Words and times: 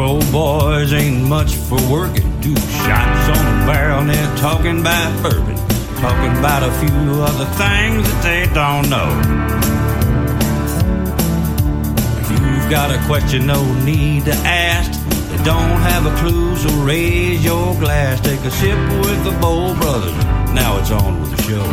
old 0.00 0.30
boys 0.32 0.92
ain't 0.92 1.28
much 1.28 1.54
for 1.54 1.78
working. 1.90 2.40
Two 2.40 2.56
shots 2.56 3.38
on 3.38 3.62
a 3.62 3.66
barrel 3.66 4.00
and 4.00 4.10
they're 4.10 4.36
talking 4.36 4.80
about 4.80 5.22
bourbon. 5.22 5.56
Talking 5.96 6.36
about 6.38 6.62
a 6.62 6.72
few 6.78 7.22
other 7.22 7.46
things 7.56 8.06
that 8.08 8.20
they 8.22 8.46
don't 8.54 8.88
know. 8.88 9.08
If 12.20 12.30
you've 12.30 12.70
got 12.70 12.90
a 12.90 13.04
question, 13.06 13.46
no 13.46 13.62
need 13.84 14.24
to 14.26 14.34
ask. 14.44 14.92
They 15.30 15.44
don't 15.44 15.80
have 15.82 16.06
a 16.06 16.16
clue, 16.20 16.56
so 16.56 16.68
raise 16.84 17.44
your 17.44 17.74
glass. 17.76 18.20
Take 18.20 18.40
a 18.40 18.50
sip 18.50 18.78
with 19.00 19.24
the 19.24 19.32
Bowl 19.40 19.74
Brothers. 19.74 20.16
Now 20.54 20.78
it's 20.78 20.90
on 20.90 21.20
with 21.20 21.36
the 21.36 21.42
show. 21.42 21.64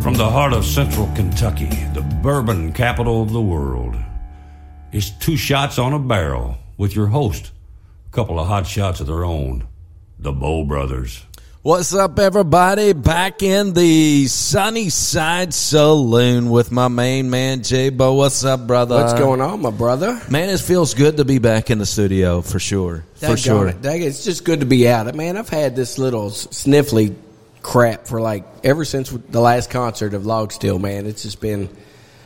From 0.00 0.14
the 0.14 0.28
heart 0.28 0.52
of 0.52 0.64
central 0.64 1.08
Kentucky, 1.14 1.68
the 1.92 2.00
bourbon 2.00 2.72
capital 2.72 3.22
of 3.22 3.32
the 3.32 3.40
world, 3.40 3.96
it's 4.92 5.10
two 5.10 5.36
shots 5.36 5.78
on 5.78 5.92
a 5.92 5.98
barrel 5.98 6.58
with 6.76 6.94
your 6.96 7.06
host, 7.06 7.50
a 8.08 8.14
couple 8.14 8.38
of 8.40 8.46
hot 8.46 8.66
shots 8.66 9.00
of 9.00 9.06
their 9.06 9.24
own, 9.24 9.66
the 10.18 10.32
Bowl 10.32 10.64
Brothers. 10.64 11.24
What's 11.62 11.94
up, 11.94 12.18
everybody? 12.18 12.94
Back 12.94 13.42
in 13.42 13.74
the 13.74 14.26
Sunny 14.28 14.88
Side 14.88 15.52
Saloon 15.52 16.48
with 16.48 16.72
my 16.72 16.88
main 16.88 17.28
man, 17.28 17.62
J 17.62 17.90
Bo. 17.90 18.14
What's 18.14 18.42
up, 18.44 18.66
brother? 18.66 18.94
What's 18.96 19.12
going 19.12 19.42
on, 19.42 19.60
my 19.60 19.70
brother? 19.70 20.18
Man, 20.30 20.48
it 20.48 20.58
feels 20.58 20.94
good 20.94 21.18
to 21.18 21.26
be 21.26 21.38
back 21.38 21.70
in 21.70 21.76
the 21.78 21.84
studio 21.84 22.40
for 22.40 22.58
sure. 22.58 23.04
For 23.16 23.36
sure. 23.36 23.68
It. 23.68 23.82
Dag- 23.82 24.00
It's 24.00 24.24
just 24.24 24.44
good 24.44 24.60
to 24.60 24.66
be 24.66 24.88
out. 24.88 25.14
Man, 25.14 25.36
I've 25.36 25.50
had 25.50 25.76
this 25.76 25.98
little 25.98 26.28
s- 26.30 26.46
sniffly 26.46 27.14
crap 27.60 28.06
for 28.06 28.22
like 28.22 28.44
ever 28.64 28.86
since 28.86 29.10
the 29.10 29.40
last 29.42 29.68
concert 29.68 30.14
of 30.14 30.24
Log 30.24 30.52
Still, 30.52 30.78
man. 30.78 31.04
It's 31.04 31.24
just 31.24 31.42
been, 31.42 31.68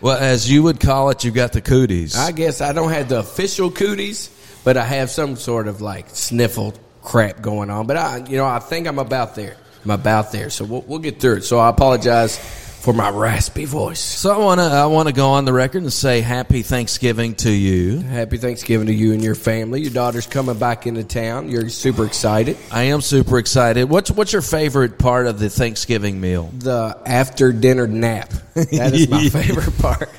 Well, 0.05 0.19
as 0.19 0.51
you 0.51 0.63
would 0.65 0.81
call 0.81 1.09
it, 1.09 1.25
you've 1.25 1.33
got 1.35 1.55
the 1.55 1.63
cooties. 1.63 2.15
I 2.15 2.31
guess 2.31 2.61
I 2.61 2.75
don't 2.75 2.91
have 2.91 3.09
the 3.09 3.21
official 3.21 3.71
cooties, 3.71 4.29
but 4.63 4.77
I 4.77 4.85
have 4.85 5.09
some 5.09 5.35
sort 5.35 5.67
of 5.67 5.81
like 5.81 6.11
sniffle 6.11 6.75
crap 7.03 7.41
going 7.41 7.71
on. 7.71 7.87
But 7.87 7.97
I, 7.97 8.19
you 8.19 8.37
know, 8.37 8.45
I 8.45 8.59
think 8.59 8.87
I'm 8.87 8.99
about 8.99 9.35
there. 9.35 9.57
I'm 9.83 9.91
about 9.91 10.31
there. 10.31 10.51
So 10.51 10.67
we'll, 10.67 10.83
we'll 10.83 10.99
get 10.99 11.21
through 11.21 11.37
it. 11.37 11.45
So 11.45 11.59
I 11.59 11.71
apologize 11.71 12.37
for 12.85 12.93
my 12.93 13.09
raspy 13.09 13.65
voice. 13.65 13.99
so 13.99 14.31
I 14.31 14.37
want 14.37 14.61
to 14.61 14.67
I 14.67 14.85
want 14.85 15.09
to 15.09 15.15
go 15.15 15.31
on 15.31 15.47
the 15.47 15.55
record 15.55 15.83
and 15.85 15.93
say 15.93 16.21
Happy 16.21 16.61
Thanksgiving 16.61 17.35
to 17.37 17.51
you. 17.51 18.01
Happy 18.01 18.37
Thanksgiving 18.37 18.89
to 18.89 18.93
you 18.93 19.15
and 19.15 19.23
your 19.25 19.35
family. 19.35 19.81
Your 19.81 19.91
daughter's 19.91 20.27
coming 20.27 20.59
back 20.59 20.87
into 20.87 21.03
town. 21.03 21.49
You're 21.49 21.71
super 21.71 22.05
excited. 22.05 22.59
I 22.71 22.85
am 22.85 23.01
super 23.01 23.39
excited. 23.39 23.85
What's 23.89 24.11
what's 24.11 24.35
your 24.35 24.43
favorite 24.43 24.99
part 24.99 25.27
of 25.27 25.39
the 25.39 25.49
Thanksgiving 25.49 26.21
meal? 26.21 26.51
the 26.59 27.01
after 27.07 27.53
dinner 27.53 27.87
nap. 27.87 28.33
That 28.55 28.93
is 28.93 29.09
my 29.09 29.29
favorite 29.31 29.79
part. 29.79 30.11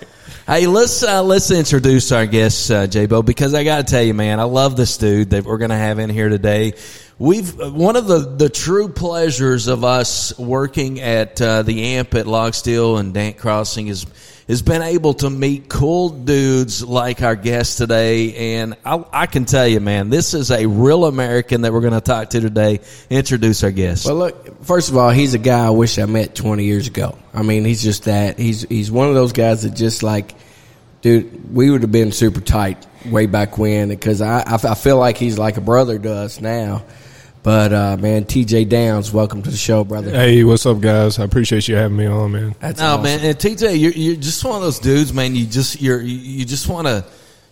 Hey, 0.47 0.65
let's 0.67 1.03
uh, 1.03 1.23
let's 1.23 1.51
introduce 1.51 2.11
our 2.11 2.25
guest, 2.25 2.69
uh, 2.71 2.87
J 2.87 3.05
Bo, 3.05 3.21
because 3.21 3.53
I 3.53 3.63
got 3.63 3.77
to 3.77 3.83
tell 3.91 4.03
you, 4.03 4.13
man, 4.13 4.39
I 4.39 4.43
love 4.43 4.75
this 4.75 4.97
dude 4.97 5.31
that 5.31 5.43
we're 5.43 5.57
going 5.57 5.69
to 5.71 5.75
have 5.75 5.99
in 5.99 6.09
here 6.09 6.29
today. 6.29 6.73
We've 7.17 7.55
one 7.57 7.95
of 7.95 8.07
the 8.07 8.19
the 8.19 8.49
true 8.49 8.89
pleasures 8.89 9.67
of 9.67 9.85
us 9.85 10.37
working 10.37 10.99
at 10.99 11.41
uh, 11.41 11.61
the 11.61 11.95
AMP 11.95 12.13
at 12.13 12.27
Log 12.27 12.53
Still 12.53 12.97
and 12.97 13.13
Dant 13.13 13.37
Crossing 13.37 13.87
is 13.87 14.05
has 14.49 14.61
been 14.61 14.81
able 14.81 15.13
to 15.15 15.29
meet 15.29 15.69
cool 15.69 16.09
dudes 16.09 16.83
like 16.83 17.21
our 17.21 17.37
guest 17.37 17.77
today, 17.77 18.57
and 18.57 18.75
I, 18.85 19.03
I 19.13 19.25
can 19.27 19.45
tell 19.45 19.65
you, 19.65 19.79
man, 19.79 20.09
this 20.09 20.33
is 20.33 20.51
a 20.51 20.65
real 20.65 21.05
American 21.05 21.61
that 21.61 21.71
we're 21.71 21.81
going 21.81 21.93
to 21.93 22.01
talk 22.01 22.31
to 22.31 22.41
today. 22.41 22.81
Introduce 23.09 23.63
our 23.63 23.71
guest. 23.71 24.05
Well, 24.05 24.15
look. 24.15 24.63
First 24.65 24.89
of 24.89 24.97
all, 24.97 25.09
he's 25.09 25.33
a 25.35 25.39
guy 25.39 25.65
I 25.65 25.69
wish 25.69 25.97
I 25.97 26.05
met 26.05 26.35
20 26.35 26.65
years 26.65 26.87
ago. 26.87 27.17
I 27.33 27.43
mean, 27.43 27.63
he's 27.63 27.81
just 27.81 28.03
that. 28.03 28.37
He's 28.37 28.63
he's 28.63 28.91
one 28.91 29.07
of 29.07 29.15
those 29.15 29.31
guys 29.31 29.63
that 29.63 29.71
just 29.71 30.03
like, 30.03 30.35
dude. 31.05 31.53
We 31.53 31.69
would 31.69 31.83
have 31.83 31.91
been 31.91 32.11
super 32.11 32.41
tight 32.41 32.83
way 33.05 33.27
back 33.27 33.59
when 33.59 33.89
because 33.89 34.21
I 34.21 34.39
I, 34.39 34.55
I 34.55 34.75
feel 34.75 34.97
like 34.97 35.17
he's 35.17 35.37
like 35.37 35.57
a 35.57 35.61
brother 35.61 35.99
to 35.99 36.11
us 36.11 36.41
now. 36.41 36.83
But 37.43 37.71
uh, 37.73 37.97
man, 37.97 38.25
TJ 38.25 38.69
Downs, 38.69 39.13
welcome 39.13 39.43
to 39.43 39.51
the 39.51 39.55
show, 39.55 39.83
brother. 39.83 40.09
Hey, 40.09 40.43
what's 40.43 40.65
up, 40.65 40.81
guys? 40.81 41.19
I 41.19 41.23
appreciate 41.23 41.67
you 41.67 41.75
having 41.75 41.95
me 41.95 42.07
on, 42.07 42.31
man. 42.31 42.55
That's 42.59 42.79
no, 42.79 42.93
awesome. 42.93 43.03
man, 43.03 43.19
and 43.19 43.37
TJ, 43.37 43.79
you're, 43.79 43.91
you're 43.91 44.15
just 44.15 44.43
one 44.43 44.55
of 44.55 44.63
those 44.63 44.79
dudes, 44.79 45.13
man. 45.13 45.35
You 45.35 45.45
just 45.45 45.79
you're 45.79 46.01
you, 46.01 46.17
you 46.17 46.43
just 46.43 46.67
want 46.67 46.87
to 46.87 47.05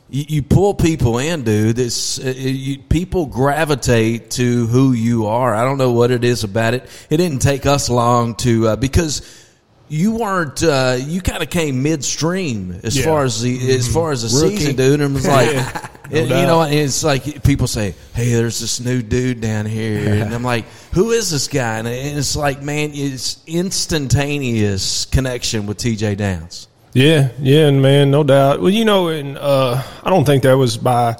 you, 0.09 0.25
you 0.27 0.41
pull 0.41 0.73
people 0.73 1.19
in, 1.19 1.43
dude. 1.43 1.77
It's 1.77 2.17
uh, 2.17 2.33
you, 2.35 2.79
people 2.79 3.27
gravitate 3.27 4.31
to 4.31 4.65
who 4.65 4.93
you 4.93 5.27
are. 5.27 5.53
I 5.53 5.63
don't 5.63 5.77
know 5.77 5.91
what 5.91 6.09
it 6.09 6.23
is 6.23 6.43
about 6.43 6.73
it. 6.73 6.89
It 7.11 7.17
didn't 7.17 7.43
take 7.43 7.67
us 7.67 7.87
long 7.87 8.33
to 8.37 8.69
uh, 8.69 8.75
because 8.77 9.42
you 9.89 10.15
weren't 10.15 10.63
uh, 10.63 10.97
you 10.99 11.21
kind 11.21 11.43
of 11.43 11.49
came 11.49 11.83
midstream 11.83 12.79
as 12.83 12.97
Yeah. 12.97 13.05
far 13.05 13.23
as 13.23 13.41
the 13.41 13.71
as 13.75 13.91
far 13.93 14.11
as 14.11 14.21
the 14.33 14.41
Rookie. 14.43 14.57
season, 14.57 14.75
dude. 14.75 15.01
And 15.01 15.11
it 15.11 15.13
was 15.13 15.27
like. 15.27 15.49
it- 15.49 15.89
you 16.11 16.27
know, 16.27 16.61
it's 16.63 17.03
like 17.03 17.43
people 17.43 17.65
say, 17.65 17.95
"Hey, 18.13 18.33
there's 18.33 18.59
this 18.59 18.79
new 18.79 19.01
dude 19.01 19.41
down 19.41 19.65
here," 19.65 20.13
and 20.21 20.33
I'm 20.35 20.43
like, 20.43 20.65
"Who 20.93 21.11
is 21.11 21.31
this 21.31 21.47
guy?" 21.47 21.77
And 21.79 21.87
it's 21.87 22.35
like, 22.35 22.61
man, 22.61 22.91
it's 22.93 23.39
instantaneous 23.47 25.05
connection 25.05 25.65
with 25.65 25.77
TJ 25.77 26.17
Downs. 26.17 26.67
Yeah, 26.93 27.29
yeah, 27.39 27.67
and 27.67 27.81
man, 27.81 28.11
no 28.11 28.23
doubt. 28.23 28.59
Well, 28.61 28.69
you 28.69 28.85
know, 28.85 29.07
and 29.07 29.37
uh, 29.37 29.81
I 30.03 30.09
don't 30.09 30.25
think 30.25 30.43
that 30.43 30.53
was 30.57 30.77
by 30.77 31.15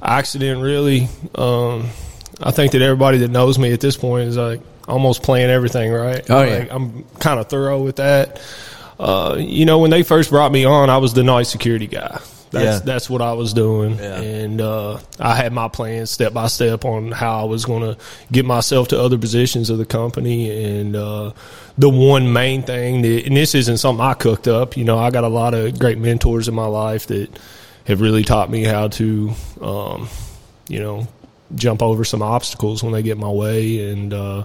accident, 0.00 0.62
really. 0.62 1.08
Um, 1.34 1.88
I 2.40 2.52
think 2.52 2.72
that 2.72 2.82
everybody 2.82 3.18
that 3.18 3.28
knows 3.30 3.58
me 3.58 3.72
at 3.72 3.80
this 3.80 3.96
point 3.96 4.28
is 4.28 4.36
like 4.36 4.60
almost 4.90 5.22
playing 5.22 5.50
everything 5.50 5.92
right. 5.92 6.22
Oh, 6.28 6.42
yeah. 6.42 6.58
Like, 6.58 6.72
I'm 6.72 7.04
kind 7.20 7.40
of 7.40 7.48
thorough 7.48 7.82
with 7.82 7.96
that. 7.96 8.40
Uh, 8.98 9.36
you 9.38 9.64
know, 9.64 9.78
when 9.78 9.90
they 9.90 10.02
first 10.02 10.30
brought 10.30 10.52
me 10.52 10.64
on, 10.64 10.90
I 10.90 10.98
was 10.98 11.14
the 11.14 11.22
night 11.24 11.44
security 11.44 11.86
guy. 11.86 12.20
That's 12.50 12.64
Yeah. 12.64 12.78
that's 12.84 13.08
what 13.08 13.22
I 13.22 13.32
was 13.34 13.52
doing, 13.54 13.96
Yeah. 13.96 14.20
and 14.20 14.60
uh, 14.60 14.98
I 15.20 15.36
had 15.36 15.52
my 15.52 15.68
plan 15.68 16.06
step 16.06 16.32
by 16.32 16.48
step 16.48 16.84
on 16.84 17.12
how 17.12 17.42
I 17.42 17.44
was 17.44 17.64
going 17.64 17.82
to 17.82 17.96
get 18.32 18.44
myself 18.44 18.88
to 18.88 19.00
other 19.00 19.16
positions 19.18 19.70
of 19.70 19.78
the 19.78 19.84
company. 19.86 20.50
And 20.80 20.96
uh, 20.96 21.30
the 21.78 21.88
one 21.88 22.32
main 22.32 22.62
thing 22.64 23.02
that, 23.02 23.24
and 23.26 23.36
this 23.36 23.54
isn't 23.54 23.76
something 23.78 24.04
I 24.04 24.14
cooked 24.14 24.48
up. 24.48 24.76
You 24.76 24.82
know, 24.82 24.98
I 24.98 25.10
got 25.10 25.22
a 25.22 25.28
lot 25.28 25.54
of 25.54 25.78
great 25.78 25.98
mentors 25.98 26.48
in 26.48 26.54
my 26.54 26.66
life 26.66 27.06
that 27.06 27.30
have 27.84 28.00
really 28.00 28.24
taught 28.24 28.50
me 28.50 28.64
how 28.64 28.88
to, 28.88 29.30
um, 29.62 30.08
you 30.68 30.80
know, 30.80 31.06
jump 31.54 31.82
over 31.82 32.04
some 32.04 32.20
obstacles 32.20 32.82
when 32.82 32.92
they 32.92 33.02
get 33.02 33.16
my 33.16 33.30
way, 33.30 33.90
and 33.92 34.12
uh, 34.12 34.42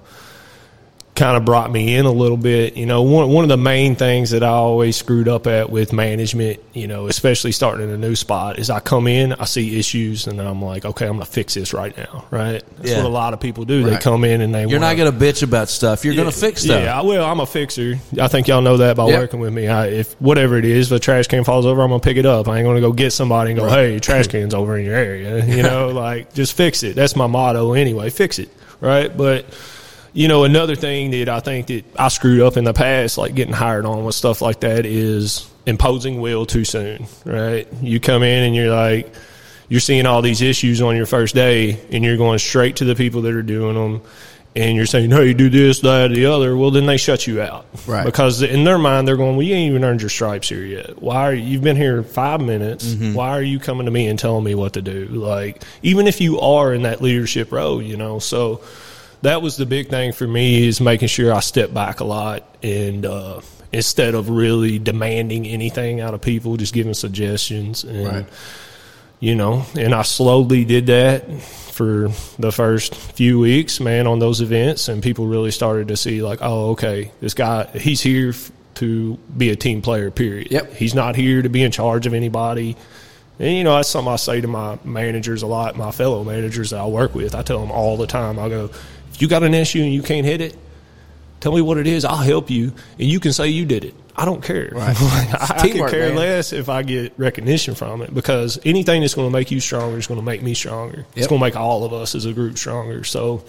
kind 1.16 1.38
of 1.38 1.46
brought 1.46 1.72
me 1.72 1.96
in 1.96 2.06
a 2.06 2.12
little 2.12 2.36
bit. 2.38 2.76
You 2.76 2.86
know, 2.86 3.02
one 3.04 3.30
one 3.30 3.44
of 3.46 3.50
the 3.50 3.58
main 3.58 3.96
things 3.96 4.32
that 4.32 4.44
I 4.44 4.50
always 4.50 4.96
screwed 4.98 5.28
up 5.30 5.48
at 5.48 5.70
with 5.70 5.94
management, 5.94 6.60
you 6.74 6.88
know, 6.88 7.08
especially 7.08 7.54
starting 7.54 7.88
in 7.88 7.94
a 7.94 7.98
new 7.98 8.16
spot, 8.16 8.60
is 8.60 8.70
I 8.70 8.82
come 8.82 9.08
in, 9.08 9.32
I 9.34 9.46
see 9.46 9.80
issues, 9.80 10.28
and 10.28 10.38
then 10.38 10.46
I'm 10.46 10.62
like, 10.62 10.84
okay, 10.84 11.06
I'm 11.08 11.14
gonna 11.14 11.26
fix 11.26 11.54
this 11.54 11.74
right 11.74 11.96
now, 11.98 12.26
right? 12.32 12.62
That's 12.78 12.92
Yeah. 12.92 12.98
what 12.98 13.06
a 13.06 13.10
lot 13.10 13.34
of 13.34 13.40
people 13.40 13.64
do. 13.66 13.84
They 13.84 13.98
come 13.98 14.24
in 14.26 14.42
and 14.42 14.54
they 14.54 14.66
You're 14.68 14.80
not 14.80 14.98
wanna- 14.98 15.12
going 15.12 15.20
to 15.20 15.26
bitch 15.26 15.42
about 15.42 15.70
stuff. 15.70 16.04
You're 16.04 16.16
going 16.16 16.30
to 16.30 16.38
fix 16.38 16.64
stuff. 16.64 16.84
yeah, 16.84 17.00
I 17.00 17.02
will. 17.02 17.24
I'm 17.24 17.40
a 17.40 17.46
fixer. 17.46 17.98
I 18.20 18.28
think 18.28 18.48
y'all 18.50 18.62
know 18.62 18.78
that 18.78 18.98
by 18.98 19.08
Yep. 19.08 19.20
working 19.20 19.40
with 19.40 19.54
me. 19.54 19.68
I, 19.70 19.88
if 19.88 20.16
whatever 20.20 20.58
it 20.58 20.66
is, 20.66 20.92
if 20.92 20.98
a 20.98 21.00
trash 21.00 21.28
can 21.28 21.44
falls 21.46 21.66
over, 21.66 21.82
I'm 21.82 21.90
gonna 21.90 22.00
pick 22.02 22.18
it 22.18 22.26
up. 22.26 22.48
I 22.50 22.58
ain't 22.58 22.66
gonna 22.68 22.82
go 22.82 22.92
get 22.92 23.14
somebody 23.14 23.52
and 23.52 23.60
go, 23.60 23.70
"Hey, 23.70 24.00
trash 24.00 24.28
can's 24.36 24.54
over 24.54 24.78
in 24.78 24.86
your 24.86 24.96
area." 24.96 25.46
You 25.46 25.64
know, 25.64 25.90
like 25.96 26.34
just 26.34 26.54
fix 26.58 26.84
it. 26.84 26.96
That's 26.96 27.16
my 27.16 27.28
motto 27.28 27.74
anyway. 27.74 28.10
Fix 28.10 28.38
it, 28.40 28.50
right? 28.82 29.16
But 29.16 29.46
you 30.16 30.30
know, 30.30 30.46
another 30.46 30.78
thing 30.78 31.12
that 31.12 31.28
I 31.28 31.42
think 31.42 31.68
that 31.68 31.84
I 32.00 32.08
screwed 32.08 32.42
up 32.42 32.56
in 32.56 32.64
the 32.64 32.74
past, 32.74 33.18
like 33.18 33.36
getting 33.36 33.54
hired 33.54 33.86
on 33.86 34.06
with 34.06 34.16
stuff 34.16 34.42
like 34.42 34.62
that, 34.62 34.86
is 34.86 35.48
imposing 35.66 36.22
will 36.22 36.46
too 36.46 36.64
soon, 36.64 37.06
right? 37.26 37.68
You 37.82 38.00
come 38.00 38.24
in 38.24 38.44
and 38.44 38.56
you're 38.56 38.74
like, 38.74 39.14
you're 39.68 39.82
seeing 39.82 40.06
all 40.06 40.22
these 40.22 40.42
issues 40.42 40.82
on 40.82 40.96
your 40.96 41.06
first 41.06 41.36
day, 41.36 41.82
and 41.92 42.02
you're 42.02 42.16
going 42.16 42.40
straight 42.40 42.78
to 42.78 42.86
the 42.86 42.96
people 42.96 43.24
that 43.24 43.34
are 43.34 43.44
doing 43.44 43.76
them, 43.76 44.04
and 44.56 44.78
you're 44.78 44.86
saying, 44.86 45.12
"Hey, 45.12 45.34
do 45.34 45.50
this, 45.50 45.82
that, 45.82 46.12
or 46.12 46.16
the 46.16 46.28
other." 46.28 46.56
Well, 46.56 46.72
then 46.72 46.86
they 46.86 46.96
shut 46.96 47.28
you 47.28 47.42
out, 47.42 47.66
Right. 47.86 48.06
Because 48.06 48.42
in 48.42 48.64
their 48.64 48.78
mind, 48.78 49.08
they're 49.08 49.18
going, 49.18 49.36
"Well, 49.36 49.46
you 49.46 49.54
ain't 49.54 49.72
even 49.72 49.84
earned 49.84 50.02
your 50.02 50.10
stripes 50.10 50.48
here 50.48 50.64
yet. 50.64 51.02
Why 51.02 51.28
are 51.28 51.34
you, 51.34 51.44
you've 51.44 51.64
been 51.64 51.76
here 51.76 52.04
five 52.04 52.40
minutes? 52.40 52.86
Mm-hmm. 52.86 53.16
Why 53.16 53.32
are 53.32 53.44
you 53.44 53.60
coming 53.60 53.86
to 53.86 53.92
me 53.92 54.08
and 54.08 54.18
telling 54.18 54.46
me 54.46 54.56
what 54.56 54.74
to 54.74 54.82
do? 54.82 55.08
Like, 55.08 55.62
even 55.82 56.08
if 56.08 56.22
you 56.22 56.40
are 56.40 56.74
in 56.74 56.84
that 56.84 57.02
leadership 57.02 57.52
role, 57.52 57.82
you 57.82 57.98
know, 57.98 58.20
so." 58.20 58.62
That 59.26 59.42
was 59.42 59.58
the 59.58 59.66
big 59.66 59.90
thing 59.90 60.14
for 60.14 60.28
me 60.28 60.68
is 60.68 60.80
making 60.82 61.08
sure 61.10 61.34
I 61.34 61.40
step 61.42 61.74
back 61.74 62.00
a 62.00 62.04
lot 62.04 62.44
and 62.64 63.06
uh, 63.06 63.42
instead 63.72 64.16
of 64.16 64.30
really 64.30 64.80
demanding 64.80 65.46
anything 65.46 66.00
out 66.00 66.14
of 66.14 66.22
people, 66.22 66.58
just 66.58 66.74
giving 66.74 66.94
suggestions 66.94 67.84
and 67.84 68.08
Right. 68.08 68.26
you 69.20 69.36
know, 69.36 69.66
and 69.78 69.94
I 69.94 70.04
slowly 70.04 70.64
did 70.66 70.88
that 70.88 71.30
for 71.42 72.10
the 72.40 72.52
first 72.52 72.96
few 72.96 73.40
weeks, 73.40 73.80
man, 73.80 74.08
on 74.08 74.20
those 74.20 74.40
events, 74.42 74.88
and 74.88 75.04
people 75.04 75.28
really 75.28 75.52
started 75.52 75.90
to 75.90 75.98
see 75.98 76.22
like, 76.22 76.40
oh, 76.42 76.70
okay, 76.72 77.12
this 77.20 77.34
guy, 77.34 77.66
he's 77.74 78.02
here 78.02 78.34
to 78.76 79.18
be 79.38 79.50
a 79.50 79.56
team 79.56 79.82
player. 79.82 80.10
Period. 80.12 80.52
Yep. 80.52 80.74
He's 80.74 80.94
not 80.96 81.16
here 81.16 81.42
to 81.42 81.50
be 81.50 81.64
in 81.64 81.72
charge 81.72 82.06
of 82.08 82.14
anybody. 82.14 82.78
And 83.40 83.58
you 83.58 83.64
know, 83.66 83.76
that's 83.76 83.90
something 83.90 84.14
I 84.14 84.16
say 84.16 84.40
to 84.40 84.48
my 84.48 84.78
managers 84.86 85.42
a 85.44 85.48
lot, 85.48 85.76
my 85.76 85.92
fellow 85.92 86.24
managers 86.24 86.70
that 86.70 86.80
I 86.80 86.86
work 86.86 87.14
with. 87.14 87.36
I 87.36 87.42
tell 87.42 87.60
them 87.60 87.72
all 87.72 87.98
the 87.98 88.08
time. 88.08 88.40
I 88.40 88.48
go, 88.48 88.70
if 89.16 89.22
you 89.22 89.28
got 89.28 89.44
an 89.44 89.54
issue 89.54 89.82
and 89.82 89.94
you 89.94 90.02
can't 90.02 90.26
hit 90.26 90.42
it, 90.42 90.58
tell 91.40 91.54
me 91.54 91.62
what 91.62 91.78
it 91.78 91.88
is. 91.88 92.06
I'll 92.06 92.18
help 92.18 92.50
you, 92.50 92.74
and 93.00 93.10
you 93.10 93.20
can 93.20 93.34
say 93.34 93.48
you 93.48 93.66
did 93.66 93.86
it. 93.86 93.96
I 94.16 94.26
don't 94.26 94.42
care. 94.44 94.70
Like, 94.72 94.98
I, 95.02 95.56
I 95.58 95.70
could 95.70 95.90
care 95.90 96.08
man. 96.10 96.16
less 96.16 96.54
if 96.54 96.70
I 96.70 96.84
get 96.84 97.14
recognition 97.18 97.76
from 97.76 98.02
it 98.02 98.14
because 98.14 98.60
anything 98.64 99.02
that's 99.02 99.14
going 99.14 99.28
to 99.28 99.32
make 99.34 99.52
you 99.52 99.60
stronger 99.60 99.98
is 99.98 100.08
going 100.08 100.20
to 100.20 100.26
make 100.26 100.42
me 100.42 100.54
stronger. 100.54 101.06
It's 101.16 101.28
going 101.28 101.40
to 101.40 101.46
make 101.46 101.56
all 101.56 101.84
of 101.84 101.94
us 101.94 102.16
as 102.16 102.26
a 102.26 102.34
group 102.34 102.58
stronger. 102.58 103.04
So, 103.04 103.44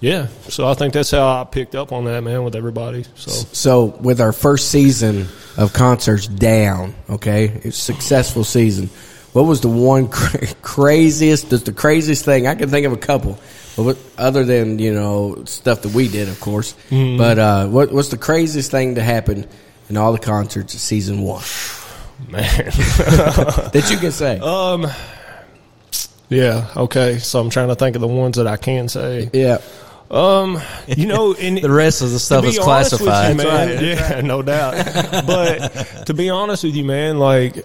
yeah. 0.00 0.28
So 0.48 0.66
I 0.68 0.74
think 0.74 0.94
that's 0.94 1.10
how 1.10 1.40
I 1.40 1.44
picked 1.44 1.74
up 1.74 1.92
on 1.92 2.04
that, 2.04 2.22
man, 2.22 2.44
with 2.44 2.56
everybody. 2.56 3.04
So 3.14 3.30
So 3.30 3.84
with 3.84 4.20
our 4.20 4.32
first 4.32 4.70
season 4.70 5.28
of 5.56 5.72
concerts 5.72 6.26
down, 6.26 6.94
okay, 7.10 7.44
it 7.46 7.64
was 7.64 7.78
a 7.78 7.80
successful 7.80 8.44
season. 8.44 8.88
What 9.32 9.42
was 9.42 9.60
the 9.60 9.68
one 9.68 10.08
cra- 10.10 10.54
craziest? 10.62 11.50
Just 11.50 11.66
the 11.66 11.72
craziest 11.72 12.24
thing 12.24 12.46
I 12.46 12.54
can 12.54 12.70
think 12.70 12.86
of 12.86 12.92
a 12.92 12.96
couple, 12.96 13.38
but 13.76 13.98
other 14.16 14.44
than 14.44 14.78
you 14.78 14.94
know 14.94 15.44
stuff 15.46 15.82
that 15.82 15.92
we 15.92 16.08
did, 16.08 16.28
of 16.28 16.40
course. 16.40 16.74
But 16.90 17.38
uh, 17.38 17.66
what 17.66 17.92
what's 17.92 18.08
the 18.08 18.18
craziest 18.18 18.70
thing 18.70 18.94
to 18.96 19.02
happen 19.02 19.46
in 19.88 19.96
all 19.96 20.12
the 20.12 20.18
concerts 20.18 20.74
of 20.74 20.80
season 20.80 21.22
one 21.22 21.42
man. 22.28 22.42
that 22.46 23.88
you 23.90 23.96
can 23.98 24.12
say? 24.12 24.38
Um. 24.38 24.86
yeah. 26.28 26.68
Okay. 26.76 27.18
So 27.18 27.40
I'm 27.40 27.50
trying 27.50 27.68
to 27.68 27.74
think 27.74 27.96
of 27.96 28.00
the 28.00 28.08
ones 28.08 28.36
that 28.36 28.46
I 28.46 28.56
can 28.56 28.88
say. 28.88 29.30
yeah, 29.32 29.58
Um, 30.14 30.60
you 30.86 31.06
know, 31.06 31.32
in 31.38 31.56
The 31.56 31.70
rest 31.70 32.00
of 32.00 32.10
the 32.12 32.20
stuff 32.20 32.44
is 32.44 32.56
be 32.56 32.62
honest 32.62 32.92
with 32.92 33.00
classified. 33.02 33.70
you, 33.70 33.76
man, 33.76 33.84
yeah, 34.14 34.20
no 34.20 34.42
doubt. 34.42 34.74
but 35.26 36.06
to 36.06 36.14
be 36.14 36.30
honest 36.30 36.62
with 36.62 36.76
you, 36.76 36.84
man, 36.84 37.18
like 37.18 37.64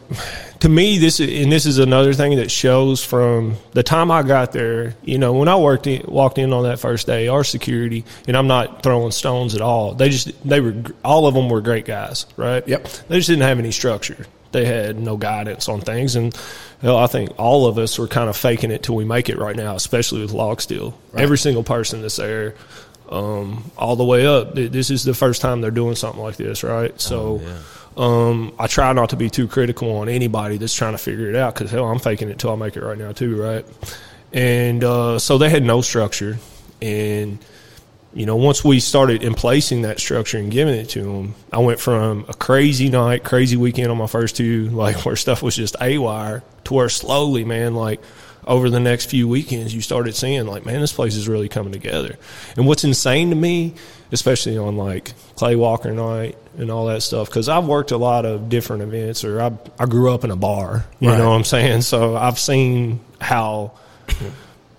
to 0.62 0.70
me, 0.70 0.98
this 0.98 1.20
is, 1.20 1.44
and 1.44 1.52
this 1.52 1.68
is 1.68 1.78
another 1.78 2.14
thing 2.14 2.38
that 2.38 2.50
shows 2.50 3.04
from 3.04 3.56
the 3.74 3.84
time 3.84 4.10
I 4.10 4.24
got 4.24 4.52
there. 4.52 4.96
You 5.04 5.20
know, 5.20 5.34
when 5.34 5.48
I 5.48 5.56
worked 5.58 5.86
in, 5.86 6.04
walked 6.08 6.40
in 6.40 6.52
on 6.52 6.64
that 6.64 6.80
first 6.80 7.06
day, 7.06 7.28
our 7.28 7.44
security, 7.44 8.04
and 8.28 8.36
I'm 8.36 8.48
not 8.48 8.82
throwing 8.82 9.12
stones 9.12 9.54
at 9.54 9.62
all. 9.62 9.94
They 9.94 10.10
just 10.10 10.48
they 10.48 10.60
were 10.60 10.76
all 11.06 11.28
of 11.28 11.36
them 11.36 11.50
were 11.50 11.62
great 11.62 11.86
guys, 11.86 12.26
right? 12.36 12.68
Yep. 12.68 12.84
They 13.10 13.18
just 13.18 13.30
didn't 13.30 13.44
have 13.44 13.60
any 13.60 13.72
structure. 13.72 14.26
They 14.52 14.66
had 14.66 15.00
no 15.00 15.18
guidance 15.18 15.70
on 15.70 15.82
things, 15.82 16.16
and 16.16 16.36
hell, 16.82 16.98
I 16.98 17.08
think 17.08 17.32
all 17.38 17.66
of 17.68 17.78
us 17.78 18.00
are 18.00 18.08
kind 18.08 18.30
of 18.30 18.38
faking 18.38 18.72
it 18.72 18.84
till 18.84 18.96
we 18.96 19.06
make 19.06 19.30
it 19.30 19.38
right 19.38 19.56
now, 19.56 19.76
especially 19.76 20.22
with 20.22 20.32
Log 20.32 20.62
Still. 20.62 20.98
Every 21.16 21.38
single 21.38 21.64
person 21.64 22.02
that's 22.02 22.16
there, 22.18 22.56
um, 23.10 23.70
all 23.78 23.96
the 23.96 24.04
way 24.06 24.26
up. 24.28 24.54
This 24.56 24.90
is 24.90 25.04
the 25.04 25.14
first 25.14 25.42
time 25.42 25.62
they're 25.62 25.72
doing 25.72 25.96
something 25.96 26.22
like 26.22 26.36
this, 26.38 26.64
right? 26.64 27.00
So, 27.02 27.42
um, 27.98 28.54
I 28.60 28.68
try 28.68 28.94
not 28.94 29.10
to 29.10 29.16
be 29.18 29.30
too 29.30 29.48
critical 29.48 29.98
on 29.98 30.10
anybody 30.10 30.58
that's 30.58 30.74
trying 30.74 30.94
to 30.94 30.98
figure 30.98 31.30
it 31.30 31.36
out 31.36 31.54
because 31.56 31.72
hell, 31.72 31.86
I'm 31.86 32.00
faking 32.00 32.30
it 32.30 32.38
till 32.40 32.52
I 32.52 32.56
make 32.56 32.78
it 32.78 32.84
right 32.84 32.98
now 32.98 33.12
too, 33.12 33.42
right? 33.42 33.66
And 34.32 34.84
uh, 34.84 35.20
so 35.20 35.38
they 35.40 35.50
had 35.50 35.64
no 35.64 35.82
structure, 35.82 36.38
and 36.82 37.40
you 38.14 38.26
know, 38.26 38.36
once 38.36 38.64
we 38.64 38.80
started 38.80 39.24
emplacing 39.24 39.84
that 39.84 40.00
structure 40.00 40.38
and 40.38 40.52
giving 40.52 40.74
it 40.74 40.90
to 40.90 41.04
them, 41.04 41.36
I 41.54 41.60
went 41.60 41.80
from 41.80 42.26
a 42.28 42.34
crazy 42.34 42.90
night, 42.90 43.24
crazy 43.24 43.56
weekend 43.56 43.92
on 43.92 43.98
my 43.98 44.08
first 44.08 44.36
two, 44.36 44.70
like 44.70 44.98
where 45.06 45.16
stuff 45.16 45.44
was 45.44 45.56
just 45.56 45.76
a 45.80 45.98
wire, 45.98 46.44
to 46.66 46.74
where 46.74 46.90
slowly, 46.90 47.44
man, 47.44 47.76
like 47.76 48.02
over 48.48 48.70
the 48.70 48.80
next 48.80 49.06
few 49.06 49.28
weekends, 49.28 49.76
you 49.76 49.82
started 49.82 50.16
seeing 50.16 50.48
like, 50.48 50.66
man, 50.66 50.82
this 50.82 50.92
place 50.92 51.16
is 51.16 51.28
really 51.28 51.50
coming 51.50 51.72
together. 51.72 52.18
And 52.58 52.66
what's 52.66 52.84
insane 52.84 53.30
to 53.30 53.36
me, 53.36 53.76
especially 54.12 54.58
on 54.58 54.76
like 54.76 55.14
Clay 55.36 55.56
Walker 55.56 55.92
night 55.92 56.36
and 56.58 56.72
all 56.72 56.88
that 56.88 57.04
stuff, 57.04 57.30
because 57.30 57.48
I've 57.48 57.68
worked 57.68 57.92
a 57.92 57.98
lot 57.98 58.26
of 58.26 58.50
different 58.50 58.82
events, 58.82 59.24
or 59.24 59.40
I 59.40 59.52
I 59.78 59.86
grew 59.86 60.12
up 60.12 60.24
in 60.24 60.32
a 60.32 60.36
bar, 60.36 60.86
you 61.00 61.10
know 61.10 61.30
what 61.30 61.36
I'm 61.36 61.44
saying? 61.44 61.82
So 61.84 62.16
I've 62.16 62.40
seen 62.40 63.02
how 63.22 63.74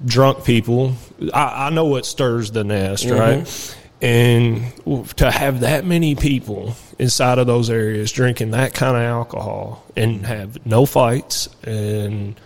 drunk 0.05 0.45
people. 0.45 0.95
I, 1.33 1.67
I 1.67 1.71
know 1.71 1.87
what 1.87 2.07
stirs 2.07 2.51
the 2.51 2.65
nest, 2.65 3.07
mm-hmm. 3.07 3.19
right? 3.19 3.77
And 4.03 5.17
to 5.17 5.31
have 5.31 5.61
that 5.61 5.85
many 5.85 6.15
people 6.15 6.75
inside 6.99 7.39
of 7.39 7.47
those 7.47 7.69
areas 7.69 8.13
drinking 8.13 8.53
that 8.53 8.73
kind 8.73 8.97
of 8.97 9.03
alcohol 9.03 9.85
and 9.97 10.25
have 10.25 10.65
no 10.65 10.87
fights 10.87 11.49
and 11.63 12.41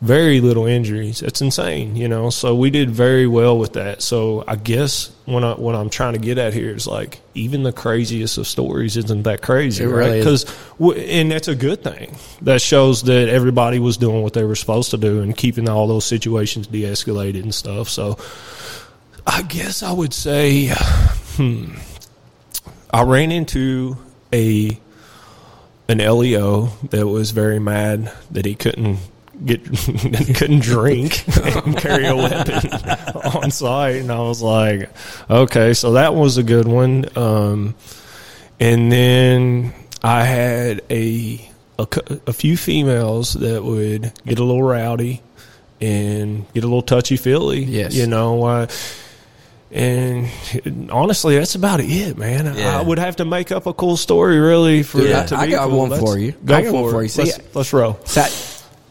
very 0.00 0.40
little 0.40 0.64
injuries, 0.66 1.20
it's 1.20 1.42
insane, 1.42 1.94
you 1.94 2.08
know. 2.08 2.30
So 2.30 2.54
we 2.54 2.70
did 2.70 2.90
very 2.90 3.26
well 3.26 3.58
with 3.58 3.74
that. 3.74 4.00
So 4.00 4.44
I 4.48 4.56
guess 4.56 5.10
when 5.26 5.44
I, 5.44 5.52
what 5.54 5.74
I'm 5.74 5.90
trying 5.90 6.14
to 6.14 6.18
get 6.18 6.38
at 6.38 6.54
here 6.54 6.74
is 6.74 6.86
like 6.86 7.20
even 7.34 7.62
the 7.64 7.72
craziest 7.72 8.38
of 8.38 8.46
stories 8.46 8.96
isn't 8.96 9.24
that 9.24 9.42
crazy, 9.42 9.84
It 9.84 9.88
right? 9.88 10.06
really. 10.06 10.18
Because 10.20 10.44
and 10.96 11.30
that's 11.30 11.48
a 11.48 11.54
good 11.54 11.82
thing. 11.84 12.16
That 12.42 12.62
shows 12.62 13.02
that 13.02 13.28
everybody 13.28 13.78
was 13.78 13.98
doing 13.98 14.22
what 14.22 14.32
they 14.32 14.44
were 14.44 14.56
supposed 14.56 14.90
to 14.92 14.96
do 14.96 15.20
and 15.20 15.36
keeping 15.36 15.68
all 15.68 15.86
those 15.86 16.06
situations 16.06 16.66
de-escalated 16.66 17.42
and 17.42 17.54
stuff. 17.54 17.90
So 17.90 18.16
I 19.26 19.42
guess 19.42 19.82
I 19.82 19.92
would 19.92 20.14
say, 20.14 20.68
hmm, 21.36 21.74
I 22.90 23.02
ran 23.02 23.30
into 23.32 23.98
a 24.32 24.78
an 25.88 25.98
LEO 25.98 26.66
that 26.90 27.06
was 27.06 27.32
very 27.32 27.58
mad 27.58 28.10
that 28.30 28.46
he 28.46 28.54
couldn't 28.54 28.98
get 29.44 29.64
couldn't 30.36 30.60
drink 30.62 31.24
and 31.36 31.76
carry 31.76 32.06
a 32.06 32.16
weapon 32.16 32.54
on 33.42 33.50
site, 33.50 33.96
and 33.96 34.10
I 34.12 34.20
was 34.20 34.42
like, 34.42 34.90
okay, 35.28 35.74
so 35.74 35.92
that 35.92 36.14
was 36.14 36.36
a 36.38 36.42
good 36.42 36.66
one. 36.68 37.06
Um, 37.16 37.74
and 38.58 38.90
then 38.92 39.72
I 40.02 40.24
had 40.24 40.82
a, 40.90 41.48
a 41.78 41.86
a 42.26 42.32
few 42.32 42.56
females 42.56 43.32
that 43.34 43.62
would 43.64 44.12
get 44.26 44.38
a 44.38 44.44
little 44.44 44.62
rowdy 44.62 45.22
and 45.80 46.44
get 46.52 46.62
a 46.64 46.66
little 46.66 46.82
touchy 46.82 47.16
feely. 47.16 47.64
Yes. 47.64 47.94
you 47.94 48.06
know. 48.06 48.44
Uh, 48.44 48.66
and 49.72 50.28
honestly, 50.90 51.38
that's 51.38 51.54
about 51.54 51.78
it, 51.80 52.18
man. 52.18 52.54
Yeah. 52.56 52.78
I 52.78 52.82
would 52.82 52.98
have 52.98 53.16
to 53.16 53.24
make 53.24 53.52
up 53.52 53.66
a 53.66 53.72
cool 53.72 53.96
story, 53.96 54.38
really, 54.40 54.82
for 54.82 55.00
it 55.00 55.14
I- 55.14 55.26
to 55.26 55.36
I 55.36 55.46
be 55.46 55.52
got 55.52 55.68
cool. 55.68 55.78
one 55.78 55.90
Let's- 55.90 56.02
for 56.02 56.18
you. 56.18 56.32
Go 56.44 56.54
I 56.56 56.62
got 56.62 56.70
for 56.70 56.82
one 56.82 56.92
for 56.92 57.02
you. 57.04 57.08
See, 57.08 57.22
let's, 57.22 57.54
let's 57.54 57.72
roll. 57.72 57.98
So 58.04 58.22
I- 58.22 58.28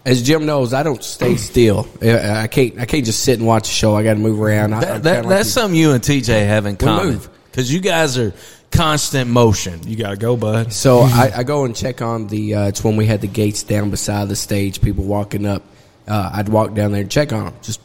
as 0.06 0.24
Jim 0.24 0.46
knows, 0.46 0.74
I 0.74 0.84
don't 0.84 1.04
stay 1.04 1.36
still. 1.36 1.88
I 2.02 2.44
I 2.44 2.48
can't. 2.48 2.80
I 2.80 2.86
can't 2.86 3.06
just 3.06 3.24
sit 3.24 3.38
and 3.40 3.48
watch 3.48 3.68
a 3.68 3.72
show. 3.72 3.96
I 3.96 4.04
got 4.04 4.14
to 4.14 4.20
move 4.20 4.42
around. 4.42 4.74
I, 4.74 4.78
I'm 4.78 4.82
That, 4.82 4.88
kinda 4.88 5.04
that, 5.04 5.26
like 5.26 5.30
that's 5.30 5.48
you. 5.48 5.52
something 5.52 5.80
you 5.80 5.92
and 5.92 6.04
TJ 6.04 6.46
have 6.48 6.66
in 6.66 6.78
common. 6.78 7.08
move. 7.14 7.30
Because 7.52 7.72
you 7.74 7.80
guys 7.80 8.18
are 8.18 8.34
constant 8.72 9.30
motion. 9.30 9.82
You 9.88 9.96
got 9.96 10.12
to 10.12 10.18
go, 10.18 10.38
bud. 10.38 10.72
So 10.72 11.00
I, 11.00 11.32
I 11.38 11.44
go 11.44 11.66
and 11.66 11.76
check 11.76 12.02
on 12.02 12.28
the. 12.28 12.56
Uh, 12.56 12.68
it's 12.68 12.84
when 12.84 12.96
we 12.96 13.06
had 13.06 13.22
the 13.22 13.28
gates 13.28 13.64
down 13.64 13.90
beside 13.90 14.30
the 14.30 14.36
stage, 14.36 14.82
people 14.82 15.04
walking 15.04 15.46
up. 15.46 15.64
Uh, 16.08 16.32
I'd 16.34 16.50
walk 16.50 16.74
down 16.74 16.92
there 16.92 17.02
and 17.02 17.12
check 17.12 17.34
on 17.34 17.46
them. 17.46 17.54
Just 17.62 17.82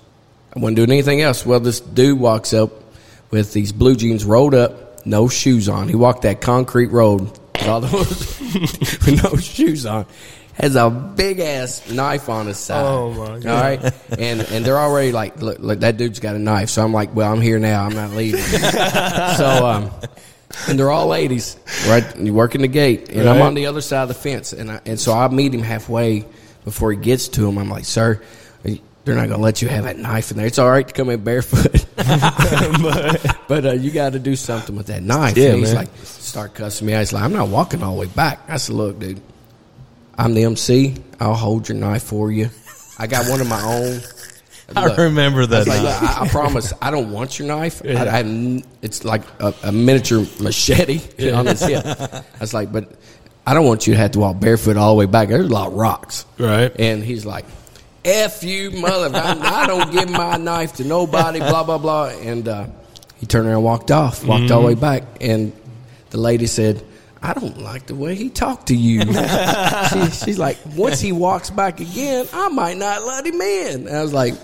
I 0.55 0.61
wasn't 0.61 0.77
doing 0.77 0.91
anything 0.91 1.21
else. 1.21 1.45
Well, 1.45 1.61
this 1.61 1.81
dude 1.81 2.19
walks 2.21 2.55
up 2.55 2.71
with 3.31 3.53
these 3.53 3.73
blue 3.73 3.97
jeans 3.97 4.25
rolled 4.25 4.55
up, 4.55 5.05
no 5.05 5.29
shoes 5.29 5.69
on. 5.69 5.89
He 5.89 5.95
walked 5.97 6.23
that 6.23 6.41
concrete 6.41 6.87
road 6.93 7.23
with 7.23 7.69
all 7.69 7.81
those 7.81 8.41
with 8.41 9.21
no 9.25 9.37
shoes 9.37 9.85
on. 9.85 10.07
Has 10.55 10.77
a 10.77 10.89
big 10.89 11.41
ass 11.41 11.91
knife 11.91 12.29
on 12.29 12.47
his 12.47 12.59
side. 12.59 12.85
Oh, 12.85 13.11
my 13.11 13.41
God. 13.41 13.47
All 13.47 13.61
right, 13.61 13.95
and 14.19 14.41
and 14.41 14.65
they're 14.65 14.79
already 14.79 15.11
like, 15.11 15.43
look, 15.43 15.59
look, 15.59 15.81
that 15.81 15.97
dude's 15.97 16.21
got 16.21 16.37
a 16.37 16.39
knife. 16.39 16.71
So 16.71 16.85
I'm 16.85 16.93
like, 16.93 17.15
well, 17.15 17.33
I'm 17.33 17.41
here 17.41 17.59
now. 17.59 17.85
I'm 17.85 17.95
not 17.95 18.11
leaving. 18.11 18.41
so 19.37 19.67
um, 19.67 19.91
and 20.69 20.79
they're 20.79 20.91
all 20.91 21.09
ladies, 21.09 21.57
right? 21.89 22.05
You're 22.17 22.35
working 22.35 22.63
the 22.63 22.69
gate, 22.69 23.11
and 23.11 23.29
I'm 23.29 23.43
on 23.43 23.55
the 23.55 23.67
other 23.67 23.81
side 23.81 24.03
of 24.03 24.09
the 24.09 24.15
fence, 24.15 24.53
and 24.53 24.71
I, 24.71 24.81
and 24.87 24.99
so 24.99 25.13
I 25.13 25.27
meet 25.29 25.53
him 25.53 25.63
halfway 25.63 26.25
before 26.65 26.93
he 26.93 26.99
gets 26.99 27.29
to 27.29 27.49
him. 27.49 27.59
I'm 27.59 27.69
like, 27.69 27.85
sir, 27.85 28.23
they're 29.05 29.15
not 29.15 29.29
gonna 29.29 29.43
let 29.43 29.61
you 29.61 29.69
have 29.69 29.85
that 29.85 29.99
knife 29.99 30.31
in 30.31 30.37
there. 30.37 30.47
It's 30.47 30.59
all 30.59 30.71
right 30.71 30.87
to 30.87 30.95
come 30.95 31.11
in 31.11 31.23
barefoot, 31.23 31.85
but 31.97 33.67
uh, 33.67 33.73
you 33.73 33.91
got 33.91 34.15
to 34.15 34.19
do 34.19 34.35
something 34.35 34.75
with 34.77 34.87
that 34.87 35.03
knife. 35.03 35.37
Yeah, 35.37 35.51
and 35.51 35.59
he's 35.59 35.75
man. 35.75 35.85
like, 35.87 35.97
start 36.05 36.55
cussing 36.55 36.87
me 36.87 36.95
I 36.95 37.01
was 37.01 37.13
like, 37.13 37.23
I'm 37.23 37.33
not 37.33 37.49
walking 37.49 37.83
all 37.83 37.95
the 37.95 38.01
way 38.01 38.07
back. 38.07 38.41
I 38.49 38.57
said, 38.57 38.77
look, 38.77 38.99
dude, 38.99 39.21
I'm 40.17 40.35
the 40.35 40.45
MC. 40.45 40.95
I'll 41.21 41.35
hold 41.35 41.69
your 41.69 41.79
knife 41.79 42.03
for 42.05 42.31
you. 42.31 42.51
I 42.99 43.07
got 43.07 43.29
one 43.29 43.41
of 43.41 43.49
my 43.49 43.61
own. 43.63 44.01
I 44.77 44.95
remember 44.97 45.45
that. 45.47 45.59
was 45.59 45.69
like, 45.69 45.81
I, 46.03 46.23
I 46.25 46.29
promise, 46.29 46.73
I 46.81 46.91
don't 46.91 47.13
want 47.13 47.39
your 47.39 47.49
knife. 47.49 47.83
I, 47.85 48.07
I, 48.07 48.19
n- 48.21 48.65
it's 48.81 49.05
like 49.05 49.23
a, 49.39 49.53
a 49.65 49.73
miniature 49.73 50.25
machete 50.41 51.31
on 51.33 51.47
his 51.47 51.61
hip. 51.61 51.85
I 51.85 52.23
was 52.41 52.55
like, 52.55 52.73
but 52.73 52.91
I 53.47 53.53
don't 53.53 53.67
want 53.67 53.87
you 53.87 53.93
to 53.93 53.99
have 54.01 54.13
to 54.13 54.21
walk 54.21 54.41
barefoot 54.41 54.77
all 54.79 54.95
the 54.95 54.99
way 54.99 55.07
back. 55.07 55.29
There's 55.29 55.47
a 55.47 55.53
lot 55.53 55.69
of 55.69 55.75
rocks. 55.75 56.25
Right. 56.39 56.73
And 56.79 57.03
he's 57.05 57.27
like, 57.27 57.45
F 58.07 58.43
you, 58.43 58.71
mother. 58.71 59.11
I, 59.17 59.63
I 59.65 59.67
don't 59.67 59.93
give 59.93 60.11
my 60.11 60.37
knife 60.39 60.75
to 60.77 60.85
nobody, 60.85 61.41
blah, 61.41 61.65
blah, 61.65 61.79
blah. 61.79 62.07
And 62.09 62.49
uh, 62.49 62.67
he 63.17 63.27
turned 63.27 63.47
around 63.47 63.57
and 63.57 63.65
walked 63.65 63.91
off, 63.91 64.25
walked 64.25 64.51
all 64.51 64.61
the 64.63 64.67
way 64.69 64.75
back. 64.75 65.03
And 65.21 65.53
the 66.11 66.19
lady 66.19 66.47
said, 66.47 66.83
I 67.25 67.33
don't 67.33 67.63
like 67.63 67.87
the 67.87 67.95
way 67.95 68.15
he 68.15 68.29
talked 68.29 68.69
to 68.69 68.77
you. 68.77 69.01
she, 69.91 70.11
she's 70.25 70.39
like, 70.39 70.59
once 70.77 71.01
he 71.01 71.11
walks 71.11 71.49
back 71.49 71.81
again, 71.81 72.27
I 72.33 72.51
might 72.51 72.77
not 72.77 73.05
let 73.05 73.25
him 73.25 73.41
in. 73.41 73.89
And 73.89 73.97
I 73.97 74.03
was 74.03 74.13
like, 74.13 74.35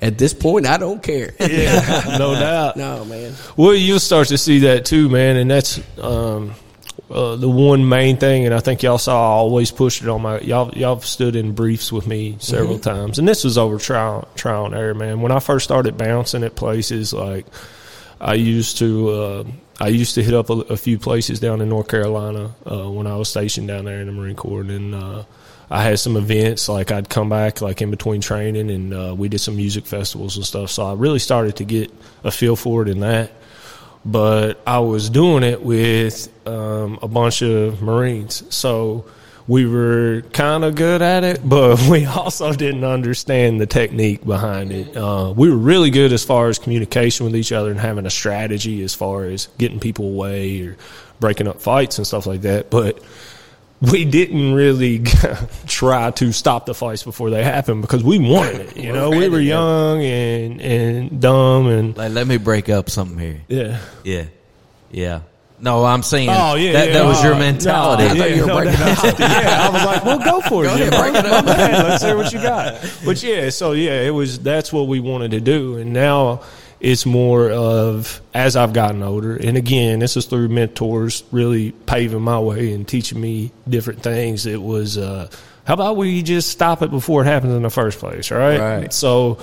at 0.00 0.18
this 0.18 0.32
point, 0.32 0.66
I 0.66 0.76
don't 0.76 1.02
care. 1.02 1.34
Yeah, 1.40 2.16
no 2.18 2.34
doubt. 2.34 2.76
no, 2.76 3.04
man. 3.04 3.34
Well, 3.56 3.74
you'll 3.74 4.00
start 4.00 4.28
to 4.28 4.38
see 4.38 4.60
that 4.60 4.84
too, 4.84 5.08
man, 5.08 5.36
and 5.36 5.50
that's 5.50 5.80
um, 5.98 6.54
uh, 7.10 7.36
the 7.36 7.48
one 7.48 7.88
main 7.88 8.16
thing. 8.16 8.46
And 8.46 8.54
I 8.54 8.60
think 8.60 8.82
y'all 8.82 8.98
saw 8.98 9.20
I 9.20 9.34
always 9.34 9.70
pushed 9.70 10.02
it 10.02 10.08
on 10.08 10.22
my 10.22 10.38
y'all. 10.40 10.72
Y'all 10.74 11.00
stood 11.00 11.36
in 11.36 11.52
briefs 11.52 11.92
with 11.92 12.06
me 12.06 12.36
several 12.38 12.78
times, 12.78 13.18
and 13.18 13.26
this 13.28 13.44
was 13.44 13.58
over 13.58 13.78
trial 13.78 14.28
trial 14.34 14.66
and 14.66 14.74
error, 14.74 14.94
man. 14.94 15.20
When 15.20 15.32
I 15.32 15.40
first 15.40 15.64
started 15.64 15.98
bouncing 15.98 16.44
at 16.44 16.54
places, 16.54 17.12
like 17.12 17.46
I 18.20 18.34
used 18.34 18.78
to, 18.78 19.08
uh, 19.10 19.44
I 19.82 19.88
used 19.88 20.14
to 20.14 20.22
hit 20.22 20.32
up 20.32 20.48
a, 20.48 20.52
a 20.52 20.76
few 20.76 20.96
places 20.96 21.40
down 21.40 21.60
in 21.60 21.68
North 21.68 21.88
Carolina 21.88 22.54
uh, 22.70 22.88
when 22.88 23.08
I 23.08 23.16
was 23.16 23.28
stationed 23.28 23.66
down 23.66 23.84
there 23.84 24.00
in 24.00 24.06
the 24.06 24.12
Marine 24.12 24.36
Corps, 24.36 24.60
and 24.60 24.94
uh, 24.94 25.24
I 25.68 25.82
had 25.82 25.98
some 25.98 26.16
events 26.16 26.68
like 26.68 26.92
I'd 26.92 27.08
come 27.08 27.28
back 27.28 27.60
like 27.60 27.82
in 27.82 27.90
between 27.90 28.20
training, 28.20 28.70
and 28.70 28.94
uh, 28.94 29.12
we 29.18 29.28
did 29.28 29.40
some 29.40 29.56
music 29.56 29.84
festivals 29.86 30.36
and 30.36 30.46
stuff. 30.46 30.70
So 30.70 30.86
I 30.86 30.94
really 30.94 31.18
started 31.18 31.56
to 31.56 31.64
get 31.64 31.92
a 32.22 32.30
feel 32.30 32.54
for 32.54 32.82
it 32.82 32.88
in 32.88 33.00
that. 33.00 33.32
But 34.04 34.62
I 34.68 34.78
was 34.78 35.10
doing 35.10 35.42
it 35.42 35.60
with 35.60 36.30
um, 36.46 37.00
a 37.02 37.08
bunch 37.08 37.42
of 37.42 37.82
Marines, 37.82 38.44
so 38.54 39.04
we 39.48 39.66
were 39.66 40.22
kind 40.32 40.64
of 40.64 40.74
good 40.74 41.02
at 41.02 41.24
it, 41.24 41.40
but 41.46 41.80
we 41.90 42.04
also 42.06 42.52
didn't 42.52 42.84
understand 42.84 43.60
the 43.60 43.66
technique 43.66 44.24
behind 44.24 44.70
it. 44.72 44.96
Uh, 44.96 45.32
we 45.36 45.50
were 45.50 45.56
really 45.56 45.90
good 45.90 46.12
as 46.12 46.24
far 46.24 46.48
as 46.48 46.58
communication 46.58 47.26
with 47.26 47.34
each 47.36 47.52
other 47.52 47.70
and 47.70 47.80
having 47.80 48.06
a 48.06 48.10
strategy 48.10 48.82
as 48.82 48.94
far 48.94 49.24
as 49.24 49.48
getting 49.58 49.80
people 49.80 50.06
away 50.06 50.60
or 50.62 50.76
breaking 51.20 51.48
up 51.48 51.60
fights 51.60 51.98
and 51.98 52.06
stuff 52.06 52.26
like 52.26 52.42
that. 52.42 52.70
But 52.70 53.00
we 53.80 54.04
didn't 54.04 54.54
really 54.54 55.02
try 55.66 56.12
to 56.12 56.32
stop 56.32 56.66
the 56.66 56.74
fights 56.74 57.02
before 57.02 57.30
they 57.30 57.42
happened 57.42 57.82
because 57.82 58.04
we 58.04 58.18
wanted 58.20 58.60
it. 58.60 58.76
You 58.76 58.92
know, 58.92 59.10
we 59.10 59.28
were 59.28 59.40
young 59.40 60.00
and 60.02 60.60
and 60.60 61.20
dumb 61.20 61.66
and 61.66 61.96
Like, 61.96 62.12
let 62.12 62.28
me 62.28 62.36
break 62.36 62.68
up 62.68 62.88
something 62.90 63.18
here. 63.18 63.40
yeah. 63.48 63.78
Yeah, 64.04 64.24
yeah. 64.92 65.20
No, 65.62 65.84
I'm 65.84 66.02
saying. 66.02 66.28
Oh 66.28 66.56
yeah, 66.56 66.72
that, 66.72 66.88
yeah, 66.88 66.92
that 66.94 67.04
was 67.04 67.22
your 67.22 67.34
no, 67.34 67.38
mentality. 67.38 68.08
no, 68.08 68.14
yeah, 68.14 68.34
you 68.34 68.40
were 68.42 68.48
no 68.48 68.56
breaking 68.56 68.80
doubt. 68.80 69.04
yeah, 69.20 69.58
I 69.60 69.70
was 69.70 69.84
like, 69.84 70.04
well, 70.04 70.18
go 70.18 70.40
for 70.48 70.64
it. 70.64 70.66
Go 70.66 70.74
ahead, 70.74 70.92
Jim. 70.92 71.00
break 71.00 71.14
it 71.14 71.24
up. 71.24 71.44
Let's 71.46 72.02
hear 72.02 72.16
what 72.16 72.32
you 72.32 72.42
got. 72.42 72.80
But 73.04 73.22
yeah, 73.22 73.48
so 73.50 73.70
yeah, 73.70 74.02
it 74.02 74.10
was. 74.10 74.40
That's 74.40 74.72
what 74.72 74.88
we 74.88 74.98
wanted 74.98 75.30
to 75.30 75.40
do, 75.40 75.76
and 75.76 75.92
now 75.92 76.42
it's 76.80 77.06
more 77.06 77.48
of 77.52 78.20
as 78.34 78.56
I've 78.56 78.72
gotten 78.72 79.04
older. 79.04 79.36
And 79.36 79.56
again, 79.56 80.00
this 80.00 80.16
is 80.16 80.26
through 80.26 80.48
mentors 80.48 81.22
really 81.30 81.70
paving 81.70 82.22
my 82.22 82.40
way 82.40 82.74
and 82.74 82.86
teaching 82.86 83.20
me 83.20 83.52
different 83.68 84.02
things. 84.02 84.46
It 84.46 84.60
was. 84.60 84.98
uh 84.98 85.30
how 85.64 85.74
about 85.74 85.96
we 85.96 86.22
just 86.22 86.48
stop 86.48 86.82
it 86.82 86.90
before 86.90 87.22
it 87.22 87.26
happens 87.26 87.54
in 87.54 87.62
the 87.62 87.70
first 87.70 88.00
place, 88.00 88.32
right? 88.32 88.58
Right. 88.58 88.92
So 88.92 89.38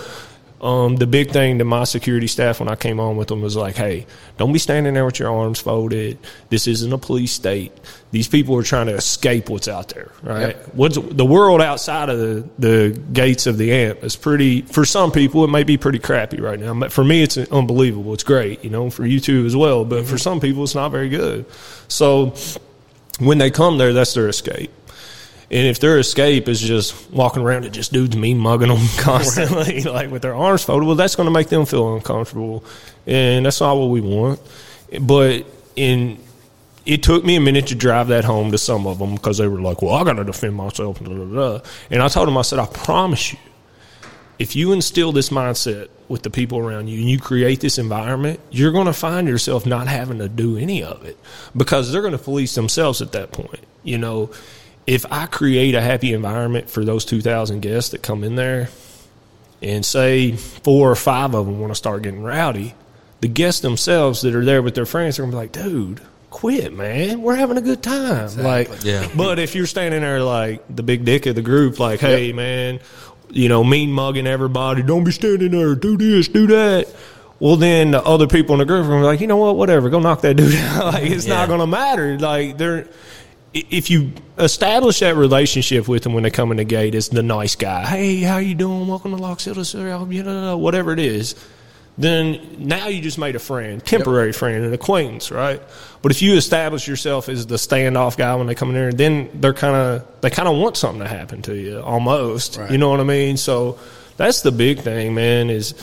um, 0.61 0.97
the 0.97 1.07
big 1.07 1.31
thing 1.31 1.59
to 1.59 1.65
my 1.65 1.85
security 1.85 2.27
staff 2.27 2.59
when 2.59 2.67
I 2.67 2.75
came 2.75 2.99
on 2.99 3.15
with 3.15 3.29
them 3.29 3.41
was 3.41 3.55
like, 3.55 3.75
hey, 3.75 4.05
don't 4.37 4.51
be 4.51 4.59
standing 4.59 4.93
there 4.93 5.05
with 5.05 5.17
your 5.17 5.33
arms 5.33 5.59
folded. 5.59 6.17
This 6.49 6.67
isn't 6.67 6.91
a 6.91 6.97
police 6.97 7.31
state. 7.31 7.71
These 8.11 8.27
people 8.27 8.57
are 8.57 8.63
trying 8.63 8.87
to 8.87 8.95
escape 8.95 9.49
what's 9.49 9.69
out 9.69 9.89
there, 9.89 10.11
right? 10.21 10.57
What's 10.75 10.97
the 10.97 11.25
world 11.25 11.61
outside 11.61 12.09
of 12.09 12.19
the, 12.19 12.49
the 12.59 12.99
gates 13.13 13.47
of 13.47 13.57
the 13.57 13.71
AMP 13.71 14.03
is 14.03 14.17
pretty, 14.17 14.63
for 14.63 14.83
some 14.83 15.11
people, 15.11 15.45
it 15.45 15.49
may 15.49 15.63
be 15.63 15.77
pretty 15.77 15.99
crappy 15.99 16.41
right 16.41 16.59
now. 16.59 16.73
But 16.73 16.91
for 16.91 17.05
me, 17.05 17.23
it's 17.23 17.37
unbelievable. 17.37 18.13
It's 18.13 18.23
great, 18.23 18.63
you 18.63 18.69
know, 18.69 18.89
for 18.89 19.05
you 19.05 19.21
too 19.21 19.45
as 19.45 19.55
well. 19.55 19.85
But 19.85 20.05
for 20.05 20.17
some 20.17 20.41
people, 20.41 20.63
it's 20.63 20.75
not 20.75 20.89
very 20.89 21.09
good. 21.09 21.45
So 21.87 22.33
when 23.19 23.37
they 23.37 23.51
come 23.51 23.77
there, 23.77 23.93
that's 23.93 24.13
their 24.13 24.27
escape. 24.27 24.71
And 25.51 25.65
if 25.65 25.79
their 25.79 25.97
escape 25.97 26.47
is 26.47 26.61
just 26.61 27.09
walking 27.11 27.41
around 27.41 27.65
and 27.65 27.73
just 27.73 27.91
dudes 27.91 28.15
mean 28.15 28.37
mugging 28.37 28.69
them 28.69 28.85
constantly, 28.99 29.81
like 29.81 30.11
with 30.11 30.21
their 30.21 30.35
arms 30.35 30.63
folded, 30.63 30.85
well, 30.85 30.95
that's 30.95 31.15
going 31.15 31.25
to 31.25 31.31
make 31.31 31.49
them 31.49 31.65
feel 31.65 31.95
uncomfortable, 31.95 32.63
and 33.07 33.45
that's 33.45 33.59
not 33.59 33.75
what 33.75 33.87
we 33.87 34.01
want. 34.01 34.39
But 35.01 35.45
in 35.75 36.19
it 36.85 37.03
took 37.03 37.23
me 37.23 37.35
a 37.35 37.41
minute 37.41 37.67
to 37.67 37.75
drive 37.75 38.07
that 38.07 38.25
home 38.25 38.51
to 38.51 38.57
some 38.57 38.87
of 38.87 38.99
them 38.99 39.13
because 39.15 39.37
they 39.37 39.47
were 39.47 39.61
like, 39.61 39.81
"Well, 39.81 39.93
I 39.95 40.03
got 40.03 40.13
to 40.13 40.23
defend 40.23 40.55
myself," 40.55 40.99
blah, 40.99 41.13
blah, 41.13 41.25
blah. 41.25 41.61
and 41.91 42.01
I 42.01 42.07
told 42.07 42.27
them, 42.27 42.37
I 42.37 42.41
said, 42.41 42.59
"I 42.59 42.65
promise 42.65 43.33
you, 43.33 43.39
if 44.39 44.55
you 44.55 44.71
instill 44.71 45.11
this 45.11 45.29
mindset 45.29 45.89
with 46.07 46.23
the 46.23 46.29
people 46.29 46.57
around 46.57 46.87
you 46.87 46.99
and 46.99 47.09
you 47.09 47.19
create 47.19 47.59
this 47.59 47.77
environment, 47.77 48.39
you're 48.49 48.71
going 48.71 48.87
to 48.87 48.93
find 48.93 49.27
yourself 49.27 49.65
not 49.65 49.87
having 49.87 50.17
to 50.19 50.29
do 50.29 50.57
any 50.57 50.83
of 50.83 51.05
it 51.05 51.17
because 51.55 51.91
they're 51.91 52.01
going 52.01 52.13
to 52.13 52.17
police 52.17 52.55
themselves 52.55 53.01
at 53.01 53.11
that 53.11 53.31
point. 53.31 53.63
You 53.83 53.97
know, 53.97 54.31
if 54.89 55.05
I 55.11 55.25
create 55.27 55.75
a 55.75 55.81
happy 55.81 56.13
environment 56.13 56.69
for 56.69 56.83
those 56.83 57.05
2,000 57.05 57.59
guests 57.61 57.91
that 57.91 58.01
come 58.01 58.23
in 58.23 58.35
there 58.35 58.69
and 59.61 59.85
say 59.85 60.31
four 60.35 60.89
or 60.91 60.95
five 60.95 61.35
of 61.35 61.45
them 61.45 61.59
want 61.59 61.71
to 61.71 61.75
start 61.75 62.01
getting 62.01 62.23
rowdy, 62.23 62.73
the 63.21 63.27
guests 63.27 63.61
themselves 63.61 64.21
that 64.21 64.33
are 64.33 64.43
there 64.43 64.61
with 64.61 64.73
their 64.75 64.85
friends 64.87 65.19
are 65.19 65.21
going 65.23 65.31
to 65.31 65.35
be 65.35 65.39
like, 65.39 65.51
dude, 65.51 66.01
quit, 66.31 66.73
man. 66.73 67.21
We're 67.21 67.35
having 67.35 67.57
a 67.57 67.61
good 67.61 67.83
time. 67.83 68.35
Like, 68.37 68.69
Yeah. 68.83 69.07
but 69.15 69.37
if 69.39 69.53
you're 69.55 69.65
standing 69.67 70.01
there 70.01 70.23
like 70.23 70.63
the 70.75 70.83
big 70.83 71.05
dick 71.05 71.25
of 71.27 71.35
the 71.35 71.41
group, 71.43 71.79
like, 71.79 71.99
hey, 71.99 72.33
man, 72.33 72.79
you 73.29 73.47
know, 73.49 73.63
mean 73.63 73.91
mugging 73.91 74.25
everybody, 74.27 74.81
don't 74.81 75.03
be 75.03 75.11
standing 75.11 75.51
there, 75.51 75.75
do 75.75 75.97
this, 75.97 76.27
do 76.29 76.47
that. 76.47 76.87
Well, 77.39 77.55
then 77.57 77.91
the 77.91 78.03
other 78.03 78.27
people 78.27 78.55
in 78.55 78.59
the 78.59 78.65
group 78.65 78.85
are 78.85 78.89
gonna 78.89 79.01
be 79.01 79.05
like, 79.05 79.21
you 79.21 79.27
know 79.27 79.37
what, 79.37 79.55
whatever, 79.55 79.89
go 79.89 79.99
knock 79.99 80.21
that 80.21 80.35
dude 80.35 80.55
out. 80.55 80.93
like, 80.93 81.03
it's 81.03 81.27
Yeah. 81.27 81.35
not 81.35 81.47
going 81.47 81.59
to 81.61 81.67
matter. 81.67 82.17
Like, 82.17 82.57
they're, 82.57 82.79
i- 82.79 82.87
if 83.53 83.89
you 83.89 84.11
establish 84.37 84.99
that 84.99 85.15
relationship 85.15 85.87
with 85.87 86.03
them 86.03 86.13
when 86.13 86.23
they 86.23 86.29
come 86.29 86.51
in 86.51 86.57
the 86.57 86.63
gate 86.63 86.95
as 86.95 87.09
the 87.09 87.23
nice 87.23 87.55
guy, 87.55 87.85
hey, 87.85 88.17
how 88.21 88.37
you 88.37 88.55
doing? 88.55 88.87
Welcome 88.87 89.11
to 89.11 89.17
Lock 89.17 89.39
City, 89.39 89.63
sir. 89.63 89.89
I'll- 89.91 90.11
you 90.11 90.23
know, 90.23 90.57
whatever 90.57 90.93
it 90.93 90.99
is, 90.99 91.35
then 91.97 92.39
now 92.59 92.87
you 92.87 93.01
just 93.01 93.17
made 93.17 93.35
a 93.35 93.39
friend, 93.39 93.83
temporary 93.83 94.31
friend, 94.31 94.63
an 94.63 94.73
acquaintance, 94.73 95.31
right? 95.31 95.61
But 96.01 96.11
if 96.11 96.21
you 96.21 96.35
establish 96.35 96.87
yourself 96.87 97.27
as 97.27 97.45
the 97.47 97.55
standoff 97.55 98.15
guy 98.17 98.35
when 98.35 98.47
they 98.47 98.55
come 98.55 98.69
in 98.69 98.75
there, 98.75 98.91
then 98.93 99.29
they're 99.33 99.53
kind 99.53 99.75
of 99.75 100.03
they 100.21 100.29
kind 100.29 100.47
of 100.47 100.55
want 100.57 100.77
something 100.77 101.01
to 101.01 101.07
happen 101.07 101.41
to 101.43 101.55
you, 101.55 101.81
almost. 101.81 102.57
Right. 102.57 102.71
You 102.71 102.77
know 102.77 102.89
what 102.89 102.99
I 103.01 103.03
mean? 103.03 103.35
So 103.35 103.77
that's 104.15 104.41
the 104.41 104.51
big 104.51 104.79
thing, 104.79 105.13
man. 105.13 105.49
Is- 105.49 105.73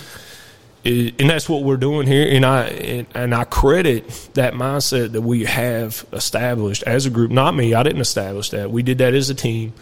and 0.87 1.31
that's 1.31 1.49
what 1.49 1.64
we're 1.64 1.76
doing 1.76 2.07
here. 2.07 2.26
And 2.28 2.47
I 2.47 2.64
and, 2.64 3.07
and 3.14 3.35
I 3.35 3.45
credit 3.45 4.09
that 4.35 4.55
mindset 4.55 5.12
that 5.12 5.23
we 5.23 5.45
have 5.45 6.05
established 6.12 6.83
as 6.85 7.07
a 7.07 7.11
group. 7.11 7.31
Not 7.31 7.55
me. 7.55 7.75
I 7.75 7.83
didn't 7.83 8.00
establish 8.00 8.50
that. 8.50 8.71
We 8.71 8.83
did 8.83 8.99
that 8.99 9.14
as 9.14 9.28
a 9.31 9.35
team, 9.35 9.73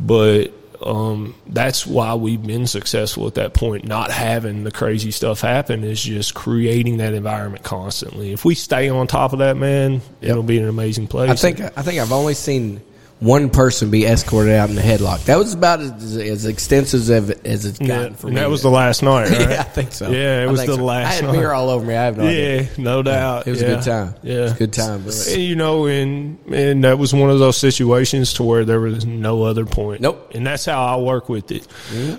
but 0.00 0.52
um, 0.82 1.34
that's 1.46 1.86
why 1.86 2.14
we've 2.14 2.42
been 2.42 2.66
successful 2.66 3.26
at 3.26 3.34
that 3.34 3.52
point. 3.52 3.84
Not 3.84 4.10
having 4.10 4.64
the 4.64 4.70
crazy 4.70 5.10
stuff 5.10 5.40
happen 5.40 5.84
is 5.84 6.02
just 6.02 6.34
creating 6.34 6.98
that 6.98 7.14
environment 7.14 7.64
constantly. 7.64 8.32
If 8.32 8.44
we 8.44 8.54
stay 8.54 8.88
on 8.88 9.06
top 9.06 9.32
of 9.32 9.40
that, 9.40 9.56
man, 9.56 10.00
it'll 10.20 10.42
be 10.42 10.58
an 10.58 10.68
amazing 10.68 11.08
place. 11.08 11.30
I 11.30 11.34
think 11.34 11.60
I 11.60 11.82
think 11.82 12.00
I've 12.00 12.12
only 12.12 12.34
seen 12.34 12.80
one 13.20 13.50
person 13.50 13.90
be 13.90 14.06
escorted 14.06 14.52
out 14.54 14.68
in 14.70 14.76
the 14.76 14.80
headlock. 14.82 15.24
That 15.24 15.38
was 15.38 15.52
about 15.52 15.80
as, 15.80 16.16
as 16.16 16.46
extensive 16.46 17.10
as, 17.10 17.30
as 17.44 17.64
it's 17.64 17.80
Yeah, 17.80 17.86
gotten 17.88 18.14
for 18.14 18.28
me. 18.28 18.34
that 18.36 18.48
was 18.48 18.62
the 18.62 18.70
last 18.70 19.02
night, 19.02 19.28
right? 19.30 19.40
yeah, 19.40 19.60
I 19.60 19.64
think 19.64 19.90
so. 19.92 20.08
Yeah, 20.08 20.42
it 20.42 20.48
I 20.48 20.50
was 20.52 20.60
the 20.64 20.76
so. 20.76 20.84
last 20.84 21.06
I 21.08 21.12
had 21.14 21.24
night. 21.24 21.32
beer 21.32 21.50
all 21.50 21.68
over 21.68 21.84
me. 21.84 21.96
I 21.96 22.04
have 22.04 22.16
no 22.16 22.26
idea. 22.28 22.62
Yeah, 22.62 22.68
no 22.78 23.02
doubt. 23.02 23.48
It 23.48 23.50
was 23.50 23.62
a 23.62 23.66
good 23.66 23.82
time. 23.82 24.14
Yeah, 24.22 24.34
It 24.34 24.40
was 24.42 24.52
a 24.52 24.56
good 24.56 24.72
time. 24.72 25.04
And, 25.04 25.42
you 25.42 25.56
know, 25.56 25.86
and 25.86 26.38
and 26.52 26.84
that 26.84 26.98
was 27.00 27.12
one 27.12 27.28
of 27.30 27.40
those 27.40 27.56
situations 27.56 28.34
to 28.34 28.44
where 28.44 28.64
there 28.64 28.78
was 28.80 29.04
no 29.04 29.42
other 29.42 29.66
point. 29.66 30.00
Nope. 30.00 30.28
Mm-hmm. 30.28 30.36
And 30.38 30.46
that's 30.46 30.64
how 30.66 30.80
I 30.84 30.96
work 31.00 31.28
with 31.28 31.50
it. 31.50 31.66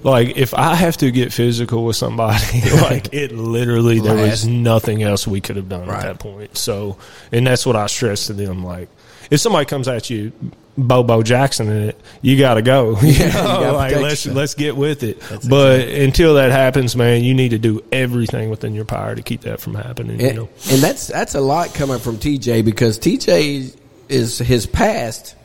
Like 0.03 0.35
if 0.35 0.53
I 0.53 0.75
have 0.75 0.97
to 0.97 1.11
get 1.11 1.31
physical 1.31 1.85
with 1.85 1.95
somebody, 1.95 2.43
like 2.81 3.13
it 3.13 3.31
literally 3.31 4.01
there 4.01 4.17
was 4.17 4.45
nothing 4.45 5.01
else 5.01 5.25
we 5.25 5.39
could 5.39 5.55
have 5.55 5.69
done 5.69 5.87
Right. 5.87 5.99
at 5.99 6.03
that 6.03 6.19
point. 6.19 6.57
So, 6.57 6.97
and 7.31 7.47
that's 7.47 7.65
what 7.65 7.77
I 7.77 7.87
stress 7.87 8.27
to 8.27 8.33
them. 8.33 8.65
Like 8.65 8.89
if 9.31 9.39
somebody 9.39 9.65
comes 9.65 9.87
at 9.87 10.09
you. 10.09 10.33
Bobo 10.77 11.23
Jackson 11.23 11.67
in 11.69 11.89
it, 11.89 11.99
you 12.21 12.37
got 12.39 12.53
to 12.53 12.61
go. 12.61 12.97
You 13.01 13.09
you 13.11 13.27
know, 13.33 13.73
like 13.75 13.95
let's 13.95 14.25
yourself. 14.25 14.35
let's 14.37 14.53
get 14.53 14.77
with 14.77 15.03
it. 15.03 15.21
but 15.49 15.81
until 15.89 16.35
that 16.35 16.51
happens, 16.51 16.95
man, 16.95 17.23
you 17.23 17.33
need 17.33 17.49
to 17.49 17.57
do 17.59 17.83
everything 17.91 18.49
within 18.49 18.73
your 18.73 18.85
power 18.85 19.13
to 19.15 19.21
keep 19.21 19.41
that 19.41 19.59
from 19.59 19.75
happening. 19.75 20.19
You 20.21 20.27
and, 20.27 20.35
know, 20.37 20.49
and 20.71 20.81
that's 20.81 21.07
that's 21.07 21.35
a 21.35 21.41
lot 21.41 21.73
coming 21.73 21.99
from 21.99 22.17
TJ 22.17 22.63
because 22.63 22.97
TJ 22.99 23.75
is 24.07 24.37
his 24.39 24.65
past 24.65 25.35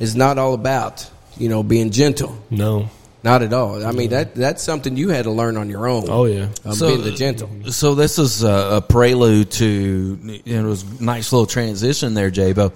is 0.00 0.16
not 0.16 0.36
all 0.38 0.54
about 0.54 1.08
you 1.38 1.48
know 1.48 1.62
being 1.62 1.90
gentle. 1.90 2.36
no, 2.50 2.88
Not 3.22 3.42
at 3.42 3.52
all. 3.52 3.84
I 3.86 3.92
mean 3.92 4.10
that 4.10 4.34
that's 4.34 4.62
something 4.62 4.96
you 4.96 5.10
had 5.10 5.24
to 5.24 5.30
learn 5.30 5.56
on 5.56 5.70
your 5.70 5.86
own. 5.86 6.06
oh 6.08 6.24
yeah, 6.24 6.48
um, 6.64 6.74
So- 6.74 6.88
being 6.88 7.02
the 7.02 7.12
gentle. 7.12 7.48
So 7.70 7.94
this 7.94 8.18
is 8.18 8.42
a, 8.42 8.76
a 8.76 8.80
prelude 8.80 9.50
to 9.52 10.18
you 10.44 10.56
know, 10.56 10.66
it 10.66 10.68
was 10.68 10.82
a 11.00 11.02
nice 11.04 11.32
little 11.32 11.46
transition 11.46 12.14
there, 12.14 12.30
Jabo. 12.32 12.72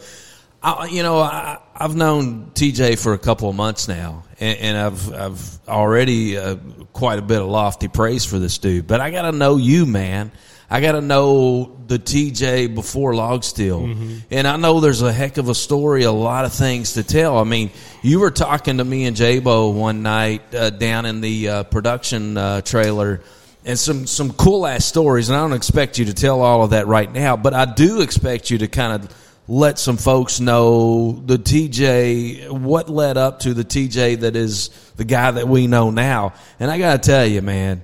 I, 0.63 0.87
you 0.87 1.03
know, 1.03 1.19
I, 1.19 1.59
I've 1.75 1.97
known 1.97 2.51
TJ 2.53 3.03
for 3.03 3.15
a 3.15 3.19
couple 3.19 3.49
of 3.49 3.57
months 3.57 3.89
now, 3.89 4.25
and, 4.39 4.59
and 4.59 4.77
I've 4.77 5.13
I've 5.13 5.69
already 5.69 6.37
uh, 6.37 6.57
quite 6.93 7.19
a 7.19 7.23
bit 7.23 7.41
of 7.41 7.49
lofty 7.49 7.89
praise 7.89 8.25
for 8.25 8.39
this 8.39 8.59
dude. 8.59 8.87
But 8.87 9.01
I 9.01 9.11
got 9.11 9.23
to 9.23 9.33
know 9.33 9.57
you, 9.57 9.87
man. 9.87 10.33
I 10.73 10.81
got 10.81 10.93
to 10.93 11.01
know 11.01 11.77
the 11.89 11.99
TJ 11.99 12.75
before 12.75 13.15
Log 13.15 13.43
Still, 13.43 13.87
and 14.31 14.47
I 14.47 14.57
know 14.57 14.81
there's 14.81 15.03
a 15.03 15.13
heck 15.13 15.39
of 15.39 15.49
a 15.49 15.55
story, 15.55 16.05
a 16.05 16.13
lot 16.13 16.45
of 16.45 16.53
things 16.53 16.93
to 16.95 17.03
tell. 17.03 17.39
I 17.39 17.45
mean, 17.45 17.71
you 18.03 18.21
were 18.21 18.31
talking 18.31 18.77
to 18.79 18.85
me 18.85 19.07
and 19.07 19.17
Jabo 19.17 19.75
one 19.75 20.03
night 20.03 20.55
uh, 20.55 20.71
down 20.71 21.07
in 21.07 21.21
the 21.23 21.49
uh, 21.49 21.63
production 21.65 22.37
uh, 22.37 22.61
trailer 22.61 23.23
and 23.65 23.79
some 23.79 24.07
some 24.07 24.33
cool 24.33 24.67
ass 24.67 24.85
stories. 24.85 25.29
And 25.29 25.37
I 25.37 25.41
don't 25.41 25.55
expect 25.55 25.99
you 25.99 26.05
to 26.05 26.15
tell 26.15 26.41
all 26.43 26.63
of 26.63 26.71
that 26.71 26.87
right 26.87 27.11
now, 27.11 27.37
but 27.37 27.55
I 27.55 27.65
do 27.65 28.01
expect 28.03 28.51
you 28.51 28.59
to 28.59 28.69
kind 28.69 29.03
of 29.03 29.17
let 29.49 29.79
some 29.79 29.97
folks 29.97 30.41
know 30.41 31.13
the 31.13 31.37
TJ, 31.37 32.51
what 32.51 32.89
led 32.89 33.17
up 33.17 33.41
to 33.41 33.55
the 33.55 33.65
TJ 33.65 34.21
that 34.21 34.37
is 34.37 34.69
the 34.97 35.05
guy 35.05 35.31
that 35.31 35.49
we 35.49 35.67
know 35.67 35.91
now. 35.91 36.35
And 36.59 36.71
I 36.71 36.79
got 36.79 37.03
to 37.03 37.11
tell 37.11 37.27
you, 37.27 37.43
man, 37.43 37.83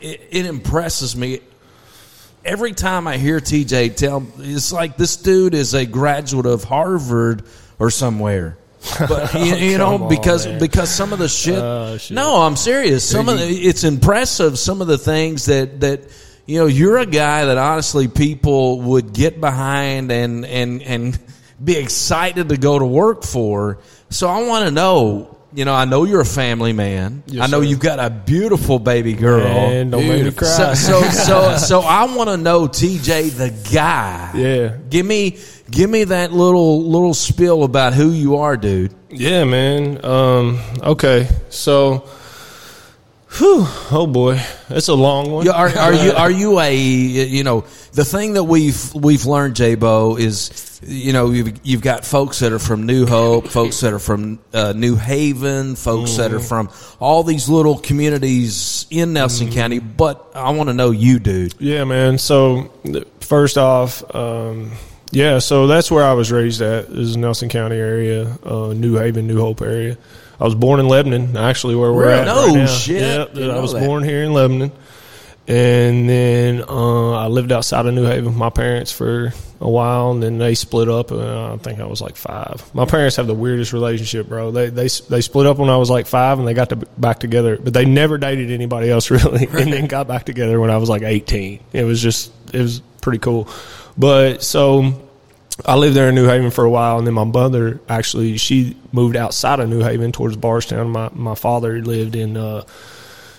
it, 0.00 0.20
it 0.30 0.46
impresses 0.46 1.14
me 1.14 1.40
every 2.44 2.72
time 2.72 3.06
I 3.06 3.16
hear 3.16 3.40
TJ 3.40 3.96
tell, 3.96 4.26
it's 4.38 4.72
like 4.72 4.96
this 4.96 5.16
dude 5.16 5.54
is 5.54 5.74
a 5.74 5.86
graduate 5.86 6.46
of 6.46 6.64
Harvard 6.64 7.44
or 7.78 7.90
somewhere. 7.90 8.58
But 8.98 9.32
you, 9.32 9.54
you 9.54 9.78
know, 9.78 9.94
on, 9.94 10.08
because 10.10 10.46
man. 10.46 10.58
because 10.58 10.94
some 10.94 11.14
of 11.14 11.18
the 11.18 11.28
shit. 11.28 11.58
Oh, 11.58 11.96
shit. 11.96 12.14
No, 12.14 12.42
I'm 12.42 12.54
serious. 12.54 13.08
Some 13.08 13.30
of 13.30 13.38
the, 13.38 13.46
it's 13.46 13.82
impressive. 13.82 14.58
Some 14.58 14.82
of 14.82 14.86
the 14.88 14.98
things 14.98 15.46
that 15.46 15.80
that 15.80 16.02
you 16.46 16.58
know, 16.60 16.66
you're 16.66 16.98
a 16.98 17.06
guy 17.06 17.46
that 17.46 17.56
honestly 17.58 18.08
people 18.08 18.80
would 18.82 19.12
get 19.12 19.40
behind 19.40 20.10
and 20.12 20.44
and 20.44 20.82
and 20.82 21.18
be 21.62 21.76
excited 21.76 22.48
to 22.50 22.56
go 22.56 22.78
to 22.78 22.84
work 22.86 23.22
for. 23.24 23.78
So 24.10 24.28
I 24.28 24.46
want 24.46 24.66
to 24.66 24.70
know. 24.70 25.30
You 25.56 25.64
know, 25.64 25.72
I 25.72 25.84
know 25.84 26.02
you're 26.02 26.20
a 26.20 26.24
family 26.26 26.72
man. 26.72 27.22
Yes, 27.26 27.44
I 27.44 27.46
know 27.46 27.60
sir. 27.60 27.68
you've 27.68 27.78
got 27.78 28.00
a 28.00 28.10
beautiful 28.10 28.80
baby 28.80 29.12
girl. 29.12 29.44
Man, 29.44 29.88
don't 29.90 30.08
make 30.08 30.24
me 30.24 30.30
So, 30.32 30.36
cry. 30.36 30.74
so, 30.74 31.00
so, 31.10 31.56
so 31.58 31.80
I 31.80 32.12
want 32.12 32.28
to 32.28 32.36
know, 32.36 32.66
TJ, 32.66 33.30
the 33.36 33.70
guy. 33.72 34.32
Yeah. 34.34 34.76
Give 34.90 35.06
me, 35.06 35.38
give 35.70 35.88
me 35.88 36.02
that 36.02 36.32
little 36.32 36.82
little 36.90 37.14
spill 37.14 37.62
about 37.62 37.94
who 37.94 38.10
you 38.10 38.38
are, 38.38 38.56
dude. 38.56 38.92
Yeah, 39.10 39.44
man. 39.44 40.04
Um, 40.04 40.58
okay, 40.82 41.28
so, 41.50 42.08
whew, 43.36 43.66
oh 43.90 44.06
boy, 44.06 44.40
that's 44.68 44.88
a 44.88 44.94
long 44.94 45.30
one. 45.30 45.48
Are, 45.48 45.68
are 45.68 45.92
you 45.92 46.12
are 46.16 46.30
you 46.30 46.60
a 46.60 46.74
you 46.76 47.44
know 47.44 47.62
the 47.92 48.04
thing 48.04 48.34
that 48.34 48.44
we've 48.44 48.94
we've 48.94 49.26
learned, 49.26 49.56
J 49.56 49.74
Bo, 49.74 50.16
is 50.16 50.80
you 50.82 51.12
know 51.12 51.30
you've 51.30 51.60
you've 51.64 51.82
got 51.82 52.04
folks 52.04 52.40
that 52.40 52.52
are 52.52 52.58
from 52.58 52.86
New 52.86 53.06
Hope, 53.06 53.48
folks 53.48 53.80
that 53.80 53.92
are 53.92 53.98
from 53.98 54.38
uh, 54.52 54.72
New 54.74 54.96
Haven, 54.96 55.76
folks 55.76 56.16
that 56.16 56.32
are 56.32 56.40
from 56.40 56.70
all 57.00 57.22
these 57.22 57.48
little 57.48 57.78
communities 57.78 58.86
in 58.90 59.12
Nelson 59.12 59.50
County. 59.50 59.78
But 59.78 60.32
I 60.34 60.50
want 60.50 60.68
to 60.68 60.74
know 60.74 60.90
you, 60.90 61.18
dude. 61.18 61.54
Yeah, 61.58 61.84
man. 61.84 62.18
So 62.18 62.72
first 63.20 63.58
off, 63.58 64.14
um, 64.14 64.72
yeah, 65.10 65.38
so 65.38 65.66
that's 65.66 65.90
where 65.90 66.04
I 66.04 66.12
was 66.14 66.32
raised 66.32 66.60
at 66.60 66.86
is 66.86 67.16
Nelson 67.16 67.48
County 67.48 67.76
area, 67.76 68.36
uh, 68.44 68.72
New 68.72 68.96
Haven, 68.96 69.26
New 69.26 69.40
Hope 69.40 69.62
area. 69.62 69.96
I 70.40 70.44
was 70.44 70.54
born 70.54 70.80
in 70.80 70.88
Lebanon, 70.88 71.36
actually, 71.36 71.76
where 71.76 71.92
we're 71.92 72.10
at. 72.10 72.26
No 72.26 72.46
right 72.46 72.54
now. 72.54 72.66
shit. 72.66 73.34
Yep, 73.34 73.36
I 73.36 73.60
was 73.60 73.72
that. 73.72 73.86
born 73.86 74.02
here 74.02 74.24
in 74.24 74.32
Lebanon, 74.32 74.72
and 75.46 76.08
then 76.08 76.64
uh, 76.68 77.12
I 77.12 77.26
lived 77.28 77.52
outside 77.52 77.86
of 77.86 77.94
New 77.94 78.04
Haven 78.04 78.26
with 78.26 78.36
my 78.36 78.50
parents 78.50 78.90
for 78.90 79.32
a 79.60 79.70
while, 79.70 80.10
and 80.10 80.22
then 80.22 80.38
they 80.38 80.54
split 80.54 80.88
up. 80.88 81.12
Uh, 81.12 81.54
I 81.54 81.56
think 81.58 81.80
I 81.80 81.86
was 81.86 82.00
like 82.00 82.16
five. 82.16 82.68
My 82.74 82.84
parents 82.84 83.16
have 83.16 83.26
the 83.26 83.34
weirdest 83.34 83.72
relationship, 83.72 84.28
bro. 84.28 84.50
They 84.50 84.70
they 84.70 84.88
they 84.88 85.20
split 85.20 85.46
up 85.46 85.58
when 85.58 85.70
I 85.70 85.76
was 85.76 85.90
like 85.90 86.06
five, 86.06 86.38
and 86.38 86.48
they 86.48 86.54
got 86.54 86.70
to 86.70 86.76
back 86.76 87.20
together, 87.20 87.56
but 87.56 87.72
they 87.72 87.84
never 87.84 88.18
dated 88.18 88.50
anybody 88.50 88.90
else 88.90 89.10
really, 89.12 89.46
and 89.46 89.72
then 89.72 89.86
got 89.86 90.08
back 90.08 90.24
together 90.24 90.58
when 90.60 90.70
I 90.70 90.78
was 90.78 90.88
like 90.88 91.02
eighteen. 91.02 91.60
It 91.72 91.84
was 91.84 92.00
just 92.02 92.32
it 92.52 92.60
was 92.60 92.80
pretty 93.00 93.18
cool, 93.18 93.48
but 93.96 94.42
so. 94.42 95.00
I 95.64 95.76
lived 95.76 95.94
there 95.94 96.08
in 96.08 96.14
New 96.14 96.26
Haven 96.26 96.50
for 96.50 96.64
a 96.64 96.70
while, 96.70 96.98
and 96.98 97.06
then 97.06 97.14
my 97.14 97.24
mother 97.24 97.80
actually 97.88 98.36
she 98.38 98.76
moved 98.92 99.16
outside 99.16 99.60
of 99.60 99.68
New 99.68 99.80
Haven 99.80 100.10
towards 100.10 100.36
Bardstown. 100.36 100.90
My 100.90 101.10
my 101.12 101.34
father 101.34 101.80
lived 101.80 102.16
in 102.16 102.36
uh, 102.36 102.64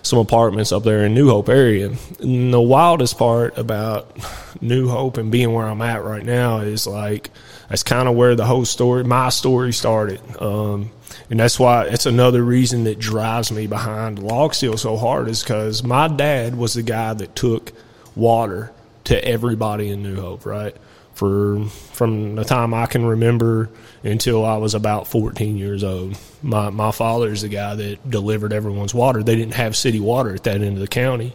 some 0.06 0.20
apartments 0.20 0.72
up 0.72 0.84
there 0.84 1.06
in 1.06 1.14
New 1.14 1.30
Hope 1.30 1.50
area. 1.50 1.92
And 2.20 2.54
the 2.54 2.62
wildest 2.62 3.18
part 3.18 3.58
about 3.58 4.16
New 4.62 4.88
Hope 4.88 5.18
and 5.18 5.32
being 5.32 5.52
where 5.52 5.66
I'm 5.66 5.82
at 5.82 6.04
right 6.04 6.24
now 6.24 6.60
is 6.60 6.88
like 6.88 7.32
that's 7.70 7.84
kind 7.84 8.08
of 8.08 8.16
where 8.16 8.36
the 8.36 8.46
whole 8.46 8.66
story, 8.66 9.04
my 9.04 9.30
story 9.30 9.74
started. 9.74 10.22
Um, 10.42 10.92
and 11.30 11.40
that's 11.40 11.60
why 11.60 11.86
it's 11.86 12.06
another 12.06 12.44
reason 12.44 12.84
that 12.84 13.00
drives 13.00 13.52
me 13.52 13.68
behind 13.68 14.20
Log 14.20 14.54
Still 14.54 14.78
so 14.78 14.96
hard 14.96 15.28
is 15.28 15.42
because 15.44 15.84
my 15.84 16.08
dad 16.08 16.56
was 16.56 16.76
the 16.76 16.84
guy 16.84 17.14
that 17.14 17.36
took 17.36 17.74
water 18.16 18.72
to 19.06 19.26
everybody 19.26 19.90
in 19.90 20.04
New 20.04 20.20
Hope, 20.20 20.46
right? 20.46 20.76
For 21.16 21.66
from 21.94 22.36
the 22.36 22.44
time 22.44 22.74
I 22.74 22.86
can 22.88 23.06
remember 23.06 23.70
until 24.04 24.46
I 24.46 24.58
was 24.58 24.76
about 24.76 25.08
14 25.08 25.58
years 25.58 25.84
old. 25.84 26.18
My 26.44 26.70
my 26.70 26.92
father 26.92 27.32
is 27.32 27.42
the 27.42 27.50
guy 27.50 27.74
that 27.76 28.10
delivered 28.10 28.54
everyone's 28.54 28.94
water. 28.94 29.24
They 29.24 29.36
didn't 29.36 29.54
have 29.54 29.76
city 29.76 30.00
water 30.00 30.36
at 30.36 30.44
that 30.44 30.62
end 30.62 30.76
of 30.76 30.80
the 30.80 30.88
county. 30.88 31.34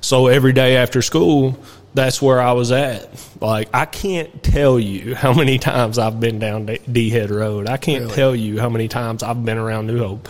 So 0.00 0.28
every 0.28 0.52
day 0.52 0.76
after 0.76 1.02
school, 1.02 1.58
that's 1.94 2.22
where 2.22 2.40
I 2.40 2.52
was 2.52 2.70
at. 2.70 3.08
Like 3.40 3.70
I 3.74 3.86
can't 3.86 4.42
tell 4.42 4.78
you 4.78 5.14
how 5.14 5.32
many 5.32 5.58
times 5.58 5.98
I've 5.98 6.20
been 6.20 6.38
down 6.38 6.66
D- 6.90 7.10
Head 7.10 7.30
Road. 7.30 7.66
I 7.66 7.76
can't 7.78 8.10
tell 8.10 8.36
you 8.36 8.60
how 8.60 8.68
many 8.68 8.88
times 8.88 9.22
I've 9.22 9.44
been 9.44 9.58
around 9.58 9.86
New 9.86 9.98
Hope. 9.98 10.28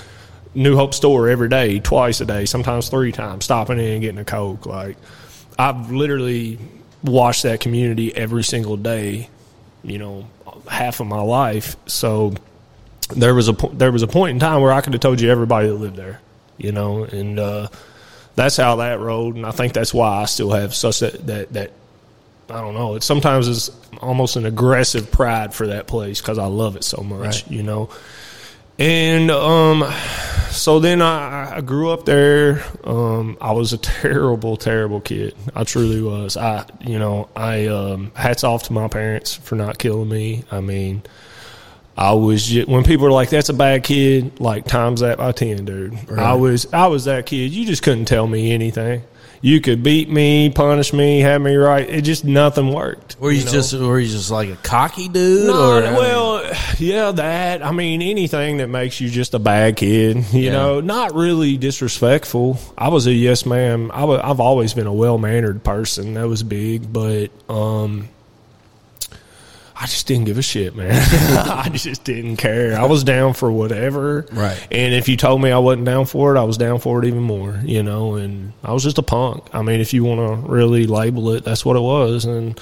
New 0.54 0.76
Hope 0.76 0.94
store 0.94 1.28
every 1.28 1.48
day, 1.48 1.78
twice 1.78 2.20
a 2.20 2.24
day, 2.24 2.46
sometimes 2.46 2.88
three 2.88 3.12
times, 3.12 3.44
stopping 3.44 3.78
in 3.78 3.92
and 3.92 4.00
getting 4.00 4.18
a 4.18 4.24
Coke. 4.24 4.66
Like 4.66 4.96
I've 5.58 5.90
literally 5.90 6.58
watched 7.02 7.42
that 7.44 7.60
community 7.60 8.14
every 8.14 8.44
single 8.44 8.76
day, 8.76 9.28
you 9.82 9.98
know, 9.98 10.28
half 10.68 11.00
of 11.00 11.06
my 11.06 11.20
life. 11.20 11.76
So 11.86 12.34
there 13.10 13.34
was 13.34 13.48
a 13.48 13.52
there 13.72 13.92
was 13.92 14.02
a 14.02 14.06
point 14.06 14.32
in 14.32 14.40
time 14.40 14.60
where 14.60 14.72
I 14.72 14.80
could 14.80 14.92
have 14.92 15.00
told 15.00 15.20
you 15.20 15.30
everybody 15.30 15.68
that 15.68 15.74
lived 15.74 15.96
there, 15.96 16.20
you 16.56 16.72
know, 16.72 17.04
and 17.04 17.38
uh, 17.38 17.68
that's 18.34 18.56
how 18.56 18.76
that 18.76 19.00
rolled. 19.00 19.36
And 19.36 19.46
I 19.46 19.50
think 19.50 19.72
that's 19.72 19.94
why 19.94 20.22
I 20.22 20.24
still 20.26 20.50
have 20.50 20.74
such 20.74 21.00
that 21.00 21.26
that, 21.26 21.52
that 21.52 21.72
I 22.50 22.60
don't 22.60 22.74
know. 22.74 22.94
It 22.94 23.02
sometimes 23.02 23.48
is 23.48 23.70
almost 24.00 24.36
an 24.36 24.46
aggressive 24.46 25.10
pride 25.10 25.54
for 25.54 25.68
that 25.68 25.86
place 25.86 26.20
because 26.20 26.38
I 26.38 26.46
love 26.46 26.76
it 26.76 26.84
so 26.84 27.02
much, 27.02 27.48
you 27.50 27.62
know. 27.62 27.90
And 28.78 29.30
um, 29.30 29.92
so 30.50 30.78
then 30.78 31.02
I, 31.02 31.56
I 31.56 31.60
grew 31.60 31.90
up 31.90 32.04
there. 32.04 32.62
Um, 32.84 33.36
I 33.40 33.52
was 33.52 33.72
a 33.72 33.78
terrible, 33.78 34.56
terrible 34.56 35.00
kid. 35.00 35.34
I 35.54 35.64
truly 35.64 36.02
was. 36.02 36.36
I, 36.36 36.64
you 36.80 36.98
know, 36.98 37.28
I 37.34 37.66
um, 37.66 38.12
hats 38.14 38.44
off 38.44 38.64
to 38.64 38.72
my 38.72 38.88
parents 38.88 39.34
for 39.34 39.56
not 39.56 39.78
killing 39.78 40.08
me. 40.08 40.44
I 40.50 40.60
mean, 40.60 41.02
I 41.96 42.12
was 42.12 42.46
just, 42.46 42.68
when 42.68 42.84
people 42.84 43.06
are 43.06 43.10
like, 43.12 43.30
"That's 43.30 43.48
a 43.48 43.54
bad 43.54 43.82
kid," 43.82 44.38
like 44.38 44.66
times 44.66 45.00
that 45.00 45.18
by 45.18 45.32
ten, 45.32 45.64
dude. 45.64 45.98
I 46.16 46.34
was, 46.34 46.72
I 46.72 46.86
was 46.86 47.06
that 47.06 47.26
kid. 47.26 47.50
You 47.52 47.66
just 47.66 47.82
couldn't 47.82 48.04
tell 48.04 48.26
me 48.26 48.52
anything. 48.52 49.02
You 49.40 49.60
could 49.60 49.82
beat 49.82 50.10
me, 50.10 50.50
punish 50.50 50.92
me, 50.92 51.20
have 51.20 51.40
me 51.40 51.54
right. 51.54 51.88
It 51.88 52.02
just 52.02 52.24
nothing 52.24 52.72
worked. 52.72 53.18
Were 53.20 53.30
you, 53.30 53.44
know? 53.44 53.50
just 53.52 53.72
were 53.72 54.00
you 54.00 54.08
just 54.08 54.30
like 54.30 54.48
a 54.48 54.56
cocky 54.56 55.08
dude? 55.08 55.46
No, 55.46 55.76
or, 55.78 55.80
well, 55.82 56.52
yeah, 56.78 57.12
that. 57.12 57.64
I 57.64 57.70
mean, 57.70 58.02
anything 58.02 58.56
that 58.58 58.66
makes 58.68 59.00
you 59.00 59.08
just 59.08 59.34
a 59.34 59.38
bad 59.38 59.76
kid, 59.76 60.16
you 60.32 60.42
Yeah. 60.44 60.52
know, 60.52 60.80
not 60.80 61.14
really 61.14 61.56
disrespectful. 61.56 62.58
I 62.76 62.88
was 62.88 63.06
a 63.06 63.12
yes 63.12 63.46
ma'am. 63.46 63.90
I 63.94 64.04
wa- 64.04 64.20
I've 64.22 64.40
always 64.40 64.74
been 64.74 64.86
a 64.86 64.92
well 64.92 65.18
mannered 65.18 65.62
person. 65.62 66.14
That 66.14 66.26
was 66.28 66.42
big, 66.42 66.92
but 66.92 67.28
um, 67.48 68.08
I 69.80 69.86
just 69.86 70.08
didn't 70.08 70.24
give 70.24 70.38
a 70.38 70.42
shit, 70.42 70.74
man. 70.74 70.90
I 71.48 71.68
just 71.68 72.02
didn't 72.02 72.36
care. 72.36 72.76
I 72.76 72.86
was 72.86 73.04
down 73.04 73.34
for 73.34 73.52
whatever. 73.52 74.26
Right. 74.32 74.66
And 74.72 74.92
if 74.92 75.08
you 75.08 75.16
told 75.16 75.40
me 75.40 75.52
I 75.52 75.58
wasn't 75.58 75.84
down 75.84 76.06
for 76.06 76.34
it, 76.34 76.38
I 76.38 76.42
was 76.42 76.58
down 76.58 76.80
for 76.80 77.00
it 77.00 77.06
even 77.06 77.22
more, 77.22 77.60
you 77.62 77.84
know, 77.84 78.16
and 78.16 78.54
I 78.64 78.72
was 78.72 78.82
just 78.82 78.98
a 78.98 79.02
punk. 79.02 79.44
I 79.52 79.62
mean, 79.62 79.80
if 79.80 79.94
you 79.94 80.02
want 80.02 80.42
to 80.42 80.50
really 80.50 80.88
label 80.88 81.30
it, 81.30 81.44
that's 81.44 81.64
what 81.64 81.76
it 81.76 81.80
was. 81.80 82.24
And 82.24 82.60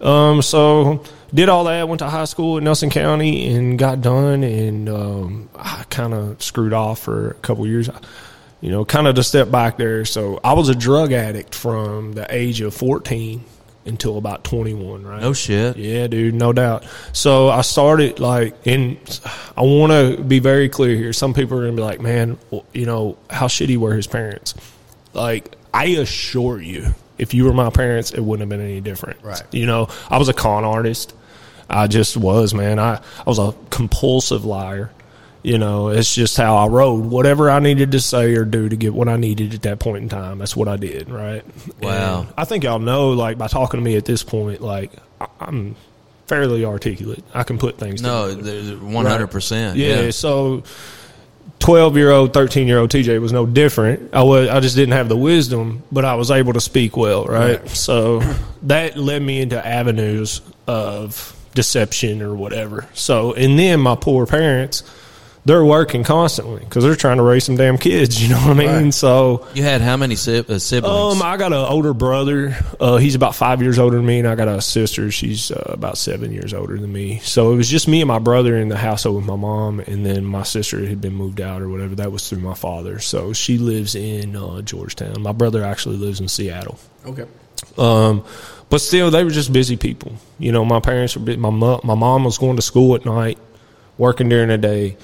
um, 0.00 0.42
so 0.42 1.02
did 1.34 1.48
all 1.48 1.64
that, 1.64 1.88
went 1.88 1.98
to 1.98 2.08
high 2.08 2.24
school 2.26 2.58
in 2.58 2.64
Nelson 2.64 2.88
County 2.88 3.52
and 3.52 3.76
got 3.76 4.00
done. 4.00 4.44
And 4.44 4.88
um, 4.88 5.48
I 5.56 5.84
kind 5.90 6.14
of 6.14 6.40
screwed 6.40 6.72
off 6.72 7.00
for 7.00 7.30
a 7.30 7.34
couple 7.34 7.66
years. 7.66 7.90
You 8.60 8.70
know, 8.70 8.84
kind 8.84 9.08
of 9.08 9.16
to 9.16 9.24
step 9.24 9.50
back 9.50 9.76
there. 9.76 10.04
So 10.04 10.40
I 10.44 10.52
was 10.52 10.68
a 10.68 10.74
drug 10.74 11.12
addict 11.12 11.54
from 11.54 12.12
the 12.12 12.32
age 12.32 12.60
of 12.60 12.74
14 12.74 13.44
until 13.86 14.16
about 14.18 14.44
21, 14.44 15.04
right? 15.04 15.20
no 15.20 15.32
shit. 15.32 15.76
Yeah, 15.76 16.06
dude, 16.06 16.34
no 16.34 16.52
doubt. 16.52 16.84
So 17.12 17.48
I 17.48 17.60
started 17.62 18.18
like, 18.18 18.54
and 18.66 18.98
I 19.56 19.62
want 19.62 19.92
to 19.92 20.22
be 20.22 20.38
very 20.38 20.68
clear 20.68 20.96
here. 20.96 21.12
Some 21.12 21.34
people 21.34 21.58
are 21.58 21.62
gonna 21.62 21.76
be 21.76 21.82
like, 21.82 22.00
"Man, 22.00 22.38
well, 22.50 22.64
you 22.72 22.86
know 22.86 23.16
how 23.30 23.46
shitty 23.46 23.76
were 23.76 23.94
his 23.94 24.06
parents?" 24.06 24.54
Like, 25.12 25.54
I 25.72 25.86
assure 25.86 26.60
you, 26.60 26.94
if 27.18 27.34
you 27.34 27.44
were 27.44 27.52
my 27.52 27.70
parents, 27.70 28.12
it 28.12 28.20
wouldn't 28.20 28.50
have 28.50 28.58
been 28.58 28.66
any 28.66 28.80
different. 28.80 29.18
Right. 29.22 29.42
You 29.52 29.66
know, 29.66 29.88
I 30.08 30.18
was 30.18 30.28
a 30.28 30.34
con 30.34 30.64
artist. 30.64 31.14
I 31.68 31.86
just 31.86 32.16
was, 32.16 32.54
man. 32.54 32.78
I 32.78 32.96
I 32.96 33.24
was 33.26 33.38
a 33.38 33.54
compulsive 33.70 34.44
liar. 34.44 34.90
You 35.44 35.58
know, 35.58 35.88
it's 35.90 36.12
just 36.14 36.36
how 36.38 36.56
I 36.56 36.66
rode. 36.68 37.04
Whatever 37.04 37.50
I 37.50 37.58
needed 37.58 37.92
to 37.92 38.00
say 38.00 38.34
or 38.34 38.46
do 38.46 38.68
to 38.68 38.76
get 38.76 38.94
what 38.94 39.08
I 39.10 39.16
needed 39.16 39.52
at 39.52 39.62
that 39.62 39.78
point 39.78 40.02
in 40.04 40.08
time, 40.08 40.38
that's 40.38 40.56
what 40.56 40.68
I 40.68 40.76
did, 40.76 41.10
right? 41.10 41.44
Wow. 41.82 42.20
And 42.22 42.34
I 42.36 42.46
think 42.46 42.64
y'all 42.64 42.78
know, 42.78 43.10
like, 43.10 43.36
by 43.36 43.46
talking 43.48 43.78
to 43.78 43.84
me 43.84 43.94
at 43.96 44.06
this 44.06 44.22
point, 44.22 44.62
like, 44.62 44.90
I'm 45.38 45.76
fairly 46.28 46.64
articulate. 46.64 47.22
I 47.34 47.42
can 47.42 47.58
put 47.58 47.76
things 47.76 48.00
No, 48.00 48.34
together. 48.34 48.78
one 48.78 49.04
hundred 49.04 49.26
percent. 49.26 49.76
Yeah, 49.76 50.10
so 50.12 50.62
12 51.58 51.96
year 51.98 52.10
old, 52.10 52.32
13 52.32 52.66
year 52.66 52.78
old 52.78 52.88
TJ 52.90 53.20
was 53.20 53.32
no 53.32 53.44
different. 53.44 54.14
I 54.14 54.22
was, 54.22 54.48
I 54.48 54.60
just 54.60 54.76
didn't 54.76 54.92
have 54.92 55.10
the 55.10 55.16
wisdom, 55.16 55.82
but 55.92 56.06
I 56.06 56.14
was 56.14 56.30
able 56.30 56.54
to 56.54 56.60
speak 56.60 56.96
well, 56.96 57.26
right? 57.26 57.68
So 57.68 58.20
that 58.62 58.96
led 58.96 59.20
me 59.20 59.42
into 59.42 59.64
avenues 59.64 60.40
of 60.66 61.36
deception 61.54 62.22
or 62.22 62.34
whatever. 62.34 62.88
So, 62.94 63.34
and 63.34 63.58
then 63.58 63.80
my 63.80 63.94
poor 63.94 64.26
parents, 64.26 64.82
they're 65.46 65.64
working 65.64 66.04
constantly 66.04 66.60
because 66.60 66.84
they're 66.84 66.96
trying 66.96 67.18
to 67.18 67.22
raise 67.22 67.44
some 67.44 67.56
damn 67.56 67.76
kids. 67.76 68.22
You 68.22 68.30
know 68.30 68.38
what 68.38 68.50
I 68.50 68.54
mean? 68.54 68.68
Right. 68.84 68.94
So, 68.94 69.46
You 69.54 69.62
had 69.62 69.82
how 69.82 69.96
many 69.98 70.16
si- 70.16 70.38
uh, 70.48 70.58
siblings? 70.58 71.16
um, 71.16 71.22
I 71.22 71.36
got 71.36 71.52
an 71.52 71.58
older 71.58 71.92
brother. 71.92 72.56
Uh, 72.80 72.96
he's 72.96 73.14
about 73.14 73.34
five 73.34 73.60
years 73.60 73.78
older 73.78 73.96
than 73.98 74.06
me, 74.06 74.20
and 74.20 74.26
I 74.28 74.36
got 74.36 74.48
a 74.48 74.60
sister. 74.62 75.10
She's 75.10 75.50
uh, 75.50 75.62
about 75.68 75.98
seven 75.98 76.32
years 76.32 76.54
older 76.54 76.78
than 76.78 76.90
me. 76.90 77.18
So 77.18 77.52
it 77.52 77.56
was 77.56 77.68
just 77.68 77.88
me 77.88 78.00
and 78.00 78.08
my 78.08 78.18
brother 78.20 78.56
in 78.56 78.68
the 78.68 78.76
household 78.78 79.16
with 79.16 79.26
my 79.26 79.36
mom, 79.36 79.80
and 79.80 80.06
then 80.06 80.24
my 80.24 80.44
sister 80.44 80.86
had 80.86 81.00
been 81.02 81.14
moved 81.14 81.40
out 81.42 81.60
or 81.60 81.68
whatever. 81.68 81.94
That 81.96 82.10
was 82.10 82.26
through 82.28 82.40
my 82.40 82.54
father. 82.54 82.98
So 83.00 83.32
she 83.34 83.58
lives 83.58 83.94
in 83.94 84.36
uh, 84.36 84.62
Georgetown. 84.62 85.20
My 85.20 85.32
brother 85.32 85.62
actually 85.62 85.96
lives 85.98 86.20
in 86.20 86.28
Seattle. 86.28 86.78
Okay. 87.04 87.26
Um, 87.76 88.24
but 88.70 88.78
still, 88.80 89.10
they 89.10 89.22
were 89.24 89.30
just 89.30 89.52
busy 89.52 89.76
people. 89.76 90.12
You 90.38 90.52
know, 90.52 90.64
my 90.64 90.80
parents 90.80 91.16
were. 91.16 91.36
My 91.36 91.50
my 91.84 91.94
mom 91.94 92.24
was 92.24 92.38
going 92.38 92.56
to 92.56 92.62
school 92.62 92.94
at 92.94 93.04
night, 93.04 93.38
working 93.98 94.28
during 94.30 94.48
the 94.48 94.56
day. 94.58 94.96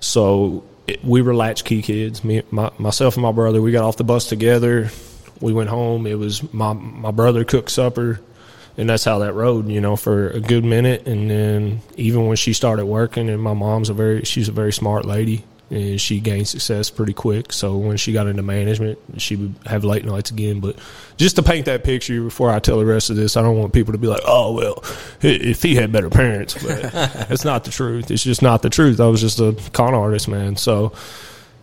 So 0.00 0.64
it, 0.86 1.04
we 1.04 1.22
were 1.22 1.34
latchkey 1.34 1.82
kids. 1.82 2.24
Me, 2.24 2.42
my, 2.50 2.70
myself, 2.78 3.14
and 3.16 3.22
my 3.22 3.32
brother. 3.32 3.62
We 3.62 3.72
got 3.72 3.84
off 3.84 3.96
the 3.96 4.04
bus 4.04 4.26
together. 4.28 4.90
We 5.40 5.52
went 5.52 5.70
home. 5.70 6.06
It 6.06 6.18
was 6.18 6.52
my 6.52 6.72
my 6.72 7.10
brother 7.10 7.44
cooked 7.44 7.70
supper, 7.70 8.20
and 8.76 8.90
that's 8.90 9.04
how 9.04 9.20
that 9.20 9.34
rode. 9.34 9.68
You 9.68 9.80
know, 9.80 9.96
for 9.96 10.30
a 10.30 10.40
good 10.40 10.64
minute. 10.64 11.06
And 11.06 11.30
then 11.30 11.80
even 11.96 12.26
when 12.26 12.36
she 12.36 12.52
started 12.52 12.86
working, 12.86 13.28
and 13.28 13.40
my 13.40 13.54
mom's 13.54 13.88
a 13.88 13.94
very 13.94 14.24
she's 14.24 14.48
a 14.48 14.52
very 14.52 14.72
smart 14.72 15.04
lady. 15.04 15.44
And 15.70 16.00
she 16.00 16.18
gained 16.18 16.48
success 16.48 16.90
pretty 16.90 17.12
quick. 17.12 17.52
So 17.52 17.76
when 17.76 17.96
she 17.96 18.12
got 18.12 18.26
into 18.26 18.42
management, 18.42 18.98
she 19.18 19.36
would 19.36 19.54
have 19.66 19.84
late 19.84 20.04
nights 20.04 20.32
again. 20.32 20.58
But 20.58 20.76
just 21.16 21.36
to 21.36 21.44
paint 21.44 21.66
that 21.66 21.84
picture 21.84 22.22
before 22.24 22.50
I 22.50 22.58
tell 22.58 22.78
the 22.78 22.86
rest 22.86 23.08
of 23.08 23.14
this, 23.14 23.36
I 23.36 23.42
don't 23.42 23.56
want 23.56 23.72
people 23.72 23.92
to 23.92 23.98
be 23.98 24.08
like, 24.08 24.22
"Oh 24.26 24.52
well, 24.52 24.82
if 25.22 25.62
he 25.62 25.76
had 25.76 25.92
better 25.92 26.10
parents," 26.10 26.54
but 26.54 26.90
it's 27.30 27.44
not 27.44 27.64
the 27.64 27.70
truth. 27.70 28.10
It's 28.10 28.24
just 28.24 28.42
not 28.42 28.62
the 28.62 28.70
truth. 28.70 28.98
I 29.00 29.06
was 29.06 29.20
just 29.20 29.38
a 29.38 29.56
con 29.72 29.94
artist, 29.94 30.26
man. 30.26 30.56
So 30.56 30.92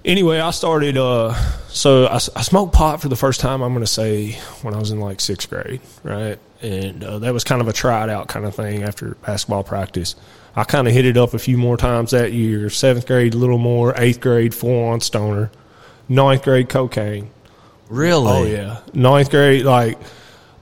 anyway, 0.06 0.40
I 0.40 0.52
started. 0.52 0.98
Uh, 0.98 1.34
so 1.68 2.08
I, 2.08 2.16
I 2.16 2.42
smoked 2.42 2.74
pot 2.74 3.02
for 3.02 3.10
the 3.10 3.16
first 3.16 3.40
time. 3.40 3.62
I'm 3.62 3.74
going 3.74 3.86
to 3.86 3.92
say 3.92 4.32
when 4.62 4.74
I 4.74 4.80
was 4.80 4.90
in 4.90 5.00
like 5.00 5.20
sixth 5.20 5.50
grade, 5.50 5.82
right? 6.04 6.40
And 6.62 7.04
uh, 7.04 7.20
that 7.20 7.34
was 7.34 7.44
kind 7.44 7.62
of 7.62 7.68
a 7.68 7.74
tried 7.74 8.10
out 8.10 8.28
kind 8.30 8.46
of 8.46 8.56
thing 8.56 8.84
after 8.84 9.16
basketball 9.26 9.64
practice. 9.64 10.16
I 10.58 10.64
kind 10.64 10.88
of 10.88 10.94
hit 10.94 11.06
it 11.06 11.16
up 11.18 11.34
a 11.36 11.40
few 11.40 11.56
more 11.58 11.78
times 11.78 12.12
that 12.12 12.34
year. 12.34 12.70
Seventh 12.70 13.06
grade, 13.08 13.34
a 13.36 13.38
little 13.38 13.60
more. 13.60 13.94
Eighth 13.96 14.20
grade, 14.20 14.54
full 14.56 14.86
on 14.90 15.00
stoner. 15.02 15.52
Ninth 16.10 16.44
grade, 16.44 16.68
cocaine. 16.68 17.30
really? 17.90 18.28
Oh 18.32 18.44
yeah, 18.44 18.80
ninth 18.94 19.30
grade. 19.30 19.64
Like, 19.66 19.98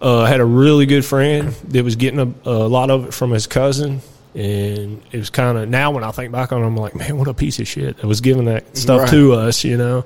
uh, 0.02 0.22
I 0.24 0.28
had 0.28 0.42
a 0.42 0.46
really 0.46 0.86
good 0.86 1.06
friend 1.06 1.50
that 1.70 1.84
was 1.84 1.96
getting 1.96 2.20
a, 2.20 2.50
a 2.50 2.68
lot 2.68 2.92
of 2.92 3.06
it 3.08 3.14
from 3.14 3.32
his 3.32 3.48
cousin, 3.48 4.02
and 4.34 5.02
it 5.12 5.18
was 5.18 5.30
kind 5.30 5.58
of 5.58 5.70
now 5.70 5.92
when 5.92 6.04
I 6.04 6.12
think 6.12 6.32
back 6.34 6.52
on, 6.52 6.62
it, 6.62 6.66
I'm 6.66 6.76
like, 6.76 6.94
man, 6.96 7.18
what 7.18 7.28
a 7.30 7.34
piece 7.34 7.60
of 7.60 7.68
shit 7.68 7.98
that 7.98 8.06
was 8.08 8.20
giving 8.22 8.46
that 8.46 8.76
stuff 8.76 9.02
Right. 9.02 9.10
to 9.12 9.34
us, 9.34 9.64
you 9.64 9.78
know. 9.78 10.04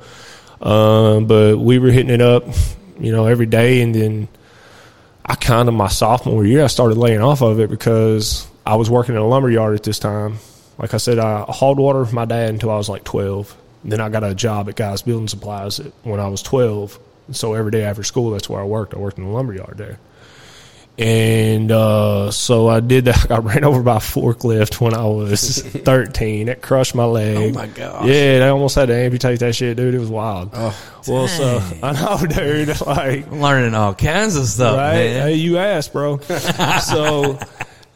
Um, 0.61 1.25
but 1.25 1.57
we 1.57 1.79
were 1.79 1.89
hitting 1.89 2.11
it 2.13 2.21
up, 2.21 2.43
you 2.99 3.11
know, 3.13 3.25
every 3.25 3.45
day, 3.47 3.81
and 3.81 3.95
then 3.95 4.27
I 5.25 5.35
kind 5.35 5.67
of 5.69 5.73
my 5.73 5.87
sophomore 5.87 6.45
year 6.45 6.63
I 6.63 6.67
started 6.67 6.97
laying 6.97 7.21
off 7.21 7.41
of 7.41 7.59
it 7.61 7.69
because 7.69 8.45
I 8.69 8.75
was 8.75 8.87
working 8.87 9.15
in 9.15 9.21
a 9.21 9.27
lumber 9.27 9.49
yard 9.49 9.73
at 9.73 9.81
this 9.81 9.97
time. 9.97 10.37
Like 10.77 10.93
I 10.93 10.97
said, 10.97 11.17
I 11.17 11.41
hauled 11.41 11.79
water 11.79 12.05
for 12.05 12.13
my 12.13 12.25
dad 12.25 12.49
until 12.49 12.69
I 12.69 12.77
was 12.77 12.87
like 12.87 13.03
12. 13.03 13.57
Then 13.83 13.99
I 13.99 14.09
got 14.09 14.23
a 14.23 14.35
job 14.35 14.69
at 14.69 14.75
Guys 14.75 15.01
Building 15.01 15.27
Supplies 15.27 15.77
when 16.03 16.19
I 16.19 16.27
was 16.27 16.43
12. 16.43 16.99
So 17.31 17.55
every 17.55 17.71
day 17.71 17.83
after 17.83 18.03
school, 18.03 18.29
that's 18.29 18.47
where 18.47 18.61
I 18.61 18.65
worked. 18.65 18.93
I 18.93 18.97
worked 18.97 19.17
in 19.17 19.23
the 19.23 19.31
lumber 19.31 19.53
yard 19.55 19.75
there. 19.77 19.97
And 20.99 21.71
uh, 21.71 22.29
so 22.29 22.67
I 22.67 22.79
did 22.81 23.05
that. 23.05 23.17
I 23.23 23.27
got 23.27 23.43
ran 23.43 23.63
over 23.63 23.81
by 23.81 23.95
a 23.95 23.99
forklift 23.99 24.79
when 24.79 24.93
I 24.93 25.05
was 25.05 25.61
13. 25.63 26.47
It 26.49 26.61
crushed 26.61 26.93
my 26.93 27.05
leg. 27.05 27.37
Oh, 27.37 27.49
my 27.51 27.65
gosh. 27.67 28.05
Yeah, 28.05 28.39
they 28.39 28.47
almost 28.49 28.75
had 28.75 28.89
to 28.89 28.95
amputate 28.95 29.39
that 29.39 29.55
shit, 29.55 29.77
dude. 29.77 29.95
It 29.95 29.99
was 29.99 30.09
wild. 30.09 30.51
Oh, 30.53 30.77
well, 31.07 31.27
so 31.27 31.59
I 31.81 31.93
know, 31.93 32.25
dude. 32.29 32.79
Like, 32.81 33.31
Learning 33.31 33.73
all 33.73 33.95
kinds 33.95 34.35
of 34.35 34.45
stuff, 34.45 34.77
right? 34.77 34.93
man. 34.93 35.27
Hey, 35.29 35.33
you 35.35 35.57
asked, 35.57 35.91
bro. 35.91 36.19
so 36.19 37.39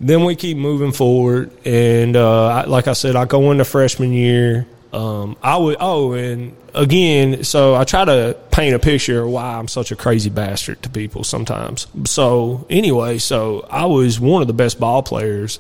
then 0.08 0.26
we 0.26 0.36
keep 0.36 0.58
moving 0.58 0.92
forward, 0.92 1.52
and 1.66 2.16
uh, 2.16 2.48
I, 2.48 2.64
like 2.66 2.88
I 2.88 2.94
said, 2.94 3.16
I 3.16 3.26
go 3.26 3.52
into 3.52 3.66
freshman 3.66 4.12
year. 4.12 4.68
Um, 4.92 5.38
I 5.42 5.58
would. 5.58 5.78
Oh, 5.80 6.14
and 6.14 6.56
again, 6.76 7.44
so 7.44 7.74
I 7.74 7.84
try 7.84 8.06
to 8.06 8.38
paint 8.52 8.76
a 8.76 8.80
picture 8.80 9.24
of 9.24 9.30
why 9.30 9.56
I'm 9.56 9.68
such 9.68 9.92
a 9.92 9.96
crazy 9.96 10.30
bastard 10.30 10.84
to 10.84 10.90
people 10.90 11.24
sometimes. 11.24 11.88
So 12.06 12.66
anyway, 12.70 13.18
so 13.18 13.66
I 13.70 13.86
was 13.86 14.20
one 14.20 14.42
of 14.42 14.48
the 14.48 14.54
best 14.54 14.80
ball 14.80 15.02
players 15.02 15.60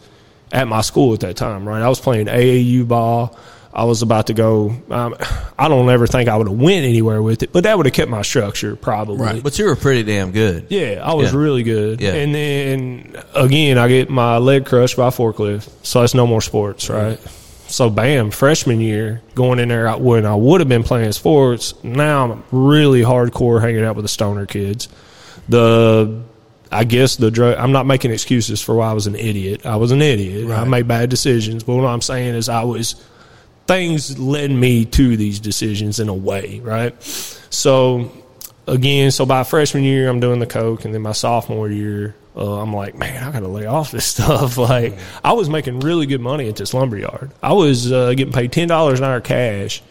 at 0.51 0.67
my 0.67 0.82
school 0.82 1.13
at 1.13 1.21
that 1.21 1.36
time. 1.36 1.67
Right, 1.67 1.82
I 1.82 1.89
was 1.89 1.99
playing 1.99 2.27
AAU 2.27 2.88
ball. 2.88 3.38
I 3.76 3.86
was 3.86 4.04
about 4.04 4.28
to 4.28 4.34
go. 4.36 4.72
Um, 4.92 5.16
I 5.58 5.68
don't 5.68 5.90
ever 5.90 6.06
think 6.06 6.30
I 6.30 6.38
would 6.38 6.48
have 6.48 6.58
went 6.60 6.86
anywhere 6.86 7.22
with 7.24 7.42
it, 7.42 7.52
but 7.52 7.64
that 7.64 7.76
would 7.76 7.88
have 7.88 7.94
kept 7.94 8.10
my 8.12 8.22
structure 8.22 8.76
probably. 8.76 9.18
Right. 9.18 9.42
But 9.44 9.58
you 9.58 9.66
were 9.66 9.76
pretty 9.76 10.04
damn 10.04 10.32
good. 10.32 10.68
Yeah, 10.70 11.02
I 11.04 11.14
was 11.16 11.32
Yeah. 11.34 11.40
really 11.40 11.64
good. 11.64 12.00
Yeah. 12.00 12.14
And 12.14 12.36
then 12.36 13.16
again, 13.34 13.78
I 13.80 13.88
get 13.88 14.10
my 14.12 14.38
leg 14.38 14.66
crushed 14.66 14.96
by 14.98 15.08
a 15.08 15.12
forklift. 15.12 15.68
So 15.82 16.02
that's 16.02 16.14
no 16.14 16.28
more 16.28 16.42
sports, 16.42 16.88
right? 16.90 17.20
So 17.68 17.90
bam, 17.90 18.30
freshman 18.30 18.80
year, 18.80 19.22
going 19.34 19.58
in 19.58 19.70
there 19.70 19.92
when 19.98 20.28
I 20.28 20.36
would 20.36 20.62
have 20.62 20.70
been 20.70 20.84
playing 20.84 21.12
sports, 21.14 21.74
now 21.82 22.32
I'm 22.32 22.44
really 22.52 23.02
hardcore 23.02 23.60
hanging 23.60 23.84
out 23.84 23.96
with 23.96 24.04
the 24.06 24.10
stoner 24.10 24.46
kids. 24.46 24.88
The 25.50 26.22
I 26.72 26.84
guess 26.84 27.16
the 27.16 27.30
drug 27.32 27.58
I'm 27.58 27.72
not 27.72 27.86
making 27.86 28.12
excuses 28.12 28.62
for 28.62 28.76
why 28.76 28.90
I 28.90 28.94
was 28.94 29.08
an 29.08 29.16
idiot. 29.16 29.66
I 29.66 29.76
was 29.78 29.92
an 29.92 30.02
idiot. 30.02 30.50
I 30.52 30.64
made 30.66 30.88
bad 30.88 31.10
decisions. 31.10 31.64
But 31.64 31.76
what 31.76 31.86
I'm 31.86 32.02
saying 32.02 32.36
is 32.36 32.50
I 32.50 32.64
was 32.64 32.96
things 33.67 34.17
led 34.19 34.52
me 34.52 34.86
to 34.86 35.17
these 35.17 35.39
decisions 35.39 35.99
in 35.99 36.10
a 36.10 36.13
way, 36.13 36.60
right? 36.62 37.02
So 37.04 38.12
again, 38.67 39.12
so 39.12 39.26
by 39.26 39.43
freshman 39.43 39.84
year, 39.84 40.10
I'm 40.10 40.19
doing 40.19 40.39
the 40.39 40.47
coke, 40.47 40.86
and 40.86 40.93
then 40.93 41.02
my 41.02 41.12
sophomore 41.12 41.69
year, 41.69 42.15
uh, 42.36 42.62
I'm 42.62 42.73
like, 42.73 42.95
man, 42.95 43.23
I 43.23 43.32
got 43.32 43.41
to 43.41 43.47
lay 43.47 43.65
off 43.65 43.91
this 43.91 44.06
stuff. 44.13 44.58
like, 44.58 44.97
I 45.23 45.34
was 45.34 45.49
making 45.49 45.82
really 45.82 46.06
good 46.06 46.21
money 46.21 46.49
at 46.49 46.56
this 46.56 46.73
lumber 46.73 46.97
yard. 46.97 47.32
I 47.41 47.54
was 47.54 47.91
uh, 47.91 48.13
getting 48.13 48.34
paid 48.34 48.52
ten 48.52 48.67
dollars 48.67 48.99
an 48.99 49.06
hour 49.06 49.21
cash. 49.21 49.82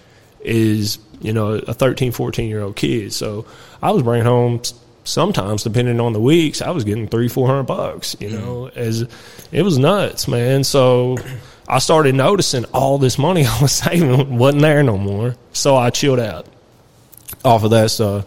Is 0.41 0.99
you 1.21 1.33
know 1.33 1.53
a 1.53 1.73
13, 1.73 2.11
14 2.11 2.49
year 2.49 2.63
old 2.63 2.75
kid, 2.75 3.13
so 3.13 3.47
I 3.81 3.93
was 3.93 4.03
bringing 4.03 4.27
home 4.27 4.61
sometimes, 5.05 5.63
depending 5.63 6.01
on 6.01 6.13
the 6.15 6.21
weeks, 6.21 6.61
I 6.61 6.71
was 6.71 6.83
getting 6.83 7.07
three, 7.07 7.29
four 7.29 7.47
hundred 7.47 7.65
bucks. 7.65 8.17
You 8.19 8.31
know, 8.31 8.69
as 8.75 9.07
it 9.53 9.63
was 9.63 9.79
nuts, 9.79 10.27
man. 10.27 10.65
So. 10.65 11.17
I 11.73 11.79
started 11.79 12.15
noticing 12.15 12.67
all 12.67 12.99
this 12.99 13.17
money 13.19 13.47
I 13.49 13.63
was 13.63 13.73
saving 13.73 14.37
wasn't 14.37 14.63
there 14.63 14.83
no 14.83 14.99
more. 14.99 15.37
So 15.53 15.75
I 15.75 15.89
chilled 15.89 16.21
out 16.21 16.47
off 17.45 17.65
of 17.65 17.71
that 17.71 17.91
stuff. 17.91 18.27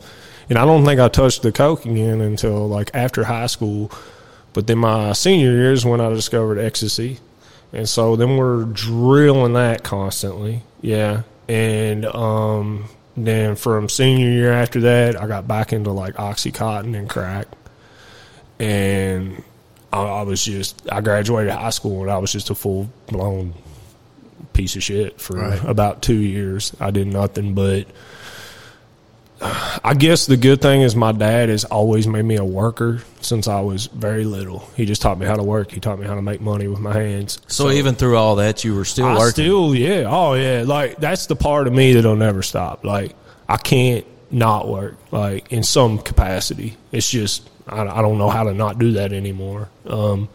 And 0.49 0.57
I 0.57 0.65
don't 0.65 0.83
think 0.83 0.99
I 0.99 1.09
touched 1.09 1.43
the 1.43 1.51
coke 1.51 1.85
again 1.85 2.21
until 2.21 2.67
like 2.67 2.89
after 2.95 3.23
high 3.23 3.45
school. 3.45 3.91
But 4.53 4.65
then 4.65 4.79
my 4.79 5.13
senior 5.13 5.51
year 5.51 5.73
is 5.73 5.85
when 5.85 6.01
I 6.01 6.09
discovered 6.09 6.57
ecstasy. 6.57 7.19
And 7.71 7.87
so 7.87 8.15
then 8.15 8.35
we're 8.37 8.63
drilling 8.63 9.53
that 9.53 9.83
constantly. 9.83 10.63
Yeah. 10.81 11.21
And 11.47 12.05
um, 12.05 12.89
then 13.15 13.55
from 13.55 13.89
senior 13.89 14.29
year 14.29 14.53
after 14.53 14.81
that, 14.81 15.21
I 15.21 15.27
got 15.27 15.47
back 15.47 15.71
into 15.71 15.91
like 15.91 16.15
Oxycontin 16.15 16.97
and 16.97 17.07
crack. 17.07 17.47
And 18.59 19.43
I, 19.95 20.19
I 20.19 20.21
was 20.23 20.43
just, 20.43 20.81
I 20.91 21.01
graduated 21.01 21.53
high 21.53 21.69
school 21.69 22.01
and 22.01 22.11
I 22.11 22.17
was 22.17 22.31
just 22.31 22.49
a 22.49 22.55
full 22.55 22.89
blown 23.07 23.53
piece 24.53 24.75
of 24.75 24.83
shit 24.83 25.19
for 25.21 25.37
Right. 25.37 25.63
about 25.63 26.01
two 26.01 26.15
years. 26.15 26.75
I 26.79 26.91
did 26.91 27.07
nothing 27.07 27.53
but 27.53 27.87
I 29.41 29.93
guess 29.97 30.25
the 30.27 30.37
good 30.37 30.61
thing 30.61 30.81
is 30.81 30.95
my 30.95 31.11
dad 31.11 31.49
has 31.49 31.65
always 31.65 32.07
made 32.07 32.23
me 32.23 32.37
a 32.37 32.45
worker 32.45 33.01
since 33.19 33.49
I 33.49 33.59
was 33.59 33.87
very 33.87 34.23
little. 34.23 34.67
He 34.75 34.85
just 34.85 35.01
taught 35.01 35.19
me 35.19 35.25
how 35.25 35.35
to 35.35 35.43
work. 35.43 35.71
He 35.71 35.81
taught 35.81 35.99
me 35.99 36.07
how 36.07 36.15
to 36.15 36.21
make 36.21 36.39
money 36.39 36.67
with 36.69 36.79
my 36.79 36.93
hands. 36.93 37.39
So, 37.47 37.69
even 37.69 37.95
through 37.95 38.15
all 38.17 38.37
that, 38.37 38.63
you 38.63 38.73
were 38.75 38.85
still 38.85 39.05
I 39.07 39.15
working. 39.17 39.31
still, 39.31 39.75
yeah, 39.75 40.05
oh 40.07 40.33
yeah, 40.35 40.63
like 40.65 40.97
that's 40.97 41.25
the 41.25 41.35
part 41.35 41.67
of 41.67 41.73
me 41.73 41.93
that'll 41.93 42.15
never 42.15 42.41
stop. 42.43 42.85
Like 42.85 43.13
I 43.47 43.57
can't 43.57 44.05
not 44.31 44.69
work, 44.69 44.95
like 45.11 45.51
in 45.51 45.63
some 45.63 45.99
capacity. 45.99 46.77
It's 46.93 47.09
just 47.09 47.47
I, 47.67 47.81
I 47.81 48.01
don't 48.01 48.17
know 48.17 48.29
how 48.29 48.43
to 48.43 48.53
not 48.53 48.79
do 48.79 48.93
that 48.93 49.13
anymore. 49.13 49.69
Um, 49.85 50.29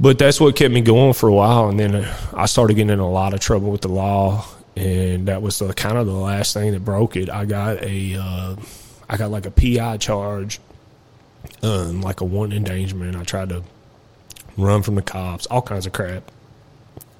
but 0.00 0.18
that's 0.18 0.40
what 0.40 0.56
kept 0.56 0.72
me 0.72 0.80
going 0.80 1.12
for 1.12 1.28
a 1.28 1.32
while, 1.32 1.68
and 1.68 1.78
then 1.78 1.94
uh, 1.94 2.16
I 2.34 2.46
started 2.46 2.74
getting 2.74 2.90
in 2.90 2.98
a 2.98 3.10
lot 3.10 3.34
of 3.34 3.40
trouble 3.40 3.70
with 3.70 3.82
the 3.82 3.88
law, 3.88 4.44
and 4.74 5.28
that 5.28 5.42
was 5.42 5.58
the 5.58 5.72
kind 5.74 5.96
of 5.96 6.06
the 6.06 6.12
last 6.12 6.54
thing 6.54 6.72
that 6.72 6.84
broke 6.84 7.16
it. 7.16 7.30
I 7.30 7.44
got 7.44 7.82
a, 7.82 8.16
uh, 8.18 8.56
I 9.08 9.16
got 9.16 9.30
like 9.30 9.46
a 9.46 9.50
PI 9.50 9.98
charge, 9.98 10.60
um, 11.62 12.00
like 12.00 12.20
a 12.20 12.24
one 12.24 12.52
endangerment. 12.52 13.16
I 13.16 13.22
tried 13.22 13.50
to 13.50 13.62
run 14.56 14.82
from 14.82 14.96
the 14.96 15.02
cops, 15.02 15.46
all 15.46 15.62
kinds 15.62 15.86
of 15.86 15.92
crap, 15.92 16.30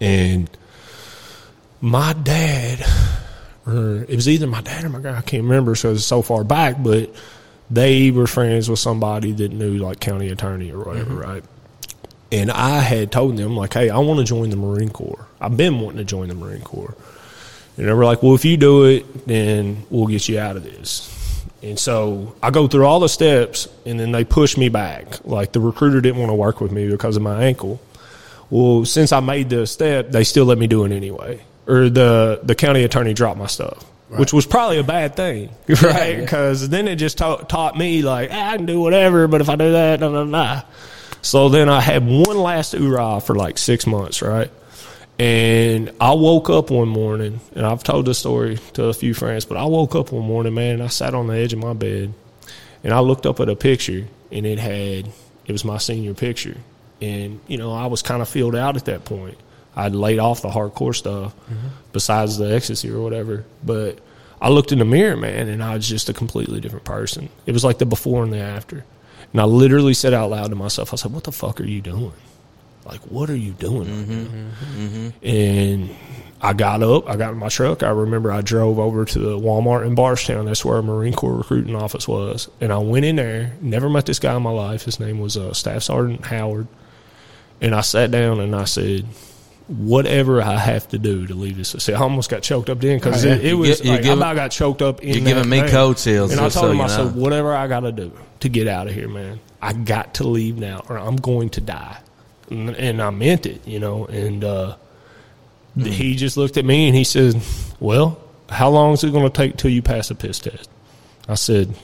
and 0.00 0.50
my 1.80 2.14
dad, 2.14 2.84
or 3.66 4.04
it 4.08 4.16
was 4.16 4.28
either 4.28 4.46
my 4.46 4.60
dad 4.62 4.84
or 4.84 4.88
my 4.88 5.00
guy, 5.00 5.18
I 5.18 5.22
can't 5.22 5.44
remember, 5.44 5.74
so 5.74 5.92
it's 5.92 6.04
so 6.04 6.22
far 6.22 6.42
back, 6.42 6.82
but 6.82 7.14
they 7.72 8.10
were 8.10 8.26
friends 8.26 8.68
with 8.68 8.78
somebody 8.78 9.32
that 9.32 9.50
knew 9.50 9.78
like 9.78 9.98
county 9.98 10.28
attorney 10.28 10.70
or 10.70 10.84
whatever, 10.84 11.14
mm-hmm. 11.14 11.30
right? 11.30 11.44
And 12.30 12.50
I 12.50 12.80
had 12.80 13.12
told 13.12 13.36
them 13.36 13.56
like, 13.56 13.74
hey, 13.74 13.90
I 13.90 13.98
want 13.98 14.20
to 14.20 14.24
join 14.24 14.50
the 14.50 14.56
Marine 14.56 14.90
Corps. 14.90 15.26
I've 15.40 15.56
been 15.56 15.80
wanting 15.80 15.98
to 15.98 16.04
join 16.04 16.28
the 16.28 16.34
Marine 16.34 16.62
Corps. 16.62 16.94
And 17.76 17.86
they 17.86 17.92
were 17.92 18.04
like, 18.04 18.22
well, 18.22 18.34
if 18.34 18.44
you 18.44 18.56
do 18.56 18.84
it, 18.84 19.26
then 19.26 19.84
we'll 19.90 20.06
get 20.06 20.28
you 20.28 20.38
out 20.38 20.56
of 20.56 20.64
this. 20.64 21.08
And 21.62 21.78
so 21.78 22.34
I 22.42 22.50
go 22.50 22.66
through 22.66 22.86
all 22.86 23.00
the 23.00 23.08
steps, 23.08 23.68
and 23.86 23.98
then 23.98 24.12
they 24.12 24.24
push 24.24 24.56
me 24.56 24.68
back. 24.68 25.24
Like 25.24 25.52
the 25.52 25.60
recruiter 25.60 26.00
didn't 26.00 26.18
want 26.18 26.30
to 26.30 26.34
work 26.34 26.60
with 26.60 26.72
me 26.72 26.90
because 26.90 27.16
of 27.16 27.22
my 27.22 27.44
ankle. 27.44 27.80
Well, 28.50 28.84
since 28.84 29.12
I 29.12 29.20
made 29.20 29.48
the 29.48 29.66
step, 29.66 30.10
they 30.10 30.24
still 30.24 30.44
let 30.44 30.58
me 30.58 30.66
do 30.66 30.84
it 30.84 30.92
anyway. 30.92 31.40
Or 31.66 31.88
the 31.88 32.40
the 32.42 32.56
county 32.56 32.82
attorney 32.82 33.14
dropped 33.14 33.38
my 33.38 33.46
stuff, 33.46 33.84
which 34.18 34.32
was 34.32 34.46
probably 34.46 34.78
a 34.78 34.84
bad 34.84 35.16
thing, 35.16 35.50
right? 35.82 36.18
Because 36.18 36.68
then 36.68 36.88
it 36.88 36.96
just 36.96 37.18
taught, 37.18 37.48
taught 37.48 37.76
me 37.76 38.02
like 38.02 38.30
ah, 38.32 38.50
I 38.50 38.56
can 38.56 38.66
do 38.66 38.80
whatever, 38.80 39.28
but 39.28 39.40
if 39.40 39.48
I 39.48 39.56
do 39.56 39.72
that, 39.72 40.00
nah, 40.00 40.08
nah, 40.10 40.24
nah. 40.24 40.62
So 41.22 41.48
then 41.48 41.68
I 41.68 41.80
had 41.80 42.06
one 42.06 42.38
last 42.38 42.72
hoorah 42.72 43.20
for 43.20 43.34
like 43.34 43.58
six 43.58 43.86
months, 43.86 44.22
right? 44.22 44.50
And 45.18 45.92
I 46.00 46.14
woke 46.14 46.50
up 46.50 46.70
one 46.70 46.88
morning, 46.88 47.40
and 47.54 47.64
I've 47.64 47.84
told 47.84 48.06
this 48.06 48.18
story 48.18 48.58
to 48.74 48.86
a 48.86 48.94
few 48.94 49.14
friends, 49.14 49.44
but 49.44 49.56
I 49.56 49.64
woke 49.66 49.94
up 49.94 50.10
one 50.10 50.24
morning, 50.26 50.54
man, 50.54 50.74
and 50.74 50.82
I 50.82 50.88
sat 50.88 51.14
on 51.14 51.28
the 51.28 51.34
edge 51.34 51.52
of 51.52 51.58
my 51.60 51.74
bed, 51.74 52.12
and 52.82 52.92
I 52.92 53.00
looked 53.00 53.26
up 53.26 53.38
at 53.38 53.48
a 53.48 53.54
picture, 53.54 54.08
and 54.32 54.46
it 54.46 54.58
had 54.58 55.08
it 55.46 55.52
was 55.52 55.64
my 55.64 55.78
senior 55.78 56.14
picture, 56.14 56.56
and 57.00 57.40
you 57.46 57.56
know 57.56 57.72
I 57.72 57.86
was 57.86 58.02
kind 58.02 58.22
of 58.22 58.28
filled 58.28 58.56
out 58.56 58.76
at 58.76 58.86
that 58.86 59.04
point. 59.04 59.38
I'd 59.74 59.94
laid 59.94 60.18
off 60.18 60.42
the 60.42 60.48
hardcore 60.50 60.94
stuff, 60.94 61.34
besides 61.92 62.38
the 62.38 62.54
ecstasy 62.54 62.90
or 62.90 63.00
whatever, 63.00 63.44
but 63.64 63.98
I 64.40 64.48
looked 64.48 64.72
in 64.72 64.78
the 64.80 64.84
mirror, 64.84 65.16
man, 65.16 65.48
and 65.48 65.62
I 65.62 65.74
was 65.74 65.88
just 65.88 66.08
a 66.08 66.12
completely 66.12 66.60
different 66.60 66.84
person. 66.84 67.28
It 67.46 67.52
was 67.52 67.64
like 67.64 67.78
the 67.78 67.86
before 67.86 68.22
and 68.24 68.32
the 68.32 68.38
after. 68.40 68.84
And 69.32 69.40
I 69.40 69.44
literally 69.44 69.94
said 69.94 70.12
out 70.12 70.30
loud 70.30 70.50
to 70.50 70.56
myself, 70.56 70.92
I 70.92 70.96
said, 70.96 71.12
What 71.12 71.24
the 71.24 71.32
fuck 71.32 71.60
are 71.60 71.64
you 71.64 71.80
doing? 71.80 72.12
Like, 72.84 73.00
what 73.02 73.30
are 73.30 73.36
you 73.36 73.52
doing? 73.52 73.88
right 73.88 74.08
now?" 74.08 75.12
And 75.22 75.90
I 76.40 76.52
got 76.52 76.82
up, 76.82 77.08
I 77.08 77.14
got 77.16 77.32
in 77.32 77.38
my 77.38 77.48
truck. 77.48 77.82
I 77.84 77.90
remember 77.90 78.32
I 78.32 78.40
drove 78.40 78.78
over 78.80 79.04
to 79.04 79.18
the 79.18 79.38
Walmart 79.38 79.86
in 79.86 79.94
Bardstown. 79.94 80.46
That's 80.46 80.64
where 80.64 80.76
our 80.76 80.82
Marine 80.82 81.14
Corps 81.14 81.36
recruiting 81.36 81.76
office 81.76 82.08
was. 82.08 82.48
And 82.60 82.72
I 82.72 82.78
went 82.78 83.04
in 83.04 83.16
there, 83.16 83.52
never 83.60 83.88
met 83.88 84.06
this 84.06 84.18
guy 84.18 84.34
in 84.36 84.42
my 84.42 84.50
life. 84.50 84.82
His 84.82 84.98
name 84.98 85.20
was 85.20 85.36
uh, 85.36 85.54
Staff 85.54 85.84
Sergeant 85.84 86.26
Howard. 86.26 86.66
And 87.60 87.74
I 87.76 87.80
sat 87.82 88.10
down 88.10 88.40
and 88.40 88.56
I 88.56 88.64
said, 88.64 89.06
Whatever 89.78 90.42
I 90.42 90.56
have 90.58 90.88
to 90.88 90.98
do 90.98 91.26
to 91.26 91.34
leave 91.34 91.56
this. 91.56 91.70
See, 91.78 91.92
I 91.94 91.98
almost 92.00 92.28
got 92.30 92.42
choked 92.42 92.68
up 92.68 92.78
then 92.80 92.98
because 92.98 93.24
it, 93.24 93.44
it 93.44 93.54
was 93.54 93.82
you 93.82 93.90
like, 93.90 94.04
I 94.04 94.34
got 94.34 94.50
choked 94.50 94.82
up 94.82 95.00
in 95.02 95.08
you're 95.14 95.24
giving 95.24 95.48
me 95.48 95.60
thing. 95.60 95.70
coattails, 95.70 96.30
And 96.30 96.40
I 96.40 96.44
told 96.50 96.52
so 96.52 96.70
him, 96.72 96.80
I 96.80 96.86
said, 96.88 97.14
whatever 97.14 97.54
I 97.54 97.66
got 97.68 97.80
to 97.80 97.92
do 97.92 98.12
to 98.40 98.48
get 98.48 98.68
out 98.68 98.86
of 98.86 98.94
here, 98.94 99.08
man, 99.08 99.40
I 99.62 99.72
got 99.72 100.14
to 100.14 100.24
leave 100.24 100.58
now 100.58 100.84
or 100.88 100.98
I'm 100.98 101.16
going 101.16 101.48
to 101.50 101.60
die. 101.62 101.96
And, 102.50 102.70
and 102.70 103.00
I 103.00 103.08
meant 103.10 103.46
it, 103.46 103.66
you 103.66 103.78
know. 103.78 104.04
And 104.06 104.44
uh, 104.44 104.76
Hmm. 105.74 105.84
he 105.84 106.16
just 106.16 106.36
looked 106.36 106.58
at 106.58 106.66
me 106.66 106.86
and 106.88 106.94
he 106.94 107.02
said, 107.04 107.40
Well, 107.80 108.20
how 108.50 108.68
long 108.68 108.92
is 108.92 109.04
it 109.04 109.10
going 109.12 109.24
to 109.24 109.30
take 109.30 109.56
till 109.56 109.70
you 109.70 109.80
pass 109.80 110.10
a 110.10 110.14
piss 110.14 110.38
test? 110.38 110.68
I 111.26 111.34
said, 111.34 111.74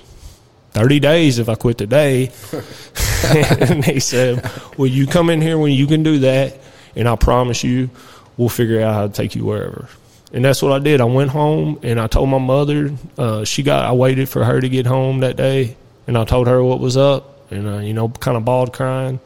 30 0.72 1.01
days 1.01 1.38
if 1.38 1.48
I 1.48 1.55
quit 1.55 1.79
today. 1.79 2.31
and 3.24 3.83
he 3.83 3.98
said, 3.98 4.44
Well, 4.77 4.88
you 4.88 5.07
come 5.07 5.31
in 5.31 5.40
here 5.40 5.57
when 5.57 5.72
you 5.72 5.87
can 5.87 6.03
do 6.03 6.18
that, 6.18 6.61
and 6.96 7.09
I 7.09 7.16
promise 7.16 7.64
you, 7.64 7.90
we'll 8.37 8.48
figure 8.48 8.81
out 8.81 8.94
how 8.94 9.07
to 9.07 9.12
take 9.12 9.35
you 9.35 9.44
wherever. 9.44 9.88
And 10.33 10.44
that's 10.44 10.62
what 10.62 10.72
I 10.72 10.79
did. 10.79 11.01
I 11.01 11.05
went 11.05 11.31
home 11.31 11.81
and 11.83 12.01
I 12.01 12.07
told 12.07 12.29
my 12.29 12.38
mother. 12.38 12.92
Uh, 13.16 13.44
she 13.44 13.62
got. 13.62 13.85
I 13.85 13.92
waited 13.92 14.29
for 14.29 14.44
her 14.44 14.61
to 14.61 14.68
get 14.68 14.87
home 14.87 15.20
that 15.20 15.37
day, 15.37 15.77
and 16.07 16.18
I 16.18 16.24
told 16.24 16.46
her 16.48 16.62
what 16.62 16.81
was 16.81 16.96
up, 16.96 17.51
and 17.51 17.66
uh, 17.66 17.79
you 17.79 17.94
know, 17.94 18.09
kind 18.09 18.37
of 18.37 18.44
bawled 18.44 18.72
crying, 18.72 19.20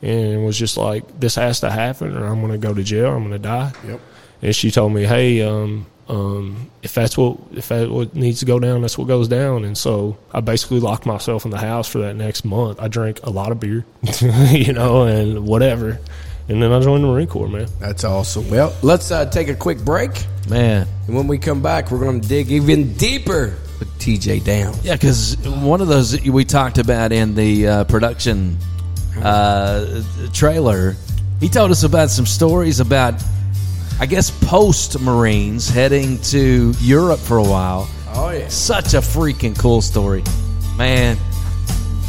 and 0.00 0.44
was 0.44 0.56
just 0.56 0.76
like, 0.76 1.18
"This 1.18 1.34
has 1.34 1.60
to 1.60 1.70
happen, 1.70 2.16
or 2.16 2.26
I'm 2.26 2.40
going 2.40 2.52
to 2.52 2.58
go 2.58 2.72
to 2.72 2.84
jail. 2.84 3.12
I'm 3.12 3.20
going 3.20 3.32
to 3.32 3.38
die." 3.38 3.72
Yep. 3.86 4.00
And 4.42 4.54
she 4.54 4.70
told 4.70 4.92
me, 4.92 5.02
"Hey, 5.02 5.42
um, 5.42 5.86
um, 6.08 6.70
if 6.84 6.94
that's 6.94 7.18
what 7.18 7.38
if 7.52 7.68
that's 7.68 7.90
what 7.90 8.14
needs 8.14 8.38
to 8.38 8.46
go 8.46 8.60
down, 8.60 8.82
that's 8.82 8.96
what 8.96 9.08
goes 9.08 9.26
down." 9.26 9.64
And 9.64 9.76
so 9.76 10.16
I 10.32 10.40
basically 10.40 10.78
locked 10.78 11.04
myself 11.04 11.44
in 11.44 11.50
the 11.50 11.58
house 11.58 11.88
for 11.88 11.98
that 11.98 12.14
next 12.14 12.44
month. 12.44 12.80
I 12.80 12.86
drank 12.86 13.20
a 13.24 13.30
lot 13.30 13.50
of 13.50 13.58
beer, 13.58 13.84
you 14.50 14.72
know, 14.72 15.02
and 15.02 15.46
whatever. 15.48 15.98
And 16.48 16.62
then 16.62 16.72
I 16.72 16.80
joined 16.80 17.02
the 17.04 17.08
Marine 17.08 17.26
Corps, 17.26 17.48
man. 17.48 17.68
That's 17.80 18.04
awesome. 18.04 18.50
Well, 18.50 18.74
let's 18.82 19.10
uh, 19.10 19.24
take 19.26 19.48
a 19.48 19.54
quick 19.54 19.78
break. 19.78 20.10
Man, 20.48 20.86
And 21.06 21.16
when 21.16 21.26
we 21.26 21.38
come 21.38 21.62
back, 21.62 21.90
we're 21.90 22.00
going 22.00 22.20
to 22.20 22.28
dig 22.28 22.50
even 22.50 22.92
deeper 22.94 23.56
with 23.78 23.88
TJ 23.98 24.44
Down. 24.44 24.74
Yeah, 24.82 24.92
because 24.92 25.38
one 25.38 25.80
of 25.80 25.88
those 25.88 26.10
that 26.12 26.26
we 26.26 26.44
talked 26.44 26.76
about 26.76 27.12
in 27.12 27.34
the 27.34 27.66
uh, 27.66 27.84
production 27.84 28.58
uh, 29.22 30.02
trailer, 30.34 30.96
he 31.40 31.48
told 31.48 31.70
us 31.70 31.82
about 31.82 32.10
some 32.10 32.26
stories 32.26 32.80
about, 32.80 33.14
I 33.98 34.04
guess, 34.04 34.30
post 34.30 35.00
Marines 35.00 35.66
heading 35.66 36.20
to 36.24 36.74
Europe 36.80 37.20
for 37.20 37.38
a 37.38 37.42
while. 37.44 37.88
Oh, 38.12 38.30
yeah. 38.30 38.48
Such 38.48 38.92
a 38.92 38.98
freaking 38.98 39.58
cool 39.58 39.80
story, 39.80 40.22
man. 40.76 41.16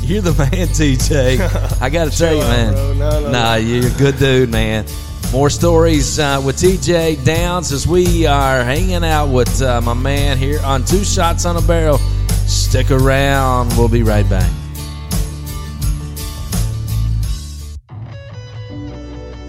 You're 0.05 0.21
the 0.21 0.33
man, 0.33 0.67
TJ. 0.67 1.81
I 1.81 1.89
got 1.89 2.11
to 2.11 2.15
tell 2.15 2.35
you, 2.35 2.41
man. 2.41 2.73
bro. 2.73 2.93
No, 2.93 3.21
no, 3.21 3.31
nah, 3.31 3.55
you're 3.55 3.87
a 3.87 3.97
good 3.97 4.19
dude, 4.19 4.51
man. 4.51 4.85
More 5.31 5.49
stories 5.49 6.19
uh, 6.19 6.39
with 6.45 6.57
TJ 6.57 7.25
Downs 7.25 7.71
as 7.71 7.87
we 7.87 8.27
are 8.27 8.63
hanging 8.63 9.03
out 9.03 9.29
with 9.29 9.63
uh, 9.63 9.81
my 9.81 9.95
man 9.95 10.37
here 10.37 10.61
on 10.61 10.85
Two 10.85 11.03
Shots 11.03 11.45
on 11.45 11.57
a 11.57 11.61
Barrel. 11.61 11.97
Stick 12.45 12.91
around. 12.91 13.69
We'll 13.69 13.89
be 13.89 14.03
right 14.03 14.29
back. 14.29 14.51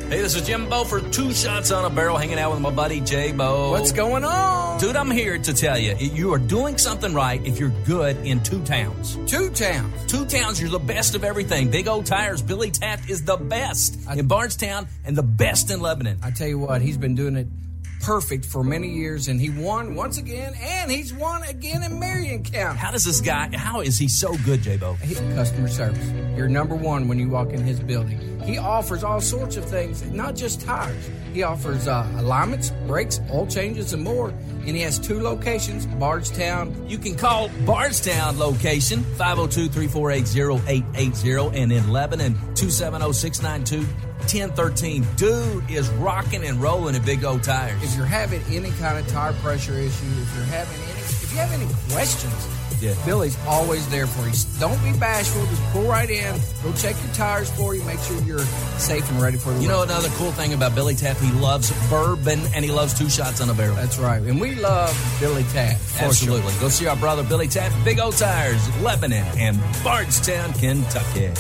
Hey, 0.08 0.20
this 0.20 0.36
is 0.36 0.46
Jim 0.46 0.68
Bo 0.68 0.84
for 0.84 1.00
Two 1.00 1.32
Shots 1.32 1.72
on 1.72 1.84
a 1.84 1.90
Barrel, 1.90 2.16
hanging 2.16 2.38
out 2.38 2.52
with 2.52 2.60
my 2.60 2.70
buddy 2.70 3.00
Jay 3.00 3.32
Bo. 3.32 3.72
What's 3.72 3.90
going 3.90 4.22
on? 4.22 4.78
Dude, 4.78 4.94
I'm 4.94 5.10
here 5.10 5.36
to 5.36 5.52
tell 5.52 5.76
you, 5.76 5.96
you 5.96 6.32
are 6.32 6.38
doing 6.38 6.78
something 6.78 7.12
right 7.12 7.44
if 7.44 7.58
you're 7.58 7.72
good 7.84 8.16
in 8.18 8.40
two 8.44 8.62
towns. 8.62 9.16
Two 9.26 9.50
towns. 9.50 10.06
Two 10.06 10.24
towns, 10.24 10.60
you're 10.60 10.70
the 10.70 10.78
best 10.78 11.16
of 11.16 11.24
everything. 11.24 11.72
Big 11.72 11.88
O 11.88 12.02
Tires, 12.02 12.40
Billy 12.40 12.70
Taft 12.70 13.10
is 13.10 13.24
the 13.24 13.36
best 13.36 13.98
in 14.08 14.28
Bardstown 14.28 14.86
and 15.04 15.16
the 15.16 15.24
best 15.24 15.72
in 15.72 15.80
Lebanon. 15.80 16.20
I 16.22 16.30
tell 16.30 16.46
you 16.46 16.60
what, 16.60 16.82
he's 16.82 16.96
been 16.96 17.16
doing 17.16 17.34
it 17.34 17.48
perfect 18.06 18.46
for 18.46 18.62
many 18.62 18.88
years, 18.88 19.26
and 19.26 19.40
he 19.40 19.50
won 19.50 19.96
once 19.96 20.16
again, 20.16 20.54
and 20.60 20.88
he's 20.88 21.12
won 21.12 21.42
again 21.42 21.82
in 21.82 21.98
Marion 21.98 22.44
County. 22.44 22.78
How 22.78 22.92
does 22.92 23.04
this 23.04 23.20
guy? 23.20 23.50
How 23.56 23.80
is 23.80 23.98
he 23.98 24.06
so 24.06 24.36
good, 24.44 24.60
Jaybo? 24.60 24.96
Customer 25.34 25.66
service. 25.66 26.08
You're 26.36 26.46
number 26.46 26.76
one 26.76 27.08
when 27.08 27.18
you 27.18 27.28
walk 27.28 27.50
in 27.50 27.64
his 27.64 27.80
building. 27.80 28.20
He 28.44 28.58
offers 28.58 29.02
all 29.02 29.20
sorts 29.20 29.56
of 29.56 29.64
things, 29.64 30.04
not 30.12 30.36
just 30.36 30.60
tires. 30.60 31.10
He 31.32 31.42
offers 31.42 31.88
uh, 31.88 32.08
alignments, 32.18 32.70
brakes, 32.86 33.20
oil 33.28 33.48
changes, 33.48 33.92
and 33.92 34.04
more. 34.04 34.28
And 34.28 34.76
he 34.76 34.82
has 34.82 35.00
two 35.00 35.20
locations, 35.20 35.86
Bardstown. 35.86 36.88
You 36.88 36.98
can 36.98 37.16
call 37.16 37.48
Bardstown 37.64 38.38
location 38.38 39.02
502 39.18 39.68
348 39.68 40.36
0880 40.36 41.60
and 41.60 41.72
in 41.72 41.90
Lebanon 41.90 42.34
270 42.54 43.12
692 43.12 43.84
1013. 44.20 45.06
Dude 45.16 45.70
is 45.70 45.88
rocking 45.90 46.44
and 46.44 46.60
rolling 46.60 46.94
in 46.94 47.02
Big 47.02 47.24
O 47.24 47.38
Tires. 47.38 47.82
If 47.82 47.96
you're 47.96 48.06
having 48.06 48.42
any 48.50 48.70
kind 48.72 48.98
of 48.98 49.06
tire 49.08 49.32
pressure 49.34 49.74
issue, 49.74 49.88
if 49.88 50.34
you're 50.34 50.44
having 50.44 50.80
any, 50.82 51.00
if 51.00 51.32
you 51.32 51.38
have 51.38 51.52
any 51.52 51.66
questions, 51.92 52.48
yeah. 52.80 52.94
Billy's 53.04 53.38
always 53.46 53.88
there 53.88 54.06
for 54.06 54.26
you. 54.26 54.34
Don't 54.60 54.82
be 54.82 54.98
bashful. 54.98 55.44
Just 55.46 55.62
pull 55.72 55.84
right 55.84 56.08
in. 56.08 56.34
Go 56.62 56.72
check 56.74 56.94
your 57.02 57.14
tires 57.14 57.50
for 57.50 57.74
you. 57.74 57.82
Make 57.84 57.98
sure 58.00 58.20
you're 58.22 58.38
safe 58.78 59.08
and 59.10 59.20
ready 59.20 59.38
for 59.38 59.50
the 59.52 59.62
You 59.62 59.68
know 59.68 59.82
another 59.82 60.08
cool 60.10 60.32
thing 60.32 60.52
about 60.52 60.74
Billy 60.74 60.94
Tapp? 60.94 61.16
He 61.16 61.32
loves 61.32 61.72
bourbon 61.88 62.40
and 62.54 62.64
he 62.64 62.70
loves 62.70 62.98
two 62.98 63.08
shots 63.08 63.40
on 63.40 63.48
a 63.48 63.54
barrel. 63.54 63.76
That's 63.76 63.98
right. 63.98 64.22
And 64.22 64.40
we 64.40 64.54
love 64.56 64.94
Billy 65.20 65.44
Tapp. 65.44 65.78
Absolutely. 65.98 66.52
Sure. 66.52 66.60
Go 66.62 66.68
see 66.68 66.86
our 66.86 66.96
brother 66.96 67.22
Billy 67.22 67.48
Tapp. 67.48 67.72
Big 67.84 67.98
O 67.98 68.10
Tires, 68.10 68.82
Lebanon 68.82 69.26
and 69.38 69.58
Bardstown, 69.82 70.52
Kentucky. 70.52 71.32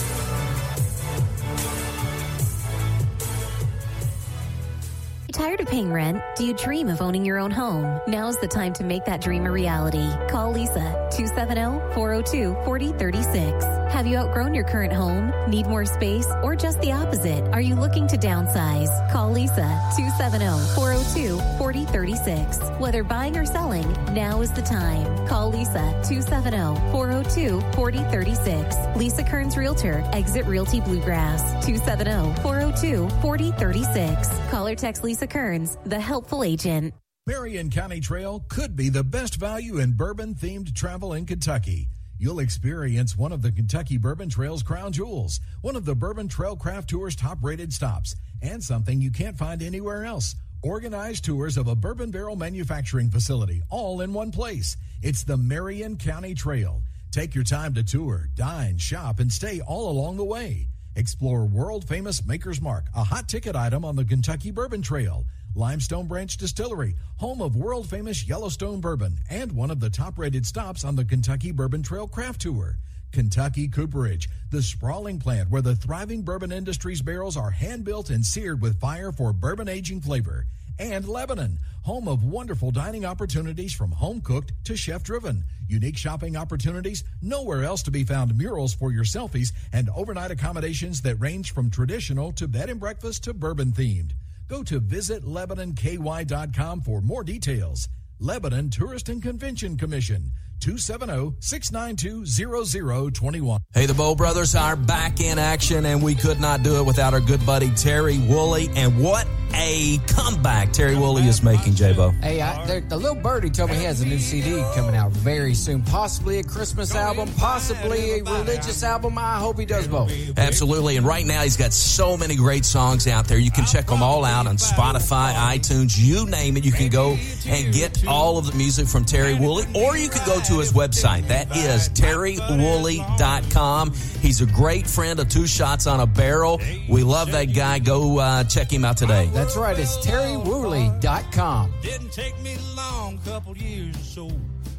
Paying 5.66 5.92
rent? 5.92 6.22
Do 6.36 6.46
you 6.46 6.54
dream 6.54 6.88
of 6.88 7.02
owning 7.02 7.24
your 7.24 7.38
own 7.38 7.50
home? 7.50 8.00
Now's 8.06 8.38
the 8.38 8.46
time 8.46 8.72
to 8.74 8.84
make 8.84 9.04
that 9.06 9.20
dream 9.20 9.46
a 9.46 9.50
reality. 9.50 10.08
Call 10.28 10.52
Lisa 10.52 10.94
270-402-4036. 11.12 13.85
Have 13.96 14.06
you 14.06 14.18
outgrown 14.18 14.52
your 14.52 14.64
current 14.64 14.92
home? 14.92 15.32
Need 15.48 15.68
more 15.68 15.86
space? 15.86 16.26
Or 16.42 16.54
just 16.54 16.78
the 16.82 16.92
opposite? 16.92 17.42
Are 17.54 17.62
you 17.62 17.74
looking 17.74 18.06
to 18.08 18.18
downsize? 18.18 18.90
Call 19.10 19.30
Lisa 19.30 19.80
270-402-4036. 19.96 22.78
Whether 22.78 23.02
buying 23.02 23.38
or 23.38 23.46
selling, 23.46 23.90
now 24.12 24.42
is 24.42 24.52
the 24.52 24.60
time. 24.60 25.26
Call 25.26 25.48
Lisa 25.48 25.98
270-402-4036. 26.04 28.96
Lisa 28.96 29.22
Kearns 29.22 29.56
Realtor, 29.56 30.04
Exit 30.12 30.44
Realty 30.44 30.82
Bluegrass 30.82 31.42
270-402-4036. 31.64 34.50
Call 34.50 34.66
or 34.66 34.74
text 34.74 35.04
Lisa 35.04 35.26
Kearns, 35.26 35.78
the 35.86 35.98
helpful 35.98 36.44
agent. 36.44 36.92
Marion 37.26 37.70
County 37.70 38.00
Trail 38.00 38.44
could 38.50 38.76
be 38.76 38.90
the 38.90 39.02
best 39.02 39.36
value 39.36 39.78
in 39.78 39.92
bourbon 39.92 40.34
themed 40.34 40.74
travel 40.74 41.14
in 41.14 41.24
Kentucky. 41.24 41.88
You'll 42.18 42.40
experience 42.40 43.16
one 43.16 43.32
of 43.32 43.42
the 43.42 43.52
Kentucky 43.52 43.98
Bourbon 43.98 44.28
Trail's 44.28 44.62
crown 44.62 44.92
jewels, 44.92 45.40
one 45.60 45.76
of 45.76 45.84
the 45.84 45.94
Bourbon 45.94 46.28
Trail 46.28 46.56
Craft 46.56 46.90
Tour's 46.90 47.16
top 47.16 47.38
rated 47.42 47.72
stops, 47.72 48.16
and 48.42 48.62
something 48.62 49.00
you 49.00 49.10
can't 49.10 49.36
find 49.36 49.62
anywhere 49.62 50.04
else 50.04 50.34
Organized 50.62 51.24
tours 51.24 51.58
of 51.58 51.68
a 51.68 51.76
bourbon 51.76 52.10
barrel 52.10 52.34
manufacturing 52.34 53.10
facility, 53.10 53.62
all 53.70 54.00
in 54.00 54.12
one 54.12 54.32
place. 54.32 54.76
It's 55.00 55.22
the 55.22 55.36
Marion 55.36 55.96
County 55.96 56.34
Trail. 56.34 56.82
Take 57.12 57.34
your 57.34 57.44
time 57.44 57.74
to 57.74 57.84
tour, 57.84 58.28
dine, 58.34 58.78
shop, 58.78 59.20
and 59.20 59.32
stay 59.32 59.60
all 59.60 59.90
along 59.90 60.16
the 60.16 60.24
way. 60.24 60.66
Explore 60.96 61.44
world 61.44 61.86
famous 61.86 62.24
Maker's 62.26 62.60
Mark, 62.60 62.86
a 62.96 63.04
hot 63.04 63.28
ticket 63.28 63.54
item 63.54 63.84
on 63.84 63.96
the 63.96 64.04
Kentucky 64.04 64.50
Bourbon 64.50 64.82
Trail. 64.82 65.24
Limestone 65.56 66.06
Branch 66.06 66.36
Distillery, 66.36 66.96
home 67.16 67.40
of 67.40 67.56
world 67.56 67.88
famous 67.88 68.28
Yellowstone 68.28 68.82
bourbon, 68.82 69.16
and 69.30 69.52
one 69.52 69.70
of 69.70 69.80
the 69.80 69.88
top 69.88 70.18
rated 70.18 70.44
stops 70.44 70.84
on 70.84 70.96
the 70.96 71.04
Kentucky 71.04 71.50
Bourbon 71.50 71.82
Trail 71.82 72.06
Craft 72.06 72.42
Tour. 72.42 72.76
Kentucky 73.10 73.66
Cooperage, 73.66 74.28
the 74.50 74.60
sprawling 74.60 75.18
plant 75.18 75.48
where 75.48 75.62
the 75.62 75.74
thriving 75.74 76.20
bourbon 76.20 76.52
industry's 76.52 77.00
barrels 77.00 77.38
are 77.38 77.48
hand 77.48 77.84
built 77.84 78.10
and 78.10 78.26
seared 78.26 78.60
with 78.60 78.78
fire 78.78 79.12
for 79.12 79.32
bourbon 79.32 79.66
aging 79.66 80.02
flavor. 80.02 80.44
And 80.78 81.08
Lebanon, 81.08 81.58
home 81.84 82.06
of 82.06 82.22
wonderful 82.22 82.70
dining 82.70 83.06
opportunities 83.06 83.72
from 83.72 83.92
home 83.92 84.20
cooked 84.20 84.52
to 84.64 84.76
chef 84.76 85.02
driven. 85.02 85.42
Unique 85.68 85.96
shopping 85.96 86.36
opportunities, 86.36 87.02
nowhere 87.22 87.64
else 87.64 87.82
to 87.84 87.90
be 87.90 88.04
found 88.04 88.36
murals 88.36 88.74
for 88.74 88.92
your 88.92 89.04
selfies, 89.04 89.52
and 89.72 89.88
overnight 89.96 90.30
accommodations 90.30 91.00
that 91.00 91.16
range 91.16 91.54
from 91.54 91.70
traditional 91.70 92.30
to 92.32 92.46
bed 92.46 92.68
and 92.68 92.78
breakfast 92.78 93.24
to 93.24 93.32
bourbon 93.32 93.72
themed. 93.72 94.10
Go 94.48 94.62
to 94.64 94.80
visitlebanonky.com 94.80 96.80
for 96.80 97.00
more 97.00 97.24
details. 97.24 97.88
Lebanon 98.18 98.70
Tourist 98.70 99.08
and 99.08 99.22
Convention 99.22 99.76
Commission, 99.76 100.32
270-692-0021. 100.60 103.60
Hey, 103.72 103.86
the 103.86 103.94
Bow 103.94 104.14
Brothers 104.14 104.54
are 104.54 104.76
back 104.76 105.20
in 105.20 105.38
action, 105.38 105.86
and 105.86 106.02
we 106.02 106.14
could 106.14 106.40
not 106.40 106.62
do 106.62 106.76
it 106.76 106.86
without 106.86 107.14
our 107.14 107.20
good 107.20 107.44
buddy 107.46 107.70
Terry 107.70 108.18
Woolley. 108.18 108.68
And 108.74 109.02
what 109.02 109.26
a 109.54 109.98
comeback 110.08 110.72
Terry 110.72 110.96
Woolley 110.96 111.22
is 111.22 111.42
making, 111.42 111.74
J-Bo. 111.74 112.10
Hey, 112.10 112.40
I, 112.40 112.64
there, 112.66 112.80
the 112.80 112.96
little 112.96 113.20
birdie 113.20 113.50
told 113.50 113.70
me 113.70 113.76
he 113.76 113.84
has 113.84 114.00
a 114.00 114.06
new 114.06 114.18
CD 114.18 114.62
coming 114.74 114.96
out 114.96 115.12
very 115.12 115.54
soon. 115.54 115.82
Possibly 115.82 116.40
a 116.40 116.42
Christmas 116.42 116.94
album, 116.94 117.30
possibly 117.36 118.18
a 118.18 118.24
religious 118.24 118.82
album. 118.82 119.18
I 119.18 119.38
hope 119.38 119.58
he 119.58 119.66
does 119.66 119.88
both. 119.88 120.12
Absolutely. 120.36 120.96
And 120.96 121.06
right 121.06 121.24
now, 121.24 121.42
he's 121.42 121.56
got 121.56 121.72
so 121.72 122.16
many 122.16 122.36
great 122.36 122.64
songs 122.64 123.06
out 123.06 123.28
there. 123.28 123.38
You 123.38 123.50
can 123.50 123.64
check 123.64 123.86
them 123.86 124.02
all 124.02 124.24
out 124.24 124.46
on 124.46 124.56
Spotify, 124.56 125.32
iTunes, 125.34 125.98
you 125.98 126.26
name 126.26 126.56
it. 126.56 126.64
You 126.64 126.72
can 126.72 126.88
go 126.88 127.16
and 127.46 127.72
get 127.72 128.06
all 128.06 128.38
of 128.38 128.46
the 128.46 128.56
music 128.56 128.88
from 128.88 129.04
Terry 129.04 129.34
Woolley, 129.34 129.66
or 129.74 129.96
you 129.96 130.08
can 130.08 130.24
go 130.26 130.40
to 130.46 130.58
his 130.58 130.72
website. 130.72 131.28
That 131.28 131.54
is 131.56 131.88
terrywoolley.com. 131.90 133.92
He's 134.20 134.40
a 134.40 134.46
great 134.46 134.86
friend 134.86 135.20
of 135.20 135.28
Two 135.28 135.46
Shots 135.46 135.86
on 135.86 136.00
a 136.00 136.06
Barrel. 136.06 136.60
We 136.88 137.02
love 137.02 137.32
that 137.32 137.46
guy. 137.46 137.78
Go 137.78 138.18
uh, 138.18 138.44
check 138.44 138.72
him 138.72 138.84
out 138.84 138.96
today. 138.96 139.28
That's 139.32 139.56
right. 139.56 139.78
It's 139.78 139.96
terrywoolley.com. 139.98 141.72
Didn't 141.82 142.12
take 142.12 142.40
me 142.42 142.56
long, 142.76 143.18
couple 143.18 143.56
years 143.56 143.96
or 143.96 144.02
so. 144.02 144.30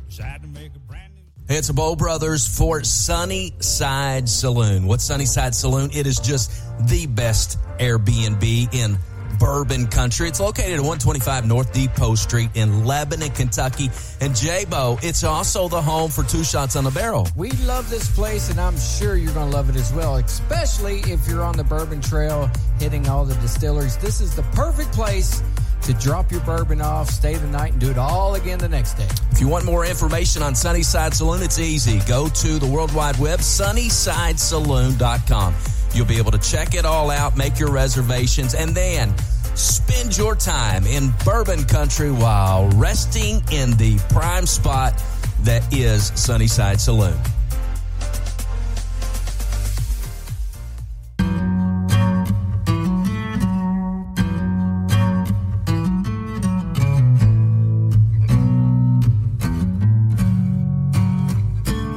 Decided 0.07 0.41
to 0.41 0.47
make 0.47 0.75
a 0.75 0.79
brand 0.79 1.13
new. 1.15 1.21
Hey, 1.47 1.57
it's 1.57 1.67
the 1.67 1.73
Bow 1.73 1.95
Brothers 1.95 2.47
for 2.47 2.83
Sunnyside 2.83 4.29
Saloon. 4.29 4.85
What's 4.85 5.03
Sunnyside 5.03 5.53
Saloon? 5.53 5.91
It 5.93 6.07
is 6.07 6.19
just 6.19 6.51
the 6.87 7.07
best 7.07 7.59
Airbnb 7.77 8.73
in 8.73 8.97
bourbon 9.39 9.87
country. 9.87 10.27
It's 10.27 10.39
located 10.39 10.73
at 10.73 10.79
125 10.79 11.47
North 11.47 11.73
Depot 11.73 12.15
Street 12.15 12.49
in 12.55 12.85
Lebanon, 12.85 13.31
Kentucky. 13.31 13.89
And 14.21 14.35
J-Bo, 14.35 14.99
it's 15.01 15.23
also 15.23 15.67
the 15.67 15.81
home 15.81 16.11
for 16.11 16.23
Two 16.23 16.43
Shots 16.43 16.75
on 16.75 16.83
the 16.83 16.91
Barrel. 16.91 17.27
We 17.35 17.51
love 17.51 17.89
this 17.89 18.13
place, 18.13 18.49
and 18.49 18.59
I'm 18.59 18.77
sure 18.77 19.15
you're 19.15 19.33
going 19.33 19.49
to 19.49 19.55
love 19.55 19.69
it 19.69 19.75
as 19.75 19.93
well, 19.93 20.17
especially 20.17 20.99
if 21.11 21.27
you're 21.27 21.43
on 21.43 21.55
the 21.55 21.63
Bourbon 21.63 22.01
Trail 22.01 22.49
hitting 22.79 23.07
all 23.07 23.25
the 23.25 23.35
distilleries. 23.35 23.97
This 23.97 24.21
is 24.21 24.35
the 24.35 24.43
perfect 24.43 24.91
place 24.93 25.41
to 25.83 25.93
drop 25.93 26.31
your 26.31 26.41
bourbon 26.41 26.81
off, 26.81 27.09
stay 27.09 27.35
the 27.35 27.47
night, 27.47 27.71
and 27.71 27.81
do 27.81 27.89
it 27.89 27.97
all 27.97 28.35
again 28.35 28.59
the 28.59 28.67
next 28.67 28.95
day. 28.95 29.07
If 29.31 29.39
you 29.39 29.47
want 29.47 29.63
more 29.65 29.85
information 29.85 30.43
on 30.43 30.53
Sunnyside 30.55 31.13
Saloon, 31.13 31.41
it's 31.41 31.59
easy. 31.59 32.01
Go 32.07 32.27
to 32.27 32.59
the 32.59 32.67
World 32.67 32.93
Wide 32.93 33.17
Web, 33.17 33.39
sunnysidesaloon.com. 33.39 35.76
You'll 35.93 36.05
be 36.05 36.17
able 36.17 36.31
to 36.31 36.37
check 36.37 36.75
it 36.75 36.85
all 36.85 37.09
out, 37.09 37.35
make 37.35 37.59
your 37.59 37.71
reservations, 37.71 38.53
and 38.53 38.75
then 38.75 39.17
spend 39.55 40.15
your 40.17 40.35
time 40.35 40.85
in 40.85 41.11
bourbon 41.25 41.63
country 41.63 42.11
while 42.11 42.69
resting 42.69 43.41
in 43.51 43.71
the 43.77 43.97
prime 44.09 44.45
spot 44.45 44.93
that 45.41 45.73
is 45.73 46.07
Sunnyside 46.15 46.79
Saloon. 46.79 47.17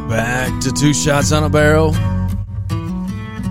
Back 0.09 0.61
to 0.62 0.72
two 0.72 0.92
shots 0.92 1.31
on 1.33 1.44
a 1.44 1.48
barrel. 1.48 1.94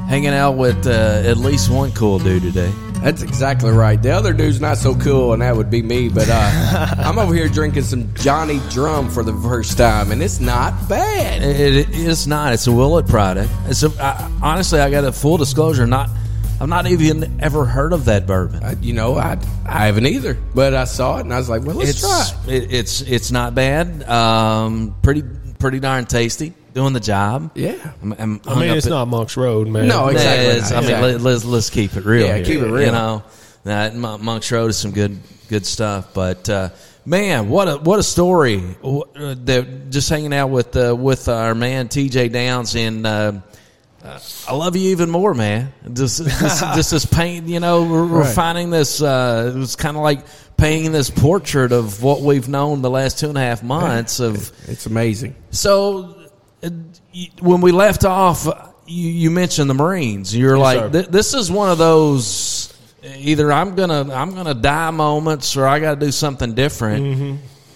Hanging 0.10 0.34
out 0.34 0.58
with 0.58 0.88
uh, 0.88 1.22
at 1.24 1.38
least 1.38 1.70
one 1.70 1.92
cool 1.92 2.18
dude 2.18 2.42
today. 2.42 2.74
That's 3.04 3.22
exactly 3.22 3.72
right. 3.72 4.02
The 4.02 4.10
other 4.10 4.34
dude's 4.34 4.60
not 4.60 4.78
so 4.78 4.94
cool, 4.96 5.34
and 5.34 5.42
that 5.42 5.56
would 5.56 5.70
be 5.70 5.82
me. 5.82 6.10
But 6.10 6.28
uh, 6.30 6.96
I'm 6.98 7.18
over 7.18 7.34
here 7.34 7.48
drinking 7.48 7.84
some 7.84 8.14
Johnny 8.16 8.60
Drum 8.70 9.10
for 9.10 9.24
the 9.24 9.34
first 9.34 9.78
time, 9.78 10.12
and 10.12 10.22
it's 10.22 10.40
not 10.40 10.90
bad. 10.90 11.44
It, 11.44 11.76
it 11.76 11.90
is 11.92 12.28
not. 12.28 12.54
It's 12.54 12.68
a 12.68 12.72
Willett 12.72 13.08
product. 13.08 13.52
It's 13.68 13.84
a, 13.84 13.92
I, 14.04 14.30
honestly, 14.42 14.80
I 14.80 14.90
got 14.90 15.06
a 15.06 15.12
full 15.12 15.38
disclosure. 15.38 15.86
Not, 15.88 16.10
I've 16.60 16.68
not 16.68 16.88
even 16.88 17.40
ever 17.40 17.64
heard 17.64 17.94
of 17.94 18.06
that 18.06 18.26
bourbon. 18.28 18.64
Uh, 18.64 18.76
you 18.82 18.94
know, 18.94 19.16
I 19.16 19.38
I 19.66 19.86
haven't 19.86 20.08
either, 20.08 20.34
but 20.56 20.74
I 20.74 20.84
saw 20.84 21.20
it 21.20 21.22
and 21.22 21.34
I 21.34 21.38
was 21.38 21.50
like, 21.50 21.64
well, 21.64 21.78
let's 21.78 21.92
it's 21.92 22.02
try. 22.02 22.32
it. 22.48 22.64
it, 22.64 22.74
it's 22.74 23.02
it's 23.02 23.32
not 23.32 23.56
bad. 23.56 24.04
Um, 24.10 24.96
pretty 25.04 25.24
pretty 25.60 25.80
darn 25.80 26.06
tasty. 26.06 26.54
Doing 26.74 26.94
the 26.94 27.00
job. 27.00 27.52
Yeah. 27.56 27.76
I'm, 28.02 28.14
I'm 28.14 28.42
I 28.48 28.60
mean, 28.60 28.70
it's 28.72 28.86
at- 28.86 28.90
not 28.92 29.08
Monk's 29.08 29.36
Road, 29.38 29.68
man. 29.68 29.88
No, 29.88 30.06
Yeah, 30.10 30.12
exactly. 30.12 30.46
it's- 30.48 30.72
I 30.72 30.76
mean, 30.76 30.84
Exactly. 30.84 31.12
let, 31.14 31.22
let's 31.22 31.46
let's 31.46 31.70
keep 31.70 31.96
it 31.98 32.06
real. 32.06 32.28
Yeah, 32.28 32.36
here. 32.38 32.46
keep 32.46 32.60
it 32.62 32.72
real. 32.72 32.86
You 32.86 32.92
know, 32.92 33.24
that 33.64 33.96
Monk's 33.96 34.52
Road 34.52 34.68
is 34.70 34.78
some 34.78 34.92
good 34.92 35.18
good 35.50 35.66
stuff. 35.66 36.14
But 36.14 36.48
uh, 36.50 36.70
man, 37.06 37.50
what 37.50 37.68
a 37.68 37.78
what 37.78 38.00
a 38.00 38.04
story! 38.04 38.60
Wh- 38.60 39.02
uh, 39.16 39.36
that- 39.46 39.90
Just 39.90 40.10
hanging 40.10 40.34
out 40.34 40.48
with 40.50 40.76
uh, 40.78 40.96
with 40.98 41.28
our 41.28 41.56
man 41.56 41.88
T.J. 41.90 42.30
Downs 42.30 42.76
and. 42.76 43.06
Uh, 43.06 43.32
uh, 44.02 44.18
I 44.48 44.54
love 44.56 44.78
you 44.78 44.92
even 44.92 45.10
more, 45.10 45.34
man. 45.34 45.74
Just, 45.92 46.20
just, 46.40 46.62
just 46.62 46.92
this 46.92 47.06
paint, 47.06 47.48
you 47.48 47.60
know, 47.60 47.84
we're, 47.84 48.06
we're 48.08 48.20
Right. 48.22 48.34
finding 48.34 48.70
this. 48.70 49.02
Uh, 49.02 49.52
it 49.54 49.58
was 49.60 49.76
kind 49.76 49.98
of 49.98 50.04
like 50.04 50.22
painting 50.56 50.94
this 50.94 51.10
portrait 51.10 51.74
of 51.74 52.02
what 52.02 52.22
we've 52.22 52.48
known 52.48 52.82
the 52.82 52.90
last 52.90 53.20
two 53.20 53.28
and 53.28 53.38
a 53.38 53.42
half 53.42 53.62
months 53.62 54.22
of 54.22 54.54
It's 54.70 54.86
amazing. 54.86 55.36
so, 55.52 56.16
you- 56.18 56.19
when 57.42 57.62
we 57.62 57.72
left 57.72 58.06
off, 58.06 58.48
you, 58.86 59.10
you 59.10 59.32
mentioned 59.32 59.70
the 59.70 59.74
Marines. 59.74 60.36
You're 60.36 60.58
Yes, 60.58 60.64
like, 60.64 60.92
th- 60.92 61.08
this 61.08 61.34
is 61.34 61.52
one 61.52 61.70
of 61.70 61.78
those 61.78 62.74
either 63.04 63.52
I'm 63.52 63.76
gonna 63.76 64.14
I'm 64.14 64.34
gonna 64.34 64.54
die 64.54 64.92
moments, 64.92 65.56
or 65.56 65.68
I 65.68 65.80
got 65.80 66.00
to 66.00 66.06
do 66.06 66.12
something 66.12 66.54
different. 66.54 67.06
Mm-hmm. 67.06 67.36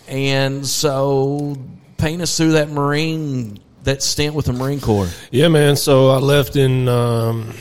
And 0.09 0.67
so, 0.67 1.57
paint 1.97 2.21
us 2.21 2.35
through 2.35 2.53
that 2.53 2.69
Marine 2.69 3.59
that 3.83 4.01
stint 4.01 4.35
with 4.35 4.45
the 4.45 4.53
Marine 4.53 4.81
Corps. 4.81 5.09
Yeah, 5.31 5.47
man. 5.47 5.75
So 5.75 6.09
I 6.09 6.17
left 6.17 6.55
in 6.55 6.87
um, 6.87 7.53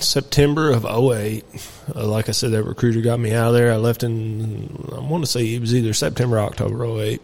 September 0.00 0.70
of 0.70 0.84
08. 0.84 1.44
Uh, 1.94 2.06
like 2.06 2.28
I 2.28 2.32
said, 2.32 2.52
that 2.52 2.64
recruiter 2.64 3.00
got 3.00 3.18
me 3.18 3.32
out 3.32 3.48
of 3.48 3.54
there. 3.54 3.72
I 3.72 3.76
left 3.76 4.02
in, 4.02 4.88
I 4.94 5.00
want 5.00 5.24
to 5.24 5.30
say 5.30 5.54
it 5.54 5.60
was 5.60 5.74
either 5.74 5.92
September 5.92 6.36
or 6.36 6.40
October 6.40 6.84
08. 6.84 7.20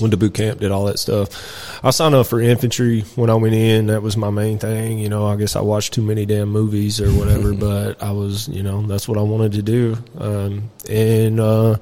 Went 0.00 0.10
to 0.10 0.16
boot 0.16 0.34
camp, 0.34 0.60
did 0.60 0.72
all 0.72 0.86
that 0.86 0.98
stuff. 0.98 1.84
I 1.84 1.90
signed 1.90 2.14
up 2.16 2.26
for 2.26 2.40
infantry 2.40 3.02
when 3.14 3.30
I 3.30 3.34
went 3.34 3.54
in. 3.54 3.86
That 3.86 4.02
was 4.02 4.16
my 4.16 4.30
main 4.30 4.58
thing. 4.58 4.98
You 4.98 5.08
know, 5.08 5.26
I 5.26 5.36
guess 5.36 5.54
I 5.54 5.60
watched 5.60 5.92
too 5.92 6.02
many 6.02 6.26
damn 6.26 6.48
movies 6.48 7.00
or 7.00 7.10
whatever, 7.12 7.54
but 7.54 8.02
I 8.02 8.10
was, 8.10 8.48
you 8.48 8.62
know, 8.62 8.82
that's 8.82 9.06
what 9.06 9.18
I 9.18 9.22
wanted 9.22 9.52
to 9.52 9.62
do. 9.62 9.96
Um, 10.18 10.70
and, 10.88 11.38
uh, 11.38 11.76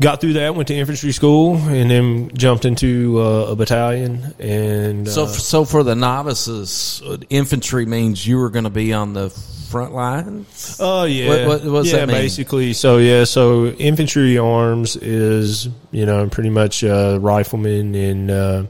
got 0.00 0.20
through 0.20 0.32
that, 0.34 0.54
went 0.54 0.68
to 0.68 0.74
infantry 0.74 1.12
school, 1.12 1.56
and 1.56 1.90
then 1.90 2.30
jumped 2.34 2.64
into 2.64 3.20
uh, 3.20 3.50
a 3.50 3.56
battalion. 3.56 4.34
And 4.38 5.08
So, 5.08 5.24
uh, 5.24 5.26
so 5.26 5.64
for 5.64 5.82
the 5.82 5.94
novices, 5.94 7.02
uh, 7.06 7.18
infantry 7.28 7.86
means 7.86 8.26
you 8.26 8.38
were 8.38 8.50
going 8.50 8.64
to 8.64 8.70
be 8.70 8.92
on 8.92 9.12
the 9.12 9.28
front 9.70 9.94
lines. 9.94 10.76
Oh 10.80 11.04
yeah, 11.04 11.28
What- 11.28 11.46
what- 11.46 11.64
what 11.72 11.82
does 11.84 11.92
yeah, 11.92 12.00
that 12.00 12.08
mean? 12.08 12.16
basically. 12.16 12.72
So 12.72 12.98
yeah, 12.98 13.24
so 13.24 13.66
infantry 13.66 14.36
arms 14.38 14.96
is 14.96 15.68
you 15.92 16.04
know 16.06 16.28
pretty 16.28 16.50
much 16.50 16.82
uh, 16.84 17.18
riflemen 17.20 17.94
and 17.94 18.30
uh, 18.30 18.62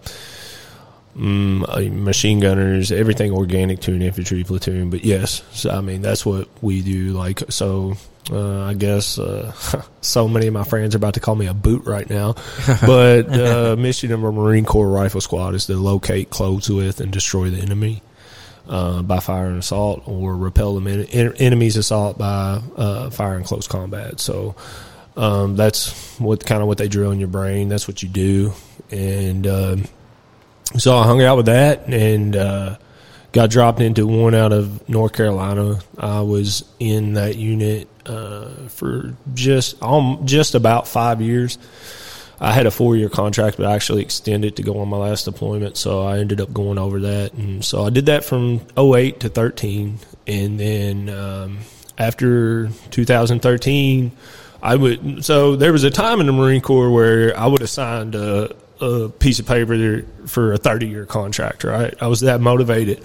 mm, 1.17 1.65
uh, 1.69 1.93
machine 1.95 2.41
gunners, 2.41 2.93
everything 2.93 3.33
organic 3.33 3.81
to 3.81 3.93
an 3.93 4.03
infantry 4.03 4.45
platoon. 4.45 4.91
But 4.91 5.05
yes, 5.05 5.43
so, 5.53 5.71
I 5.71 5.81
mean 5.81 6.03
that's 6.03 6.25
what 6.25 6.49
we 6.63 6.83
do. 6.83 7.13
Like 7.13 7.43
so. 7.51 7.95
Uh, 8.31 8.63
I 8.63 8.75
guess 8.75 9.19
uh, 9.19 9.51
so 10.03 10.29
many 10.29 10.47
of 10.47 10.55
my 10.55 10.63
friends 10.63 10.95
are 10.95 10.99
about 10.99 11.15
to 11.15 11.21
call 11.21 11.35
me 11.35 11.47
a 11.47 11.55
boot 11.55 11.85
right 11.85 12.09
now, 12.09 12.35
but 12.87 13.23
the 13.23 13.77
mission 13.77 14.13
of 14.13 14.23
a 14.23 14.31
Marine 14.31 14.65
Corps 14.65 14.89
Rifle 14.89 15.21
Squad 15.21 15.55
is 15.57 15.67
to 15.67 15.75
locate, 15.75 16.31
close 16.31 16.69
with, 16.71 17.01
and 17.01 17.11
destroy 17.11 17.51
the 17.51 17.59
enemy. 17.59 18.03
Uh, 18.71 19.03
by 19.03 19.21
fire 19.21 19.49
and 19.49 19.59
assault, 19.59 20.03
or 20.07 20.35
repel 20.35 20.81
the 20.81 20.91
en- 20.91 21.27
en- 21.29 21.37
enemy's 21.37 21.77
assault 21.77 22.17
by 22.17 22.63
uh, 22.77 23.11
fire 23.11 23.37
and 23.37 23.45
close 23.45 23.67
combat. 23.67 24.19
So 24.21 24.55
um, 25.17 25.57
that's 25.57 26.19
what 26.19 26.47
kind 26.47 26.63
of 26.63 26.69
what 26.69 26.79
they 26.79 26.89
drill 26.89 27.11
in 27.11 27.19
your 27.19 27.29
brain. 27.29 27.69
That's 27.69 27.87
what 27.87 28.03
you 28.03 28.09
do, 28.09 28.53
and 28.91 29.47
um 29.47 29.85
so 30.79 30.97
I 30.97 31.05
hung 31.05 31.21
out 31.23 31.37
with 31.37 31.47
that 31.47 31.87
and 31.89 32.37
uh, 32.37 32.77
got 33.33 33.51
dropped 33.51 33.81
into 33.81 34.07
one 34.07 34.35
out 34.35 34.53
of 34.53 34.89
North 34.89 35.13
Carolina. 35.13 35.81
I 35.99 36.21
was 36.21 36.65
in 36.79 37.15
that 37.15 37.37
unit 37.37 37.89
uh, 38.07 38.69
for 38.69 39.17
just 39.35 39.83
um, 39.83 40.23
just 40.27 40.55
about 40.55 40.87
five 40.87 41.21
years. 41.21 41.59
I 42.41 42.53
had 42.53 42.67
a 42.67 42.71
four 42.71 42.97
year 42.97 43.09
contract, 43.09 43.59
but 43.59 43.67
I 43.67 43.75
actually 43.75 44.03
extended 44.03 44.57
to 44.57 44.63
go 44.63 44.79
on 44.79 44.89
my 44.89 44.97
last 44.97 45.25
deployment, 45.25 45.77
so 45.77 46.03
I 46.03 46.19
ended 46.19 46.41
up 46.41 46.53
going 46.53 46.79
over 46.79 47.01
that, 47.01 47.35
and 47.35 47.65
so 47.65 47.85
I 47.85 47.91
did 47.91 48.07
that 48.07 48.25
from 48.25 48.63
08 48.79 49.21
to 49.21 49.29
13, 49.29 49.99
and 50.27 50.59
then 50.59 51.09
um, 51.11 51.59
after 51.99 52.71
2013. 52.91 54.13
I 54.63 54.77
would 54.77 55.25
so 55.25 55.57
there 55.57 55.73
was 55.73 55.85
a 55.85 55.91
time 55.91 56.21
in 56.21 56.27
the 56.27 56.33
Marine 56.33 56.61
Corps 56.61 56.91
where 56.91 57.35
I 57.39 57.47
would 57.47 57.63
have 57.63 57.71
signed 57.71 58.15
a, 58.15 58.55
a 58.81 59.09
piece 59.09 59.39
of 59.39 59.47
paper 59.47 59.77
there 59.77 60.03
for 60.27 60.53
a 60.53 60.59
thirty 60.59 60.87
year 60.87 61.07
contract. 61.07 61.65
Right, 61.65 61.95
I 62.01 62.09
was 62.09 62.21
that 62.21 62.41
motivated. 62.41 63.03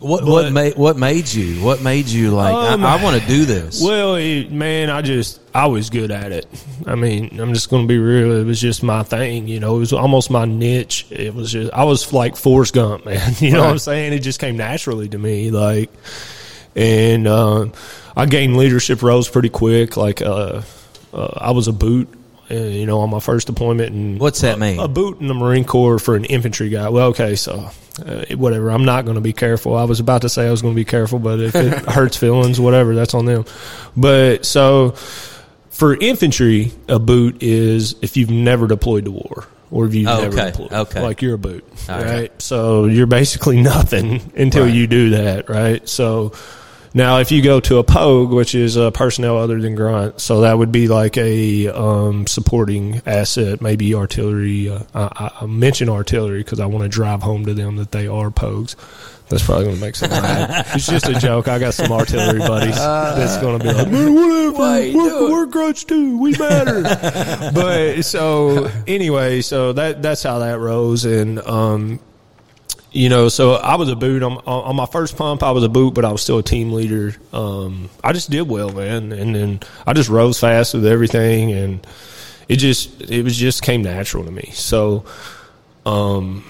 What 0.00 0.20
But- 0.22 0.28
what 0.30 0.52
made 0.52 0.76
what 0.76 0.96
made 0.96 1.30
you? 1.30 1.62
What 1.62 1.82
made 1.82 2.06
you 2.08 2.30
like? 2.30 2.54
Um, 2.54 2.84
I, 2.84 2.96
I 2.96 3.04
want 3.04 3.20
to 3.20 3.28
do 3.28 3.44
this. 3.44 3.82
Well, 3.82 4.14
it, 4.14 4.50
man, 4.50 4.88
I 4.88 5.02
just 5.02 5.40
I 5.54 5.66
was 5.66 5.90
good 5.90 6.10
at 6.10 6.32
it. 6.32 6.46
I 6.86 6.94
mean, 6.94 7.38
I'm 7.38 7.52
just 7.52 7.68
going 7.68 7.84
to 7.84 7.88
be 7.88 7.98
real. 7.98 8.32
It 8.32 8.44
was 8.44 8.58
just 8.58 8.82
my 8.82 9.02
thing. 9.02 9.46
You 9.46 9.60
know, 9.60 9.76
it 9.76 9.80
was 9.80 9.92
almost 9.92 10.30
my 10.30 10.46
niche. 10.46 11.06
It 11.10 11.34
was 11.34 11.52
just 11.52 11.70
I 11.74 11.84
was 11.84 12.12
like 12.14 12.36
Forrest 12.36 12.72
Gump, 12.72 13.04
man. 13.04 13.34
You 13.40 13.52
know 13.52 13.60
what 13.60 13.70
I'm 13.72 13.78
saying? 13.78 14.14
It 14.14 14.20
just 14.20 14.40
came 14.40 14.56
naturally 14.56 15.08
to 15.10 15.18
me. 15.18 15.50
Like, 15.50 15.90
and 16.74 17.28
um, 17.28 17.72
I 18.16 18.24
gained 18.24 18.56
leadership 18.56 19.02
roles 19.02 19.28
pretty 19.28 19.50
quick. 19.50 19.98
Like, 19.98 20.22
uh, 20.22 20.62
uh, 21.12 21.28
I 21.36 21.50
was 21.50 21.68
a 21.68 21.72
boot. 21.74 22.08
Uh, 22.50 22.54
you 22.54 22.84
know, 22.86 22.98
on 23.00 23.10
my 23.10 23.20
first 23.20 23.46
deployment, 23.46 23.92
and 23.92 24.18
What's 24.18 24.40
that 24.40 24.58
mean? 24.58 24.80
A 24.80 24.88
boot 24.88 25.20
in 25.20 25.28
the 25.28 25.34
Marine 25.34 25.64
Corps 25.64 25.98
for 26.00 26.16
an 26.16 26.24
infantry 26.24 26.68
guy. 26.68 26.88
Well, 26.88 27.08
okay, 27.08 27.36
so 27.36 27.70
uh, 28.04 28.24
whatever. 28.36 28.70
I'm 28.70 28.84
not 28.84 29.04
going 29.04 29.14
to 29.14 29.20
be 29.20 29.32
careful. 29.32 29.76
I 29.76 29.84
was 29.84 30.00
about 30.00 30.22
to 30.22 30.28
say 30.28 30.48
I 30.48 30.50
was 30.50 30.60
going 30.62 30.74
to 30.74 30.80
be 30.80 30.84
careful, 30.84 31.18
but 31.20 31.38
if 31.40 31.54
it 31.54 31.72
hurts 31.88 32.16
feelings, 32.16 32.58
whatever, 32.58 32.94
that's 32.94 33.14
on 33.14 33.24
them. 33.26 33.44
But 33.96 34.44
so 34.44 34.92
for 35.70 35.94
infantry, 35.96 36.72
a 36.88 36.98
boot 36.98 37.42
is 37.42 37.94
if 38.02 38.16
you've 38.16 38.30
never 38.30 38.66
deployed 38.66 39.04
to 39.04 39.10
war 39.12 39.46
or 39.70 39.86
if 39.86 39.94
you've 39.94 40.08
Oh, 40.08 40.20
never 40.22 40.36
okay, 40.36 40.50
deployed. 40.50 40.72
okay. 40.72 41.00
Like 41.02 41.22
you're 41.22 41.34
a 41.34 41.38
boot, 41.38 41.64
right? 41.88 42.04
right. 42.04 42.42
So 42.42 42.86
you're 42.86 43.06
basically 43.06 43.62
nothing 43.62 44.32
until 44.36 44.64
Right. 44.64 44.74
you 44.74 44.86
do 44.88 45.10
that, 45.10 45.48
right? 45.48 45.88
So 45.88 46.32
now 46.94 47.18
if 47.18 47.30
you 47.30 47.42
go 47.42 47.60
to 47.60 47.78
a 47.78 47.84
POG, 47.84 48.30
which 48.30 48.54
is 48.54 48.76
a 48.76 48.90
personnel 48.90 49.38
other 49.38 49.60
than 49.60 49.74
grunt, 49.74 50.20
so 50.20 50.42
that 50.42 50.58
would 50.58 50.72
be 50.72 50.88
like 50.88 51.16
a 51.16 51.68
um, 51.68 52.26
supporting 52.26 53.02
asset, 53.06 53.60
maybe 53.60 53.94
artillery. 53.94 54.68
Uh, 54.68 54.82
I, 54.94 55.30
I 55.40 55.46
mention 55.46 55.88
artillery 55.88 56.40
because 56.42 56.60
I 56.60 56.66
want 56.66 56.82
to 56.82 56.88
drive 56.88 57.22
home 57.22 57.46
to 57.46 57.54
them 57.54 57.76
that 57.76 57.92
they 57.92 58.06
are 58.06 58.30
POGs. 58.30 58.76
That's 59.30 59.44
probably 59.44 59.66
going 59.66 59.76
to 59.76 59.80
make 59.80 59.94
some 59.94 60.10
mad. 60.10 60.66
It's 60.74 60.86
just 60.86 61.08
a 61.08 61.14
joke. 61.14 61.46
I 61.46 61.60
got 61.60 61.72
some 61.72 61.92
artillery 61.92 62.40
buddies 62.40 62.74
that's 62.76 63.38
going 63.38 63.60
to 63.60 63.64
be 63.64 63.72
like, 63.72 63.88
man, 63.88 64.12
whatever. 64.12 64.52
Why 64.52 64.92
We're, 64.92 65.30
we're 65.30 65.46
grunts 65.46 65.84
too. 65.84 66.18
We 66.18 66.32
matter. 66.36 66.82
but 67.54 68.02
so 68.02 68.68
anyway, 68.88 69.40
so 69.40 69.72
that 69.72 70.02
that's 70.02 70.24
how 70.24 70.40
that 70.40 70.58
rose, 70.58 71.04
and 71.04 71.38
um, 71.38 72.00
you 72.92 73.08
know, 73.08 73.28
so 73.28 73.54
I 73.54 73.76
was 73.76 73.88
a 73.88 73.96
boot 73.96 74.22
on, 74.22 74.38
on 74.38 74.74
my 74.74 74.86
first 74.86 75.16
pump. 75.16 75.42
I 75.42 75.52
was 75.52 75.62
a 75.62 75.68
boot, 75.68 75.94
but 75.94 76.04
I 76.04 76.12
was 76.12 76.22
still 76.22 76.38
a 76.38 76.42
team 76.42 76.72
leader. 76.72 77.14
Um, 77.32 77.88
I 78.02 78.12
just 78.12 78.30
did 78.30 78.48
well, 78.48 78.70
man, 78.70 79.12
and 79.12 79.34
then 79.34 79.60
I 79.86 79.92
just 79.92 80.08
rose 80.08 80.40
fast 80.40 80.74
with 80.74 80.86
everything, 80.86 81.52
and 81.52 81.86
it 82.48 82.56
just 82.56 83.00
it 83.02 83.22
was 83.22 83.36
just 83.36 83.62
came 83.62 83.82
natural 83.82 84.24
to 84.24 84.30
me. 84.32 84.50
So, 84.54 85.04
um, 85.86 86.44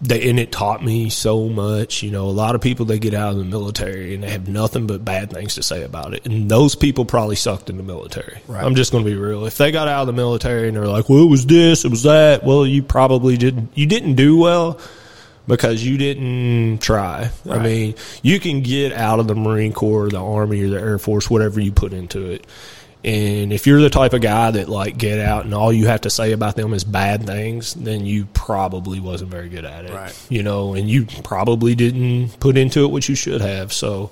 they 0.00 0.30
and 0.30 0.38
it 0.38 0.52
taught 0.52 0.84
me 0.84 1.10
so 1.10 1.48
much. 1.48 2.00
You 2.00 2.12
know, 2.12 2.26
a 2.26 2.30
lot 2.30 2.54
of 2.54 2.60
people 2.60 2.86
they 2.86 3.00
get 3.00 3.14
out 3.14 3.32
of 3.32 3.38
the 3.38 3.44
military 3.44 4.14
and 4.14 4.22
they 4.22 4.30
have 4.30 4.46
nothing 4.46 4.86
but 4.86 5.04
bad 5.04 5.32
things 5.32 5.56
to 5.56 5.64
say 5.64 5.82
about 5.82 6.14
it, 6.14 6.26
and 6.26 6.48
those 6.48 6.76
people 6.76 7.04
probably 7.04 7.36
sucked 7.36 7.70
in 7.70 7.76
the 7.76 7.82
military. 7.82 8.38
Right. 8.46 8.64
I'm 8.64 8.76
just 8.76 8.92
going 8.92 9.02
to 9.02 9.10
be 9.10 9.16
real. 9.16 9.46
If 9.46 9.58
they 9.58 9.72
got 9.72 9.88
out 9.88 10.02
of 10.02 10.06
the 10.06 10.12
military 10.12 10.68
and 10.68 10.76
they're 10.76 10.86
like, 10.86 11.08
"Well, 11.08 11.24
it 11.24 11.30
was 11.30 11.44
this, 11.44 11.84
it 11.84 11.90
was 11.90 12.04
that," 12.04 12.44
well, 12.44 12.64
you 12.64 12.84
probably 12.84 13.36
didn't. 13.36 13.70
You 13.74 13.86
didn't 13.86 14.14
do 14.14 14.36
well 14.36 14.78
because 15.46 15.84
you 15.84 15.96
didn't 15.98 16.78
try. 16.78 17.30
I 17.48 17.58
mean, 17.58 17.94
you 18.22 18.40
can 18.40 18.62
get 18.62 18.92
out 18.92 19.20
of 19.20 19.28
the 19.28 19.34
Marine 19.34 19.72
Corps, 19.72 20.08
the 20.08 20.20
Army, 20.20 20.62
or 20.62 20.68
the 20.70 20.80
Air 20.80 20.98
Force, 20.98 21.30
whatever 21.30 21.60
you 21.60 21.72
put 21.72 21.92
into 21.92 22.30
it. 22.30 22.46
And 23.04 23.52
if 23.52 23.68
you're 23.68 23.80
the 23.80 23.90
type 23.90 24.14
of 24.14 24.20
guy 24.20 24.50
that 24.50 24.68
like 24.68 24.98
get 24.98 25.20
out 25.20 25.44
and 25.44 25.54
all 25.54 25.72
you 25.72 25.86
have 25.86 26.00
to 26.00 26.10
say 26.10 26.32
about 26.32 26.56
them 26.56 26.74
is 26.74 26.82
bad 26.82 27.24
things, 27.24 27.74
then 27.74 28.04
you 28.04 28.26
probably 28.32 28.98
wasn't 28.98 29.30
very 29.30 29.48
good 29.48 29.64
at 29.64 29.84
it. 29.84 29.92
Right. 29.92 30.26
You 30.28 30.42
know, 30.42 30.74
and 30.74 30.88
you 30.90 31.06
probably 31.22 31.76
didn't 31.76 32.40
put 32.40 32.56
into 32.56 32.82
it 32.84 32.88
what 32.88 33.08
you 33.08 33.14
should 33.14 33.40
have. 33.42 33.72
So 33.72 34.10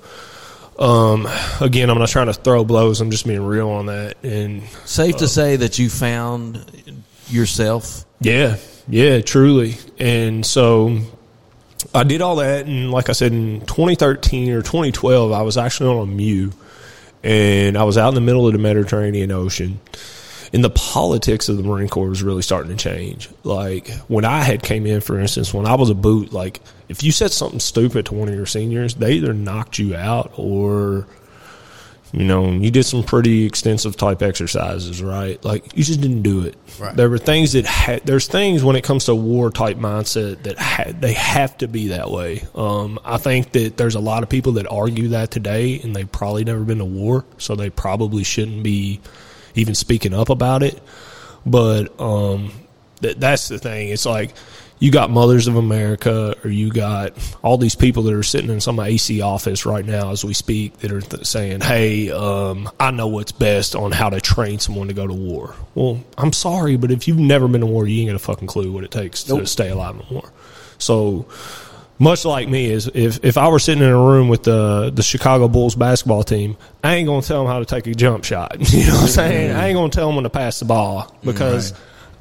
um 0.79 1.27
again, 1.59 1.89
I'm 1.89 1.97
not 1.97 2.07
trying 2.07 2.27
to 2.27 2.33
throw 2.33 2.63
blows, 2.63 3.01
I'm 3.01 3.11
just 3.11 3.27
being 3.27 3.43
real 3.43 3.69
on 3.69 3.87
that. 3.87 4.15
And 4.23 4.63
Safe 4.85 5.17
to 5.17 5.27
say 5.27 5.57
that 5.57 5.77
you 5.77 5.89
found 5.89 6.63
yourself. 7.27 8.05
yeah, 8.21 8.55
yeah, 8.87 9.19
truly. 9.19 9.75
And 9.99 10.45
so 10.45 10.99
I 11.93 12.03
did 12.03 12.21
all 12.21 12.37
that, 12.37 12.65
and 12.65 12.91
like 12.91 13.09
I 13.09 13.13
said, 13.13 13.31
in 13.31 13.61
2013 13.61 14.51
or 14.51 14.61
2012, 14.61 15.31
I 15.31 15.41
was 15.41 15.57
actually 15.57 15.89
on 15.89 16.09
a 16.09 16.11
MEU, 16.11 16.51
and 17.23 17.77
I 17.77 17.83
was 17.83 17.97
out 17.97 18.09
in 18.09 18.15
the 18.15 18.21
middle 18.21 18.47
of 18.47 18.53
the 18.53 18.59
Mediterranean 18.59 19.31
Ocean. 19.31 19.79
And 20.53 20.63
the 20.63 20.69
politics 20.69 21.49
of 21.49 21.57
the 21.57 21.63
Marine 21.63 21.89
Corps 21.89 22.07
was 22.07 22.23
really 22.23 22.43
starting 22.43 22.77
to 22.77 22.81
change. 22.81 23.29
Like 23.43 23.89
when 24.07 24.23
I 24.23 24.41
had 24.41 24.63
came 24.63 24.85
in, 24.85 25.01
for 25.01 25.19
instance, 25.19 25.53
when 25.53 25.65
I 25.65 25.75
was 25.75 25.89
a 25.89 25.95
boot, 25.95 26.31
like 26.31 26.61
if 26.87 27.03
you 27.03 27.11
said 27.11 27.31
something 27.31 27.59
stupid 27.59 28.05
to 28.05 28.13
one 28.13 28.29
of 28.29 28.35
your 28.35 28.45
seniors, 28.45 28.95
they 28.95 29.13
either 29.13 29.33
knocked 29.33 29.79
you 29.79 29.95
out 29.95 30.31
or 30.37 31.07
you 32.15 32.23
know, 32.23 32.49
you 32.49 32.71
did 32.71 32.85
some 32.85 33.03
pretty 33.03 33.45
extensive 33.45 33.97
type 33.97 34.21
exercises, 34.21 35.03
right? 35.03 35.43
Like 35.43 35.75
you 35.75 35.83
just 35.83 35.99
didn't 35.99 36.21
do 36.21 36.45
it. 36.45 36.55
Right. 36.79 36.95
There 36.95 37.09
were 37.09 37.17
things 37.17 37.51
that 37.53 37.65
ha- 37.65 37.99
there's 38.05 38.27
things 38.27 38.63
when 38.63 38.77
it 38.77 38.85
comes 38.85 39.05
to 39.05 39.15
war 39.15 39.51
type 39.51 39.75
mindset 39.75 40.43
that 40.43 40.57
ha- 40.57 40.93
they 40.97 41.11
have 41.11 41.57
to 41.57 41.67
be 41.67 41.89
that 41.89 42.09
way. 42.09 42.47
Um, 42.55 42.99
I 43.03 43.17
think 43.17 43.51
that 43.51 43.75
there's 43.75 43.95
a 43.95 43.99
lot 43.99 44.23
of 44.23 44.29
people 44.29 44.53
that 44.53 44.65
argue 44.71 45.09
that 45.09 45.29
today, 45.29 45.81
and 45.81 45.93
they've 45.93 46.09
probably 46.09 46.45
never 46.45 46.63
been 46.63 46.77
to 46.77 46.85
war, 46.85 47.25
so 47.37 47.53
they 47.53 47.69
probably 47.69 48.23
shouldn't 48.23 48.63
be 48.63 49.01
even 49.55 49.75
speaking 49.75 50.13
up 50.13 50.29
about 50.29 50.63
it. 50.63 50.81
But 51.45 51.99
um, 51.99 52.53
that 53.01 53.19
that's 53.19 53.49
the 53.49 53.59
thing. 53.59 53.89
It's 53.89 54.05
like 54.05 54.33
you 54.79 54.91
got 54.91 55.09
Mothers 55.09 55.47
of 55.47 55.55
America, 55.55 56.35
or 56.43 56.49
you 56.49 56.69
got 56.71 57.13
all 57.41 57.57
these 57.57 57.75
people 57.75 58.03
that 58.03 58.13
are 58.13 58.23
sitting 58.23 58.49
in 58.49 58.59
some 58.59 58.79
AC 58.79 59.21
office 59.21 59.65
right 59.65 59.85
now 59.85 60.11
as 60.11 60.25
we 60.25 60.33
speak 60.33 60.77
that 60.79 60.91
are 60.91 61.01
th- 61.01 61.25
saying, 61.25 61.61
"Hey, 61.61 62.11
um, 62.11 62.69
I 62.79 62.91
know 62.91 63.07
what's 63.07 63.31
best 63.31 63.75
on 63.75 63.91
how 63.91 64.09
to 64.09 64.19
train 64.19 64.59
someone 64.59 64.87
to 64.89 64.93
go 64.93 65.07
to 65.07 65.13
war." 65.13 65.55
Well, 65.75 66.03
I'm 66.17 66.33
sorry, 66.33 66.75
but 66.75 66.91
if 66.91 67.07
you've 67.07 67.19
never 67.19 67.47
been 67.47 67.61
to 67.61 67.67
war, 67.67 67.87
you 67.87 68.01
ain't 68.01 68.09
got 68.09 68.15
a 68.15 68.19
fucking 68.19 68.47
clue 68.47 68.71
what 68.71 68.83
it 68.83 68.91
takes 68.91 69.23
to 69.23 69.45
stay 69.45 69.69
alive 69.69 69.95
in 69.95 70.15
war. 70.15 70.31
So 70.77 71.25
much 71.97 72.25
like 72.25 72.49
me 72.49 72.65
is 72.65 72.91
if, 72.93 73.23
if 73.23 73.37
I 73.37 73.47
were 73.47 73.59
sitting 73.59 73.81
in 73.83 73.89
a 73.89 73.97
room 73.97 74.27
with 74.27 74.43
the 74.43 74.91
the 74.93 75.03
Chicago 75.03 75.47
Bulls 75.47 75.75
basketball 75.75 76.23
team, 76.23 76.57
I 76.83 76.95
ain't 76.95 77.07
gonna 77.07 77.21
tell 77.21 77.43
them 77.43 77.51
how 77.51 77.59
to 77.59 77.65
take 77.65 77.87
a 77.87 77.93
jump 77.95 78.25
shot. 78.25 78.57
You 78.71 78.87
know 78.87 78.93
what 78.95 79.01
I'm 79.03 79.07
saying? 79.07 79.51
I 79.51 79.67
ain't 79.67 79.75
gonna 79.77 79.89
tell 79.89 80.07
them 80.07 80.15
when 80.17 80.23
to 80.23 80.29
pass 80.29 80.59
the 80.59 80.65
ball 80.65 81.15
because 81.23 81.73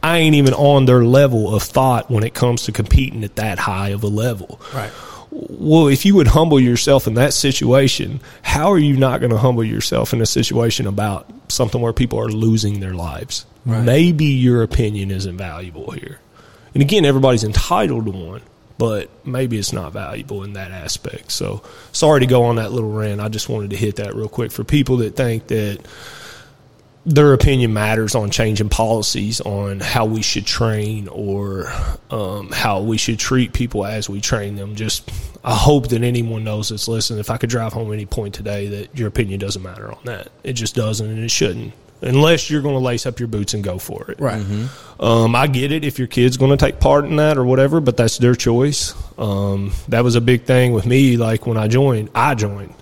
I 0.04 0.18
ain't 0.18 0.34
even 0.34 0.52
on 0.52 0.84
their 0.84 1.02
level 1.02 1.54
of 1.54 1.62
thought 1.62 2.10
when 2.10 2.24
it 2.24 2.34
comes 2.34 2.64
to 2.64 2.72
competing 2.72 3.24
at 3.24 3.36
that 3.36 3.58
high 3.58 3.88
of 3.88 4.04
a 4.04 4.08
level. 4.08 4.60
Right. 4.74 4.92
Well, 5.30 5.88
if 5.88 6.04
you 6.04 6.14
would 6.16 6.26
humble 6.26 6.60
yourself 6.60 7.06
in 7.06 7.14
that 7.14 7.32
situation, 7.32 8.20
how 8.42 8.70
are 8.70 8.78
you 8.78 8.98
not 8.98 9.20
going 9.20 9.32
to 9.32 9.38
humble 9.38 9.64
yourself 9.64 10.12
in 10.12 10.20
a 10.20 10.26
situation 10.26 10.86
about 10.86 11.26
something 11.48 11.80
where 11.80 11.94
people 11.94 12.20
are 12.20 12.28
losing 12.28 12.80
their 12.80 12.92
lives? 12.92 13.46
Maybe 13.64 14.26
your 14.26 14.62
opinion 14.62 15.10
isn't 15.10 15.38
valuable 15.38 15.90
here. 15.92 16.20
And 16.74 16.82
again, 16.82 17.06
everybody's 17.06 17.42
entitled 17.42 18.04
to 18.04 18.10
one, 18.10 18.42
but 18.76 19.08
maybe 19.24 19.58
it's 19.58 19.72
not 19.72 19.94
valuable 19.94 20.42
in 20.42 20.52
that 20.52 20.70
aspect. 20.70 21.32
So 21.32 21.62
sorry 21.92 22.20
to 22.20 22.26
go 22.26 22.44
on 22.44 22.56
that 22.56 22.72
little 22.72 22.92
rant. 22.92 23.22
I 23.22 23.30
just 23.30 23.48
wanted 23.48 23.70
to 23.70 23.76
hit 23.76 23.96
that 23.96 24.14
real 24.14 24.28
quick 24.28 24.52
for 24.52 24.64
people 24.64 24.98
that 24.98 25.16
think 25.16 25.46
that 25.46 25.78
their 27.06 27.34
opinion 27.34 27.72
matters 27.74 28.14
on 28.14 28.30
changing 28.30 28.70
policies 28.70 29.40
on 29.42 29.80
how 29.80 30.06
we 30.06 30.22
should 30.22 30.46
train 30.46 31.06
or 31.08 31.70
um, 32.10 32.50
how 32.50 32.80
we 32.80 32.96
should 32.96 33.18
treat 33.18 33.52
people 33.52 33.84
as 33.84 34.08
we 34.08 34.20
train 34.20 34.56
them. 34.56 34.74
Just 34.74 35.10
I 35.44 35.54
hope 35.54 35.88
that 35.88 36.02
anyone 36.02 36.44
knows 36.44 36.70
that's 36.70 36.88
listening. 36.88 37.18
If 37.20 37.28
I 37.30 37.36
could 37.36 37.50
drive 37.50 37.74
home 37.74 37.92
any 37.92 38.06
point 38.06 38.34
today, 38.34 38.68
that 38.68 38.98
your 38.98 39.08
opinion 39.08 39.38
doesn't 39.38 39.62
matter 39.62 39.92
on 39.92 39.98
that. 40.04 40.28
It 40.42 40.54
just 40.54 40.74
doesn't, 40.74 41.06
and 41.06 41.22
it 41.22 41.30
shouldn't. 41.30 41.74
unless 42.00 42.50
you're 42.50 42.62
going 42.62 42.74
to 42.74 42.80
lace 42.80 43.06
up 43.06 43.18
your 43.18 43.28
boots 43.28 43.54
and 43.54 43.62
go 43.64 43.78
for 43.78 44.10
it. 44.10 44.20
Right. 44.20 44.42
Um, 45.00 45.34
I 45.34 45.46
get 45.46 45.72
it 45.72 45.84
if 45.84 45.98
your 45.98 46.08
kid's 46.08 46.36
going 46.36 46.50
to 46.50 46.56
take 46.56 46.80
part 46.80 47.04
in 47.04 47.16
that 47.16 47.36
or 47.36 47.44
whatever, 47.44 47.80
but 47.80 47.96
that's 47.96 48.18
their 48.18 48.34
choice. 48.34 48.94
Um, 49.18 49.72
that 49.88 50.04
was 50.04 50.14
a 50.14 50.20
big 50.20 50.44
thing 50.44 50.72
with 50.72 50.86
me. 50.86 51.16
Like 51.16 51.46
when 51.46 51.56
I 51.56 51.68
joined, 51.68 52.10
I 52.14 52.34
joined. 52.34 52.74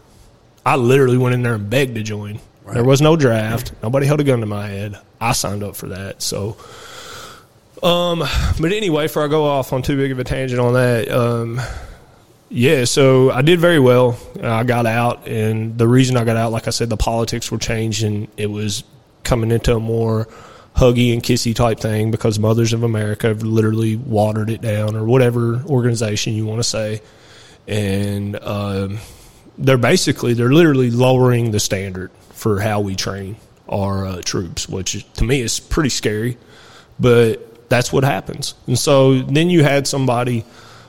I 0.65 0.77
literally 0.77 1.19
went 1.19 1.35
in 1.35 1.43
there 1.43 1.55
and 1.55 1.69
begged 1.69 1.97
to 1.97 2.03
join. 2.03 2.39
There 2.73 2.85
was 2.85 3.03
no 3.03 3.17
draft. 3.17 3.73
Nobody 3.83 4.07
held 4.07 4.21
a 4.21 4.25
gun 4.25 4.41
to 4.41 4.47
my 4.47 4.69
head. 4.69 4.99
I 5.21 5.33
signed 5.33 5.63
up 5.63 5.77
for 5.77 5.89
that. 5.89 6.23
So, 6.23 6.57
um, 7.83 8.21
but 8.61 8.73
anyway, 8.73 9.07
before 9.07 9.25
I 9.25 9.29
go 9.29 9.45
off 9.45 9.73
on 9.73 9.83
too 9.83 9.97
big 9.97 10.13
of 10.13 10.19
a 10.19 10.25
tangent 10.25 10.61
on 10.61 10.75
that, 10.75 11.11
um, 11.11 11.61
yeah, 12.49 12.85
so 12.85 13.31
I 13.31 13.43
did 13.43 13.61
very 13.61 13.81
well. 13.81 14.19
I 14.43 14.65
got 14.65 14.87
out, 14.87 15.27
and 15.27 15.79
the 15.79 15.89
reason 15.89 16.17
I 16.17 16.25
got 16.25 16.37
out, 16.37 16.53
like 16.53 16.67
I 16.67 16.71
said, 16.71 16.91
the 16.91 16.97
politics 16.97 17.51
were 17.51 17.59
changing. 17.59 18.29
It 18.37 18.51
was 18.51 18.85
coming 19.25 19.51
into 19.51 19.75
a 19.75 19.81
more 19.81 20.29
huggy 20.77 21.13
and 21.13 21.23
kissy 21.23 21.55
type 21.55 21.81
thing 21.81 22.11
because 22.11 22.39
Mothers 22.39 22.73
of 22.73 22.83
America 22.83 23.29
have 23.29 23.43
literally 23.43 23.97
watered 23.97 24.51
it 24.51 24.61
down, 24.61 24.97
or 24.97 25.05
whatever 25.05 25.63
organization 25.65 26.35
you 26.35 26.45
want 26.45 26.59
to 26.59 26.69
say, 26.69 27.01
and 27.67 28.39
um, 28.43 28.99
they're 29.59 29.79
basically 29.79 30.35
they're 30.35 30.53
literally 30.53 30.91
lowering 30.91 31.53
the 31.53 31.61
standard 31.61 32.11
for 32.43 32.59
how 32.59 32.81
we 32.81 32.97
train 32.97 33.37
our 33.69 34.05
uh, 34.05 34.21
troops, 34.21 34.69
which 34.69 35.07
to 35.15 35.23
me 35.23 35.41
is 35.41 35.61
pretty 35.61 35.89
scary, 35.89 36.37
but 36.99 37.69
that's 37.69 37.93
what 37.93 38.03
happens. 38.03 38.55
And 38.67 38.77
so 38.77 39.23
then 39.23 39.49
you 39.49 39.63
had 39.63 39.87
somebody 39.87 40.45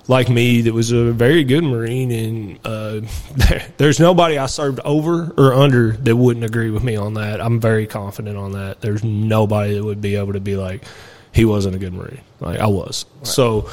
like 0.08 0.30
me 0.30 0.62
that 0.62 0.74
was 0.74 0.92
a 0.92 1.12
very 1.12 1.44
good 1.44 1.64
Marine, 1.64 2.12
and 2.12 2.60
uh, 2.66 3.02
there's 3.78 4.00
nobody 4.00 4.40
I 4.40 4.48
served 4.48 4.80
over 4.80 5.32
or 5.38 5.54
under 5.54 5.92
that 5.92 6.16
wouldn't 6.16 6.44
agree 6.44 6.72
with 6.72 6.84
me 6.84 6.96
on 6.96 7.14
that. 7.14 7.40
I'm 7.40 7.62
very 7.62 7.86
confident 7.86 8.36
on 8.36 8.54
that. 8.54 8.82
There's 8.82 9.04
nobody 9.04 9.76
that 9.76 9.84
would 9.84 10.02
be 10.02 10.16
able 10.16 10.34
to 10.34 10.42
be 10.42 10.58
like, 10.58 10.84
he 11.32 11.46
wasn't 11.46 11.76
a 11.76 11.80
good 11.80 11.94
Marine. 11.94 12.22
Like 12.40 12.60
I 12.60 12.68
was. 12.68 13.06
So, 13.22 13.70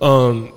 um, 0.00 0.52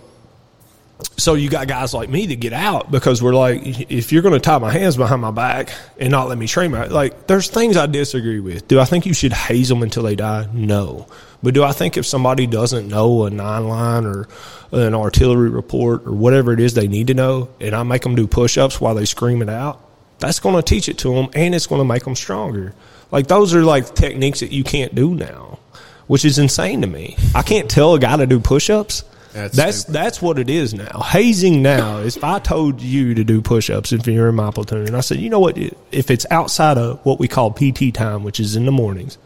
so 1.18 1.34
you 1.34 1.50
got 1.50 1.68
guys 1.68 1.94
like 1.94 2.10
me 2.10 2.28
to 2.28 2.36
get 2.36 2.54
out 2.54 2.92
because 2.92 3.22
we're 3.22 3.36
like, 3.36 3.62
if 3.92 4.12
you're 4.12 4.22
going 4.22 4.34
to 4.34 4.40
tie 4.40 4.58
my 4.58 4.72
hands 4.72 4.98
behind 4.98 5.22
my 5.22 5.32
back 5.32 5.72
and 5.98 6.12
not 6.12 6.28
let 6.28 6.38
me 6.38 6.48
train 6.48 6.72
my 6.72 6.86
like, 6.88 7.28
there's 7.28 7.50
things 7.50 7.78
I 7.78 7.86
disagree 7.86 8.40
with. 8.40 8.68
Do 8.68 8.80
I 8.80 8.86
think 8.86 9.06
you 9.06 9.14
should 9.14 9.34
haze 9.34 9.70
them 9.70 9.84
until 9.84 10.04
they 10.04 10.16
die? 10.16 10.48
No. 10.54 11.08
But 11.42 11.54
do 11.54 11.64
I 11.64 11.72
think 11.72 11.96
if 11.96 12.06
somebody 12.06 12.48
doesn't 12.48 12.88
know 12.88 13.24
a 13.24 13.30
nine 13.30 13.68
line 13.68 14.06
or 14.06 14.28
an 14.72 14.94
artillery 14.94 15.50
report 15.50 16.06
or 16.06 16.12
whatever 16.12 16.52
it 16.52 16.60
is 16.60 16.74
they 16.74 16.88
need 16.88 17.08
to 17.08 17.14
know, 17.14 17.50
and 17.62 17.74
I 17.74 17.84
make 17.84 18.02
them 18.02 18.16
do 18.16 18.28
push 18.28 18.58
ups 18.58 18.82
while 18.82 18.96
they 18.96 19.06
scream 19.06 19.42
it 19.42 19.50
out, 19.50 19.82
that's 20.20 20.40
going 20.40 20.56
to 20.56 20.62
teach 20.62 20.90
it 20.90 20.98
to 21.00 21.14
them 21.14 21.30
and 21.34 21.56
it's 21.56 21.68
going 21.68 21.80
to 21.80 21.86
make 21.86 22.04
them 22.04 22.16
stronger. 22.16 22.74
Like 23.12 23.28
those 23.28 23.54
are 23.54 23.64
like 23.64 23.96
techniques 23.96 24.42
that 24.42 24.52
you 24.52 24.64
can't 24.64 24.94
do 24.94 25.16
now, 25.16 25.60
which 26.08 26.26
is 26.26 26.38
insane 26.38 26.82
to 26.82 26.88
me. 26.88 27.16
I 27.34 27.42
can't 27.42 27.72
tell 27.72 27.94
a 27.94 28.00
guy 28.00 28.18
to 28.18 28.28
do 28.28 28.40
push 28.40 28.70
ups. 28.70 29.04
That's 29.34 29.56
That's 29.56 29.84
that's 29.84 30.22
what 30.22 30.40
it 30.40 30.50
is 30.50 30.74
now. 30.74 31.02
Hazing 31.02 31.62
now 31.62 31.98
is 31.98 32.18
if 32.18 32.24
I 32.24 32.40
told 32.40 32.82
you 32.82 33.14
to 33.14 33.24
do 33.24 33.42
push 33.42 33.70
ups 33.70 33.92
if 33.92 34.08
you're 34.08 34.30
in 34.30 34.36
my 34.36 34.52
platoon, 34.52 34.88
and 34.88 34.96
I 34.96 35.02
said, 35.02 35.20
you 35.20 35.30
know 35.30 35.40
what, 35.40 35.58
if 35.58 36.10
it's 36.10 36.26
outside 36.32 36.78
of 36.78 37.00
what 37.06 37.20
we 37.20 37.28
call 37.28 37.52
PT 37.52 37.94
time, 37.94 38.24
which 38.24 38.40
is 38.40 38.56
in 38.56 38.66
the 38.66 38.72
mornings, 38.72 39.18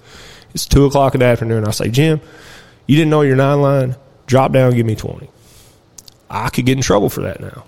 it's 0.53 0.65
two 0.65 0.85
o'clock 0.85 1.13
in 1.13 1.19
the 1.19 1.25
afternoon. 1.25 1.65
I 1.65 1.71
say, 1.71 1.89
Jim, 1.89 2.19
you 2.85 2.97
didn't 2.97 3.11
know 3.11 3.21
your 3.21 3.37
nine 3.37 3.61
line. 3.61 3.95
Drop 4.25 4.51
down, 4.51 4.73
give 4.73 4.85
me 4.85 4.95
twenty. 4.95 5.29
I 6.29 6.49
could 6.49 6.65
get 6.65 6.77
in 6.77 6.83
trouble 6.83 7.09
for 7.09 7.21
that 7.21 7.39
now. 7.39 7.63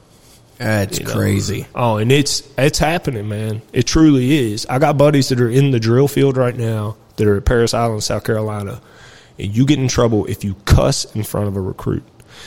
That's 0.58 1.00
you 1.00 1.06
know? 1.06 1.14
crazy. 1.14 1.68
Oh, 1.76 1.98
and 1.98 2.12
it's 2.12 2.44
it's 2.58 2.80
happening, 2.80 3.28
man. 3.28 3.62
It 3.74 3.84
truly 3.84 4.52
is. 4.52 4.66
I 4.66 4.80
got 4.80 4.98
buddies 4.98 5.30
that 5.30 5.40
are 5.40 5.50
in 5.50 5.72
the 5.72 5.80
drill 5.80 6.08
field 6.08 6.38
right 6.38 6.56
now 6.56 6.98
that 7.18 7.28
are 7.28 7.38
at 7.38 7.46
Parris 7.46 7.74
Island, 7.74 8.04
South 8.04 8.24
Carolina, 8.24 8.82
and 9.40 9.56
you 9.56 9.66
get 9.66 9.80
in 9.80 9.88
trouble 9.88 10.26
if 10.26 10.44
you 10.44 10.56
cuss 10.66 11.06
in 11.16 11.24
front 11.24 11.48
of 11.48 11.56
a 11.56 11.62
recruit. 11.62 12.04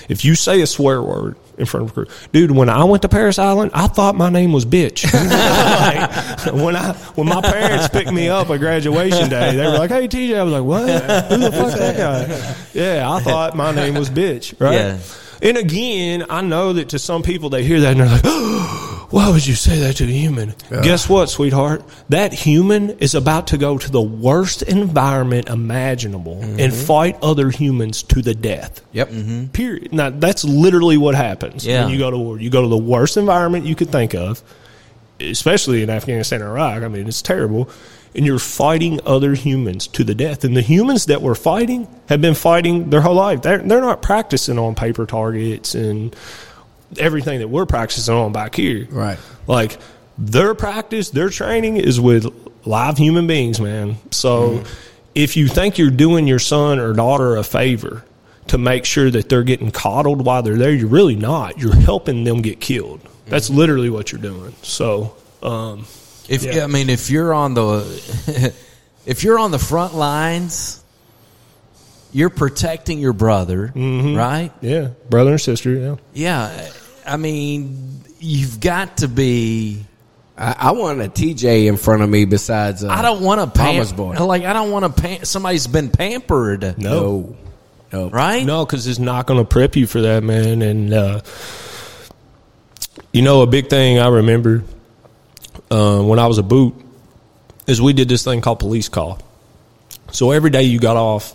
If 0.09 0.25
you 0.25 0.35
say 0.35 0.61
a 0.61 0.67
swear 0.67 1.03
word 1.03 1.37
in 1.57 1.67
front 1.67 1.91
of 1.91 1.97
a 1.97 2.01
recruit, 2.01 2.31
dude. 2.33 2.51
When 2.51 2.69
I 2.69 2.85
went 2.85 3.03
to 3.03 3.09
Parris 3.09 3.39
Island, 3.39 3.73
I 3.75 3.89
thought 3.89 4.15
my 4.15 4.31
name 4.31 4.53
was 4.53 4.65
bitch. 4.65 5.05
Like, 5.79 6.55
when 6.55 6.77
I 6.77 6.93
when 7.15 7.29
my 7.29 7.41
parents 7.41 7.89
picked 7.89 8.13
me 8.13 8.29
up 8.29 8.51
at 8.51 8.59
graduation 8.59 9.29
day, 9.31 9.57
they 9.57 9.65
were 9.65 9.79
like, 9.79 9.91
"Hey, 9.91 10.07
TJ," 10.09 10.39
I 10.39 10.43
was 10.43 10.53
like, 10.53 10.65
"What? 10.65 11.31
Who 11.31 11.39
the 11.39 11.53
fuck's 11.53 11.79
that 11.79 11.97
guy?" 11.97 12.57
Yeah, 12.75 13.11
I 13.11 13.21
thought 13.21 13.57
my 13.57 13.73
name 13.73 13.95
was 13.95 14.11
bitch. 14.11 14.59
Right. 14.61 14.75
Yeah. 14.75 14.99
And 15.41 15.57
again, 15.57 16.27
I 16.29 16.41
know 16.43 16.73
that 16.75 16.91
to 16.91 16.99
some 16.99 17.23
people 17.23 17.51
they 17.51 17.63
hear 17.65 17.81
that 17.81 17.93
and 17.93 18.01
they're 18.01 18.09
like, 18.09 18.23
oh, 18.25 18.88
"Why 19.11 19.31
would 19.31 19.47
you 19.47 19.55
say 19.55 19.79
that 19.81 19.97
to 19.97 20.05
a 20.05 20.07
human?" 20.07 20.55
Guess 20.71 21.09
what, 21.09 21.31
sweetheart? 21.31 21.83
That 22.09 22.33
human 22.33 22.91
is 22.99 23.15
about 23.15 23.49
to 23.49 23.59
go 23.59 23.79
to 23.79 23.91
the 23.91 24.03
worst 24.03 24.63
environment 24.63 25.49
imaginable 25.49 26.41
and 26.43 26.59
mm-hmm. 26.59 26.87
fight 26.87 27.19
other 27.23 27.51
humans 27.51 28.03
to 28.05 28.23
the 28.23 28.35
death. 28.35 28.81
Yep. 28.93 29.09
Mm-hmm. 29.11 29.47
Period. 29.47 29.93
Now 29.93 30.11
that's 30.11 30.45
literally 30.45 30.97
what 30.97 31.15
happens 31.15 31.67
Yeah. 31.67 31.85
when 31.85 31.93
you 31.93 31.99
go 31.99 32.11
to 32.11 32.19
war. 32.19 32.39
You 32.39 32.51
go 32.51 32.63
to 32.63 32.69
the 32.69 32.77
worst 32.77 33.17
environment 33.17 33.67
you 33.67 33.75
could 33.75 33.91
think 33.91 34.15
of, 34.15 34.43
especially 35.21 35.83
in 35.83 35.91
Afghanistan 35.91 36.41
and 36.41 36.51
Iraq. 36.51 36.83
I 36.83 36.89
mean, 36.89 37.09
it's 37.09 37.23
terrible. 37.23 37.69
And 38.15 38.25
you're 38.25 38.39
fighting 38.39 39.01
other 39.05 39.35
humans 39.35 39.87
to 39.89 40.03
the 40.03 40.15
death. 40.15 40.43
And 40.43 40.57
the 40.57 40.63
humans 40.63 41.07
that 41.07 41.21
we're 41.21 41.35
fighting 41.35 41.87
have 42.09 42.21
been 42.21 42.35
fighting 42.35 42.91
their 42.91 43.03
whole 43.03 43.15
life. 43.15 43.43
They're, 43.43 43.59
they're 43.59 43.83
not 43.83 44.01
practicing 44.01 44.59
on 44.59 44.75
paper 44.75 45.05
targets 45.05 45.75
and 45.75 46.17
everything 46.97 47.41
that 47.41 47.49
we're 47.49 47.67
practicing 47.67 48.15
on 48.15 48.33
back 48.33 48.55
here. 48.55 48.87
Right. 48.91 49.19
Like 49.47 49.79
their 50.17 50.55
practice, 50.55 51.11
their 51.11 51.29
training 51.29 51.77
is 51.77 52.01
with 52.01 52.27
live 52.65 52.97
human 52.99 53.27
beings, 53.27 53.61
man. 53.61 53.97
So 54.11 54.65
if 55.15 55.37
you 55.37 55.49
think 55.49 55.79
you're 55.79 55.91
doing 55.91 56.27
your 56.27 56.39
son 56.39 56.79
or 56.79 56.93
daughter 56.93 57.37
a 57.37 57.45
favor 57.45 58.05
to 58.49 58.59
make 58.59 58.85
sure 58.85 59.11
that 59.11 59.29
they're 59.29 59.43
getting 59.43 59.71
coddled 59.71 60.25
while 60.25 60.43
they're 60.43 60.57
there, 60.57 60.73
you're 60.73 60.89
really 60.89 61.17
not. 61.17 61.59
You're 61.59 61.75
helping 61.77 62.25
them 62.25 62.41
get 62.43 62.61
killed. 62.61 63.01
That's 63.27 63.51
literally 63.51 63.91
what 63.91 64.11
you're 64.11 64.23
doing. 64.23 64.55
So, 64.63 65.15
um, 65.43 65.87
If 66.29 66.45
Yeah. 66.45 66.65
I 66.65 66.67
mean, 66.67 66.89
if 66.91 67.11
you're 67.11 67.33
on 67.35 67.55
the 67.55 68.53
if 69.07 69.25
you're 69.25 69.39
on 69.39 69.51
the 69.51 69.59
front 69.59 69.95
lines, 69.95 70.78
you're 72.13 72.31
protecting 72.31 72.99
your 72.99 73.13
brother, 73.13 73.73
right? 73.75 74.51
yeah, 74.61 74.89
brother 75.11 75.33
and 75.33 75.41
sister, 75.41 75.73
yeah. 75.73 75.97
Yeah, 76.15 76.71
I 77.07 77.17
mean, 77.17 78.03
you've 78.19 78.61
got 78.61 78.99
to 78.99 79.09
be. 79.09 79.85
I, 80.37 80.55
I 80.59 80.71
want 80.71 81.01
a 81.01 81.09
TJ 81.09 81.67
in 81.67 81.77
front 81.77 82.03
of 82.03 82.09
me 82.09 82.25
besides. 82.25 82.85
Uh, 82.85 82.89
I 82.91 83.03
don't 83.03 83.23
want 83.23 83.41
a 83.41 83.59
Mama's 83.59 83.89
pam- 83.93 83.97
boy. 83.97 84.25
Like 84.25 84.45
I 84.45 84.53
don't 84.53 84.71
want 84.71 84.85
to 84.97 85.03
pam- 85.03 85.25
somebody's 85.25 85.67
been 85.67 85.91
pampered, 85.91 86.79
No. 86.79 87.01
No. 87.01 87.37
No. 87.91 88.11
right? 88.11 88.45
No, 88.45 88.65
because 88.67 88.87
it's 88.87 88.99
not 88.99 89.27
going 89.27 89.41
to 89.41 89.45
prep 89.49 89.75
you 89.75 89.87
for 89.87 90.03
that, 90.03 90.23
man. 90.23 90.63
And 90.63 90.93
uh, 90.95 91.21
you 93.13 93.23
know, 93.23 93.43
a 93.43 93.47
big 93.47 93.69
thing 93.69 93.99
I 93.99 94.09
remember 94.09 94.63
uh, 95.71 96.03
when 96.03 96.19
I 96.19 96.27
was 96.27 96.39
a 96.39 96.43
boot 96.43 96.75
is 97.67 97.81
we 97.83 97.93
did 97.93 98.09
this 98.09 98.25
thing 98.25 98.41
called 98.41 98.59
police 98.61 98.89
call. 98.89 99.19
So 100.13 100.31
every 100.31 100.51
day 100.51 100.63
you 100.65 100.79
got 100.79 100.97
off, 100.97 101.35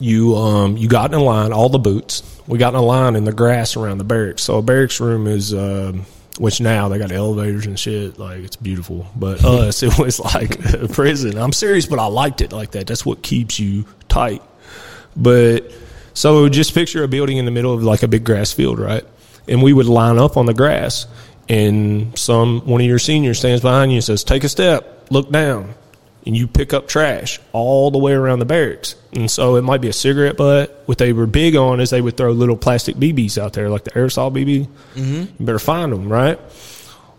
you 0.00 0.34
um, 0.36 0.76
you 0.76 0.88
got 0.88 1.12
in 1.12 1.18
a 1.18 1.22
line, 1.22 1.52
all 1.52 1.68
the 1.68 1.78
boots. 1.78 2.22
We 2.46 2.58
got 2.58 2.74
in 2.74 2.80
a 2.80 2.82
line 2.82 3.14
in 3.14 3.24
the 3.24 3.32
grass 3.32 3.76
around 3.76 3.98
the 3.98 4.04
barracks. 4.04 4.42
So 4.42 4.58
a 4.58 4.62
barracks 4.62 5.00
room 5.00 5.26
is. 5.26 5.54
Um, 5.54 6.06
which 6.38 6.58
now 6.58 6.88
they 6.88 6.96
got 6.96 7.12
elevators 7.12 7.66
and 7.66 7.78
shit, 7.78 8.18
like 8.18 8.38
it's 8.38 8.56
beautiful. 8.56 9.06
But 9.14 9.44
us, 9.44 9.82
it 9.82 9.98
was 9.98 10.18
like 10.18 10.72
a 10.72 10.88
prison. 10.88 11.36
I'm 11.36 11.52
serious, 11.52 11.84
but 11.84 11.98
I 11.98 12.06
liked 12.06 12.40
it 12.40 12.50
like 12.50 12.70
that. 12.70 12.86
That's 12.86 13.04
what 13.04 13.22
keeps 13.22 13.60
you 13.60 13.84
tight. 14.08 14.42
But 15.14 15.70
so 16.14 16.48
just 16.48 16.72
picture 16.72 17.04
a 17.04 17.08
building 17.08 17.36
in 17.36 17.44
the 17.44 17.50
middle 17.50 17.74
of 17.74 17.82
like 17.82 18.02
a 18.02 18.08
big 18.08 18.24
grass 18.24 18.52
field, 18.52 18.78
right? 18.78 19.04
And 19.48 19.62
we 19.62 19.74
would 19.74 19.86
line 19.86 20.18
up 20.18 20.38
on 20.38 20.46
the 20.46 20.54
grass, 20.54 21.06
and 21.48 22.18
some 22.18 22.60
one 22.60 22.80
of 22.80 22.86
your 22.86 22.98
seniors 22.98 23.38
stands 23.38 23.60
behind 23.60 23.90
you 23.90 23.96
and 23.96 24.04
says, 24.04 24.24
"Take 24.24 24.44
a 24.44 24.48
step, 24.48 25.08
look 25.10 25.30
down," 25.30 25.74
and 26.26 26.36
you 26.36 26.46
pick 26.46 26.72
up 26.72 26.88
trash 26.88 27.40
all 27.52 27.90
the 27.90 27.98
way 27.98 28.12
around 28.12 28.40
the 28.40 28.44
barracks. 28.44 28.94
And 29.12 29.30
so 29.30 29.56
it 29.56 29.62
might 29.62 29.80
be 29.80 29.88
a 29.88 29.92
cigarette 29.92 30.36
butt. 30.36 30.82
What 30.86 30.98
they 30.98 31.12
were 31.12 31.26
big 31.26 31.56
on 31.56 31.80
is 31.80 31.90
they 31.90 32.00
would 32.00 32.16
throw 32.16 32.32
little 32.32 32.56
plastic 32.56 32.96
BBs 32.96 33.38
out 33.38 33.54
there, 33.54 33.68
like 33.68 33.84
the 33.84 33.90
aerosol 33.92 34.32
BB. 34.32 34.68
Mm-hmm. 34.94 35.20
You 35.38 35.46
better 35.46 35.58
find 35.58 35.92
them, 35.92 36.12
right? 36.12 36.38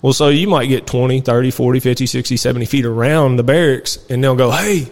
Well, 0.02 0.14
so 0.14 0.30
you 0.30 0.48
might 0.48 0.68
get 0.68 0.88
20, 0.88 1.22
30, 1.22 1.52
40, 1.52 1.80
50, 1.80 2.06
60, 2.06 2.38
70 2.38 2.66
feet 2.66 2.86
around 2.86 3.36
the 3.36 3.44
barracks, 3.44 4.00
and 4.10 4.24
they'll 4.24 4.36
go, 4.36 4.50
hey, 4.50 4.92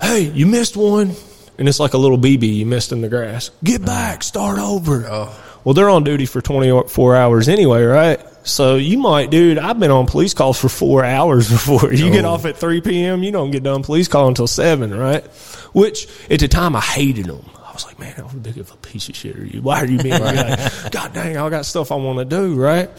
hey, 0.00 0.20
you 0.20 0.46
missed 0.46 0.76
one. 0.76 1.12
And 1.58 1.68
it's 1.68 1.78
like 1.78 1.94
a 1.94 1.98
little 1.98 2.18
BB 2.18 2.56
you 2.56 2.66
missed 2.66 2.90
in 2.90 3.00
the 3.00 3.08
grass. 3.08 3.50
Get 3.62 3.84
back, 3.84 4.22
start 4.22 4.58
over. 4.58 5.30
Well, 5.62 5.74
they're 5.74 5.90
on 5.90 6.04
duty 6.04 6.26
for 6.26 6.40
24 6.40 7.16
hours 7.16 7.48
anyway, 7.48 7.82
right? 7.84 8.20
So 8.44 8.76
you 8.76 8.98
might, 8.98 9.30
dude, 9.30 9.58
I've 9.58 9.80
been 9.80 9.90
on 9.90 10.06
police 10.06 10.34
calls 10.34 10.60
for 10.60 10.68
four 10.68 11.02
hours 11.02 11.48
before. 11.50 11.92
You 11.92 12.10
get 12.10 12.24
oh. 12.24 12.32
off 12.32 12.44
at 12.44 12.58
3 12.58 12.82
p.m., 12.82 13.22
you 13.22 13.32
don't 13.32 13.50
get 13.50 13.62
done 13.62 13.82
police 13.82 14.06
call 14.06 14.28
until 14.28 14.46
7, 14.46 14.94
right? 14.96 15.24
Which 15.72 16.06
at 16.30 16.40
the 16.40 16.48
time 16.48 16.76
I 16.76 16.80
hated 16.80 17.26
them. 17.26 17.44
I 17.56 17.72
was 17.72 17.86
like, 17.86 17.98
man, 17.98 18.12
how 18.12 18.28
big 18.28 18.58
of 18.58 18.70
a 18.70 18.76
piece 18.76 19.08
of 19.08 19.16
shit 19.16 19.36
are 19.36 19.44
you? 19.44 19.62
Why 19.62 19.80
are 19.80 19.86
you 19.86 19.98
being 19.98 20.20
like, 20.20 20.46
God 20.92 21.12
dang, 21.14 21.36
I 21.36 21.48
got 21.48 21.64
stuff 21.64 21.90
I 21.90 21.96
want 21.96 22.18
to 22.18 22.24
do, 22.24 22.54
right? 22.54 22.90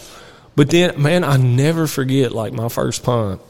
But 0.56 0.70
then, 0.70 1.02
man, 1.02 1.24
I 1.24 1.38
never 1.38 1.86
forget 1.88 2.32
like 2.32 2.54
my 2.54 2.70
first 2.70 3.04
pump 3.04 3.42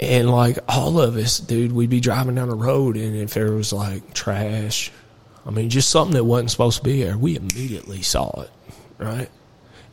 And 0.00 0.30
like 0.30 0.58
all 0.68 1.00
of 1.00 1.16
us, 1.16 1.38
dude, 1.38 1.72
we'd 1.72 1.88
be 1.88 2.00
driving 2.00 2.34
down 2.34 2.48
the 2.48 2.56
road, 2.56 2.96
and 2.96 3.16
if 3.16 3.32
there 3.32 3.52
was 3.52 3.72
like 3.72 4.12
trash, 4.12 4.90
I 5.46 5.50
mean, 5.50 5.70
just 5.70 5.88
something 5.88 6.14
that 6.14 6.24
wasn't 6.24 6.50
supposed 6.50 6.78
to 6.78 6.84
be 6.84 7.02
there, 7.02 7.16
we 7.16 7.36
immediately 7.36 8.02
saw 8.02 8.42
it, 8.42 8.50
right? 8.98 9.30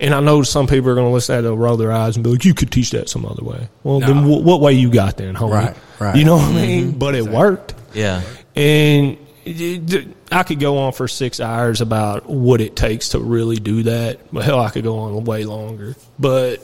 And 0.04 0.14
I 0.14 0.20
know 0.20 0.43
some 0.43 0.68
people 0.68 0.89
are 0.91 0.95
going 0.95 1.08
to 1.08 1.14
listen 1.14 1.36
to 1.38 1.41
that, 1.41 1.47
they'll 1.47 1.58
roll 1.58 1.78
their 1.78 1.91
eyes 1.91 2.16
and 2.18 2.24
be 2.24 2.30
like, 2.32 2.43
"You 2.45 2.54
could 2.54 2.72
teach 2.72 2.91
that 2.91 3.08
some 3.10 3.26
other 3.26 3.43
way." 3.43 3.70
Well, 3.84 3.99
then 4.01 4.24
wh- 4.24 4.43
what 4.45 4.60
way 4.62 4.74
you 4.74 4.91
got 4.91 5.18
then, 5.18 5.34
homie? 5.34 5.51
Right, 5.51 5.76
right. 5.99 6.16
You 6.16 6.26
know 6.26 6.36
what 6.36 6.45
I 6.49 6.51
mean? 6.54 6.91
But 6.91 7.16
it 7.16 7.26
worked. 7.26 7.74
Yeah. 7.93 8.22
And 8.56 9.18
it- 9.45 9.93
it- 9.93 10.08
I 10.32 10.43
could 10.43 10.60
go 10.60 10.78
on 10.80 10.91
for 10.93 11.08
six 11.08 11.39
hours 11.39 11.80
about 11.82 12.30
what 12.30 12.60
it 12.62 12.76
takes 12.76 13.10
to 13.10 13.20
really 13.20 13.56
do 13.58 13.84
that. 13.84 14.20
But 14.34 14.43
hell, 14.43 14.60
I 14.60 14.70
could 14.70 14.84
go 14.84 14.99
on 14.99 15.24
way 15.26 15.45
longer. 15.45 15.95
But 16.20 16.58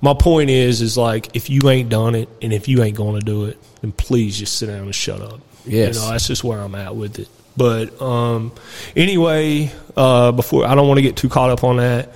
my 0.00 0.14
point 0.14 0.50
is, 0.50 0.80
is 0.80 0.96
like 0.96 1.30
if 1.34 1.50
you 1.50 1.68
ain't 1.70 1.88
done 1.88 2.14
it 2.14 2.28
and 2.40 2.52
if 2.52 2.68
you 2.68 2.82
ain't 2.82 2.96
going 2.96 3.18
to 3.18 3.24
do 3.24 3.46
it, 3.46 3.58
then 3.80 3.92
please 3.92 4.38
just 4.38 4.56
sit 4.56 4.66
down 4.66 4.78
and 4.84 4.94
shut 4.94 5.20
up. 5.20 5.40
Yes. 5.66 5.96
you 5.96 6.00
know 6.02 6.10
that's 6.10 6.26
just 6.26 6.44
where 6.44 6.60
I'm 6.60 6.74
at 6.74 6.94
with 6.94 7.18
it. 7.18 7.28
But 7.56 8.00
um, 8.00 8.52
anyway, 8.96 9.72
uh, 9.96 10.32
before 10.32 10.66
I 10.66 10.74
don't 10.74 10.86
want 10.88 10.98
to 10.98 11.02
get 11.02 11.16
too 11.16 11.28
caught 11.28 11.50
up 11.50 11.64
on 11.64 11.78
that. 11.78 12.10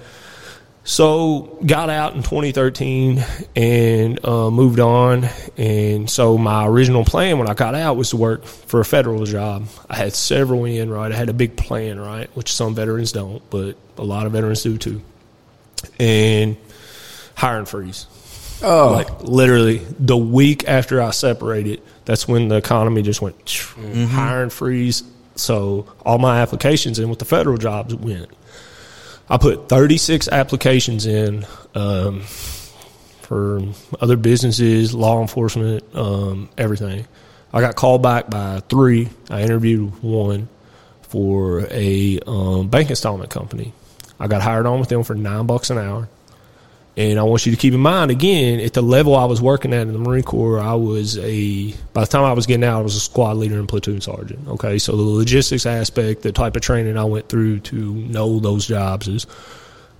So 0.87 1.59
got 1.65 1.89
out 1.89 2.15
in 2.15 2.23
2013 2.23 3.25
and 3.57 4.23
uh, 4.25 4.51
moved 4.51 4.81
on. 4.81 5.27
And 5.57 6.11
so 6.11 6.37
my 6.37 6.67
original 6.67 7.05
plan 7.07 7.39
when 7.39 7.49
I 7.49 7.55
got 7.55 7.75
out 7.75 7.97
was 7.97 8.11
to 8.11 8.19
work 8.19 8.45
for 8.45 8.81
a 8.81 8.85
federal 8.85 9.25
job. 9.25 9.67
I 9.89 9.97
had 9.97 10.13
several 10.15 10.67
in, 10.67 10.91
right? 10.91 11.11
I 11.11 11.17
had 11.17 11.31
a 11.31 11.33
big 11.33 11.57
plan, 11.57 11.99
right? 11.99 12.29
Which 12.37 12.53
some 12.53 12.75
veterans 12.75 13.13
don't, 13.13 13.43
but 13.49 13.77
a 13.97 14.05
lot 14.05 14.27
of 14.27 14.33
veterans 14.33 14.63
do 14.63 14.77
too. 14.77 15.01
And 15.99 16.57
hiring 17.35 17.65
freeze. 17.65 18.07
Oh, 18.63 18.93
Like 18.93 19.23
literally 19.23 19.79
the 19.99 20.17
week 20.17 20.69
after 20.69 21.01
I 21.01 21.11
separated, 21.11 21.81
that's 22.05 22.29
when 22.29 22.49
the 22.49 22.57
economy 22.57 23.01
just 23.03 23.23
went 23.23 23.49
hiring 24.11 24.51
freeze. 24.51 25.03
So 25.37 25.87
all 26.05 26.19
my 26.19 26.41
applications 26.41 26.99
in 26.99 27.09
with 27.09 27.19
the 27.19 27.25
federal 27.25 27.57
jobs 27.57 27.95
went. 27.95 28.29
I 29.29 29.39
put 29.39 29.69
36 29.69 30.29
applications 30.29 31.07
in 31.07 31.47
um, 31.75 32.21
for 32.21 33.63
other 34.01 34.17
businesses, 34.17 34.95
law 34.95 35.21
enforcement, 35.21 35.83
um, 35.95 36.51
everything. 36.59 37.07
I 37.53 37.61
got 37.61 37.75
called 37.77 38.03
back 38.03 38.29
by 38.29 38.61
three. 38.69 39.09
I 39.31 39.43
interviewed 39.43 40.03
one 40.03 40.49
for 41.03 41.67
a 41.71 42.19
um, 42.27 42.69
bank 42.69 42.91
installment 42.91 43.31
company. 43.31 43.73
I 44.19 44.27
got 44.27 44.43
hired 44.43 44.67
on 44.67 44.81
with 44.81 44.89
them 44.89 45.05
for 45.05 45.15
nine 45.15 45.47
bucks 45.47 45.71
an 45.71 45.79
hour. 45.79 46.09
And 46.97 47.19
I 47.19 47.25
want 47.25 47.45
you 47.45 47.51
to 47.51 47.59
keep 47.59 47.75
in 47.75 47.81
mind 47.81 48.13
again, 48.13 48.61
at 48.61 48.73
the 48.73 48.83
level 48.83 49.17
I 49.17 49.25
was 49.25 49.43
working 49.43 49.73
at 49.73 49.83
in 49.83 49.93
the 49.93 49.99
Marine 49.99 50.23
Corps, 50.23 50.61
I 50.61 50.75
was 50.75 51.19
a 51.19 51.73
by 51.93 52.03
the 52.03 52.07
time 52.07 52.23
I 52.23 52.33
was 52.33 52.47
getting 52.47 52.63
out, 52.63 52.79
I 52.79 52.83
was 52.83 52.95
a 52.95 53.01
squad 53.01 53.37
leader 53.37 53.59
and 53.59 53.69
platoon 53.69 54.01
sergeant. 54.01 54.47
Okay, 54.47 54.79
so 54.79 54.97
the 54.97 55.03
logistics 55.03 55.67
aspect, 55.67 56.23
the 56.23 56.31
type 56.31 56.55
of 56.55 56.63
training 56.63 56.97
I 56.97 57.05
went 57.05 57.29
through 57.29 57.61
to 57.61 57.95
know 57.95 58.39
those 58.39 58.67
jobs 58.67 59.09
is, 59.09 59.27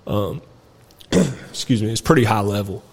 um, 0.07 0.41
excuse 1.11 1.83
me, 1.83 1.91
it's 1.91 2.01
pretty 2.01 2.23
high 2.23 2.43
level. 2.43 2.85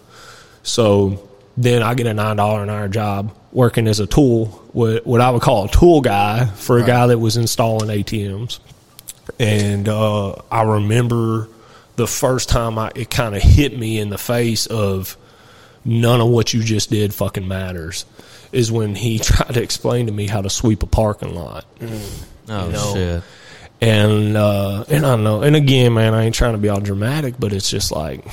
So 0.64 1.28
then 1.56 1.82
I 1.82 1.94
get 1.94 2.08
a 2.08 2.14
nine 2.14 2.36
dollar 2.36 2.64
an 2.64 2.70
hour 2.70 2.88
job 2.88 3.32
working 3.52 3.86
as 3.86 4.00
a 4.00 4.06
tool, 4.08 4.46
what 4.72 5.06
what 5.06 5.20
I 5.20 5.30
would 5.30 5.42
call 5.42 5.66
a 5.66 5.68
tool 5.68 6.00
guy 6.00 6.46
for 6.46 6.78
a 6.78 6.84
guy 6.84 7.06
that 7.06 7.18
was 7.18 7.36
installing 7.36 7.88
ATMs. 7.88 8.58
And 9.38 9.88
uh, 9.88 10.32
I 10.50 10.62
remember 10.62 11.48
the 11.96 12.06
first 12.06 12.48
time 12.48 12.78
I, 12.78 12.90
it 12.94 13.10
kind 13.10 13.34
of 13.34 13.42
hit 13.42 13.76
me 13.78 13.98
in 13.98 14.08
the 14.08 14.18
face 14.18 14.66
of 14.66 15.16
none 15.84 16.20
of 16.20 16.28
what 16.28 16.54
you 16.54 16.62
just 16.62 16.90
did 16.90 17.12
fucking 17.12 17.46
matters 17.46 18.04
is 18.52 18.70
when 18.70 18.94
he 18.94 19.18
tried 19.20 19.54
to 19.54 19.62
explain 19.62 20.06
to 20.06 20.12
me 20.12 20.26
how 20.26 20.42
to 20.42 20.50
sweep 20.50 20.82
a 20.82 20.86
parking 20.86 21.34
lot. 21.34 21.64
Oh 22.48 22.66
You 22.66 22.72
know, 22.72 22.94
shit. 22.94 23.22
And 23.80 24.36
uh, 24.36 24.84
and 24.88 25.04
I 25.04 25.10
don't 25.10 25.24
know, 25.24 25.42
and 25.42 25.56
again, 25.56 25.94
man, 25.94 26.14
I 26.14 26.24
ain't 26.24 26.36
trying 26.36 26.52
to 26.52 26.58
be 26.58 26.68
all 26.68 26.80
dramatic, 26.80 27.34
but 27.40 27.52
it's 27.52 27.68
just 27.68 27.90
like, 27.90 28.24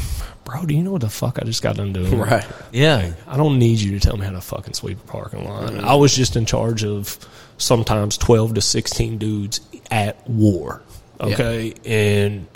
bro, 0.50 0.66
do 0.66 0.76
you 0.76 0.84
know 0.84 0.92
what 0.92 1.02
the 1.02 1.10
fuck 1.10 1.40
I 1.40 1.46
just 1.46 1.64
got 1.64 1.76
done 1.78 1.92
doing? 1.94 2.20
right. 2.20 2.46
Yeah. 2.72 3.14
I 3.28 3.38
don't 3.38 3.58
need 3.58 3.80
you 3.80 3.98
to 3.98 4.00
tell 4.00 4.16
me 4.16 4.26
how 4.26 4.32
to 4.32 4.42
fucking 4.42 4.74
sweep 4.74 5.00
a 5.00 5.08
parking 5.08 5.48
lot. 5.48 5.76
I 5.76 5.96
was 5.96 6.16
just 6.16 6.36
in 6.36 6.46
charge 6.46 6.84
of 6.84 7.18
sometimes 7.58 8.18
12 8.18 8.56
to 8.56 8.62
16 8.62 9.18
dudes 9.18 9.62
at 9.90 10.28
war. 10.30 10.82
Okay. 11.20 11.74
And, 11.86 12.48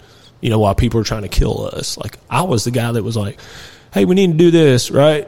you 0.44 0.50
know, 0.50 0.60
while 0.60 0.76
people 0.76 1.00
were 1.00 1.06
trying 1.06 1.22
to 1.22 1.30
kill 1.30 1.68
us, 1.68 1.98
like 1.98 2.18
I 2.30 2.42
was 2.42 2.66
the 2.66 2.72
guy 2.72 2.92
that 2.92 3.02
was 3.02 3.16
like, 3.16 3.40
hey, 3.94 4.04
we 4.04 4.14
need 4.14 4.34
to 4.34 4.38
do 4.38 4.52
this, 4.52 4.92
right? 4.92 5.26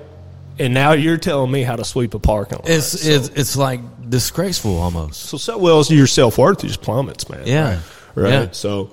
And 0.60 0.74
now 0.74 0.92
you're 0.92 1.16
telling 1.16 1.50
me 1.50 1.64
how 1.64 1.78
to 1.78 1.86
sweep 1.86 2.14
a 2.16 2.20
parking 2.20 2.58
lot. 2.58 2.68
It's 2.68 3.02
so, 3.02 3.10
it's 3.10 3.30
it's 3.30 3.56
like 3.56 4.10
disgraceful 4.10 4.78
almost. 4.78 5.22
so, 5.22 5.38
so 5.38 5.58
well 5.58 5.80
as 5.80 5.90
your 5.90 6.06
self 6.06 6.38
worth 6.38 6.64
just 6.64 6.82
plummets, 6.82 7.30
man. 7.30 7.44
Yeah. 7.46 7.80
Right. 8.14 8.30
Yeah. 8.30 8.52
So, 8.52 8.92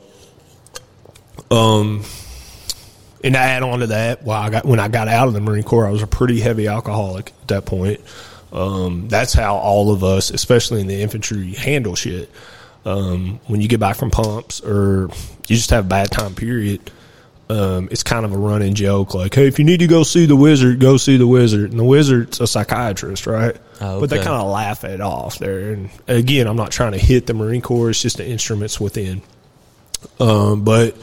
um, 1.50 2.04
and 3.24 3.34
to 3.34 3.40
add 3.40 3.64
on 3.64 3.80
to 3.80 3.88
that, 3.88 4.22
well, 4.22 4.40
I 4.40 4.48
got 4.48 4.64
when 4.64 4.78
I 4.78 4.86
got 4.86 5.08
out 5.08 5.26
of 5.26 5.34
the 5.34 5.40
Marine 5.40 5.64
Corps, 5.64 5.88
I 5.88 5.90
was 5.90 6.02
a 6.02 6.06
pretty 6.06 6.38
heavy 6.38 6.68
alcoholic 6.68 7.32
at 7.42 7.48
that 7.48 7.64
point. 7.66 8.00
Um, 8.52 9.08
that's 9.08 9.32
how 9.32 9.56
all 9.56 9.92
of 9.92 10.04
us, 10.04 10.30
especially 10.30 10.82
in 10.82 10.86
the 10.86 11.02
infantry, 11.02 11.54
handle 11.54 11.96
shit. 11.96 12.30
Um, 12.84 13.38
when 13.46 13.60
you 13.60 13.68
get 13.68 13.78
back 13.78 13.96
from 13.96 14.10
pumps 14.10 14.60
or 14.60 15.08
you 15.48 15.56
just 15.56 15.70
have 15.70 15.84
a 15.86 15.88
bad 15.88 16.10
time 16.10 16.34
period, 16.34 16.90
um, 17.48 17.88
it's 17.90 18.02
kind 18.02 18.24
of 18.24 18.32
a 18.32 18.36
running 18.38 18.74
joke 18.74 19.14
like, 19.14 19.34
hey, 19.34 19.46
if 19.46 19.58
you 19.58 19.64
need 19.64 19.80
to 19.80 19.86
go 19.86 20.02
see 20.02 20.26
the 20.26 20.36
wizard, 20.36 20.80
go 20.80 20.96
see 20.96 21.16
the 21.16 21.26
wizard. 21.26 21.70
And 21.70 21.78
the 21.78 21.84
wizard's 21.84 22.40
a 22.40 22.46
psychiatrist, 22.46 23.26
right? 23.26 23.56
Oh, 23.80 24.00
But 24.00 24.10
they 24.10 24.16
kind 24.16 24.30
of 24.30 24.50
laugh 24.50 24.84
it 24.84 25.00
off 25.00 25.38
there. 25.38 25.72
And 25.72 25.90
again, 26.08 26.46
I'm 26.46 26.56
not 26.56 26.70
trying 26.70 26.92
to 26.92 26.98
hit 26.98 27.26
the 27.26 27.34
Marine 27.34 27.60
Corps, 27.62 27.90
it's 27.90 28.02
just 28.02 28.16
the 28.16 28.26
instruments 28.26 28.80
within. 28.80 29.22
Um, 30.18 30.64
but 30.64 30.96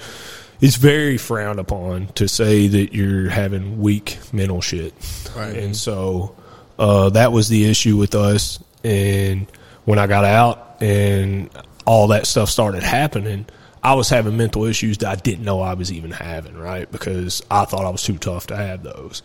it's 0.59 0.75
very 0.75 1.17
frowned 1.17 1.59
upon 1.59 2.07
to 2.13 2.27
say 2.27 2.67
that 2.67 2.93
you're 2.93 3.29
having 3.29 3.79
weak 3.81 4.17
mental 4.33 4.61
shit. 4.61 4.93
Right. 5.35 5.55
And 5.55 5.75
so 5.75 6.35
uh, 6.77 7.09
that 7.11 7.31
was 7.31 7.47
the 7.47 7.69
issue 7.69 7.95
with 7.95 8.15
us. 8.15 8.59
And 8.83 9.47
when 9.85 9.99
I 9.99 10.07
got 10.07 10.25
out 10.25 10.68
and 10.81 11.49
all 11.85 12.07
that 12.07 12.27
stuff 12.27 12.49
started 12.49 12.83
happening, 12.83 13.45
I 13.81 13.93
was 13.93 14.09
having 14.09 14.37
mental 14.37 14.65
issues 14.65 14.99
that 14.99 15.09
I 15.09 15.15
didn't 15.15 15.45
know 15.45 15.61
I 15.61 15.73
was 15.73 15.91
even 15.91 16.11
having, 16.11 16.57
right? 16.57 16.91
Because 16.91 17.41
I 17.49 17.65
thought 17.65 17.85
I 17.85 17.89
was 17.89 18.03
too 18.03 18.17
tough 18.17 18.47
to 18.47 18.55
have 18.55 18.83
those. 18.83 19.21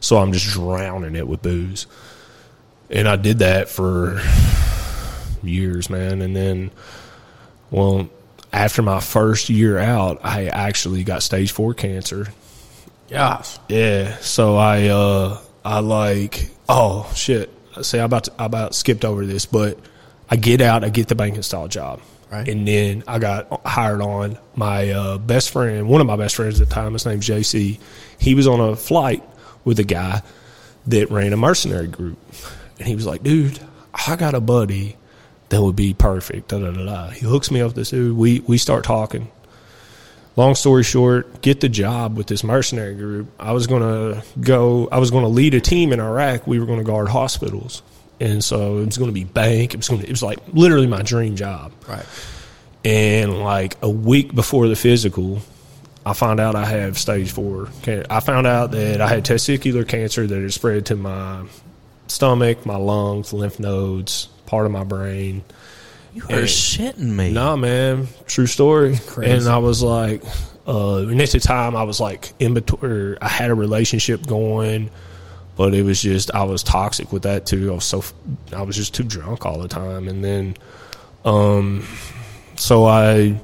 So 0.00 0.18
I'm 0.18 0.32
just 0.32 0.46
drowning 0.46 1.16
it 1.16 1.26
with 1.26 1.42
booze. 1.42 1.86
And 2.90 3.08
I 3.08 3.16
did 3.16 3.38
that 3.40 3.68
for 3.68 4.20
years, 5.42 5.90
man. 5.90 6.22
And 6.22 6.36
then, 6.36 6.70
well, 7.70 8.08
after 8.52 8.82
my 8.82 9.00
first 9.00 9.48
year 9.48 9.78
out, 9.78 10.20
I 10.22 10.46
actually 10.46 11.04
got 11.04 11.22
stage 11.22 11.52
four 11.52 11.74
cancer. 11.74 12.28
Gosh. 13.10 13.58
Yeah. 13.68 14.16
So 14.18 14.56
I 14.56 14.88
uh 14.88 15.40
I 15.64 15.80
like 15.80 16.50
oh 16.68 17.10
shit. 17.14 17.52
See 17.82 17.98
I 17.98 18.04
about 18.04 18.24
to, 18.24 18.32
I 18.38 18.46
about 18.46 18.74
skipped 18.74 19.04
over 19.04 19.26
this, 19.26 19.46
but 19.46 19.78
I 20.28 20.36
get 20.36 20.60
out, 20.60 20.84
I 20.84 20.88
get 20.88 21.08
the 21.08 21.14
bank 21.14 21.36
install 21.36 21.68
job. 21.68 22.00
Right. 22.30 22.48
And 22.48 22.66
then 22.66 23.04
I 23.06 23.20
got 23.20 23.64
hired 23.64 24.00
on. 24.00 24.36
My 24.56 24.90
uh, 24.90 25.18
best 25.18 25.50
friend, 25.50 25.88
one 25.88 26.00
of 26.00 26.06
my 26.08 26.16
best 26.16 26.34
friends 26.34 26.60
at 26.60 26.68
the 26.68 26.74
time, 26.74 26.92
his 26.92 27.06
name's 27.06 27.26
JC. 27.26 27.78
He 28.18 28.34
was 28.34 28.48
on 28.48 28.58
a 28.58 28.74
flight 28.74 29.22
with 29.64 29.78
a 29.78 29.84
guy 29.84 30.22
that 30.88 31.10
ran 31.10 31.32
a 31.32 31.36
mercenary 31.36 31.86
group. 31.86 32.18
And 32.78 32.88
he 32.88 32.96
was 32.96 33.06
like, 33.06 33.22
dude, 33.22 33.60
I 33.94 34.16
got 34.16 34.34
a 34.34 34.40
buddy 34.40 34.96
that 35.50 35.62
would 35.62 35.76
be 35.76 35.94
perfect. 35.94 36.48
Da, 36.48 36.58
da, 36.58 36.72
da, 36.72 36.84
da. 36.84 37.10
He 37.10 37.24
hooks 37.24 37.50
me 37.50 37.60
up 37.60 37.68
with 37.68 37.76
this 37.76 37.90
dude. 37.90 38.16
We, 38.16 38.40
we 38.40 38.58
start 38.58 38.84
talking 38.84 39.30
long 40.36 40.54
story 40.54 40.82
short, 40.82 41.40
get 41.40 41.60
the 41.60 41.68
job 41.68 42.16
with 42.16 42.26
this 42.26 42.44
mercenary 42.44 42.94
group. 42.94 43.28
I 43.40 43.52
was 43.52 43.66
going 43.66 43.82
to 43.82 44.22
go, 44.40 44.88
I 44.92 44.98
was 44.98 45.10
going 45.10 45.24
to 45.24 45.28
lead 45.28 45.54
a 45.54 45.60
team 45.60 45.92
in 45.92 46.00
Iraq. 46.00 46.46
We 46.46 46.60
were 46.60 46.66
going 46.66 46.78
to 46.78 46.84
guard 46.84 47.08
hospitals. 47.08 47.82
And 48.18 48.42
so 48.42 48.78
it 48.78 48.86
was 48.86 48.96
going 48.96 49.10
to 49.10 49.14
be 49.14 49.24
bank. 49.24 49.74
It 49.74 49.76
was 49.76 49.88
going 49.88 50.00
to, 50.00 50.06
it 50.06 50.10
was 50.10 50.22
like 50.22 50.38
literally 50.52 50.86
my 50.86 51.02
dream 51.02 51.36
job. 51.36 51.72
Right. 51.88 52.06
And 52.84 53.40
like 53.40 53.76
a 53.82 53.90
week 53.90 54.34
before 54.34 54.68
the 54.68 54.76
physical, 54.76 55.42
I 56.04 56.12
found 56.12 56.38
out 56.38 56.54
I 56.54 56.64
have 56.64 56.98
stage 56.98 57.32
four. 57.32 57.68
I 58.08 58.20
found 58.20 58.46
out 58.46 58.70
that 58.70 59.00
I 59.00 59.08
had 59.08 59.24
testicular 59.24 59.86
cancer 59.86 60.26
that 60.26 60.40
had 60.40 60.52
spread 60.52 60.86
to 60.86 60.96
my 60.96 61.44
stomach, 62.06 62.64
my 62.64 62.76
lungs, 62.76 63.32
lymph 63.32 63.58
nodes, 63.58 64.28
part 64.46 64.66
of 64.66 64.72
my 64.72 64.84
brain. 64.84 65.42
You 66.14 66.22
are 66.22 66.44
shitting 66.44 67.14
me. 67.14 67.32
Nah, 67.32 67.56
man, 67.56 68.06
true 68.26 68.46
story. 68.46 68.98
And 69.22 69.48
I 69.48 69.58
was 69.58 69.82
like, 69.82 70.22
uh, 70.66 70.98
and 70.98 71.20
at 71.20 71.30
the 71.30 71.40
time, 71.40 71.76
I 71.76 71.82
was 71.82 72.00
like 72.00 72.32
in 72.38 72.54
between. 72.54 73.18
I 73.20 73.28
had 73.28 73.50
a 73.50 73.54
relationship 73.54 74.26
going, 74.26 74.90
but 75.56 75.74
it 75.74 75.82
was 75.82 76.00
just 76.00 76.30
I 76.32 76.44
was 76.44 76.62
toxic 76.62 77.12
with 77.12 77.22
that 77.22 77.46
too. 77.46 77.70
I 77.72 77.74
was 77.74 77.84
so 77.84 78.04
I 78.54 78.62
was 78.62 78.76
just 78.76 78.94
too 78.94 79.04
drunk 79.04 79.46
all 79.46 79.58
the 79.58 79.68
time, 79.68 80.08
and 80.08 80.22
then, 80.22 80.56
um, 81.24 81.86
so 82.56 82.84
I 82.84 83.40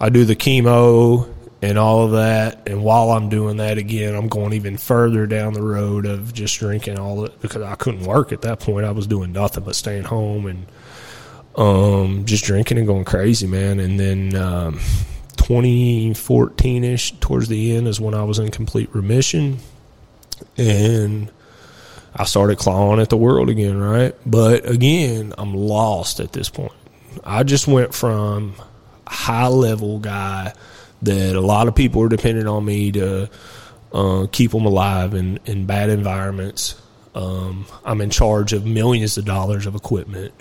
I 0.00 0.08
do 0.08 0.24
the 0.24 0.36
chemo, 0.36 1.32
and 1.62 1.78
all 1.78 2.04
of 2.04 2.12
that. 2.12 2.68
And 2.68 2.82
while 2.82 3.12
I'm 3.12 3.28
doing 3.28 3.58
that 3.58 3.78
again, 3.78 4.14
I'm 4.14 4.28
going 4.28 4.52
even 4.52 4.76
further 4.76 5.26
down 5.26 5.52
the 5.52 5.62
road 5.62 6.04
of 6.04 6.34
just 6.34 6.58
drinking 6.58 6.98
all 6.98 7.24
it 7.24 7.40
because 7.40 7.62
I 7.62 7.76
couldn't 7.76 8.04
work 8.04 8.32
at 8.32 8.42
that 8.42 8.58
point. 8.58 8.84
I 8.84 8.90
was 8.90 9.06
doing 9.06 9.32
nothing 9.32 9.62
but 9.62 9.76
staying 9.76 10.04
home 10.04 10.46
and 10.46 10.66
um, 11.54 12.24
just 12.26 12.44
drinking 12.44 12.78
and 12.78 12.86
going 12.86 13.04
crazy, 13.04 13.46
man. 13.46 13.78
And 13.78 13.98
then 13.98 14.34
um, 14.34 14.80
2014 15.36 16.84
ish, 16.84 17.12
towards 17.20 17.46
the 17.46 17.76
end, 17.76 17.86
is 17.86 18.00
when 18.00 18.14
I 18.14 18.24
was 18.24 18.40
in 18.40 18.50
complete 18.50 18.92
remission, 18.92 19.58
and 20.56 21.30
I 22.14 22.24
started 22.24 22.58
clawing 22.58 23.00
at 23.00 23.10
the 23.10 23.16
world 23.16 23.48
again, 23.48 23.78
right? 23.78 24.14
But 24.26 24.68
again, 24.68 25.32
I'm 25.38 25.54
lost 25.54 26.20
at 26.20 26.32
this 26.32 26.48
point. 26.48 26.72
I 27.24 27.42
just 27.42 27.66
went 27.66 27.94
from 27.94 28.54
high 29.06 29.48
level 29.48 29.98
guy 29.98 30.52
that 31.02 31.36
a 31.36 31.40
lot 31.40 31.68
of 31.68 31.74
people 31.74 32.02
are 32.02 32.08
dependent 32.08 32.48
on 32.48 32.64
me 32.64 32.92
to 32.92 33.30
uh, 33.92 34.26
keep 34.30 34.52
them 34.52 34.64
alive 34.64 35.14
in, 35.14 35.38
in 35.44 35.66
bad 35.66 35.90
environments. 35.90 36.80
Um, 37.14 37.66
I'm 37.84 38.00
in 38.00 38.10
charge 38.10 38.52
of 38.52 38.64
millions 38.64 39.18
of 39.18 39.24
dollars 39.24 39.66
of 39.66 39.74
equipment, 39.74 40.32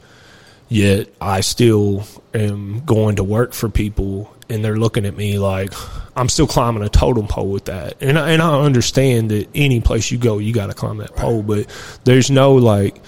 yet 0.71 1.09
I 1.19 1.41
still 1.41 2.05
am 2.33 2.79
going 2.85 3.17
to 3.17 3.23
work 3.23 3.53
for 3.53 3.69
people, 3.69 4.33
and 4.49 4.63
they're 4.63 4.77
looking 4.77 5.05
at 5.05 5.17
me 5.17 5.37
like 5.37 5.73
I'm 6.15 6.29
still 6.29 6.47
climbing 6.47 6.81
a 6.81 6.89
totem 6.89 7.27
pole 7.27 7.49
with 7.49 7.65
that. 7.65 7.97
And 8.01 8.17
I, 8.17 8.31
and 8.31 8.41
I 8.41 8.61
understand 8.61 9.31
that 9.31 9.49
any 9.53 9.81
place 9.81 10.11
you 10.11 10.17
go, 10.17 10.37
you 10.37 10.53
got 10.53 10.67
to 10.67 10.73
climb 10.73 10.97
that 10.97 11.15
pole, 11.15 11.43
but 11.43 11.67
there's 12.05 12.31
no 12.31 12.53
like, 12.53 13.01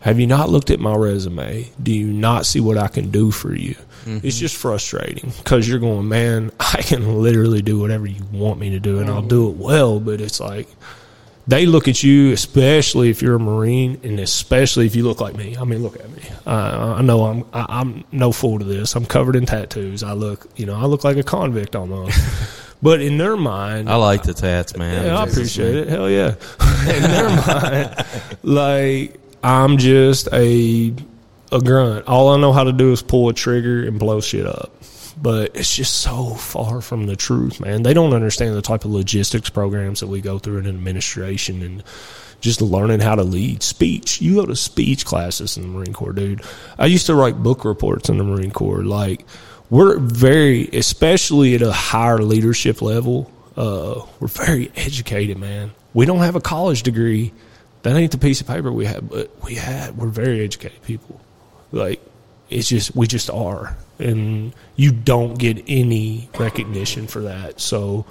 have 0.00 0.20
you 0.20 0.26
not 0.26 0.50
looked 0.50 0.70
at 0.70 0.78
my 0.78 0.94
resume? 0.94 1.68
Do 1.82 1.92
you 1.92 2.06
not 2.06 2.46
see 2.46 2.60
what 2.60 2.76
I 2.76 2.88
can 2.88 3.10
do 3.10 3.30
for 3.30 3.54
you? 3.54 3.74
Mm-hmm. 4.04 4.26
It's 4.26 4.38
just 4.38 4.56
frustrating 4.56 5.32
because 5.38 5.68
you're 5.68 5.78
going, 5.78 6.08
man, 6.08 6.52
I 6.60 6.82
can 6.82 7.22
literally 7.22 7.62
do 7.62 7.78
whatever 7.78 8.06
you 8.06 8.22
want 8.32 8.60
me 8.60 8.70
to 8.70 8.80
do 8.80 8.98
and 8.98 9.10
I'll 9.10 9.22
do 9.22 9.48
it 9.50 9.56
well. 9.56 10.00
But 10.00 10.20
it's 10.20 10.40
like, 10.40 10.68
they 11.50 11.66
look 11.66 11.88
at 11.88 12.02
you, 12.04 12.32
especially 12.32 13.10
if 13.10 13.20
you're 13.20 13.34
a 13.34 13.40
Marine, 13.40 14.00
and 14.04 14.20
especially 14.20 14.86
if 14.86 14.94
you 14.94 15.02
look 15.02 15.20
like 15.20 15.34
me. 15.34 15.56
I 15.56 15.64
mean, 15.64 15.82
look 15.82 15.98
at 15.98 16.08
me. 16.08 16.22
Uh, 16.46 16.94
I 16.98 17.02
know 17.02 17.24
I'm 17.24 17.44
I, 17.52 17.66
I'm 17.68 18.04
no 18.12 18.30
fool 18.30 18.60
to 18.60 18.64
this. 18.64 18.94
I'm 18.94 19.04
covered 19.04 19.34
in 19.34 19.46
tattoos. 19.46 20.04
I 20.04 20.12
look, 20.12 20.48
you 20.56 20.64
know, 20.64 20.76
I 20.76 20.84
look 20.84 21.02
like 21.02 21.16
a 21.16 21.24
convict 21.24 21.74
almost. 21.74 22.16
but 22.82 23.00
in 23.00 23.18
their 23.18 23.36
mind, 23.36 23.90
I 23.90 23.96
like 23.96 24.22
the 24.22 24.32
tats, 24.32 24.76
man. 24.76 25.06
yeah, 25.06 25.18
I 25.18 25.24
appreciate 25.24 25.74
it. 25.74 25.88
Hell 25.88 26.08
yeah. 26.08 26.36
In 26.80 27.02
their 27.02 27.28
mind, 27.28 28.06
like 28.44 29.20
I'm 29.42 29.76
just 29.76 30.28
a 30.32 30.94
a 31.50 31.60
grunt. 31.60 32.06
All 32.06 32.28
I 32.28 32.38
know 32.38 32.52
how 32.52 32.62
to 32.62 32.72
do 32.72 32.92
is 32.92 33.02
pull 33.02 33.28
a 33.28 33.34
trigger 33.34 33.86
and 33.86 33.98
blow 33.98 34.20
shit 34.20 34.46
up. 34.46 34.72
But 35.22 35.54
it's 35.54 35.74
just 35.74 35.96
so 36.00 36.34
far 36.34 36.80
from 36.80 37.06
the 37.06 37.16
truth, 37.16 37.60
man. 37.60 37.82
They 37.82 37.92
don't 37.92 38.14
understand 38.14 38.56
the 38.56 38.62
type 38.62 38.86
of 38.86 38.90
logistics 38.90 39.50
programs 39.50 40.00
that 40.00 40.06
we 40.06 40.22
go 40.22 40.38
through 40.38 40.58
in 40.58 40.66
administration 40.66 41.62
and 41.62 41.84
just 42.40 42.62
learning 42.62 43.00
how 43.00 43.16
to 43.16 43.22
lead 43.22 43.62
speech. 43.62 44.22
You 44.22 44.36
go 44.36 44.46
to 44.46 44.56
speech 44.56 45.04
classes 45.04 45.56
in 45.56 45.62
the 45.62 45.68
Marine 45.68 45.92
Corps, 45.92 46.14
dude. 46.14 46.42
I 46.78 46.86
used 46.86 47.06
to 47.06 47.14
write 47.14 47.42
book 47.42 47.66
reports 47.66 48.08
in 48.08 48.16
the 48.16 48.24
Marine 48.24 48.50
Corps. 48.50 48.82
Like, 48.82 49.26
we're 49.68 49.98
very, 49.98 50.68
especially 50.68 51.54
at 51.54 51.62
a 51.62 51.72
higher 51.72 52.22
leadership 52.22 52.80
level, 52.80 53.30
uh, 53.56 54.00
we're 54.20 54.28
very 54.28 54.72
educated, 54.74 55.38
man. 55.38 55.72
We 55.92 56.06
don't 56.06 56.20
have 56.20 56.34
a 56.34 56.40
college 56.40 56.82
degree. 56.82 57.32
That 57.82 57.94
ain't 57.94 58.12
the 58.12 58.18
piece 58.18 58.40
of 58.40 58.46
paper 58.46 58.72
we 58.72 58.86
have, 58.86 59.08
but 59.08 59.30
we 59.44 59.54
had, 59.54 59.96
we're 59.96 60.08
very 60.08 60.42
educated 60.42 60.82
people. 60.82 61.20
Like, 61.72 62.00
it's 62.48 62.68
just, 62.68 62.96
we 62.96 63.06
just 63.06 63.28
are. 63.30 63.76
And 64.00 64.54
you 64.76 64.92
don't 64.92 65.38
get 65.38 65.62
any 65.68 66.28
recognition 66.38 67.06
for 67.06 67.20
that. 67.22 67.60
So, 67.60 68.06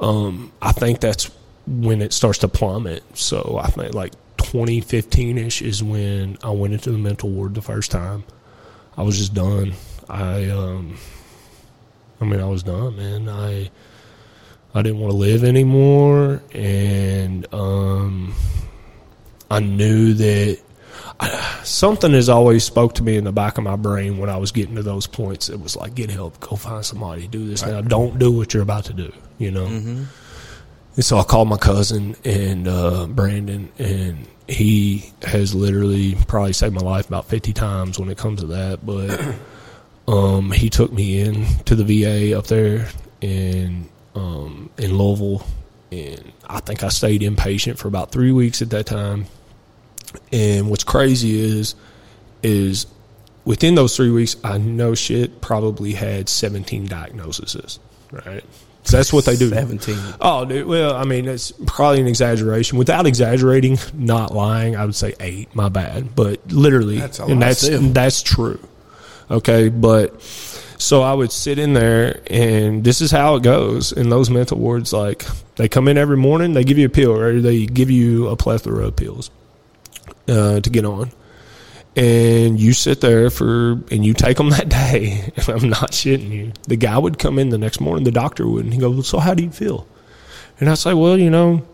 um, 0.00 0.52
I 0.62 0.72
think 0.72 1.00
that's 1.00 1.30
when 1.66 2.00
it 2.02 2.12
starts 2.12 2.38
to 2.38 2.48
plummet. 2.48 3.02
So 3.16 3.58
I 3.62 3.68
think 3.68 3.94
like 3.94 4.12
2015 4.38 5.38
ish 5.38 5.62
is 5.62 5.82
when 5.82 6.38
I 6.42 6.50
went 6.50 6.72
into 6.72 6.90
the 6.90 6.98
mental 6.98 7.30
ward 7.30 7.54
the 7.54 7.62
first 7.62 7.90
time. 7.90 8.24
I 8.96 9.02
was 9.02 9.18
just 9.18 9.34
done. 9.34 9.74
I, 10.08 10.48
um, 10.50 10.96
I 12.20 12.24
mean, 12.24 12.40
I 12.40 12.46
was 12.46 12.62
done, 12.62 12.96
man. 12.96 13.28
I, 13.28 13.70
I 14.74 14.82
didn't 14.82 15.00
want 15.00 15.12
to 15.12 15.16
live 15.16 15.44
anymore, 15.44 16.42
and 16.52 17.46
um, 17.54 18.34
I 19.50 19.60
knew 19.60 20.14
that 20.14 20.58
I, 21.20 21.60
something 21.64 22.12
has 22.12 22.28
always 22.28 22.64
spoke 22.64 22.94
to 22.94 23.02
me 23.02 23.16
in 23.16 23.24
the 23.24 23.32
back 23.32 23.58
of 23.58 23.64
my 23.64 23.76
brain 23.76 24.18
when 24.18 24.30
I 24.30 24.36
was 24.36 24.52
getting 24.52 24.76
to 24.76 24.82
those 24.82 25.06
points. 25.06 25.48
It 25.48 25.60
was 25.60 25.76
like, 25.76 25.94
get 25.94 26.10
help, 26.10 26.38
go 26.40 26.56
find 26.56 26.84
somebody, 26.84 27.26
do 27.26 27.46
this 27.46 27.64
now. 27.64 27.80
Don't 27.80 28.18
do 28.18 28.30
what 28.32 28.54
you're 28.54 28.62
about 28.62 28.84
to 28.86 28.92
do, 28.92 29.12
you 29.38 29.50
know. 29.50 29.66
And 30.96 31.04
so 31.04 31.18
I 31.18 31.22
called 31.24 31.48
my 31.48 31.56
cousin 31.56 32.16
and 32.24 32.66
uh, 32.66 33.06
Brandon, 33.06 33.70
and 33.78 34.26
he 34.48 35.12
has 35.22 35.54
literally 35.54 36.16
probably 36.26 36.52
saved 36.52 36.74
my 36.74 36.80
life 36.80 37.06
about 37.06 37.26
50 37.26 37.52
times 37.52 37.98
when 37.98 38.08
it 38.08 38.18
comes 38.18 38.40
to 38.40 38.46
that. 38.48 38.84
But 38.84 39.34
um, 40.08 40.50
he 40.50 40.70
took 40.70 40.92
me 40.92 41.20
in 41.20 41.44
to 41.66 41.76
the 41.76 41.84
VA 41.84 42.36
up 42.36 42.46
there 42.48 42.88
in 43.20 43.88
um, 44.14 44.70
in 44.78 44.96
Louisville, 44.96 45.46
and 45.92 46.32
I 46.48 46.60
think 46.60 46.82
I 46.82 46.88
stayed 46.88 47.20
inpatient 47.20 47.78
for 47.78 47.88
about 47.88 48.10
three 48.10 48.32
weeks 48.32 48.62
at 48.62 48.70
that 48.70 48.86
time. 48.86 49.26
And 50.32 50.70
what's 50.70 50.84
crazy 50.84 51.40
is 51.40 51.74
is 52.42 52.86
within 53.44 53.74
those 53.74 53.96
three 53.96 54.10
weeks, 54.10 54.36
I 54.44 54.58
know 54.58 54.94
shit 54.94 55.40
probably 55.40 55.94
had 55.94 56.28
17 56.28 56.86
diagnoses, 56.86 57.78
right? 58.12 58.44
So 58.84 58.96
that's 58.96 59.12
what 59.12 59.24
they 59.26 59.36
do. 59.36 59.50
17. 59.50 59.98
Oh, 60.20 60.44
dude. 60.44 60.66
Well, 60.66 60.94
I 60.94 61.04
mean, 61.04 61.28
it's 61.28 61.52
probably 61.66 62.00
an 62.00 62.06
exaggeration. 62.06 62.78
Without 62.78 63.06
exaggerating, 63.06 63.78
not 63.92 64.34
lying, 64.34 64.76
I 64.76 64.84
would 64.84 64.94
say 64.94 65.14
eight. 65.20 65.54
My 65.54 65.68
bad, 65.68 66.14
but 66.14 66.40
literally, 66.50 66.98
That's 66.98 67.18
and 67.18 67.42
that's 67.42 67.68
that's 67.68 68.22
true. 68.22 68.60
Okay, 69.30 69.68
but 69.68 70.22
so 70.22 71.02
I 71.02 71.12
would 71.12 71.32
sit 71.32 71.58
in 71.58 71.74
there, 71.74 72.22
and 72.28 72.82
this 72.82 73.02
is 73.02 73.10
how 73.10 73.36
it 73.36 73.42
goes 73.42 73.92
in 73.92 74.08
those 74.08 74.30
mental 74.30 74.58
wards. 74.58 74.92
Like 74.92 75.26
they 75.56 75.68
come 75.68 75.86
in 75.88 75.98
every 75.98 76.16
morning, 76.16 76.54
they 76.54 76.64
give 76.64 76.78
you 76.78 76.86
a 76.86 76.90
pill, 76.90 77.12
or 77.12 77.40
they 77.40 77.66
give 77.66 77.90
you 77.90 78.28
a 78.28 78.36
plethora 78.36 78.86
of 78.86 78.96
pills 78.96 79.30
uh, 80.28 80.60
to 80.60 80.70
get 80.70 80.84
on. 80.84 81.10
And 81.96 82.60
you 82.60 82.74
sit 82.74 83.00
there 83.00 83.28
for, 83.30 83.72
and 83.90 84.04
you 84.04 84.14
take 84.14 84.36
them 84.36 84.50
that 84.56 84.68
day. 84.68 85.32
And 85.36 85.48
I'm 85.48 85.68
not 85.68 85.92
shitting 85.92 86.30
you. 86.30 86.52
The 86.68 86.76
guy 86.76 86.96
would 86.96 87.18
come 87.18 87.38
in 87.38 87.48
the 87.48 87.58
next 87.58 87.80
morning, 87.80 88.04
the 88.04 88.12
doctor 88.12 88.46
would, 88.46 88.64
and 88.64 88.72
he 88.72 88.78
goes, 88.80 89.08
So, 89.08 89.18
how 89.18 89.34
do 89.34 89.42
you 89.42 89.50
feel? 89.50 89.86
And 90.60 90.68
I 90.70 90.74
say, 90.74 90.94
Well, 90.94 91.18
you 91.18 91.30
know, 91.30 91.66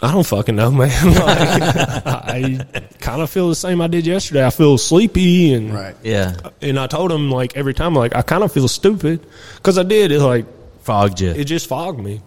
I 0.00 0.12
don't 0.12 0.26
fucking 0.26 0.54
know, 0.56 0.70
man. 0.72 1.06
like, 1.14 2.16
I 2.16 2.66
kind 3.00 3.22
of 3.22 3.30
feel 3.30 3.48
the 3.48 3.54
same 3.54 3.80
I 3.80 3.86
did 3.86 4.06
yesterday. 4.06 4.44
I 4.46 4.50
feel 4.50 4.76
sleepy 4.78 5.54
and 5.54 5.72
Right. 5.72 5.96
Yeah, 6.02 6.36
and 6.60 6.78
I 6.78 6.86
told 6.88 7.10
him 7.12 7.30
like 7.30 7.56
every 7.56 7.74
time 7.74 7.94
like 7.94 8.14
I 8.14 8.22
kind 8.22 8.42
of 8.44 8.52
feel 8.52 8.68
stupid 8.68 9.24
because 9.56 9.78
I 9.78 9.82
did. 9.84 10.10
It 10.12 10.20
like 10.20 10.46
fogged 10.82 11.20
you. 11.20 11.30
it 11.30 11.44
just 11.44 11.68
fogged 11.68 12.00
me. 12.00 12.20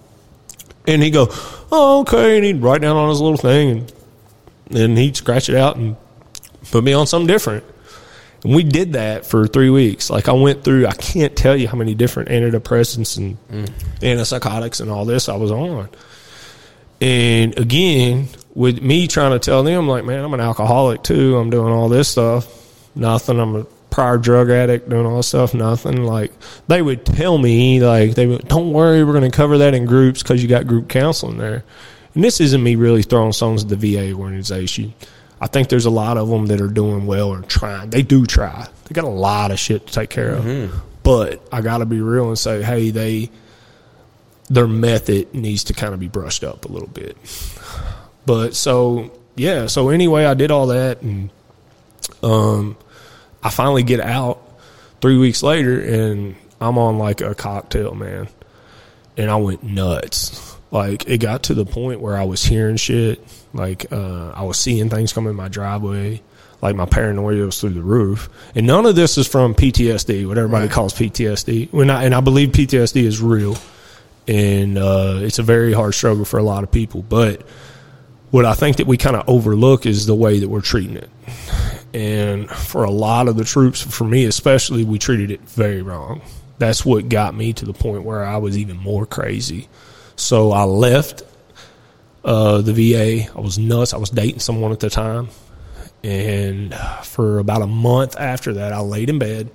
And 0.87 1.01
he'd 1.03 1.11
go, 1.11 1.27
"Oh, 1.71 2.01
okay," 2.01 2.35
and 2.37 2.45
he'd 2.45 2.61
write 2.61 2.81
down 2.81 2.95
on 2.95 3.09
his 3.09 3.19
little 3.19 3.37
thing, 3.37 3.69
and 3.71 3.93
then 4.67 4.95
he'd 4.97 5.15
scratch 5.15 5.49
it 5.49 5.55
out 5.55 5.75
and 5.75 5.95
put 6.71 6.83
me 6.83 6.93
on 6.93 7.07
something 7.07 7.27
different. 7.27 7.63
And 8.43 8.55
we 8.55 8.63
did 8.63 8.93
that 8.93 9.25
for 9.25 9.47
three 9.47 9.69
weeks. 9.69 10.09
Like 10.09 10.29
I 10.29 10.33
went 10.33 10.63
through, 10.63 10.87
I 10.87 10.93
can't 10.93 11.35
tell 11.35 11.55
you 11.55 11.67
how 11.67 11.77
many 11.77 11.95
different 11.95 12.29
antidepressants 12.29 13.17
and 13.17 13.37
mm. 13.49 13.65
antipsychotics 13.99 14.81
and 14.81 14.91
all 14.91 15.05
this 15.05 15.29
I 15.29 15.35
was 15.35 15.51
on. 15.51 15.89
And 17.01 17.57
again, 17.59 18.27
with 18.53 18.81
me 18.81 19.07
trying 19.07 19.31
to 19.31 19.39
tell 19.39 19.63
them, 19.63 19.87
like, 19.87 20.05
man, 20.05 20.23
I'm 20.23 20.33
an 20.33 20.39
alcoholic 20.39 21.03
too. 21.03 21.37
I'm 21.37 21.49
doing 21.49 21.73
all 21.73 21.89
this 21.89 22.07
stuff. 22.07 22.47
Nothing. 22.95 23.39
I'm 23.39 23.55
a 23.55 23.63
prior 23.89 24.17
drug 24.17 24.49
addict, 24.49 24.89
doing 24.89 25.05
all 25.05 25.17
this 25.17 25.27
stuff. 25.27 25.53
Nothing. 25.53 26.03
Like, 26.03 26.31
they 26.67 26.81
would 26.81 27.05
tell 27.05 27.37
me, 27.37 27.81
like, 27.81 28.15
they 28.15 28.25
would, 28.27 28.47
don't 28.47 28.71
worry, 28.71 29.03
we're 29.03 29.13
going 29.13 29.29
to 29.29 29.35
cover 29.35 29.57
that 29.57 29.73
in 29.73 29.85
groups 29.85 30.23
because 30.23 30.41
you 30.41 30.47
got 30.47 30.67
group 30.67 30.87
counseling 30.87 31.37
there. 31.37 31.63
And 32.15 32.23
this 32.23 32.39
isn't 32.41 32.63
me 32.63 32.75
really 32.75 33.03
throwing 33.03 33.33
stones 33.33 33.63
at 33.63 33.69
the 33.69 33.75
VA 33.75 34.13
organization. 34.13 34.93
I 35.39 35.47
think 35.47 35.67
there's 35.69 35.85
a 35.85 35.89
lot 35.91 36.17
of 36.17 36.29
them 36.29 36.47
that 36.47 36.61
are 36.61 36.67
doing 36.69 37.05
well 37.05 37.29
or 37.29 37.41
trying. 37.41 37.89
They 37.89 38.01
do 38.01 38.25
try. 38.25 38.67
They 38.85 38.93
got 38.93 39.03
a 39.03 39.09
lot 39.09 39.51
of 39.51 39.59
shit 39.59 39.87
to 39.87 39.93
take 39.93 40.09
care 40.09 40.31
of. 40.31 40.45
But 41.03 41.45
I 41.51 41.61
got 41.61 41.79
to 41.79 41.85
be 41.85 42.01
real 42.01 42.29
and 42.29 42.39
say, 42.39 42.63
hey, 42.63 42.89
they 42.89 43.29
their 44.49 44.67
method 44.67 45.33
needs 45.33 45.65
to 45.65 45.73
kind 45.73 45.93
of 45.93 45.99
be 45.99 46.07
brushed 46.07 46.43
up 46.43 46.65
a 46.65 46.67
little 46.67 46.87
bit. 46.87 47.17
But 48.25 48.55
so 48.55 49.11
yeah, 49.35 49.67
so 49.67 49.89
anyway, 49.89 50.25
I 50.25 50.33
did 50.35 50.51
all 50.51 50.67
that, 50.67 51.01
and 51.01 51.29
um, 52.23 52.77
I 53.43 53.49
finally 53.49 53.83
get 53.83 53.99
out 53.99 54.41
three 55.01 55.17
weeks 55.17 55.43
later, 55.43 55.79
and 55.81 56.35
I'm 56.61 56.77
on 56.77 56.97
like 56.97 57.21
a 57.21 57.35
cocktail, 57.35 57.93
man, 57.93 58.27
and 59.17 59.29
I 59.29 59.35
went 59.35 59.63
nuts. 59.63 60.44
Like 60.75 61.07
it 61.07 61.19
got 61.19 61.43
to 61.43 61.53
the 61.53 61.63
point 61.63 62.01
where 62.01 62.17
I 62.17 62.25
was 62.25 62.43
hearing 62.43 62.75
shit, 62.75 63.25
like 63.53 63.93
uh, 63.93 64.31
I 64.31 64.43
was 64.43 64.59
seeing 64.59 64.89
things 64.89 65.13
come 65.13 65.25
in 65.25 65.33
my 65.33 65.47
driveway. 65.47 66.21
like 66.61 66.75
my 66.75 66.85
paranoia 66.85 67.45
was 67.45 67.61
through 67.61 67.69
the 67.69 67.81
roof. 67.81 68.27
And 68.55 68.67
none 68.67 68.85
of 68.85 68.93
this 68.93 69.17
is 69.17 69.25
from 69.25 69.55
PTSD, 69.55 70.27
what 70.27 70.37
everybody 70.37 70.67
calls 70.67 70.93
PTSD. 70.93 71.71
When 71.71 71.89
I, 71.89 72.03
and 72.03 72.13
I 72.13 72.19
believe 72.19 72.49
PTSD 72.49 73.03
is 73.03 73.21
real, 73.21 73.55
and 74.27 74.77
uh, 74.77 75.19
it's 75.21 75.39
a 75.39 75.43
very 75.43 75.71
hard 75.71 75.93
struggle 75.93 76.25
for 76.25 76.39
a 76.39 76.43
lot 76.43 76.65
of 76.65 76.71
people. 76.73 77.03
But 77.03 77.43
what 78.31 78.43
I 78.43 78.53
think 78.53 78.75
that 78.75 78.85
we 78.85 78.97
kind 78.97 79.15
of 79.15 79.29
overlook 79.29 79.85
is 79.85 80.05
the 80.05 80.15
way 80.15 80.39
that 80.39 80.49
we're 80.49 80.59
treating 80.59 80.97
it. 80.97 81.09
And 81.93 82.49
for 82.49 82.83
a 82.83 82.91
lot 82.91 83.29
of 83.29 83.37
the 83.37 83.45
troops, 83.45 83.81
for 83.81 84.03
me 84.03 84.25
especially, 84.25 84.83
we 84.83 84.99
treated 84.99 85.31
it 85.31 85.39
very 85.39 85.81
wrong. 85.81 86.21
That's 86.57 86.83
what 86.85 87.07
got 87.07 87.33
me 87.33 87.53
to 87.53 87.63
the 87.65 87.71
point 87.71 88.03
where 88.03 88.25
I 88.25 88.35
was 88.35 88.57
even 88.57 88.75
more 88.75 89.05
crazy. 89.05 89.69
So 90.15 90.51
I 90.51 90.63
left 90.63 91.23
uh, 92.23 92.61
the 92.61 92.73
VA. 92.73 93.31
I 93.35 93.39
was 93.39 93.57
nuts. 93.57 93.93
I 93.93 93.97
was 93.97 94.09
dating 94.09 94.39
someone 94.39 94.71
at 94.71 94.79
the 94.79 94.89
time. 94.89 95.29
And 96.03 96.73
for 97.03 97.39
about 97.39 97.61
a 97.61 97.67
month 97.67 98.15
after 98.17 98.53
that, 98.53 98.73
I 98.73 98.79
laid 98.79 99.09
in 99.09 99.19
bed 99.19 99.49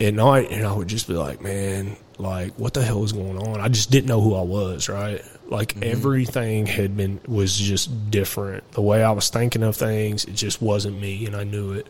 at 0.00 0.14
night 0.14 0.50
and 0.50 0.66
I 0.66 0.72
would 0.72 0.88
just 0.88 1.08
be 1.08 1.14
like, 1.14 1.40
man, 1.40 1.96
like, 2.18 2.54
what 2.58 2.74
the 2.74 2.82
hell 2.82 3.02
is 3.04 3.12
going 3.12 3.38
on? 3.38 3.60
I 3.60 3.68
just 3.68 3.90
didn't 3.90 4.06
know 4.06 4.20
who 4.20 4.34
I 4.34 4.42
was, 4.42 4.88
right? 4.88 5.22
Like, 5.46 5.82
everything 5.82 6.66
had 6.66 6.96
been, 6.96 7.20
was 7.26 7.56
just 7.56 8.10
different. 8.10 8.70
The 8.72 8.82
way 8.82 9.02
I 9.02 9.12
was 9.12 9.30
thinking 9.30 9.62
of 9.62 9.76
things, 9.76 10.24
it 10.24 10.34
just 10.34 10.60
wasn't 10.60 11.00
me, 11.00 11.26
and 11.26 11.34
I 11.34 11.44
knew 11.44 11.72
it. 11.72 11.86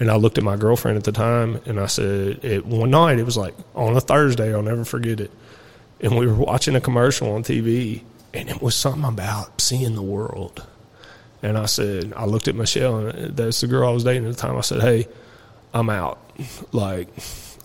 And 0.00 0.10
I 0.10 0.16
looked 0.16 0.38
at 0.38 0.44
my 0.44 0.56
girlfriend 0.56 0.96
at 0.96 1.04
the 1.04 1.12
time 1.12 1.60
and 1.66 1.78
I 1.78 1.86
said, 1.86 2.44
it, 2.44 2.66
one 2.66 2.90
night, 2.90 3.18
it 3.18 3.24
was 3.24 3.36
like 3.36 3.54
on 3.74 3.96
a 3.96 4.00
Thursday, 4.00 4.52
I'll 4.52 4.62
never 4.62 4.84
forget 4.84 5.20
it. 5.20 5.30
And 6.00 6.18
we 6.18 6.26
were 6.26 6.34
watching 6.34 6.76
a 6.76 6.80
commercial 6.80 7.32
on 7.34 7.42
TV, 7.42 8.02
and 8.32 8.48
it 8.48 8.60
was 8.60 8.74
something 8.74 9.04
about 9.04 9.60
seeing 9.60 9.94
the 9.94 10.02
world. 10.02 10.66
And 11.42 11.56
I 11.58 11.66
said, 11.66 12.12
I 12.16 12.24
looked 12.24 12.48
at 12.48 12.54
Michelle, 12.54 13.06
and 13.06 13.36
that's 13.36 13.60
the 13.60 13.66
girl 13.66 13.88
I 13.88 13.92
was 13.92 14.04
dating 14.04 14.26
at 14.26 14.34
the 14.34 14.40
time. 14.40 14.56
I 14.56 14.62
said, 14.62 14.80
hey, 14.80 15.06
I'm 15.72 15.90
out. 15.90 16.18
Like, 16.72 17.08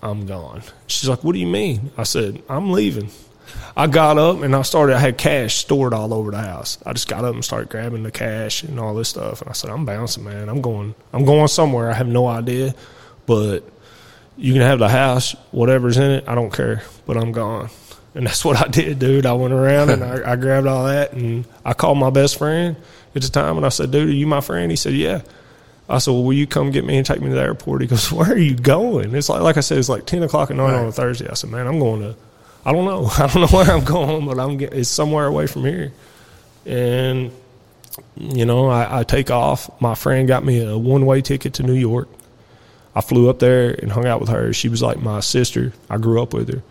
I'm 0.02 0.26
gone. 0.26 0.62
She's 0.86 1.08
like, 1.08 1.24
what 1.24 1.32
do 1.32 1.38
you 1.38 1.46
mean? 1.46 1.90
I 1.96 2.04
said, 2.04 2.42
I'm 2.48 2.72
leaving. 2.72 3.10
I 3.76 3.86
got 3.86 4.16
up 4.16 4.42
and 4.42 4.54
I 4.54 4.62
started, 4.62 4.96
I 4.96 5.00
had 5.00 5.18
cash 5.18 5.56
stored 5.56 5.92
all 5.92 6.14
over 6.14 6.30
the 6.30 6.38
house. 6.38 6.78
I 6.86 6.92
just 6.92 7.08
got 7.08 7.24
up 7.24 7.34
and 7.34 7.44
started 7.44 7.68
grabbing 7.68 8.02
the 8.04 8.10
cash 8.10 8.62
and 8.62 8.78
all 8.78 8.94
this 8.94 9.08
stuff. 9.08 9.40
And 9.40 9.50
I 9.50 9.54
said, 9.54 9.70
I'm 9.70 9.84
bouncing, 9.84 10.24
man. 10.24 10.48
I'm 10.48 10.60
going, 10.60 10.94
I'm 11.12 11.24
going 11.24 11.48
somewhere. 11.48 11.90
I 11.90 11.94
have 11.94 12.06
no 12.06 12.26
idea, 12.26 12.74
but 13.26 13.64
you 14.36 14.52
can 14.52 14.62
have 14.62 14.78
the 14.78 14.88
house, 14.88 15.32
whatever's 15.50 15.96
in 15.96 16.10
it. 16.10 16.24
I 16.28 16.34
don't 16.34 16.52
care, 16.52 16.82
but 17.06 17.16
I'm 17.16 17.32
gone. 17.32 17.70
And 18.14 18.26
that's 18.26 18.44
what 18.44 18.56
I 18.56 18.68
did, 18.68 18.98
dude. 18.98 19.26
I 19.26 19.32
went 19.34 19.54
around 19.54 19.90
and 19.90 20.02
I, 20.02 20.32
I 20.32 20.36
grabbed 20.36 20.66
all 20.66 20.86
that 20.86 21.12
and 21.12 21.44
I 21.64 21.74
called 21.74 21.98
my 21.98 22.10
best 22.10 22.38
friend 22.38 22.76
at 23.14 23.22
the 23.22 23.28
time 23.28 23.56
and 23.56 23.64
I 23.64 23.68
said, 23.68 23.90
dude, 23.90 24.08
are 24.08 24.12
you 24.12 24.26
my 24.26 24.40
friend? 24.40 24.70
He 24.70 24.76
said, 24.76 24.94
yeah. 24.94 25.22
I 25.88 25.98
said, 25.98 26.12
well, 26.12 26.24
will 26.24 26.32
you 26.32 26.46
come 26.46 26.70
get 26.70 26.84
me 26.84 26.96
and 26.96 27.06
take 27.06 27.20
me 27.20 27.28
to 27.28 27.34
the 27.34 27.40
airport? 27.40 27.82
He 27.82 27.86
goes, 27.88 28.10
where 28.12 28.32
are 28.32 28.38
you 28.38 28.54
going? 28.54 29.14
It's 29.14 29.28
like, 29.28 29.42
like 29.42 29.56
I 29.56 29.60
said, 29.60 29.78
it's 29.78 29.88
like 29.88 30.06
10 30.06 30.22
o'clock 30.22 30.50
at 30.50 30.56
night 30.56 30.74
on 30.74 30.86
a 30.86 30.92
Thursday. 30.92 31.28
I 31.28 31.34
said, 31.34 31.50
man, 31.50 31.66
I'm 31.66 31.78
going 31.78 32.00
to, 32.00 32.16
I 32.64 32.72
don't 32.72 32.84
know. 32.84 33.06
I 33.18 33.26
don't 33.26 33.42
know 33.42 33.56
where 33.58 33.70
I'm 33.70 33.84
going, 33.84 34.26
but 34.26 34.38
I'm 34.38 34.56
get, 34.56 34.72
it's 34.72 34.88
somewhere 34.88 35.26
away 35.26 35.46
from 35.46 35.64
here. 35.64 35.92
And, 36.66 37.32
you 38.16 38.44
know, 38.44 38.68
I, 38.68 39.00
I 39.00 39.02
take 39.04 39.30
off. 39.30 39.70
My 39.80 39.94
friend 39.94 40.28
got 40.28 40.44
me 40.44 40.64
a 40.64 40.76
one 40.76 41.06
way 41.06 41.22
ticket 41.22 41.54
to 41.54 41.62
New 41.62 41.74
York. 41.74 42.08
I 42.94 43.00
flew 43.00 43.30
up 43.30 43.38
there 43.38 43.70
and 43.70 43.90
hung 43.90 44.06
out 44.06 44.20
with 44.20 44.30
her. 44.30 44.52
She 44.52 44.68
was 44.68 44.82
like 44.82 44.98
my 44.98 45.20
sister. 45.20 45.72
I 45.88 45.98
grew 45.98 46.20
up 46.20 46.34
with 46.34 46.52
her. 46.52 46.62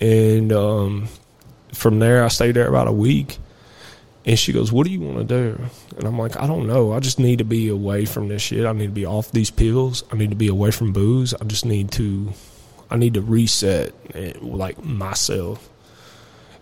And 0.00 0.52
um, 0.52 1.08
from 1.72 1.98
there, 1.98 2.24
I 2.24 2.28
stayed 2.28 2.52
there 2.52 2.68
about 2.68 2.88
a 2.88 2.92
week. 2.92 3.38
And 4.24 4.36
she 4.36 4.52
goes, 4.52 4.72
What 4.72 4.86
do 4.86 4.92
you 4.92 5.00
want 5.00 5.18
to 5.18 5.24
do? 5.24 5.64
And 5.96 6.04
I'm 6.04 6.18
like, 6.18 6.36
I 6.36 6.46
don't 6.48 6.66
know. 6.66 6.92
I 6.92 7.00
just 7.00 7.20
need 7.20 7.38
to 7.38 7.44
be 7.44 7.68
away 7.68 8.04
from 8.04 8.28
this 8.28 8.42
shit. 8.42 8.66
I 8.66 8.72
need 8.72 8.86
to 8.86 8.92
be 8.92 9.06
off 9.06 9.30
these 9.30 9.50
pills. 9.50 10.02
I 10.10 10.16
need 10.16 10.30
to 10.30 10.36
be 10.36 10.48
away 10.48 10.72
from 10.72 10.92
booze. 10.92 11.32
I 11.32 11.44
just 11.44 11.64
need 11.64 11.92
to, 11.92 12.32
I 12.90 12.96
need 12.96 13.14
to 13.14 13.20
reset 13.20 13.94
eh, 14.14 14.32
like 14.40 14.84
myself. 14.84 15.68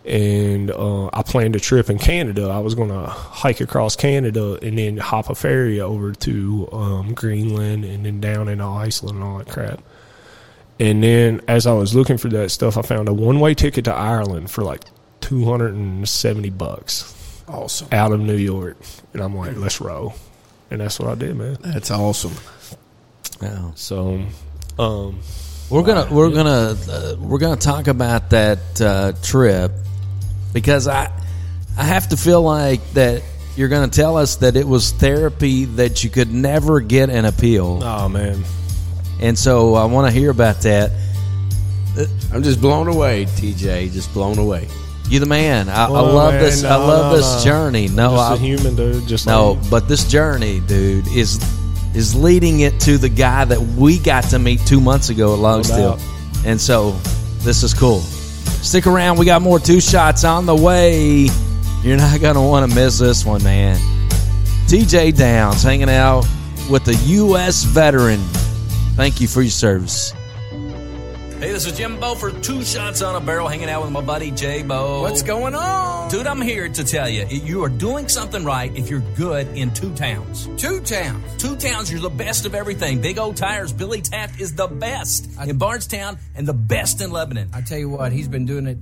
And 0.05 0.71
uh, 0.71 1.07
I 1.15 1.23
planned 1.23 1.57
a 1.57 1.61
trip 1.61 1.89
in 1.89 1.99
Canada. 1.99 2.49
I 2.49 2.59
was 2.59 2.75
going 2.75 2.91
to 2.91 3.07
hike 3.07 3.63
across 3.63 3.97
Canada 3.97 4.59
and 4.61 4.77
then 4.77 4.99
hop 4.99 5.31
a 5.31 5.35
ferry 5.35 5.81
over 5.81 6.13
to 6.13 6.69
um, 6.71 7.15
Greenland 7.15 7.87
and 7.87 8.05
then 8.05 8.21
down 8.21 8.49
into 8.49 8.65
Iceland 8.65 9.17
and 9.17 9.25
all 9.25 9.39
that 9.39 9.49
crap. 9.49 9.81
And 10.81 11.03
then 11.03 11.41
as 11.47 11.67
I 11.67 11.73
was 11.73 11.95
looking 11.95 12.19
for 12.19 12.29
that 12.29 12.51
stuff, 12.51 12.77
I 12.77 12.83
found 12.83 13.09
a 13.09 13.13
one 13.15 13.39
way 13.41 13.55
ticket 13.55 13.85
to 13.87 13.95
Ireland 13.95 14.51
for 14.51 14.63
like 14.65 14.83
270 15.21 16.51
bucks 16.51 17.43
Awesome. 17.49 17.89
out 17.93 18.13
of 18.13 18.21
New 18.21 18.37
York. 18.37 18.77
And 19.13 19.23
I'm 19.23 19.37
like, 19.37 19.57
let's 19.57 19.81
roll. 19.81 20.15
And 20.71 20.81
that's 20.81 20.99
what 20.99 21.09
I 21.11 21.15
did, 21.15 21.37
man. 21.37 21.57
That's 21.61 21.91
awesome. 21.91 22.33
Yeah. 23.41 23.71
So, 23.75 24.25
um, 24.79 25.21
We're 25.71 25.83
gonna 25.83 26.13
we're 26.13 26.31
gonna 26.31 26.77
uh, 26.91 27.17
we're 27.19 27.39
gonna 27.39 27.57
talk 27.57 27.87
about 27.87 28.31
that 28.31 28.81
uh, 28.81 29.13
trip 29.23 29.73
because 30.53 30.89
I 30.89 31.11
I 31.77 31.85
have 31.85 32.09
to 32.09 32.17
feel 32.17 32.43
like 32.43 32.81
that 32.95 33.23
you're 33.57 33.69
gonna 33.69 33.89
tell 33.89 34.17
us 34.17 34.37
that 34.37 34.57
it 34.57 34.67
was 34.67 34.93
therapy 34.93 35.65
that 35.67 36.03
you 36.03 36.11
could 36.11 36.33
never 36.33 36.81
get 36.81 37.11
an 37.11 37.25
appeal, 37.25 37.81
oh, 37.83 38.09
man. 38.09 38.43
And 39.21 39.39
so 39.39 39.75
I 39.75 39.85
want 39.85 40.13
to 40.13 40.19
hear 40.19 40.31
about 40.31 40.61
that. 40.63 40.91
I'm 42.33 42.43
just 42.43 42.61
blown 42.61 42.89
away, 42.89 43.25
TJ. 43.25 43.93
Just 43.93 44.13
blown 44.13 44.39
away. 44.39 44.69
You're 45.09 45.21
the 45.21 45.27
man. 45.27 45.69
I, 45.69 45.85
I 45.85 45.89
love 45.89 46.35
man, 46.35 46.43
this. 46.43 46.65
I 46.65 46.77
love 46.77 47.13
no, 47.13 47.17
this 47.17 47.45
no. 47.45 47.51
journey. 47.51 47.89
No, 47.89 48.11
Just 48.13 48.31
I, 48.31 48.35
a 48.35 48.39
human, 48.39 48.75
dude. 48.75 49.07
Just 49.07 49.27
no, 49.27 49.53
like, 49.53 49.71
but 49.71 49.89
this 49.89 50.05
journey, 50.05 50.61
dude, 50.61 51.07
is 51.09 51.39
is 51.95 52.15
leading 52.15 52.61
it 52.61 52.81
to 52.81 52.99
the 52.99 53.09
guy 53.09 53.45
that 53.45 53.61
we 53.61 53.99
got 53.99 54.25
to 54.25 54.39
meet 54.39 54.61
two 54.67 54.81
months 54.81 55.11
ago 55.11 55.35
at 55.35 55.39
Log 55.39 55.65
Still, 55.65 55.97
doubt. 55.97 56.45
and 56.45 56.61
so 56.61 56.93
this 57.41 57.63
is 57.63 57.75
cool. 57.75 58.01
Stick 58.01 58.87
around. 58.87 59.19
We 59.19 59.27
got 59.27 59.43
more 59.43 59.61
two 59.61 59.81
shots 59.81 60.25
on 60.25 60.47
the 60.47 60.57
way. 60.57 61.29
You're 61.83 61.99
not 61.99 62.19
gonna 62.21 62.43
want 62.43 62.69
to 62.69 62.75
miss 62.75 62.99
this 62.99 63.27
one, 63.27 63.43
man. 63.45 63.77
TJ 64.67 65.17
Downs 65.17 65.63
hanging 65.63 65.91
out 65.91 66.27
with 66.71 66.85
the 66.85 66.95
U.S. 66.95 67.63
veteran. 67.65 68.21
Thank 68.97 69.21
you 69.21 69.27
for 69.27 69.43
your 69.43 69.51
service. 69.51 70.13
Hey, 71.41 71.51
this 71.51 71.67
is 71.67 71.77
Jimbo 71.77 72.15
for 72.15 72.31
Two 72.31 72.63
Shots 72.63 73.03
on 73.03 73.21
a 73.21 73.21
Barrel, 73.21 73.49
hanging 73.49 73.69
out 73.69 73.83
with 73.83 73.91
my 73.91 74.01
buddy 74.01 74.31
J 74.31 74.63
Bo. 74.63 75.03
What's 75.03 75.23
going 75.23 75.57
on? 75.57 76.09
Dude, 76.11 76.29
I'm 76.29 76.41
here 76.41 76.69
to 76.69 76.85
tell 76.85 77.09
you, 77.09 77.27
you 77.27 77.65
are 77.65 77.69
doing 77.69 78.09
something 78.09 78.45
right 78.45 78.75
if 78.77 78.89
you're 78.89 79.03
good 79.17 79.49
in 79.49 79.75
two 79.75 79.93
towns. 79.97 80.49
Two 80.57 80.81
towns. 80.81 81.43
Two 81.43 81.57
towns, 81.57 81.91
you're 81.91 82.01
the 82.01 82.09
best 82.09 82.47
of 82.47 82.55
everything. 82.55 83.01
Big 83.01 83.19
O 83.19 83.33
Tires, 83.33 83.73
Billy 83.73 84.01
Taft 84.01 84.41
is 84.41 84.55
the 84.55 84.69
best 84.69 85.29
in 85.45 85.59
Bardstown 85.59 86.17
and 86.37 86.47
the 86.47 86.55
best 86.55 87.01
in 87.01 87.11
Lebanon. 87.11 87.51
I 87.53 87.63
tell 87.63 87.79
you 87.79 87.89
what, 87.89 88.13
he's 88.13 88.29
been 88.29 88.47
doing 88.47 88.69
it 88.69 88.79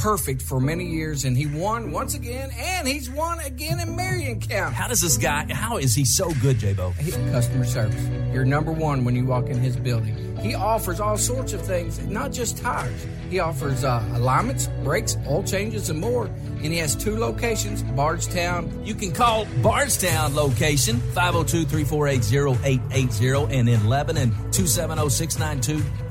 perfect 0.00 0.40
for 0.42 0.60
many 0.60 0.86
years, 0.86 1.24
and 1.26 1.36
he 1.36 1.44
won 1.46 1.92
once 1.92 2.14
again, 2.14 2.50
and 2.56 2.88
he's 2.88 3.10
won 3.10 3.38
again 3.40 3.78
in 3.80 3.94
Marion 3.94 4.40
County. 4.40 4.74
How 4.74 4.88
does 4.88 5.02
this 5.02 5.18
guy, 5.18 5.44
how 5.52 5.76
is 5.76 5.94
he 5.94 6.06
so 6.06 6.32
good, 6.40 6.58
J 6.58 6.72
Bo? 6.72 6.92
He- 6.92 7.10
Customer 7.30 7.64
service. 7.64 8.02
You're 8.32 8.46
number 8.46 8.72
one 8.72 9.04
when 9.04 9.14
you 9.14 9.26
walk 9.26 9.48
in 9.48 9.58
his 9.58 9.76
building. 9.76 10.16
He 10.40 10.54
offers 10.54 11.00
all 11.00 11.18
sorts 11.18 11.52
of 11.52 11.60
things, 11.60 11.98
not 12.06 12.32
just 12.32 12.56
tires. 12.56 13.06
He 13.28 13.40
offers 13.40 13.84
uh, 13.84 14.02
alignments, 14.14 14.68
brakes, 14.82 15.18
oil 15.28 15.42
changes, 15.42 15.90
and 15.90 16.00
more. 16.00 16.30
And 16.62 16.72
he 16.72 16.78
has 16.78 16.96
two 16.96 17.16
locations 17.18 17.82
Bardstown. 17.82 18.70
You 18.84 18.94
can 18.94 19.12
call 19.12 19.44
Bardstown 19.62 20.34
location 20.34 20.96
502-348-0880 21.14 23.52
and 23.52 23.68
in 23.68 23.86
Lebanon 23.86 24.30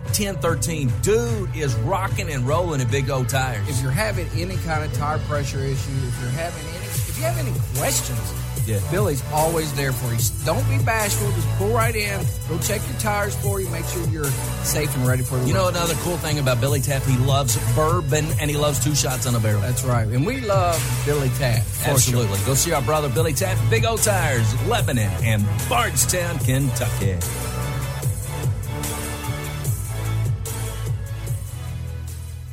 oh, 0.10 0.14
270-692-1013. 0.14 1.02
Dude 1.04 1.56
is 1.56 1.76
rocking 1.76 2.30
and 2.30 2.48
rolling 2.48 2.82
in 2.82 2.88
Big 2.90 3.10
O 3.10 3.24
Tires. 3.24 3.68
If 3.70 3.82
you're 3.82 3.92
having 3.92 4.28
any 4.36 4.58
kind 4.58 4.84
of 4.84 4.94
tire 4.94 5.20
pressure 5.20 5.60
issue, 5.60 5.74
if 6.08 6.22
you're 6.22 6.30
having 6.32 6.66
any, 6.68 6.86
if 6.86 7.18
you 7.18 7.24
have 7.24 7.38
any 7.38 7.54
questions, 7.78 8.34
Yeah. 8.66 8.80
Billy's 8.92 9.24
always 9.34 9.74
there 9.74 9.92
for 9.92 10.14
you. 10.14 10.20
Don't 10.46 10.68
be 10.70 10.78
bashful. 10.84 11.32
Just 11.32 11.48
pull 11.58 11.74
right 11.74 11.96
in. 11.96 12.24
Go 12.48 12.60
check 12.60 12.82
your 12.88 13.00
tires 13.00 13.36
for 13.38 13.60
you. 13.60 13.68
Make 13.70 13.86
sure 13.86 14.06
you're 14.10 14.26
safe 14.64 14.96
and 14.96 15.08
ready 15.08 15.24
for 15.24 15.38
the 15.40 15.48
You 15.48 15.54
know 15.56 15.70
another 15.70 15.96
cool 16.04 16.18
thing 16.18 16.38
about 16.38 16.62
Billy 16.62 16.80
Taft? 16.80 17.08
He 17.10 17.18
loves 17.26 17.58
bourbon 17.76 18.26
and 18.40 18.50
he 18.52 18.58
loves 18.58 18.84
two 18.84 18.94
shots 18.94 19.26
on 19.26 19.34
a 19.34 19.40
barrel. 19.40 19.62
That's 19.62 19.84
right. 19.84 20.08
And 20.08 20.24
we 20.26 20.42
love 20.42 20.78
Billy 21.06 21.30
Taft. 21.40 21.66
for 21.68 21.84
sure. 21.86 21.94
Absolutely. 21.94 22.38
Go 22.46 22.54
see 22.54 22.72
our 22.74 22.82
brother 22.84 23.10
Billy 23.10 23.34
Taft, 23.34 23.68
Big 23.72 23.86
O 23.86 23.98
Tires, 23.98 24.54
Lebanon, 24.68 25.10
and 25.24 25.44
Bardstown, 25.68 26.38
Kentucky. 26.40 27.18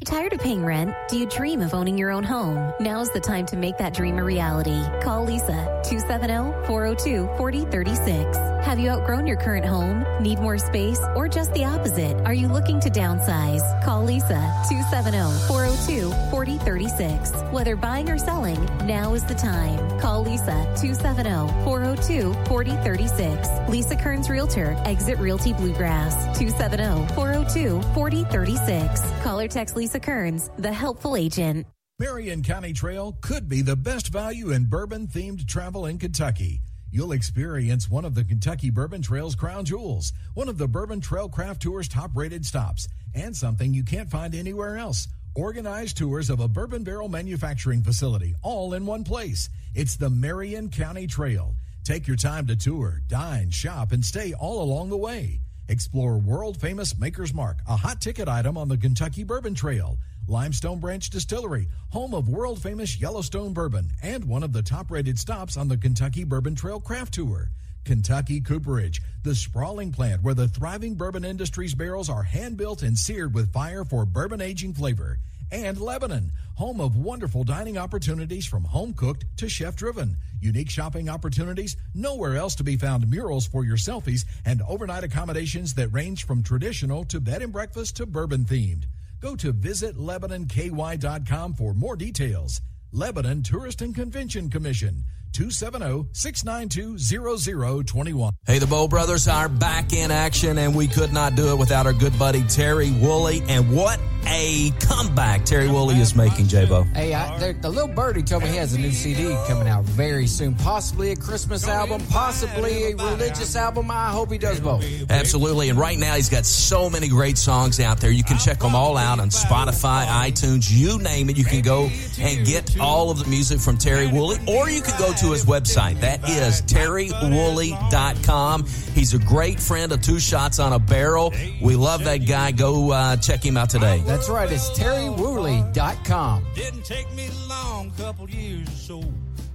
Tired 0.07 0.33
of 0.33 0.39
paying 0.39 0.65
rent? 0.65 0.95
Do 1.09 1.19
you 1.19 1.27
dream 1.27 1.61
of 1.61 1.75
owning 1.75 1.99
your 1.99 2.13
own 2.13 2.23
home? 2.23 2.73
Now's 2.79 3.11
the 3.11 3.19
time 3.19 3.45
to 3.47 3.57
make 3.57 3.77
that 3.79 3.93
dream 3.93 4.19
a 4.19 4.25
reality. 4.25 4.81
Call 5.03 5.25
Lisa 5.25 5.83
270-402-4036. 5.85 8.63
Have 8.63 8.79
you 8.79 8.89
outgrown 8.89 9.27
your 9.27 9.37
current 9.37 9.67
home? 9.67 10.07
Need 10.21 10.39
more 10.39 10.59
space 10.59 11.01
or 11.17 11.27
just 11.29 11.53
the 11.55 11.65
opposite? 11.65 12.17
Are 12.25 12.35
you 12.35 12.47
looking 12.47 12.79
to 12.81 12.89
downsize? 12.91 13.63
Call 13.85 14.05
Lisa 14.05 14.41
270-402-4036. 14.71 17.53
Whether 17.53 17.75
buying 17.75 18.09
or 18.09 18.19
selling, 18.19 18.65
now 18.87 19.15
is 19.15 19.25
the 19.25 19.35
time. 19.35 19.99
Call 19.99 20.23
Lisa 20.23 20.73
270-402-4036. 20.77 23.69
Lisa 23.69 23.97
Kearns 23.97 24.31
Realtor, 24.31 24.77
Exit 24.85 25.19
Realty 25.19 25.53
Bluegrass 25.53 26.15
270-402-4036. 26.39 29.23
Call 29.23 29.41
or 29.41 29.49
text 29.49 29.75
Lisa 29.75 29.96
Kearns, 30.01 30.51
the 30.59 30.73
helpful 30.73 31.17
agent. 31.17 31.67
Marion 31.99 32.43
County 32.43 32.73
Trail 32.73 33.17
could 33.23 33.49
be 33.49 33.63
the 33.63 33.77
best 33.77 34.09
value 34.09 34.51
in 34.51 34.67
bourbon 34.67 35.07
themed 35.07 35.49
travel 35.49 35.87
in 35.87 35.99
Kentucky. 35.99 36.61
You'll 36.91 37.13
experience 37.13 37.89
one 37.89 38.05
of 38.05 38.15
the 38.15 38.25
Kentucky 38.25 38.71
Bourbon 38.71 39.03
Trail's 39.03 39.35
crown 39.35 39.65
jewels, 39.65 40.13
one 40.35 40.49
of 40.49 40.59
the 40.59 40.69
Bourbon 40.69 41.01
Trail 41.01 41.29
Craft 41.29 41.63
Tour's 41.63 41.89
top 41.89 42.11
rated 42.15 42.45
stops, 42.47 42.87
and 43.15 43.35
something 43.35 43.75
you 43.75 43.83
can't 43.83 44.11
find 44.11 44.35
anywhere 44.35 44.77
else. 44.77 45.09
Organized 45.35 45.97
tours 45.97 46.31
of 46.31 46.41
a 46.41 46.49
bourbon 46.49 46.85
barrel 46.85 47.09
manufacturing 47.09 47.83
facility, 47.83 48.35
all 48.43 48.75
in 48.75 48.87
one 48.87 49.05
place. 49.05 49.49
It's 49.75 49.97
the 49.97 50.11
Marion 50.11 50.71
County 50.71 51.07
Trail. 51.07 51.55
Take 51.85 52.07
your 52.07 52.17
time 52.17 52.47
to 52.49 52.57
tour, 52.57 53.01
dine, 53.07 53.51
shop, 53.51 53.93
and 53.93 54.05
stay 54.05 54.33
all 54.33 54.63
along 54.63 54.91
the 54.91 54.97
way. 54.97 55.41
Explore 55.69 56.19
world 56.19 56.61
famous 56.61 56.97
Maker's 56.97 57.35
Mark, 57.35 57.59
a 57.67 57.77
hot 57.77 58.01
ticket 58.01 58.29
item 58.29 58.57
on 58.57 58.69
the 58.69 58.77
Kentucky 58.77 59.25
Bourbon 59.25 59.55
Trail. 59.55 59.99
Limestone 60.29 60.79
Branch 60.79 61.11
Distillery, 61.11 61.69
home 61.91 62.15
of 62.15 62.29
world 62.29 62.63
famous 62.63 63.01
Yellowstone 63.01 63.53
bourbon, 63.53 63.91
and 64.01 64.25
one 64.27 64.45
of 64.45 64.53
the 64.53 64.63
top 64.63 64.93
rated 64.93 65.19
stops 65.19 65.57
on 65.57 65.67
the 65.67 65.77
Kentucky 65.77 66.23
Bourbon 66.23 66.55
Trail 66.55 66.79
Craft 66.79 67.15
Tour. 67.15 67.51
Kentucky 67.85 68.41
Cooperage, 68.41 69.03
the 69.25 69.35
sprawling 69.35 69.91
plant 69.91 70.23
where 70.23 70.35
the 70.35 70.47
thriving 70.47 70.95
bourbon 70.95 71.25
industry's 71.25 71.75
barrels 71.75 72.09
are 72.09 72.23
hand 72.23 72.57
built 72.57 72.83
and 72.83 72.97
seared 72.97 73.35
with 73.35 73.53
fire 73.53 73.85
for 73.85 74.05
bourbon 74.05 74.41
aging 74.41 74.73
flavor. 74.73 75.19
And 75.53 75.81
Lebanon, 75.81 76.33
home 76.55 76.81
of 76.81 76.97
wonderful 76.97 77.45
dining 77.45 77.79
opportunities 77.79 78.47
from 78.47 78.65
home 78.65 78.95
cooked 78.95 79.25
to 79.37 79.49
chef 79.49 79.77
driven. 79.77 80.17
Unique 80.41 80.71
shopping 80.71 81.09
opportunities, 81.09 81.77
nowhere 81.95 82.37
else 82.37 82.55
to 82.57 82.65
be 82.65 82.77
found 82.77 83.09
murals 83.09 83.47
for 83.47 83.65
your 83.65 83.77
selfies, 83.77 84.25
and 84.45 84.61
overnight 84.63 85.05
accommodations 85.05 85.75
that 85.75 85.89
range 85.89 86.27
from 86.27 86.43
traditional 86.43 87.05
to 87.05 87.21
bed 87.21 87.43
and 87.43 87.53
breakfast 87.53 87.97
to 87.97 88.07
bourbon 88.07 88.45
themed. 88.45 88.85
Go 89.21 89.37
to 89.37 89.53
visitlebanonky.com 89.53 91.55
for 91.55 91.75
more 91.75 91.97
details. 91.97 92.61
Lebanon 92.93 93.43
Tourist 93.43 93.83
and 93.83 93.95
Convention 93.95 94.51
Commission, 94.51 95.05
270-692-0021. 95.37 98.33
Hey, 98.47 98.59
the 98.59 98.67
Bow 98.67 98.89
Brothers 98.89 99.29
are 99.29 99.49
back 99.49 99.93
in 99.93 100.11
action, 100.11 100.59
and 100.59 100.75
we 100.75 100.87
could 100.87 101.13
not 101.13 101.35
do 101.35 101.51
it 101.51 101.59
without 101.59 101.85
our 101.87 101.93
good 101.93 102.19
buddy 102.19 102.43
Terry 102.45 102.91
Woolley. 102.91 103.43
And 103.49 103.77
what 103.77 104.01
a 104.27 104.71
comeback 104.81 105.45
Terry 105.45 105.69
Woolley 105.69 105.97
is 105.97 106.17
making, 106.17 106.49
J-Bo. 106.49 106.85
Hey, 106.85 107.13
I, 107.15 107.39
the, 107.39 107.53
the 107.53 107.69
little 107.69 107.89
birdie 107.89 108.23
told 108.23 108.43
me 108.43 108.49
he 108.49 108.57
has 108.57 108.73
a 108.75 108.79
new 108.79 108.91
CD 108.91 109.37
coming 109.47 109.69
out 109.69 109.85
very 109.85 110.27
soon. 110.27 110.55
Possibly 110.55 111.13
a 111.13 111.17
Christmas 111.17 111.69
album, 111.69 112.03
possibly 112.09 112.93
a 112.93 112.97
religious 112.97 113.55
album. 113.57 113.91
I 113.91 114.09
hope 114.11 114.33
he 114.33 114.39
does 114.39 114.59
both. 114.59 114.83
Absolutely. 115.11 115.69
And 115.69 115.79
right 115.79 115.99
now, 115.99 116.15
he's 116.15 116.31
got 116.31 116.47
so 116.47 116.89
many 116.91 117.09
great 117.09 117.39
songs 117.39 117.79
out 117.79 118.01
there. 118.01 118.11
You 118.11 118.25
can 118.25 118.39
check 118.39 118.59
them 118.61 118.75
all 118.75 118.97
out 118.97 119.21
on 119.21 119.29
Spotify, 119.29 120.07
iTunes, 120.07 120.71
you 120.71 120.99
name 120.99 121.29
it. 121.31 121.37
You 121.37 121.45
can 121.45 121.63
go 121.63 121.91
and 122.19 122.47
get 122.47 122.79
all 122.81 123.11
of 123.11 123.19
the 123.19 123.27
music 123.29 123.61
from 123.61 123.77
Terry 123.77 124.07
Woolley, 124.09 124.39
or 124.49 124.71
you 124.71 124.81
can 124.81 124.99
go 124.99 125.13
to 125.13 125.26
his 125.33 125.45
website. 125.45 126.01
That 126.01 126.29
is 126.29 126.63
terrywoolley.com. 126.63 128.67
He's 128.95 129.15
a 129.15 129.19
great 129.19 129.61
friend 129.61 129.93
of 129.93 130.03
Two 130.03 130.19
Shots 130.19 130.59
on 130.59 130.73
a 130.73 130.79
Barrel. 130.79 131.33
We 131.61 131.77
love 131.77 132.05
that 132.05 132.27
guy. 132.27 132.53
Go 132.53 132.91
uh, 132.91 133.17
check 133.17 133.45
him 133.45 133.57
out 133.57 133.71
today. 133.71 134.03
That's 134.07 134.29
right. 134.29 134.51
It's 134.51 134.71
terrywoolley.com. 134.79 136.47
Didn't 136.55 136.85
take 136.85 137.13
me 137.15 137.29
long, 137.49 137.91
couple 137.93 138.29
years 138.31 138.69
or 138.69 138.73
so. 138.73 139.03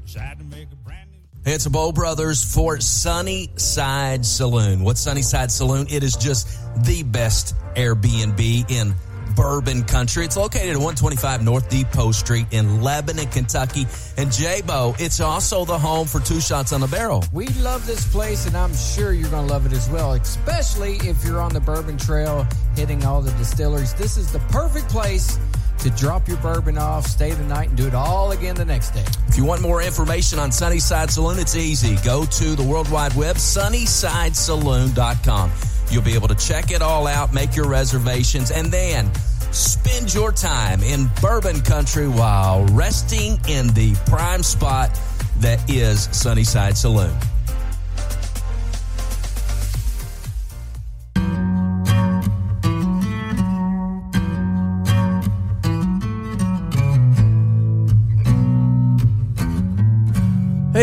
Decided 0.05 0.39
to 0.39 0.45
make 0.45 0.71
a 0.71 0.75
brand 0.77 1.09
new. 1.11 1.51
It's 1.51 1.65
a 1.65 1.69
Bow 1.69 1.91
Brothers 1.91 2.43
for 2.43 2.79
Sunnyside 2.79 4.25
Saloon. 4.25 4.83
What's 4.83 5.01
Sunnyside 5.01 5.51
Saloon? 5.51 5.87
It 5.89 6.03
is 6.03 6.15
just 6.15 6.47
the 6.85 7.03
best 7.03 7.55
Airbnb 7.75 8.69
in 8.69 8.93
bourbon 9.35 9.83
country. 9.83 10.25
It's 10.25 10.37
located 10.37 10.69
at 10.69 10.77
125 10.77 11.43
North 11.43 11.69
Depot 11.69 12.11
Street 12.11 12.47
in 12.51 12.81
Lebanon, 12.81 13.27
Kentucky. 13.27 13.85
And 14.17 14.31
J-Bo, 14.31 14.95
it's 14.99 15.19
also 15.19 15.65
the 15.65 15.77
home 15.77 16.07
for 16.07 16.19
Two 16.19 16.41
Shots 16.41 16.73
on 16.73 16.81
the 16.81 16.87
Barrel. 16.87 17.23
We 17.31 17.47
love 17.59 17.85
this 17.85 18.11
place, 18.11 18.47
and 18.47 18.55
I'm 18.55 18.73
sure 18.75 19.13
you're 19.13 19.29
going 19.29 19.47
to 19.47 19.53
love 19.53 19.65
it 19.65 19.73
as 19.73 19.89
well, 19.89 20.13
especially 20.13 20.97
if 20.97 21.23
you're 21.25 21.41
on 21.41 21.53
the 21.53 21.61
Bourbon 21.61 21.97
Trail 21.97 22.47
hitting 22.75 23.03
all 23.05 23.21
the 23.21 23.31
distilleries. 23.33 23.93
This 23.93 24.17
is 24.17 24.31
the 24.31 24.39
perfect 24.39 24.89
place 24.89 25.37
to 25.79 25.89
drop 25.91 26.27
your 26.27 26.37
bourbon 26.37 26.77
off, 26.77 27.05
stay 27.07 27.31
the 27.31 27.43
night, 27.45 27.69
and 27.69 27.77
do 27.77 27.87
it 27.87 27.95
all 27.95 28.31
again 28.31 28.55
the 28.55 28.65
next 28.65 28.91
day. 28.91 29.05
If 29.27 29.37
you 29.37 29.45
want 29.45 29.61
more 29.61 29.81
information 29.81 30.39
on 30.39 30.51
Sunnyside 30.51 31.09
Saloon, 31.09 31.39
it's 31.39 31.55
easy. 31.55 31.95
Go 32.05 32.25
to 32.25 32.55
the 32.55 32.63
World 32.63 32.91
Wide 32.91 33.15
Web, 33.15 33.37
sunnysidesaloon.com. 33.37 35.51
You'll 35.91 36.03
be 36.03 36.15
able 36.15 36.29
to 36.29 36.35
check 36.35 36.71
it 36.71 36.81
all 36.81 37.05
out, 37.05 37.33
make 37.33 37.55
your 37.55 37.67
reservations, 37.67 38.49
and 38.49 38.71
then 38.71 39.11
spend 39.51 40.13
your 40.13 40.31
time 40.31 40.81
in 40.81 41.09
bourbon 41.21 41.59
country 41.61 42.07
while 42.07 42.65
resting 42.67 43.37
in 43.49 43.67
the 43.73 43.93
prime 44.05 44.41
spot 44.41 44.97
that 45.39 45.69
is 45.69 46.03
Sunnyside 46.17 46.77
Saloon. 46.77 47.13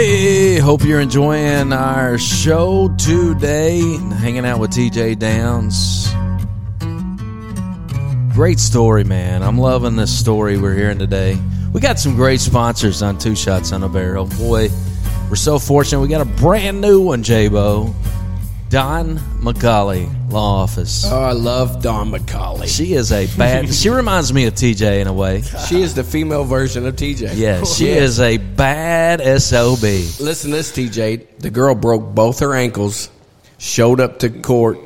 Hey, 0.01 0.59
hope 0.59 0.85
you're 0.85 1.01
enjoying 1.01 1.73
our 1.73 2.19
show 2.19 2.89
today. 2.99 3.81
Hanging 4.21 4.47
out 4.47 4.61
with 4.61 4.71
TJ 4.71 5.19
Downs. 5.19 6.09
Great 8.33 8.61
story, 8.61 9.03
man. 9.03 9.43
I'm 9.43 9.59
loving 9.59 9.97
this 9.97 10.17
story 10.17 10.57
we're 10.57 10.77
hearing 10.77 11.01
today. 11.01 11.37
We 11.73 11.81
got 11.81 11.99
some 11.99 12.15
great 12.15 12.39
sponsors 12.41 13.03
on 13.03 13.19
Two 13.19 13.35
Shots 13.35 13.73
on 13.73 13.83
a 13.83 13.89
Barrel. 13.89 14.27
Boy, 14.27 14.69
we're 15.29 15.35
so 15.35 15.59
fortunate. 15.59 16.01
We 16.01 16.07
got 16.07 16.21
a 16.21 16.31
brand 16.41 16.81
new 16.81 17.01
one, 17.01 17.25
J-Bo. 17.25 17.93
Don 18.71 19.17
McCauley 19.41 20.09
Law 20.31 20.63
Office. 20.63 21.05
Oh, 21.07 21.19
I 21.23 21.33
love 21.33 21.83
Don 21.83 22.11
McCauley. 22.11 22.67
She 22.69 22.93
is 22.93 23.13
a 23.13 23.27
bad. 23.39 23.73
she 23.75 23.89
reminds 23.89 24.31
me 24.33 24.45
of 24.47 24.55
TJ 24.55 25.01
in 25.01 25.07
a 25.07 25.13
way. 25.13 25.41
She 25.69 25.81
is 25.81 25.95
the 25.95 26.05
female 26.05 26.45
version 26.45 26.87
of 26.87 26.95
TJ. 26.95 27.33
Yeah, 27.37 27.65
she 27.65 27.87
Yes. 27.87 28.03
is 28.03 28.21
a 28.21 28.37
bad 28.37 29.21
sob. 29.41 29.79
Listen 29.83 30.51
to 30.51 30.57
this, 30.59 30.71
TJ. 30.73 31.39
The 31.39 31.51
girl 31.51 31.75
broke 31.75 32.15
both 32.15 32.41
her 32.41 32.55
ankles, 32.55 33.09
showed 33.57 34.01
up 34.01 34.19
to 34.19 34.29
court, 34.29 34.79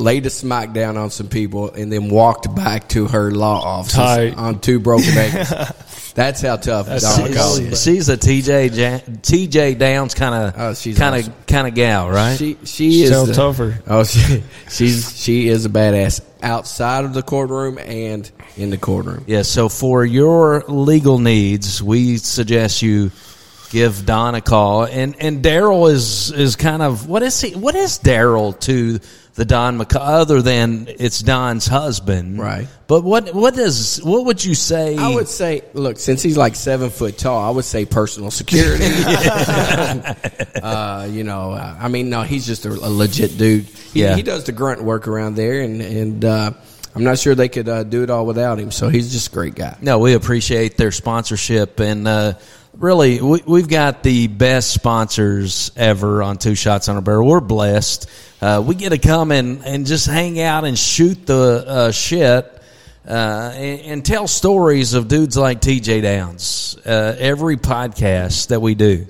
laid 0.00 0.26
a 0.26 0.30
smack 0.30 0.72
down 0.72 0.96
on 0.96 1.10
some 1.10 1.28
people, 1.28 1.70
and 1.70 1.92
then 1.92 2.10
walked 2.10 2.52
back 2.52 2.88
to 2.88 3.06
her 3.06 3.30
law 3.30 3.62
office 3.62 3.92
Tight. 3.92 4.36
on 4.36 4.58
two 4.58 4.80
broken 4.80 5.16
ankles. 5.16 5.70
That's 6.14 6.42
how 6.42 6.56
tough 6.56 6.86
Dawn 6.86 6.96
McCauley 6.98 7.72
is. 7.72 7.82
She's 7.82 8.08
a 8.10 8.16
TJ 8.18 8.74
Ja- 8.76 8.98
TJ 9.22 9.78
Downs 9.78 10.12
kind 10.14 10.34
of 10.34 10.54
Oh, 10.60 10.74
she's 10.74 10.98
kind 10.98 11.14
of 11.14 11.22
awesome. 11.22 11.34
kind 11.46 11.66
of 11.66 11.74
gal, 11.74 12.10
right? 12.10 12.36
She 12.36 12.58
she 12.64 13.02
is 13.02 13.10
Sounds 13.10 13.28
the- 13.28 13.34
tougher. 13.34 13.78
Oh, 13.86 14.04
she, 14.04 14.42
she's 14.70 15.16
she 15.18 15.48
is 15.48 15.64
a 15.64 15.70
badass 15.70 16.20
outside 16.42 17.04
of 17.04 17.14
the 17.14 17.22
courtroom 17.22 17.78
and 17.78 18.30
in 18.56 18.68
the 18.70 18.76
courtroom. 18.78 19.24
yeah. 19.26 19.42
So 19.42 19.68
for 19.70 20.04
your 20.04 20.64
legal 20.68 21.18
needs, 21.18 21.82
we 21.82 22.18
suggest 22.18 22.82
you 22.82 23.10
give 23.70 24.04
Don 24.04 24.34
a 24.34 24.42
call. 24.42 24.84
And 24.84 25.16
and 25.18 25.42
Daryl 25.42 25.90
is 25.90 26.30
is 26.30 26.56
kind 26.56 26.82
of 26.82 27.08
what 27.08 27.22
is 27.22 27.40
he? 27.40 27.54
What 27.54 27.74
is 27.74 27.98
Daryl 27.98 28.58
to 28.60 29.00
the 29.34 29.44
Don 29.46 29.78
McCall 29.78 30.00
other 30.00 30.42
than 30.42 30.86
it's 30.88 31.20
Don's 31.20 31.66
husband, 31.66 32.38
Right. 32.38 32.68
But 32.86 33.04
what 33.04 33.34
what 33.34 33.54
does 33.54 33.98
what 34.04 34.26
would 34.26 34.44
you 34.44 34.54
say? 34.54 34.96
I 34.98 35.14
would 35.14 35.28
say, 35.28 35.62
look, 35.72 35.98
since 35.98 36.22
he's 36.22 36.36
like 36.36 36.54
seven 36.54 36.90
foot 36.90 37.16
tall, 37.16 37.40
I 37.40 37.48
would 37.50 37.64
say 37.64 37.86
personal 37.86 38.30
security. 38.30 38.84
uh, 40.62 41.08
you 41.10 41.24
know, 41.24 41.52
I 41.52 41.88
mean, 41.88 42.10
no, 42.10 42.22
he's 42.22 42.46
just 42.46 42.66
a, 42.66 42.70
a 42.70 42.90
legit 42.90 43.38
dude. 43.38 43.64
He, 43.64 44.02
Yeah. 44.02 44.16
he 44.16 44.22
does 44.22 44.44
the 44.44 44.52
grunt 44.52 44.82
work 44.82 45.08
around 45.08 45.36
there, 45.36 45.62
and 45.62 45.80
and 45.80 46.24
uh, 46.24 46.52
I'm 46.94 47.04
not 47.04 47.18
sure 47.18 47.34
they 47.34 47.48
could 47.48 47.68
uh, 47.68 47.84
do 47.84 48.02
it 48.02 48.10
all 48.10 48.26
without 48.26 48.58
him. 48.58 48.70
So 48.70 48.88
he's 48.90 49.12
just 49.12 49.28
a 49.28 49.30
great 49.32 49.54
guy. 49.54 49.76
No, 49.80 49.98
we 49.98 50.12
appreciate 50.12 50.76
their 50.76 50.92
sponsorship, 50.92 51.80
and 51.80 52.06
uh, 52.06 52.34
really, 52.76 53.20
we, 53.20 53.42
we've 53.46 53.68
got 53.68 54.02
the 54.02 54.26
best 54.26 54.70
sponsors 54.70 55.70
ever 55.76 56.22
on 56.22 56.38
Two 56.38 56.54
Shots 56.54 56.88
on 56.88 56.96
a 56.96 57.02
Barrel. 57.02 57.28
We're 57.28 57.40
blessed. 57.40 58.08
Uh, 58.40 58.62
we 58.66 58.74
get 58.74 58.90
to 58.90 58.98
come 58.98 59.30
and, 59.30 59.64
and 59.64 59.86
just 59.86 60.06
hang 60.06 60.40
out 60.40 60.64
and 60.64 60.78
shoot 60.78 61.26
the 61.26 61.64
uh, 61.66 61.90
shit 61.92 62.62
uh, 63.06 63.52
and, 63.54 63.80
and 63.80 64.04
tell 64.04 64.26
stories 64.26 64.94
of 64.94 65.08
dudes 65.08 65.36
like 65.36 65.60
TJ 65.60 66.02
Downs. 66.02 66.76
Uh, 66.84 67.14
every 67.18 67.56
podcast 67.56 68.48
that 68.48 68.60
we 68.60 68.74
do. 68.74 69.06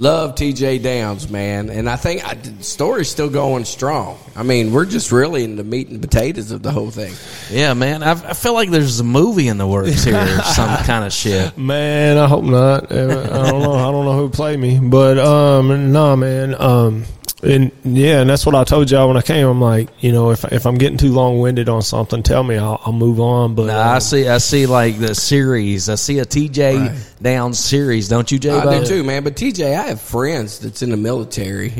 Love 0.00 0.34
TJ 0.34 0.82
Downs, 0.82 1.28
man, 1.28 1.68
and 1.68 1.86
I 1.86 1.96
think 1.96 2.26
I, 2.26 2.32
the 2.32 2.64
story's 2.64 3.10
still 3.10 3.28
going 3.28 3.66
strong. 3.66 4.18
I 4.34 4.42
mean, 4.42 4.72
we're 4.72 4.86
just 4.86 5.12
really 5.12 5.44
in 5.44 5.56
the 5.56 5.62
meat 5.62 5.88
and 5.88 6.00
potatoes 6.00 6.52
of 6.52 6.62
the 6.62 6.72
whole 6.72 6.90
thing. 6.90 7.12
Yeah, 7.50 7.74
man. 7.74 8.02
I, 8.02 8.12
I 8.12 8.32
feel 8.32 8.54
like 8.54 8.70
there's 8.70 8.98
a 9.00 9.04
movie 9.04 9.48
in 9.48 9.58
the 9.58 9.66
works 9.66 10.04
here, 10.04 10.16
or 10.16 10.26
some 10.54 10.74
kind 10.84 11.04
of 11.04 11.12
shit. 11.12 11.58
Man, 11.58 12.16
I 12.16 12.26
hope 12.26 12.44
not. 12.44 12.90
I 12.90 12.94
don't 12.94 13.62
know. 13.62 13.74
I 13.74 13.90
don't 13.92 14.06
know 14.06 14.16
who 14.16 14.30
played 14.30 14.58
me, 14.58 14.80
but 14.80 15.18
um, 15.18 15.92
no, 15.92 16.16
man. 16.16 16.54
Um, 16.58 17.04
and 17.42 17.72
yeah, 17.84 18.20
and 18.20 18.28
that's 18.28 18.44
what 18.44 18.54
I 18.54 18.64
told 18.64 18.90
y'all 18.90 19.08
when 19.08 19.16
I 19.16 19.22
came. 19.22 19.46
I'm 19.46 19.60
like, 19.60 19.88
you 20.00 20.12
know, 20.12 20.30
if 20.30 20.44
if 20.52 20.66
I'm 20.66 20.76
getting 20.76 20.98
too 20.98 21.12
long 21.12 21.40
winded 21.40 21.68
on 21.68 21.82
something, 21.82 22.22
tell 22.22 22.42
me. 22.42 22.56
I'll, 22.56 22.80
I'll 22.84 22.92
move 22.92 23.20
on. 23.20 23.54
But 23.54 23.66
Nah, 23.66 23.78
I 23.78 23.94
um, 23.94 24.00
see. 24.00 24.28
I 24.28 24.38
see 24.38 24.66
like 24.66 24.98
the 24.98 25.14
series. 25.14 25.88
I 25.88 25.94
see 25.94 26.18
a 26.18 26.24
TJ 26.24 26.88
Right. 26.88 27.14
Downs 27.22 27.58
series, 27.58 28.08
don't 28.08 28.30
you, 28.30 28.38
J? 28.38 28.50
I 28.50 28.80
do 28.80 28.86
too, 28.86 29.04
man. 29.04 29.24
But 29.24 29.36
TJ, 29.36 29.78
I 29.78 29.88
have 29.88 30.00
friends 30.00 30.58
that's 30.58 30.82
in 30.82 30.90
the 30.90 30.96
military, 30.96 31.72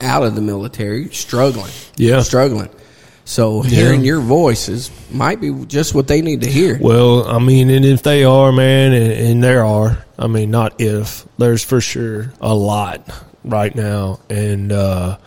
out 0.00 0.22
of 0.22 0.34
the 0.34 0.40
military, 0.40 1.08
struggling. 1.10 1.72
Yeah. 1.96 2.22
struggling. 2.22 2.70
So 3.24 3.62
hearing 3.62 4.04
your 4.04 4.20
voices 4.20 4.90
might 5.12 5.40
be 5.40 5.52
just 5.66 5.94
what 5.94 6.08
they 6.08 6.20
need 6.20 6.40
to 6.40 6.50
hear. 6.50 6.78
Well, 6.80 7.28
I 7.28 7.38
mean, 7.38 7.70
and 7.70 7.84
if 7.84 8.02
they 8.02 8.24
are, 8.24 8.50
man, 8.50 8.92
and, 8.92 9.12
and 9.12 9.44
there 9.44 9.64
are, 9.64 10.04
I 10.18 10.26
mean, 10.26 10.50
not 10.50 10.80
if, 10.80 11.26
there's 11.38 11.62
for 11.62 11.80
sure 11.80 12.32
a 12.40 12.52
lot 12.52 13.08
right 13.44 13.74
now. 13.74 14.20
And, 14.28 14.72
uh, 14.72 15.18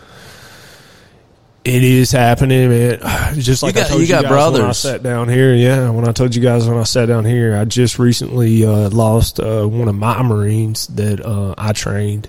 it 1.65 1.83
is 1.83 2.11
happening, 2.11 2.69
man. 2.69 2.99
Just 3.39 3.63
like 3.63 3.75
got- 3.75 3.85
I 3.85 3.89
told 3.89 4.01
you 4.01 4.07
you, 4.07 4.11
got 4.11 4.23
guys 4.23 4.51
when 4.53 4.61
I 4.63 4.71
sat 4.73 5.01
down 5.03 5.29
here. 5.29 5.53
Yeah, 5.55 5.89
when 5.91 6.07
I 6.07 6.11
told 6.11 6.35
you 6.35 6.41
guys 6.41 6.67
when 6.67 6.77
I 6.77 6.83
sat 6.83 7.05
down 7.05 7.23
here, 7.25 7.55
I 7.55 7.63
just 7.65 7.99
recently 7.99 8.65
uh, 8.65 8.89
lost 8.89 9.39
uh, 9.39 9.65
one 9.65 9.87
of 9.87 9.95
my 9.95 10.21
Marines 10.23 10.87
that 10.87 11.25
uh, 11.25 11.55
I 11.57 11.71
trained 11.71 12.27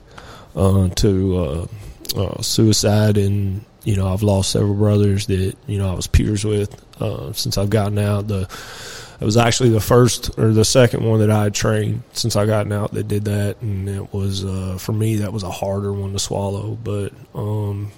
uh, 0.55 0.89
to 0.89 1.37
uh, 1.37 1.67
uh, 2.17 2.43
suicide, 2.43 3.19
and 3.19 3.65
you 3.83 3.97
know 3.97 4.13
I've 4.13 4.23
lost 4.23 4.53
several 4.53 4.75
brothers 4.75 5.27
that 5.27 5.57
you 5.67 5.79
know 5.79 5.91
I 5.91 5.95
was 5.95 6.07
peers 6.07 6.45
with 6.45 6.73
uh, 7.03 7.33
since 7.33 7.59
I've 7.59 7.71
gotten 7.71 7.99
out. 7.99 8.29
The 8.29 8.49
it 9.25 9.27
was 9.27 9.37
actually 9.39 9.71
the 9.71 9.81
first 9.81 10.39
or 10.39 10.53
the 10.53 10.65
second 10.65 11.03
one 11.03 11.21
that 11.21 11.31
I 11.31 11.45
had 11.45 11.55
trained 11.55 12.03
since 12.13 12.37
I 12.37 12.45
gotten 12.45 12.73
out 12.73 12.93
that 12.93 13.09
did 13.09 13.25
that, 13.25 13.61
and 13.63 13.89
it 13.89 14.13
was 14.13 14.45
uh, 14.45 14.77
for 14.79 14.93
me 14.93 15.17
that 15.17 15.33
was 15.33 15.43
a 15.43 15.51
harder 15.51 15.93
one 15.93 16.13
to 16.13 16.19
swallow, 16.19 16.79
but. 16.83 17.13
Um, 17.35 17.91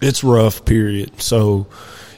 it's 0.00 0.22
rough 0.22 0.64
period 0.64 1.20
so 1.20 1.66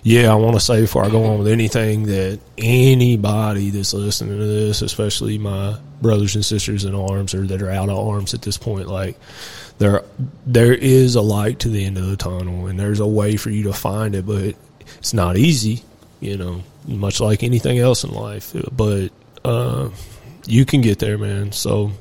yeah 0.02 0.30
i 0.30 0.34
want 0.34 0.54
to 0.54 0.60
say 0.60 0.80
before 0.80 1.04
i 1.04 1.10
go 1.10 1.24
on 1.24 1.38
with 1.38 1.48
anything 1.48 2.04
that 2.04 2.40
anybody 2.56 3.70
that's 3.70 3.94
listening 3.94 4.38
to 4.38 4.44
this 4.44 4.82
especially 4.82 5.38
my 5.38 5.78
brothers 6.00 6.34
and 6.34 6.44
sisters 6.44 6.84
in 6.84 6.94
arms 6.94 7.34
or 7.34 7.46
that 7.46 7.62
are 7.62 7.70
out 7.70 7.88
of 7.88 7.96
arms 7.96 8.34
at 8.34 8.42
this 8.42 8.58
point 8.58 8.88
like 8.88 9.16
there 9.78 10.02
there 10.46 10.72
is 10.72 11.14
a 11.14 11.20
light 11.20 11.60
to 11.60 11.68
the 11.68 11.84
end 11.84 11.96
of 11.96 12.06
the 12.06 12.16
tunnel 12.16 12.66
and 12.66 12.78
there's 12.78 13.00
a 13.00 13.06
way 13.06 13.36
for 13.36 13.50
you 13.50 13.64
to 13.64 13.72
find 13.72 14.14
it 14.14 14.26
but 14.26 14.54
it's 14.98 15.14
not 15.14 15.36
easy 15.36 15.82
you 16.20 16.36
know 16.36 16.62
much 16.88 17.20
like 17.20 17.42
anything 17.42 17.78
else 17.78 18.02
in 18.02 18.10
life 18.10 18.56
but 18.72 19.10
uh 19.44 19.88
you 20.46 20.64
can 20.64 20.80
get 20.80 20.98
there 20.98 21.18
man. 21.18 21.52
So 21.52 21.92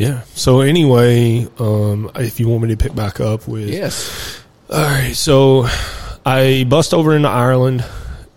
yeah. 0.00 0.22
So 0.34 0.60
anyway, 0.60 1.46
um, 1.58 2.10
if 2.14 2.40
you 2.40 2.48
want 2.48 2.62
me 2.62 2.70
to 2.70 2.76
pick 2.78 2.94
back 2.94 3.20
up 3.20 3.46
with 3.46 3.68
Yes, 3.68 4.42
all 4.70 4.78
right, 4.80 5.14
so 5.14 5.66
I 6.24 6.64
bust 6.66 6.94
over 6.94 7.14
into 7.14 7.28
Ireland, 7.28 7.84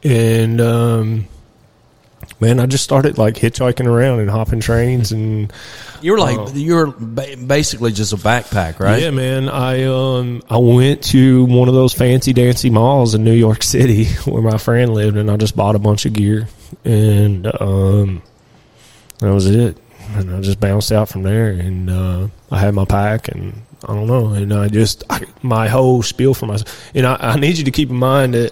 and 0.03 0.59
um, 0.59 1.27
man, 2.43 2.59
I 2.59 2.65
just 2.65 2.83
started 2.83 3.17
like 3.17 3.35
hitchhiking 3.35 3.85
around 3.87 4.19
and 4.19 4.29
hopping 4.29 4.59
trains, 4.59 5.11
and 5.11 5.51
You 6.01 6.11
were 6.11 6.19
like 6.19 6.53
you 6.53 6.75
were 6.75 6.87
ba- 6.87 7.37
basically 7.37 7.91
just 7.91 8.13
a 8.13 8.17
backpack, 8.17 8.79
right? 8.79 9.01
yeah, 9.01 9.11
man, 9.11 9.49
I 9.49 9.83
um 9.85 10.43
I 10.49 10.57
went 10.57 11.03
to 11.05 11.45
one 11.45 11.67
of 11.67 11.73
those 11.73 11.93
fancy 11.93 12.33
dancy 12.33 12.69
malls 12.69 13.15
in 13.15 13.23
New 13.23 13.33
York 13.33 13.63
City 13.63 14.05
where 14.25 14.41
my 14.41 14.57
friend 14.57 14.93
lived, 14.93 15.17
and 15.17 15.31
I 15.31 15.37
just 15.37 15.55
bought 15.55 15.75
a 15.75 15.79
bunch 15.79 16.05
of 16.05 16.13
gear, 16.13 16.47
and 16.85 17.47
um 17.61 18.21
that 19.19 19.33
was 19.33 19.45
it. 19.49 19.77
And 20.15 20.35
I 20.35 20.41
just 20.41 20.59
bounced 20.59 20.91
out 20.91 21.07
from 21.09 21.23
there, 21.23 21.47
and 21.49 21.89
uh, 21.89 22.27
I 22.51 22.59
had 22.59 22.73
my 22.75 22.83
pack, 22.85 23.29
and 23.29 23.61
I 23.87 23.93
don't 23.95 24.05
know, 24.05 24.27
and 24.33 24.53
I 24.53 24.67
just 24.67 25.03
I, 25.09 25.21
my 25.41 25.67
whole 25.69 26.03
spiel 26.03 26.33
for 26.33 26.45
myself. 26.45 26.91
And 26.93 27.05
I, 27.07 27.15
I 27.19 27.35
need 27.39 27.57
you 27.57 27.63
to 27.63 27.71
keep 27.71 27.89
in 27.89 27.95
mind 27.95 28.33
that, 28.33 28.51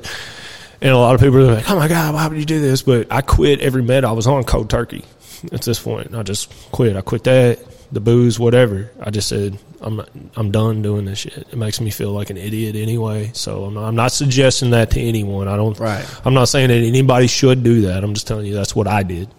and 0.82 0.92
a 0.92 0.98
lot 0.98 1.16
of 1.16 1.22
people 1.22 1.38
are 1.40 1.54
like, 1.56 1.70
"Oh 1.70 1.76
my 1.76 1.88
god, 1.88 2.14
why 2.14 2.28
would 2.28 2.38
you 2.38 2.46
do 2.46 2.60
this?" 2.60 2.82
But 2.82 3.08
I 3.12 3.22
quit 3.22 3.60
every 3.62 3.84
med 3.84 4.04
I 4.04 4.12
was 4.12 4.28
on 4.28 4.44
cold 4.44 4.70
turkey. 4.70 5.04
At 5.52 5.62
this 5.64 5.80
point, 5.80 6.14
I 6.14 6.22
just 6.24 6.52
quit. 6.72 6.96
I 6.96 7.02
quit 7.02 7.24
that, 7.24 7.60
the 7.92 8.00
booze, 8.00 8.38
whatever. 8.40 8.92
I 9.00 9.10
just 9.10 9.28
said, 9.28 9.58
"I'm 9.82 10.02
I'm 10.36 10.52
done 10.52 10.82
doing 10.82 11.06
this 11.06 11.20
shit." 11.20 11.38
It 11.38 11.56
makes 11.56 11.82
me 11.82 11.90
feel 11.90 12.12
like 12.12 12.30
an 12.30 12.38
idiot 12.38 12.76
anyway. 12.76 13.32
So 13.34 13.66
I'm 13.66 13.74
not, 13.74 13.88
I'm 13.88 13.96
not 13.96 14.12
suggesting 14.12 14.72
that 14.72 14.92
to 14.92 15.02
anyone. 15.02 15.48
I 15.48 15.56
don't. 15.56 15.78
Right. 15.80 16.06
I'm 16.26 16.34
not 16.34 16.46
saying 16.46 16.70
that 16.70 16.76
anybody 16.76 17.28
should 17.28 17.64
do 17.64 17.82
that. 17.84 18.04
I'm 18.04 18.14
just 18.14 18.28
telling 18.28 18.46
you 18.46 18.54
that's 18.54 18.76
what 18.76 18.88
I 18.88 19.04
did. 19.04 19.30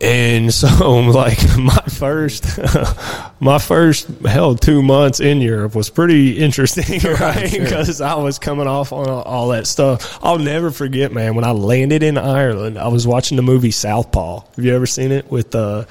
And 0.00 0.52
so, 0.52 1.00
like 1.00 1.38
my 1.56 1.82
first, 1.88 2.58
my 3.40 3.58
first 3.58 4.08
hell 4.24 4.54
two 4.54 4.82
months 4.82 5.20
in 5.20 5.40
Europe 5.40 5.74
was 5.74 5.90
pretty 5.90 6.38
interesting, 6.38 7.00
right? 7.20 7.50
Because 7.50 8.00
I 8.00 8.14
was 8.14 8.38
coming 8.38 8.66
off 8.66 8.92
on 8.92 9.08
all, 9.08 9.48
that 9.48 9.66
stuff. 9.66 10.18
I'll 10.22 10.38
never 10.38 10.70
forget, 10.70 11.12
man. 11.12 11.34
When 11.34 11.44
I 11.44 11.52
landed 11.52 12.02
in 12.02 12.18
Ireland, 12.18 12.78
I 12.78 12.88
was 12.88 13.06
watching 13.06 13.36
the 13.36 13.42
movie 13.42 13.70
Southpaw. 13.70 14.40
Have 14.56 14.64
you 14.64 14.74
ever 14.74 14.86
seen 14.86 15.12
it 15.12 15.30
with 15.30 15.54
uh, 15.54 15.84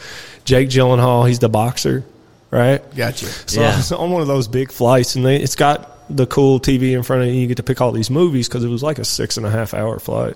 Jake 0.44 0.70
Gyllenhaal? 0.70 1.28
He's 1.28 1.40
the 1.40 1.50
boxer, 1.50 2.04
right? 2.52 2.82
gotcha. 2.96 3.28
So 3.28 3.62
Yeah. 3.62 3.74
I 3.74 3.78
was 3.78 3.92
on 3.92 4.12
one 4.12 4.22
of 4.22 4.28
those 4.28 4.48
big 4.48 4.72
flights, 4.72 5.16
and 5.16 5.26
they, 5.26 5.38
it's 5.38 5.56
got 5.56 5.90
the 6.10 6.26
cool 6.26 6.60
TV 6.60 6.96
in 6.96 7.04
front 7.04 7.24
of 7.24 7.30
you. 7.30 7.36
You 7.36 7.48
get 7.48 7.58
to 7.58 7.64
pick 7.64 7.80
all 7.82 7.92
these 7.92 8.10
movies 8.10 8.48
because 8.48 8.64
it 8.64 8.70
was 8.70 8.84
like 8.84 9.00
a 9.00 9.06
six 9.06 9.38
and 9.38 9.46
a 9.46 9.50
half 9.50 9.74
hour 9.74 10.00
flight. 10.00 10.36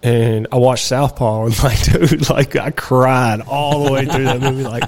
And 0.00 0.46
I 0.52 0.58
watched 0.58 0.84
Southpaw, 0.84 1.46
and 1.46 1.62
like, 1.64 1.82
dude, 1.92 2.30
like 2.30 2.54
I 2.54 2.70
cried 2.70 3.40
all 3.40 3.84
the 3.84 3.92
way 3.92 4.04
through 4.04 4.24
that 4.24 4.40
movie. 4.40 4.62
Like, 4.62 4.84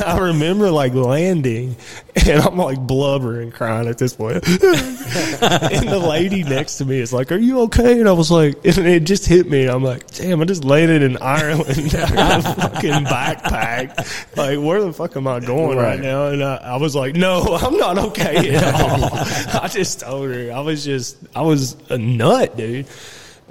I 0.00 0.18
remember 0.18 0.70
like 0.70 0.94
landing, 0.94 1.74
and 2.14 2.40
I'm 2.40 2.56
like 2.56 2.78
blubbering, 2.78 3.50
crying 3.50 3.88
at 3.88 3.98
this 3.98 4.14
point. 4.14 4.36
and 4.46 5.88
the 5.88 5.98
lady 5.98 6.44
next 6.44 6.78
to 6.78 6.84
me 6.84 7.00
is 7.00 7.12
like, 7.12 7.32
"Are 7.32 7.36
you 7.36 7.62
okay?" 7.62 7.98
And 7.98 8.08
I 8.08 8.12
was 8.12 8.30
like, 8.30 8.54
and 8.64 8.78
it 8.86 9.00
just 9.04 9.26
hit 9.26 9.50
me. 9.50 9.66
I'm 9.66 9.82
like, 9.82 10.08
"Damn, 10.12 10.40
I 10.40 10.44
just 10.44 10.64
landed 10.64 11.02
in 11.02 11.16
Ireland. 11.16 11.66
Have 11.92 12.46
a 12.46 12.54
fucking 12.54 13.04
backpack. 13.06 14.36
Like, 14.36 14.60
where 14.60 14.80
the 14.82 14.92
fuck 14.92 15.16
am 15.16 15.26
I 15.26 15.40
going 15.40 15.76
right, 15.76 15.94
Right. 15.96 16.00
now?" 16.00 16.26
And 16.28 16.44
I, 16.44 16.56
I 16.58 16.76
was 16.76 16.94
like, 16.94 17.16
"No, 17.16 17.42
I'm 17.60 17.76
not 17.76 17.98
okay 17.98 18.54
at 18.54 18.74
all." 18.80 19.10
I 19.62 19.66
just 19.66 19.98
told 19.98 20.30
her 20.32 20.52
I 20.52 20.60
was 20.60 20.84
just, 20.84 21.16
I 21.34 21.42
was 21.42 21.76
a 21.90 21.98
nut, 21.98 22.56
dude. 22.56 22.86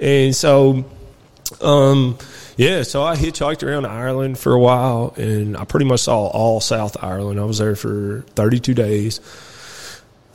And 0.00 0.34
so, 0.34 0.84
um, 1.60 2.18
yeah, 2.56 2.82
so 2.82 3.02
I 3.02 3.16
hitchhiked 3.16 3.62
around 3.66 3.86
Ireland 3.86 4.38
for 4.38 4.52
a 4.52 4.58
while, 4.58 5.14
and 5.16 5.56
I 5.56 5.64
pretty 5.64 5.86
much 5.86 6.00
saw 6.00 6.26
all 6.26 6.60
South 6.60 7.02
Ireland. 7.02 7.38
I 7.40 7.44
was 7.44 7.58
there 7.58 7.76
for 7.76 8.24
32 8.34 8.74
days. 8.74 9.20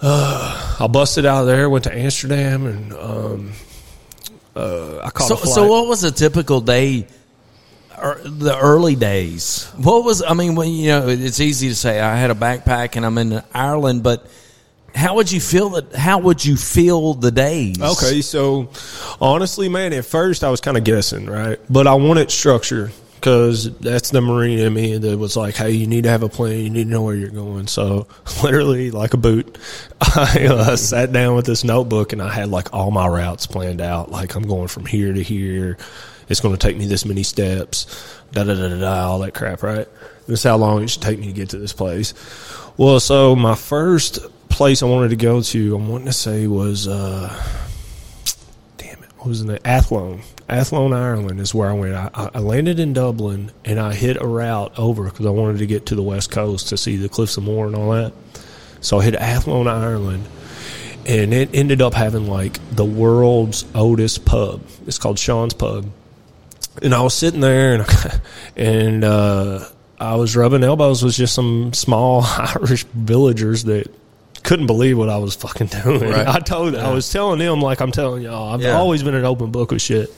Uh, 0.02 0.78
I 0.80 0.88
busted 0.88 1.26
out 1.26 1.42
of 1.42 1.48
there, 1.48 1.70
went 1.70 1.84
to 1.86 1.98
Amsterdam, 1.98 2.66
and 2.66 2.94
um, 2.94 3.52
uh, 4.56 5.00
I 5.00 5.10
caught 5.10 5.28
So, 5.28 5.34
a 5.36 5.38
flight. 5.38 5.54
so 5.56 5.68
what 5.68 5.88
was 5.88 6.04
a 6.04 6.12
typical 6.12 6.62
day? 6.62 7.08
Or 8.02 8.18
the 8.24 8.58
early 8.58 8.96
days. 8.96 9.66
What 9.76 10.06
was? 10.06 10.24
I 10.24 10.34
mean, 10.34 10.56
when 10.56 10.70
you 10.70 10.88
know, 10.88 11.10
it's 11.10 11.42
easy 11.42 11.68
to 11.68 11.76
say 11.76 12.00
I 12.00 12.16
had 12.16 12.32
a 12.32 12.36
backpack 12.36 12.96
and 12.96 13.06
I'm 13.06 13.18
in 13.18 13.44
Ireland, 13.54 14.04
but 14.04 14.26
how 14.96 15.16
would 15.16 15.32
you 15.32 15.40
feel 15.40 15.70
that? 15.72 15.96
How 15.96 16.20
would 16.20 16.44
you 16.44 16.58
feel 16.58 17.14
the 17.14 17.32
days? 17.32 17.82
Okay, 17.82 18.22
so 18.22 18.70
honestly, 19.22 19.70
man, 19.70 19.94
at 19.94 20.06
first 20.06 20.44
I 20.44 20.50
was 20.50 20.62
kind 20.62 20.78
of 20.78 20.84
guessing, 20.84 21.26
right? 21.26 21.60
But 21.70 21.88
I 21.88 21.96
wanted 21.96 22.32
structure 22.32 22.92
because 23.20 23.78
that's 23.80 24.12
the 24.12 24.22
Marine 24.22 24.60
in 24.60 24.74
me 24.74 24.98
that 24.98 25.20
was 25.20 25.36
like, 25.36 25.56
hey, 25.56 25.72
you 25.72 25.88
need 25.88 26.06
to 26.06 26.10
have 26.10 26.24
a 26.24 26.30
plan, 26.30 26.60
you 26.60 26.70
need 26.70 26.86
to 26.86 26.90
know 26.90 27.02
where 27.02 27.16
you're 27.16 27.30
going. 27.30 27.68
So, 27.68 28.08
literally, 28.44 28.92
like 28.92 29.14
a 29.14 29.18
boot, 29.18 29.58
I 30.02 30.48
uh, 30.50 30.76
sat 30.76 31.12
down 31.12 31.36
with 31.36 31.46
this 31.46 31.64
notebook 31.64 32.14
and 32.14 32.22
I 32.22 32.30
had 32.30 32.50
like 32.50 32.74
all 32.74 32.92
my 32.92 33.08
routes 33.08 33.46
planned 33.46 33.82
out. 33.82 34.12
Like, 34.12 34.36
I'm 34.36 34.48
going 34.48 34.70
from 34.70 34.86
here 34.86 35.14
to 35.14 35.22
here. 35.22 35.78
It's 36.30 36.40
going 36.40 36.56
to 36.56 36.60
take 36.60 36.78
me 36.78 36.86
this 36.86 37.06
many 37.06 37.24
steps, 37.24 37.88
da 38.32 38.44
da 38.44 38.54
da 38.54 38.70
da 38.70 38.80
da, 38.80 39.08
all 39.08 39.20
that 39.20 39.34
crap, 39.34 39.64
right? 39.64 39.88
This 40.28 40.40
is 40.40 40.44
how 40.44 40.58
long 40.58 40.84
it 40.84 40.90
should 40.90 41.02
take 41.02 41.20
me 41.20 41.28
to 41.28 41.34
get 41.34 41.50
to 41.50 41.58
this 41.58 41.74
place. 41.74 42.14
Well, 42.78 43.00
so 43.00 43.36
my 43.36 43.56
first 43.56 44.20
place 44.60 44.84
I 44.84 44.88
wanted 44.88 45.12
to 45.12 45.16
go 45.16 45.42
to, 45.42 45.74
I'm 45.74 45.88
wanting 45.88 46.08
to 46.08 46.12
say 46.12 46.46
was, 46.46 46.86
uh, 46.86 47.34
damn 48.76 49.02
it, 49.02 49.10
what 49.16 49.28
was 49.28 49.42
name? 49.42 49.58
Athlone. 49.64 50.20
Athlone, 50.50 50.92
Ireland 50.92 51.40
is 51.40 51.56
where 51.56 51.70
I 51.70 51.74
went. 51.74 51.96
I, 51.96 52.10
I 52.34 52.40
landed 52.40 52.78
in 52.78 52.92
Dublin 52.92 53.54
and 53.64 53.80
I 53.80 53.94
hit 53.94 54.22
a 54.22 54.28
route 54.28 54.78
over 54.78 55.06
because 55.06 55.26
I 55.26 55.30
wanted 55.30 55.60
to 55.60 55.66
get 55.66 55.86
to 55.86 55.96
the 55.96 56.04
west 56.04 56.30
coast 56.32 56.68
to 56.68 56.78
see 56.78 56.98
the 56.98 57.08
Cliffs 57.08 57.38
of 57.38 57.46
Moher 57.46 57.68
and 57.68 57.76
all 57.78 57.92
that. 57.92 58.12
So 58.82 59.00
I 59.00 59.06
hit 59.06 59.16
Athlone, 59.16 59.70
Ireland. 59.70 60.28
and 61.06 61.34
it 61.34 61.52
ended 61.54 61.82
up 61.82 61.94
having 61.94 62.28
like 62.28 62.60
the 62.76 62.84
world's 62.84 63.64
oldest 63.74 64.26
pub. 64.26 64.62
It's 64.86 64.98
called 64.98 65.20
Sean's 65.20 65.54
Pub, 65.54 65.86
and 66.84 66.94
I 66.94 67.02
was 67.02 67.14
sitting 67.14 67.40
there 67.40 67.76
and 67.76 68.22
and 68.58 69.04
uh, 69.06 69.64
I 70.02 70.16
was 70.16 70.36
rubbing 70.36 70.66
elbows 70.66 71.02
with 71.02 71.14
just 71.14 71.34
some 71.34 71.72
small 71.72 72.24
Irish 72.38 72.84
villagers 72.84 73.64
that 73.64 73.90
couldn't 74.44 74.68
believe 74.68 74.98
what 74.98 75.10
I 75.10 75.18
was 75.18 75.36
fucking 75.36 75.68
doing. 75.84 76.02
Right. 76.02 76.28
I 76.28 76.40
told, 76.40 76.76
I 76.76 76.92
was 76.94 77.10
telling 77.12 77.40
them 77.40 77.62
like 77.62 77.82
I'm 77.82 77.92
telling 77.92 78.24
y'all. 78.24 78.54
I've 78.54 78.62
Yeah. 78.62 78.78
always 78.78 79.04
been 79.04 79.16
an 79.16 79.26
open 79.26 79.52
book 79.52 79.72
with 79.72 79.82
shit. 79.82 80.14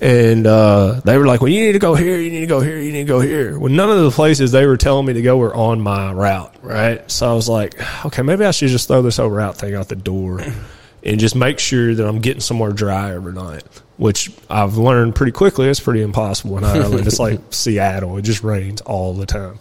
And 0.00 0.48
uh, 0.48 1.00
they 1.04 1.16
were 1.16 1.26
like, 1.26 1.40
"Well, 1.40 1.48
you 1.50 1.60
need 1.64 1.72
to 1.74 1.78
go 1.78 1.94
here. 1.94 2.18
You 2.18 2.28
need 2.32 2.40
to 2.40 2.46
go 2.46 2.60
here. 2.60 2.76
You 2.76 2.90
need 2.90 3.02
to 3.06 3.08
go 3.08 3.20
here." 3.20 3.56
Well, 3.56 3.70
none 3.70 3.88
of 3.88 4.02
the 4.02 4.10
places 4.10 4.50
they 4.50 4.66
were 4.66 4.76
telling 4.76 5.06
me 5.06 5.12
to 5.12 5.22
go 5.22 5.36
were 5.36 5.54
on 5.54 5.80
my 5.80 6.12
route, 6.12 6.52
right? 6.60 7.08
So 7.08 7.30
I 7.30 7.34
was 7.34 7.48
like, 7.48 7.80
"Okay, 8.06 8.22
maybe 8.22 8.44
I 8.44 8.50
should 8.50 8.70
just 8.70 8.88
throw 8.88 9.00
this 9.02 9.18
whole 9.18 9.28
route 9.30 9.56
thing 9.58 9.76
out 9.76 9.88
the 9.88 9.94
door, 9.94 10.40
and 11.04 11.20
just 11.20 11.36
make 11.36 11.60
sure 11.60 11.94
that 11.94 12.04
I'm 12.04 12.18
getting 12.18 12.40
somewhere 12.40 12.72
dry 12.72 13.14
every 13.14 13.32
night." 13.32 13.62
Which 13.96 14.32
I've 14.50 14.76
learned 14.76 15.14
pretty 15.14 15.30
quickly. 15.30 15.68
It's 15.68 15.78
pretty 15.78 16.02
impossible 16.02 16.58
in 16.58 16.64
Ireland. 16.64 17.06
it's 17.06 17.20
like 17.20 17.38
Seattle. 17.50 18.16
It 18.16 18.22
just 18.22 18.42
rains 18.42 18.80
all 18.80 19.14
the 19.14 19.26
time. 19.26 19.60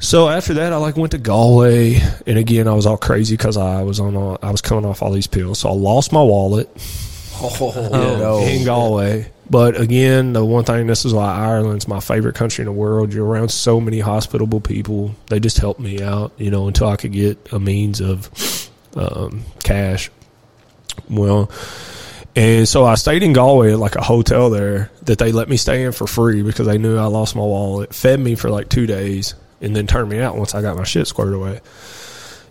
So 0.00 0.28
after 0.28 0.54
that, 0.54 0.72
I 0.72 0.76
like 0.76 0.96
went 0.96 1.12
to 1.12 1.18
Galway, 1.18 2.00
and 2.26 2.38
again, 2.38 2.68
I 2.68 2.74
was 2.74 2.86
all 2.86 2.96
crazy 2.96 3.36
because 3.36 3.56
I 3.56 3.82
was 3.82 3.98
on, 3.98 4.16
all, 4.16 4.38
I 4.42 4.50
was 4.50 4.62
coming 4.62 4.84
off 4.84 5.02
all 5.02 5.10
these 5.10 5.26
pills. 5.26 5.58
So 5.60 5.70
I 5.70 5.72
lost 5.72 6.12
my 6.12 6.22
wallet 6.22 6.68
no. 7.62 8.44
in 8.46 8.64
Galway. 8.64 9.30
But 9.50 9.80
again, 9.80 10.34
the 10.34 10.44
one 10.44 10.64
thing, 10.64 10.86
this 10.86 11.04
is 11.04 11.14
why 11.14 11.34
Ireland's 11.34 11.88
my 11.88 12.00
favorite 12.00 12.34
country 12.34 12.62
in 12.62 12.66
the 12.66 12.72
world. 12.72 13.12
You're 13.12 13.26
around 13.26 13.50
so 13.50 13.80
many 13.80 13.98
hospitable 13.98 14.60
people. 14.60 15.14
They 15.26 15.40
just 15.40 15.58
helped 15.58 15.80
me 15.80 16.02
out, 16.02 16.32
you 16.36 16.50
know, 16.50 16.68
until 16.68 16.88
I 16.88 16.96
could 16.96 17.12
get 17.12 17.52
a 17.52 17.58
means 17.58 18.00
of 18.00 18.30
um, 18.94 19.42
cash. 19.64 20.10
Well, 21.08 21.50
and 22.36 22.68
so 22.68 22.84
I 22.84 22.96
stayed 22.96 23.22
in 23.22 23.32
Galway 23.32 23.72
at 23.72 23.78
like 23.78 23.96
a 23.96 24.02
hotel 24.02 24.50
there 24.50 24.90
that 25.02 25.18
they 25.18 25.32
let 25.32 25.48
me 25.48 25.56
stay 25.56 25.84
in 25.84 25.92
for 25.92 26.06
free 26.06 26.42
because 26.42 26.66
they 26.66 26.78
knew 26.78 26.98
I 26.98 27.06
lost 27.06 27.34
my 27.34 27.42
wallet, 27.42 27.94
fed 27.94 28.20
me 28.20 28.34
for 28.34 28.50
like 28.50 28.68
two 28.68 28.86
days, 28.86 29.34
and 29.60 29.74
then 29.74 29.86
turned 29.86 30.08
me 30.08 30.20
out 30.20 30.36
once 30.36 30.54
I 30.54 30.62
got 30.62 30.76
my 30.76 30.84
shit 30.84 31.06
squared 31.06 31.34
away. 31.34 31.60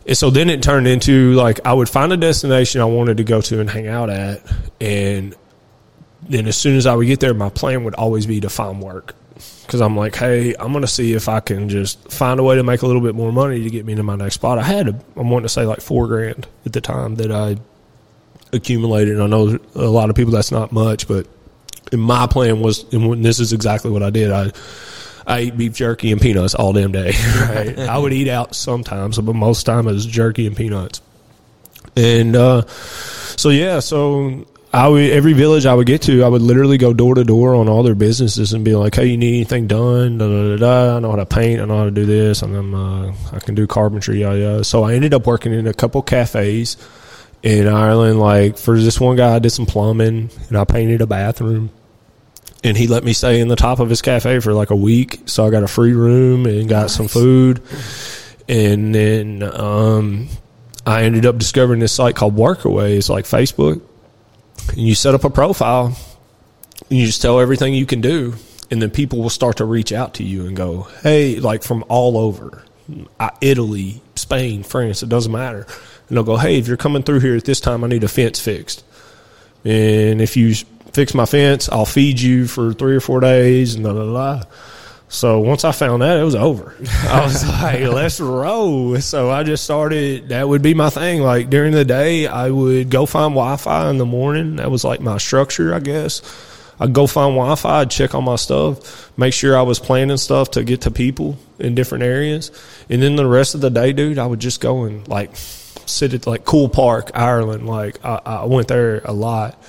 And 0.05 0.17
so 0.17 0.29
then 0.29 0.49
it 0.49 0.63
turned 0.63 0.87
into 0.87 1.33
like 1.33 1.65
I 1.65 1.73
would 1.73 1.89
find 1.89 2.11
a 2.13 2.17
destination 2.17 2.81
I 2.81 2.85
wanted 2.85 3.17
to 3.17 3.23
go 3.23 3.41
to 3.41 3.59
and 3.59 3.69
hang 3.69 3.87
out 3.87 4.09
at, 4.09 4.41
and 4.79 5.35
then 6.23 6.47
as 6.47 6.57
soon 6.57 6.77
as 6.77 6.85
I 6.85 6.95
would 6.95 7.07
get 7.07 7.19
there, 7.19 7.33
my 7.33 7.49
plan 7.49 7.83
would 7.83 7.95
always 7.95 8.25
be 8.25 8.39
to 8.41 8.49
find 8.49 8.81
work 8.81 9.15
because 9.65 9.81
I'm 9.81 9.97
like, 9.97 10.15
hey, 10.15 10.55
I'm 10.57 10.71
gonna 10.71 10.87
see 10.87 11.13
if 11.13 11.27
I 11.27 11.41
can 11.41 11.67
just 11.69 12.11
find 12.11 12.39
a 12.39 12.43
way 12.43 12.55
to 12.55 12.63
make 12.63 12.81
a 12.81 12.87
little 12.87 13.01
bit 13.01 13.15
more 13.15 13.31
money 13.31 13.63
to 13.63 13.69
get 13.69 13.85
me 13.85 13.95
to 13.95 14.03
my 14.03 14.15
next 14.15 14.35
spot. 14.35 14.57
I 14.57 14.63
had, 14.63 14.87
a, 14.87 14.99
I'm 15.15 15.29
wanting 15.29 15.45
to 15.45 15.49
say 15.49 15.65
like 15.65 15.81
four 15.81 16.07
grand 16.07 16.47
at 16.65 16.73
the 16.73 16.81
time 16.81 17.15
that 17.15 17.31
I 17.31 17.57
accumulated. 18.53 19.15
And 19.15 19.23
I 19.23 19.27
know 19.27 19.59
a 19.75 19.81
lot 19.81 20.09
of 20.09 20.15
people 20.15 20.31
that's 20.31 20.51
not 20.51 20.71
much, 20.71 21.07
but 21.07 21.27
and 21.91 22.01
my 22.01 22.27
plan 22.27 22.61
was, 22.61 22.91
and 22.93 23.23
this 23.23 23.39
is 23.39 23.53
exactly 23.53 23.91
what 23.91 24.03
I 24.03 24.09
did. 24.09 24.31
I 24.31 24.51
I 25.27 25.41
eat 25.41 25.57
beef 25.57 25.73
jerky 25.73 26.11
and 26.13 26.21
peanuts 26.21 26.55
all 26.55 26.71
damn 26.71 26.93
day. 26.93 27.11
Right? 27.39 27.77
I 27.79 27.97
would 27.97 28.13
eat 28.13 28.29
out 28.29 28.55
sometimes, 28.55 29.19
but 29.19 29.33
most 29.35 29.65
time 29.65 29.87
it 29.87 29.91
was 29.91 30.05
jerky 30.05 30.47
and 30.47 30.55
peanuts. 30.55 31.01
And 31.97 32.35
uh, 32.35 32.65
so 32.67 33.49
yeah, 33.49 33.79
so 33.79 34.47
I 34.73 34.87
would 34.87 35.09
every 35.09 35.33
village 35.33 35.65
I 35.65 35.73
would 35.73 35.87
get 35.87 36.03
to, 36.03 36.23
I 36.23 36.29
would 36.29 36.41
literally 36.41 36.77
go 36.77 36.93
door 36.93 37.15
to 37.15 37.25
door 37.25 37.55
on 37.55 37.67
all 37.67 37.83
their 37.83 37.95
businesses 37.95 38.53
and 38.53 38.63
be 38.63 38.75
like, 38.75 38.95
"Hey, 38.95 39.07
you 39.07 39.17
need 39.17 39.35
anything 39.35 39.67
done? 39.67 40.17
Da, 40.17 40.27
da, 40.27 40.55
da, 40.55 40.57
da. 40.57 40.97
I 40.97 40.99
know 40.99 41.09
how 41.09 41.17
to 41.17 41.25
paint. 41.25 41.59
I 41.59 41.65
know 41.65 41.77
how 41.77 41.85
to 41.85 41.91
do 41.91 42.05
this, 42.05 42.41
and 42.41 42.55
I'm 42.55 42.73
uh, 42.73 43.13
I 43.33 43.39
can 43.39 43.55
do 43.55 43.67
carpentry. 43.67 44.21
Yeah, 44.21 44.33
yeah." 44.33 44.61
So 44.61 44.83
I 44.83 44.93
ended 44.93 45.13
up 45.13 45.25
working 45.27 45.53
in 45.53 45.67
a 45.67 45.73
couple 45.73 46.01
cafes 46.03 46.77
in 47.43 47.67
Ireland. 47.67 48.19
Like 48.19 48.57
for 48.57 48.79
this 48.79 48.99
one 48.99 49.15
guy, 49.15 49.35
I 49.35 49.39
did 49.39 49.49
some 49.49 49.65
plumbing 49.65 50.29
and 50.49 50.57
I 50.57 50.63
painted 50.63 51.01
a 51.01 51.07
bathroom. 51.07 51.69
And 52.63 52.75
he 52.75 52.87
let 52.87 53.03
me 53.03 53.13
stay 53.13 53.39
in 53.39 53.47
the 53.47 53.55
top 53.55 53.79
of 53.79 53.89
his 53.89 54.01
cafe 54.01 54.39
for 54.39 54.53
like 54.53 54.71
a 54.71 54.75
week, 54.75 55.21
so 55.25 55.45
I 55.45 55.51
got 55.51 55.63
a 55.63 55.67
free 55.67 55.93
room 55.93 56.45
and 56.45 56.67
got 56.67 56.89
some 56.89 57.07
food. 57.07 57.61
And 58.49 58.95
then 58.95 59.43
um, 59.43 60.27
I 60.85 61.03
ended 61.03 61.25
up 61.25 61.37
discovering 61.37 61.79
this 61.79 61.91
site 61.91 62.15
called 62.15 62.35
Workaway. 62.35 62.97
It's 62.97 63.09
like 63.09 63.25
Facebook, 63.25 63.81
and 64.69 64.77
you 64.79 64.95
set 64.95 65.13
up 65.13 65.23
a 65.23 65.29
profile, 65.29 65.97
and 66.89 66.99
you 66.99 67.05
just 67.05 67.21
tell 67.21 67.39
everything 67.39 67.73
you 67.73 67.85
can 67.85 68.01
do, 68.01 68.35
and 68.71 68.81
then 68.81 68.89
people 68.89 69.21
will 69.21 69.29
start 69.29 69.57
to 69.57 69.65
reach 69.65 69.91
out 69.91 70.15
to 70.15 70.23
you 70.23 70.47
and 70.47 70.55
go, 70.55 70.87
"Hey," 71.03 71.39
like 71.39 71.61
from 71.61 71.83
all 71.89 72.17
over, 72.17 72.63
Italy, 73.41 74.01
Spain, 74.15 74.63
France, 74.63 75.03
it 75.03 75.09
doesn't 75.09 75.31
matter, 75.31 75.67
and 76.07 76.17
they'll 76.17 76.23
go, 76.23 76.37
"Hey, 76.37 76.57
if 76.57 76.67
you're 76.67 76.77
coming 76.77 77.03
through 77.03 77.19
here 77.19 77.35
at 77.35 77.45
this 77.45 77.59
time, 77.59 77.83
I 77.83 77.87
need 77.87 78.03
a 78.03 78.07
fence 78.07 78.39
fixed." 78.39 78.83
And 79.63 80.21
if 80.21 80.37
you 80.37 80.55
fix 80.97 81.13
my 81.13 81.27
fence, 81.27 81.69
I'll 81.69 81.85
feed 81.85 82.19
you 82.19 82.47
for 82.47 82.73
three 82.73 82.95
or 82.95 82.99
four 82.99 83.19
days, 83.19 83.75
and 83.75 83.83
blah, 83.83 83.93
blah, 83.93 84.05
blah. 84.05 84.43
So 85.09 85.39
once 85.39 85.63
I 85.63 85.71
found 85.71 86.01
that, 86.01 86.17
it 86.17 86.23
was 86.23 86.33
over. 86.33 86.75
I 87.03 87.23
was 87.23 87.47
like, 87.47 87.81
let's 87.81 88.19
roll. 88.19 88.99
So 88.99 89.29
I 89.29 89.43
just 89.43 89.63
started, 89.63 90.29
that 90.29 90.49
would 90.49 90.63
be 90.63 90.73
my 90.73 90.89
thing. 90.89 91.21
Like 91.21 91.51
during 91.51 91.71
the 91.71 91.85
day, 91.85 92.25
I 92.25 92.49
would 92.49 92.89
go 92.89 93.05
find 93.05 93.35
Wi 93.35 93.57
Fi 93.57 93.91
in 93.91 93.99
the 93.99 94.07
morning. 94.07 94.55
That 94.55 94.71
was 94.71 94.83
like 94.83 94.99
my 94.99 95.19
structure, 95.19 95.71
I 95.71 95.81
guess. 95.81 96.23
I'd 96.79 96.93
go 96.93 97.05
find 97.05 97.35
Wi 97.35 97.53
Fi, 97.53 97.81
I'd 97.81 97.91
check 97.91 98.15
on 98.15 98.23
my 98.23 98.35
stuff, 98.35 99.15
make 99.19 99.35
sure 99.35 99.55
I 99.55 99.61
was 99.61 99.77
planning 99.77 100.17
stuff 100.17 100.49
to 100.51 100.63
get 100.63 100.81
to 100.81 100.91
people 100.91 101.37
in 101.59 101.75
different 101.75 102.05
areas. 102.05 102.49
And 102.89 103.03
then 103.03 103.17
the 103.17 103.27
rest 103.27 103.53
of 103.53 103.61
the 103.61 103.69
day, 103.69 103.93
dude, 103.93 104.17
I 104.17 104.25
would 104.25 104.39
just 104.39 104.61
go 104.61 104.85
and 104.85 105.07
like 105.07 105.29
sit 105.35 106.15
at 106.15 106.25
like 106.25 106.43
Coole 106.43 106.69
Park, 106.69 107.11
Ireland. 107.13 107.67
Like 107.67 108.03
I, 108.03 108.19
I 108.25 108.45
went 108.45 108.67
there 108.67 109.01
a 109.05 109.13
lot 109.13 109.61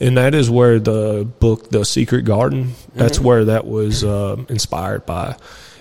and 0.00 0.16
that 0.16 0.34
is 0.34 0.48
where 0.50 0.78
the 0.78 1.28
book 1.40 1.70
the 1.70 1.84
secret 1.84 2.24
garden 2.24 2.72
that's 2.94 3.20
where 3.20 3.44
that 3.46 3.66
was 3.66 4.02
uh, 4.02 4.36
inspired 4.48 5.06
by. 5.06 5.36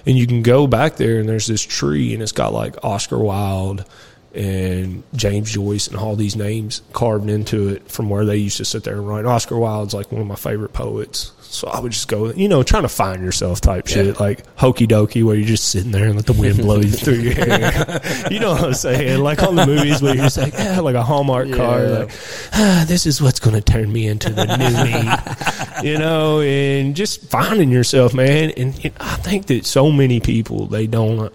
And 0.05 0.17
you 0.17 0.27
can 0.27 0.41
go 0.41 0.67
back 0.67 0.95
there 0.95 1.19
and 1.19 1.27
there's 1.27 1.47
this 1.47 1.61
tree 1.61 2.13
and 2.13 2.23
it's 2.23 2.31
got 2.31 2.53
like 2.53 2.83
oscar 2.83 3.17
wilde 3.17 3.85
and 4.33 5.03
james 5.15 5.51
joyce 5.51 5.87
and 5.87 5.97
all 5.97 6.15
these 6.15 6.35
names 6.35 6.81
carved 6.93 7.29
into 7.29 7.69
it 7.69 7.89
from 7.89 8.09
where 8.09 8.25
they 8.25 8.37
used 8.37 8.57
to 8.57 8.65
sit 8.65 8.83
there 8.83 8.95
and 8.95 9.07
write. 9.07 9.25
Oscar 9.25 9.57
wilde's 9.57 9.93
like 9.93 10.11
one 10.11 10.21
of 10.21 10.27
my 10.27 10.35
favorite 10.35 10.73
poets 10.73 11.31
so 11.51 11.67
i 11.69 11.79
would 11.79 11.91
just 11.91 12.07
go 12.07 12.31
you 12.33 12.47
know 12.47 12.61
trying 12.61 12.83
to 12.83 12.89
find 12.89 13.23
yourself 13.23 13.59
type 13.59 13.87
shit 13.87 14.19
like 14.19 14.45
hokey 14.55 14.85
dokey 14.85 15.23
where 15.23 15.35
you're 15.35 15.47
just 15.47 15.69
sitting 15.69 15.91
there 15.91 16.05
and 16.05 16.15
let 16.15 16.25
the 16.25 16.33
wind 16.33 16.57
blow 16.57 16.77
you 16.77 16.91
through 16.91 17.15
your 17.15 17.33
hair. 17.33 18.01
You 18.31 18.39
know 18.39 18.51
what 18.51 18.63
i'm 18.63 18.73
saying? 18.73 19.21
Like 19.21 19.41
on 19.41 19.55
the 19.55 19.65
movies 19.65 20.01
where 20.01 20.13
you're 20.13 20.25
just 20.25 20.37
like 20.37 20.53
yeah, 20.53 20.79
like 20.79 20.95
a 20.95 21.03
hallmark 21.03 21.51
card 21.51 21.91
like 21.91 22.11
ah, 22.53 22.85
this 22.87 23.05
is 23.05 23.21
what's 23.21 23.39
going 23.39 23.55
to 23.55 23.61
turn 23.61 23.91
me 23.91 24.07
into 24.07 24.29
the 24.29 24.45
new 24.45 25.83
me, 25.83 25.89
you 25.91 25.97
know, 25.97 26.41
and 26.41 26.95
just 26.95 27.21
finding 27.29 27.69
yourself, 27.71 28.13
man. 28.13 28.51
And, 28.51 28.79
and 28.83 28.93
I 28.99 29.15
think 29.17 29.47
that 29.47 29.65
so 29.65 29.91
many 29.91 30.19
people 30.19 30.67
they 30.67 30.87
don't 30.87 31.33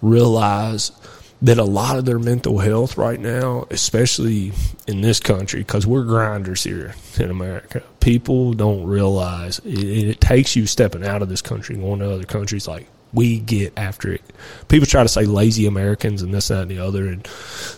realize 0.00 0.90
that 1.42 1.58
a 1.58 1.64
lot 1.64 1.98
of 1.98 2.04
their 2.04 2.20
mental 2.20 2.58
health 2.58 2.96
right 2.96 3.18
now, 3.18 3.66
especially 3.70 4.52
in 4.86 5.00
this 5.00 5.18
country, 5.18 5.60
because 5.60 5.86
we're 5.86 6.04
grinders 6.04 6.62
here 6.62 6.94
in 7.18 7.30
America, 7.30 7.82
people 8.00 8.52
don't 8.52 8.84
realize 8.84 9.58
it, 9.60 10.08
it 10.08 10.20
takes 10.20 10.54
you 10.54 10.66
stepping 10.66 11.04
out 11.04 11.20
of 11.20 11.28
this 11.28 11.42
country 11.42 11.74
and 11.74 11.84
going 11.84 11.98
to 11.98 12.12
other 12.12 12.24
countries 12.24 12.68
like 12.68 12.86
we 13.12 13.40
get 13.40 13.72
after 13.76 14.12
it. 14.12 14.22
People 14.68 14.86
try 14.86 15.02
to 15.02 15.08
say 15.08 15.24
lazy 15.24 15.66
Americans 15.66 16.22
and 16.22 16.32
this, 16.32 16.48
that, 16.48 16.62
and 16.62 16.70
the 16.70 16.78
other. 16.78 17.08
And 17.08 17.28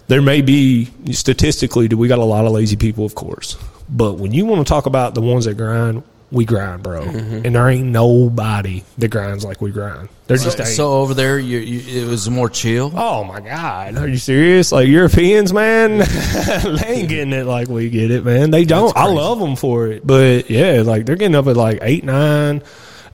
there 0.08 0.22
may 0.22 0.42
be, 0.42 0.90
statistically, 1.10 1.88
do 1.88 1.96
we 1.96 2.06
got 2.06 2.18
a 2.18 2.24
lot 2.24 2.44
of 2.44 2.52
lazy 2.52 2.76
people? 2.76 3.04
Of 3.04 3.14
course. 3.14 3.56
But 3.88 4.14
when 4.14 4.32
you 4.32 4.46
want 4.46 4.64
to 4.64 4.70
talk 4.70 4.86
about 4.86 5.14
the 5.14 5.20
ones 5.20 5.46
that 5.46 5.56
grind, 5.56 6.02
we 6.30 6.44
grind, 6.44 6.82
bro. 6.82 7.02
Mm-hmm. 7.02 7.46
And 7.46 7.54
there 7.54 7.68
ain't 7.68 7.86
nobody 7.86 8.82
that 8.98 9.08
grinds 9.08 9.44
like 9.44 9.60
we 9.60 9.70
grind. 9.70 10.08
There 10.26 10.36
just 10.36 10.58
ain't. 10.58 10.68
So 10.68 10.92
over 10.94 11.14
there, 11.14 11.38
you, 11.38 11.58
you, 11.58 12.02
it 12.02 12.08
was 12.08 12.28
more 12.30 12.48
chill. 12.48 12.92
Oh 12.94 13.24
my 13.24 13.40
God! 13.40 13.96
Are 13.96 14.08
you 14.08 14.16
serious? 14.16 14.72
Like 14.72 14.88
Europeans, 14.88 15.52
man, 15.52 15.98
they 15.98 16.86
ain't 16.86 17.08
getting 17.08 17.32
it 17.32 17.46
like 17.46 17.68
we 17.68 17.90
get 17.90 18.10
it, 18.10 18.24
man. 18.24 18.50
They 18.50 18.64
don't. 18.64 18.96
I 18.96 19.06
love 19.06 19.38
them 19.38 19.54
for 19.54 19.88
it, 19.88 20.06
but 20.06 20.48
yeah, 20.50 20.82
like 20.84 21.06
they're 21.06 21.16
getting 21.16 21.34
up 21.34 21.46
at 21.46 21.56
like 21.56 21.78
eight, 21.82 22.04
nine. 22.04 22.62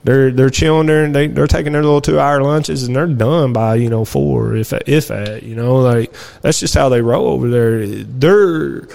They're 0.03 0.31
they're 0.31 0.49
chilling 0.49 0.87
there 0.87 1.03
and 1.03 1.13
they 1.13 1.27
they're 1.27 1.47
taking 1.47 1.73
their 1.73 1.83
little 1.83 2.01
two 2.01 2.19
hour 2.19 2.41
lunches 2.41 2.83
and 2.83 2.95
they're 2.95 3.07
done 3.07 3.53
by 3.53 3.75
you 3.75 3.89
know 3.89 4.03
four 4.03 4.55
if 4.55 4.73
if 4.73 5.11
at 5.11 5.43
you 5.43 5.55
know 5.55 5.75
like 5.75 6.11
that's 6.41 6.59
just 6.59 6.73
how 6.73 6.89
they 6.89 7.01
roll 7.01 7.27
over 7.27 7.49
there. 7.49 7.85
Their 7.85 8.87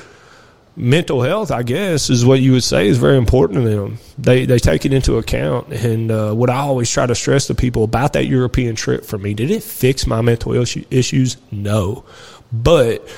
mental 0.77 1.23
health, 1.23 1.51
I 1.51 1.63
guess, 1.63 2.11
is 2.11 2.25
what 2.25 2.41
you 2.41 2.53
would 2.53 2.65
say 2.65 2.87
is 2.87 2.99
very 2.99 3.17
important 3.17 3.65
to 3.65 3.69
them. 3.69 3.99
They 4.19 4.45
they 4.45 4.59
take 4.59 4.85
it 4.85 4.93
into 4.93 5.17
account. 5.17 5.73
And 5.73 6.11
uh, 6.11 6.35
what 6.35 6.51
I 6.51 6.59
always 6.59 6.91
try 6.91 7.07
to 7.07 7.15
stress 7.15 7.47
to 7.47 7.55
people 7.55 7.85
about 7.85 8.13
that 8.13 8.27
European 8.27 8.77
trip 8.77 9.05
for 9.05 9.19
me, 9.19 9.35
did 9.35 9.51
it 9.51 9.63
fix 9.63 10.07
my 10.07 10.21
mental 10.21 10.53
issue, 10.55 10.85
issues? 10.91 11.37
No, 11.51 12.05
but 12.53 13.09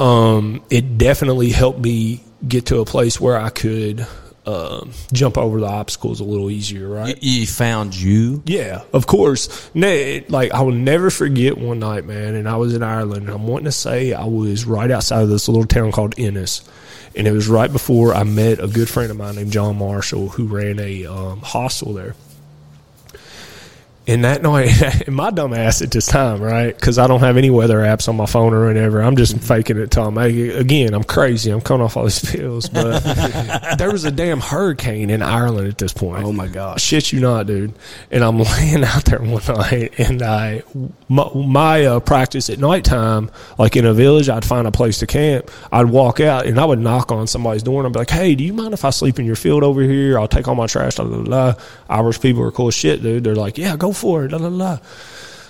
um, 0.00 0.62
it 0.70 0.98
definitely 0.98 1.50
helped 1.50 1.80
me 1.80 2.22
get 2.46 2.66
to 2.66 2.78
a 2.78 2.84
place 2.84 3.20
where 3.20 3.38
I 3.38 3.50
could 3.50 4.06
uh, 4.46 4.84
jump 5.12 5.38
over 5.38 5.60
the 5.60 5.66
obstacles 5.66 6.20
a 6.20 6.24
little 6.24 6.50
easier, 6.50 6.88
right? 6.88 7.16
You 7.22 7.46
found 7.46 7.94
you. 7.94 8.42
Yeah, 8.44 8.82
of 8.92 9.06
course. 9.06 9.70
Like 9.74 10.52
I 10.52 10.60
will 10.60 10.72
never 10.72 11.10
forget 11.10 11.56
one 11.56 11.78
night, 11.78 12.04
man. 12.04 12.34
And 12.34 12.48
I 12.48 12.56
was 12.56 12.74
in 12.74 12.82
Ireland. 12.82 13.26
And 13.26 13.30
I'm 13.30 13.46
wanting 13.46 13.66
to 13.66 13.72
say 13.72 14.12
I 14.12 14.24
was 14.24 14.64
right 14.66 14.90
outside 14.90 15.22
of 15.22 15.28
this 15.28 15.48
little 15.48 15.64
town 15.64 15.92
called 15.92 16.14
Ennis, 16.18 16.62
and 17.16 17.26
it 17.26 17.32
was 17.32 17.48
right 17.48 17.72
before 17.72 18.14
I 18.14 18.24
met 18.24 18.62
a 18.62 18.66
good 18.66 18.88
friend 18.88 19.10
of 19.10 19.16
mine 19.16 19.36
named 19.36 19.52
John 19.52 19.76
Marshall, 19.78 20.30
who 20.30 20.46
ran 20.46 20.78
a 20.78 21.06
um, 21.06 21.40
hostel 21.40 21.92
there. 21.92 22.14
And 24.06 24.24
that 24.24 24.42
night, 24.42 25.08
my 25.08 25.30
dumb 25.30 25.54
ass 25.54 25.80
at 25.80 25.90
this 25.90 26.06
time, 26.06 26.42
right? 26.42 26.74
Because 26.74 26.98
I 26.98 27.06
don't 27.06 27.20
have 27.20 27.38
any 27.38 27.48
weather 27.48 27.78
apps 27.78 28.06
on 28.06 28.16
my 28.16 28.26
phone 28.26 28.52
or 28.52 28.66
whatever. 28.66 29.00
I'm 29.00 29.16
just 29.16 29.38
faking 29.38 29.78
it 29.78 29.90
till 29.90 30.06
I'm 30.06 30.18
again. 30.18 30.92
I'm 30.92 31.04
crazy. 31.04 31.50
I'm 31.50 31.62
coming 31.62 31.84
off 31.84 31.96
all 31.96 32.04
these 32.04 32.22
pills, 32.22 32.68
but 32.68 33.00
there 33.78 33.90
was 33.90 34.04
a 34.04 34.10
damn 34.10 34.40
hurricane 34.40 35.08
in 35.08 35.22
Ireland 35.22 35.68
at 35.68 35.78
this 35.78 35.94
point. 35.94 36.22
Oh 36.22 36.32
my 36.32 36.48
gosh. 36.48 36.82
Shit 36.82 37.12
you 37.12 37.20
not, 37.20 37.46
dude. 37.46 37.72
And 38.10 38.22
I'm 38.22 38.38
laying 38.42 38.84
out 38.84 39.06
there 39.06 39.20
one 39.22 39.42
night, 39.48 39.98
and 39.98 40.22
I 40.22 40.62
my, 41.08 41.30
my 41.34 41.84
uh, 41.86 42.00
practice 42.00 42.50
at 42.50 42.58
nighttime, 42.58 43.30
like 43.58 43.74
in 43.74 43.86
a 43.86 43.94
village, 43.94 44.28
I'd 44.28 44.44
find 44.44 44.66
a 44.66 44.72
place 44.72 44.98
to 44.98 45.06
camp. 45.06 45.50
I'd 45.72 45.86
walk 45.86 46.20
out, 46.20 46.44
and 46.44 46.60
I 46.60 46.66
would 46.66 46.78
knock 46.78 47.10
on 47.10 47.26
somebody's 47.26 47.62
door, 47.62 47.80
and 47.80 47.86
I'd 47.86 47.92
be 47.94 48.00
like, 48.00 48.10
"Hey, 48.10 48.34
do 48.34 48.44
you 48.44 48.52
mind 48.52 48.74
if 48.74 48.84
I 48.84 48.90
sleep 48.90 49.18
in 49.18 49.24
your 49.24 49.36
field 49.36 49.62
over 49.62 49.80
here? 49.80 50.18
I'll 50.18 50.28
take 50.28 50.46
all 50.46 50.54
my 50.54 50.66
trash." 50.66 50.96
Blah 50.96 51.06
blah 51.06 51.22
blah. 51.22 51.54
Irish 51.88 52.20
people 52.20 52.42
are 52.42 52.52
cool 52.52 52.68
as 52.68 52.74
shit, 52.74 53.02
dude. 53.02 53.24
They're 53.24 53.34
like, 53.34 53.56
"Yeah, 53.56 53.76
go 53.76 53.93
for 53.94 54.24
it." 54.24 54.28
Blah 54.28 54.38
blah 54.38 54.50
blah. 54.50 54.78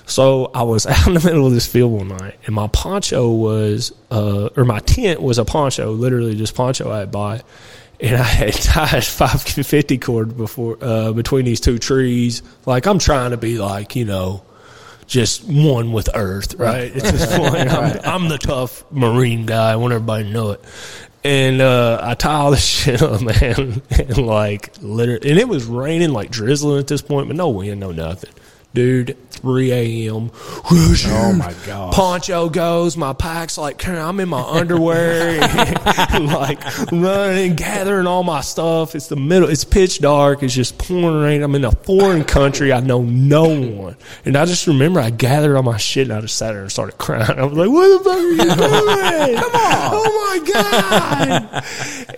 So 0.06 0.50
I 0.54 0.62
was 0.62 0.86
out 0.86 1.06
in 1.06 1.14
the 1.14 1.20
middle 1.20 1.46
of 1.46 1.52
this 1.52 1.66
field 1.66 1.92
one 1.92 2.08
night, 2.08 2.38
and 2.46 2.54
my 2.54 2.68
poncho 2.68 3.30
was, 3.30 3.92
uh, 4.10 4.50
or 4.56 4.64
my 4.64 4.80
tent 4.80 5.22
was 5.22 5.38
a 5.38 5.44
poncho, 5.44 5.92
literally 5.92 6.34
just 6.34 6.54
poncho 6.54 6.90
I 6.90 7.00
had 7.00 7.10
bought, 7.10 7.44
and 8.00 8.16
I 8.16 8.22
had 8.22 8.52
tied 8.54 9.04
five 9.04 9.42
fifty 9.42 9.98
cord 9.98 10.36
before 10.36 10.78
uh, 10.80 11.12
between 11.12 11.44
these 11.44 11.60
two 11.60 11.78
trees. 11.78 12.42
Like 12.66 12.86
I'm 12.86 12.98
trying 12.98 13.30
to 13.30 13.36
be 13.36 13.58
like 13.58 13.96
you 13.96 14.04
know, 14.04 14.42
just 15.06 15.44
one 15.44 15.92
with 15.92 16.08
Earth, 16.14 16.54
right? 16.54 16.92
This 16.92 17.36
point, 17.36 17.72
I'm, 17.72 18.00
I'm 18.04 18.28
the 18.28 18.38
tough 18.38 18.84
Marine 18.90 19.46
guy. 19.46 19.72
I 19.72 19.76
want 19.76 19.92
everybody 19.94 20.24
to 20.24 20.30
know 20.30 20.50
it. 20.52 20.64
And 21.24 21.62
uh, 21.62 22.00
I 22.02 22.14
tie 22.14 22.34
all 22.34 22.50
this 22.50 22.64
shit 22.64 23.00
up, 23.00 23.22
man, 23.22 23.80
and 23.90 24.18
like 24.18 24.70
literally, 24.82 25.30
and 25.30 25.38
it 25.38 25.48
was 25.48 25.64
raining, 25.64 26.10
like 26.10 26.30
drizzling 26.30 26.78
at 26.78 26.86
this 26.86 27.00
point, 27.00 27.28
but 27.28 27.36
no 27.36 27.48
wind, 27.48 27.80
no 27.80 27.92
nothing. 27.92 28.30
Dude, 28.74 29.16
3 29.30 29.72
a.m. 29.72 30.30
Oh 30.34 31.32
my 31.36 31.54
god. 31.66 31.92
Poncho 31.92 32.48
goes, 32.48 32.96
my 32.96 33.12
pack's 33.12 33.58
like, 33.58 33.86
I'm 33.86 34.18
in 34.18 34.28
my 34.28 34.42
underwear, 34.42 35.38
like 36.20 36.90
running, 36.90 37.54
gathering 37.54 38.06
all 38.06 38.24
my 38.24 38.40
stuff. 38.40 38.94
It's 38.94 39.08
the 39.08 39.16
middle, 39.16 39.48
it's 39.48 39.62
pitch 39.62 40.00
dark, 40.00 40.42
it's 40.42 40.54
just 40.54 40.78
pouring 40.78 41.20
rain. 41.20 41.42
I'm 41.42 41.54
in 41.54 41.64
a 41.64 41.70
foreign 41.70 42.24
country, 42.24 42.72
I 42.72 42.80
know 42.80 43.02
no 43.02 43.44
one. 43.48 43.96
And 44.24 44.36
I 44.36 44.44
just 44.44 44.66
remember 44.66 44.98
I 44.98 45.10
gathered 45.10 45.56
all 45.56 45.62
my 45.62 45.76
shit 45.76 46.08
and 46.08 46.16
I 46.16 46.20
just 46.22 46.36
sat 46.36 46.52
there 46.52 46.62
and 46.62 46.72
started 46.72 46.98
crying. 46.98 47.38
I 47.38 47.44
was 47.44 47.56
like, 47.56 47.70
what 47.70 47.98
the 47.98 48.04
fuck 48.04 48.16
are 48.16 48.20
you 48.22 48.38
doing? 48.38 49.36
Come 49.40 49.54
on. 49.54 49.90
Oh 49.92 50.40
my 50.42 50.52
God. 50.52 51.64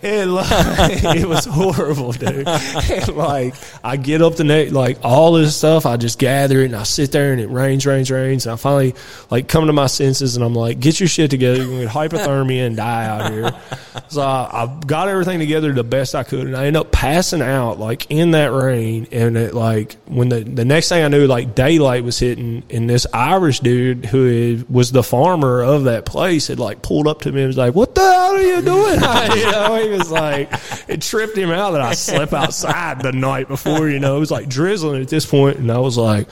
And 0.02 0.34
like, 0.34 1.04
it 1.16 1.28
was 1.28 1.44
horrible, 1.44 2.12
dude. 2.12 2.46
And 2.46 3.08
like, 3.16 3.54
I 3.82 3.96
get 3.96 4.22
up 4.22 4.36
the 4.36 4.44
next, 4.44 4.72
like 4.72 4.98
all 5.02 5.32
this 5.32 5.56
stuff, 5.56 5.84
I 5.86 5.96
just 5.96 6.18
gather 6.46 6.62
it 6.62 6.66
and 6.66 6.76
I 6.76 6.84
sit 6.84 7.10
there 7.12 7.32
and 7.32 7.40
it 7.40 7.48
rains, 7.48 7.86
rains, 7.86 8.10
rains. 8.10 8.46
And 8.46 8.52
I 8.52 8.56
finally 8.56 8.94
like 9.30 9.48
come 9.48 9.66
to 9.66 9.72
my 9.72 9.86
senses 9.86 10.36
and 10.36 10.44
I'm 10.44 10.54
like, 10.54 10.78
get 10.78 11.00
your 11.00 11.08
shit 11.08 11.30
together. 11.30 11.58
You're 11.58 11.66
going 11.66 11.80
to 11.80 11.86
get 11.86 11.94
hypothermia 11.94 12.66
and 12.66 12.76
die 12.76 13.06
out 13.06 13.32
here. 13.32 13.52
So 14.08 14.20
I, 14.20 14.62
I 14.62 14.80
got 14.86 15.08
everything 15.08 15.40
together 15.40 15.72
the 15.72 15.82
best 15.82 16.14
I 16.14 16.22
could. 16.22 16.46
And 16.46 16.56
I 16.56 16.66
end 16.66 16.76
up 16.76 16.92
passing 16.92 17.42
out 17.42 17.80
like 17.80 18.08
in 18.10 18.32
that 18.32 18.52
rain. 18.52 19.08
And 19.10 19.36
it 19.36 19.52
like, 19.52 19.96
when 20.04 20.28
the, 20.28 20.40
the 20.40 20.64
next 20.64 20.90
thing 20.90 21.02
I 21.02 21.08
knew, 21.08 21.26
like 21.26 21.54
daylight 21.54 22.04
was 22.04 22.18
hitting 22.18 22.62
and 22.70 22.88
this 22.88 23.06
Irish 23.12 23.60
dude 23.60 24.04
who 24.04 24.64
was 24.68 24.92
the 24.92 25.02
farmer 25.02 25.62
of 25.62 25.84
that 25.84 26.04
place 26.04 26.46
had 26.48 26.60
like 26.60 26.82
pulled 26.82 27.08
up 27.08 27.22
to 27.22 27.32
me 27.32 27.40
and 27.40 27.48
was 27.48 27.56
like, 27.56 27.74
what 27.74 27.94
the 27.94 28.00
hell 28.00 28.36
are 28.36 28.40
you 28.40 28.62
doing? 28.62 28.94
you 29.36 29.50
know, 29.50 29.80
he 29.82 29.88
was 29.88 30.10
like, 30.10 30.52
it 30.88 31.02
tripped 31.02 31.36
him 31.36 31.50
out 31.50 31.72
that 31.72 31.80
I 31.80 31.94
slept 31.94 32.32
outside 32.32 33.02
the 33.02 33.12
night 33.12 33.48
before, 33.48 33.88
you 33.88 33.98
know, 33.98 34.16
it 34.16 34.20
was 34.20 34.30
like 34.30 34.48
drizzling 34.48 35.02
at 35.02 35.08
this 35.08 35.26
point, 35.26 35.56
And 35.56 35.72
I 35.72 35.78
was 35.78 35.96
like, 35.96 36.28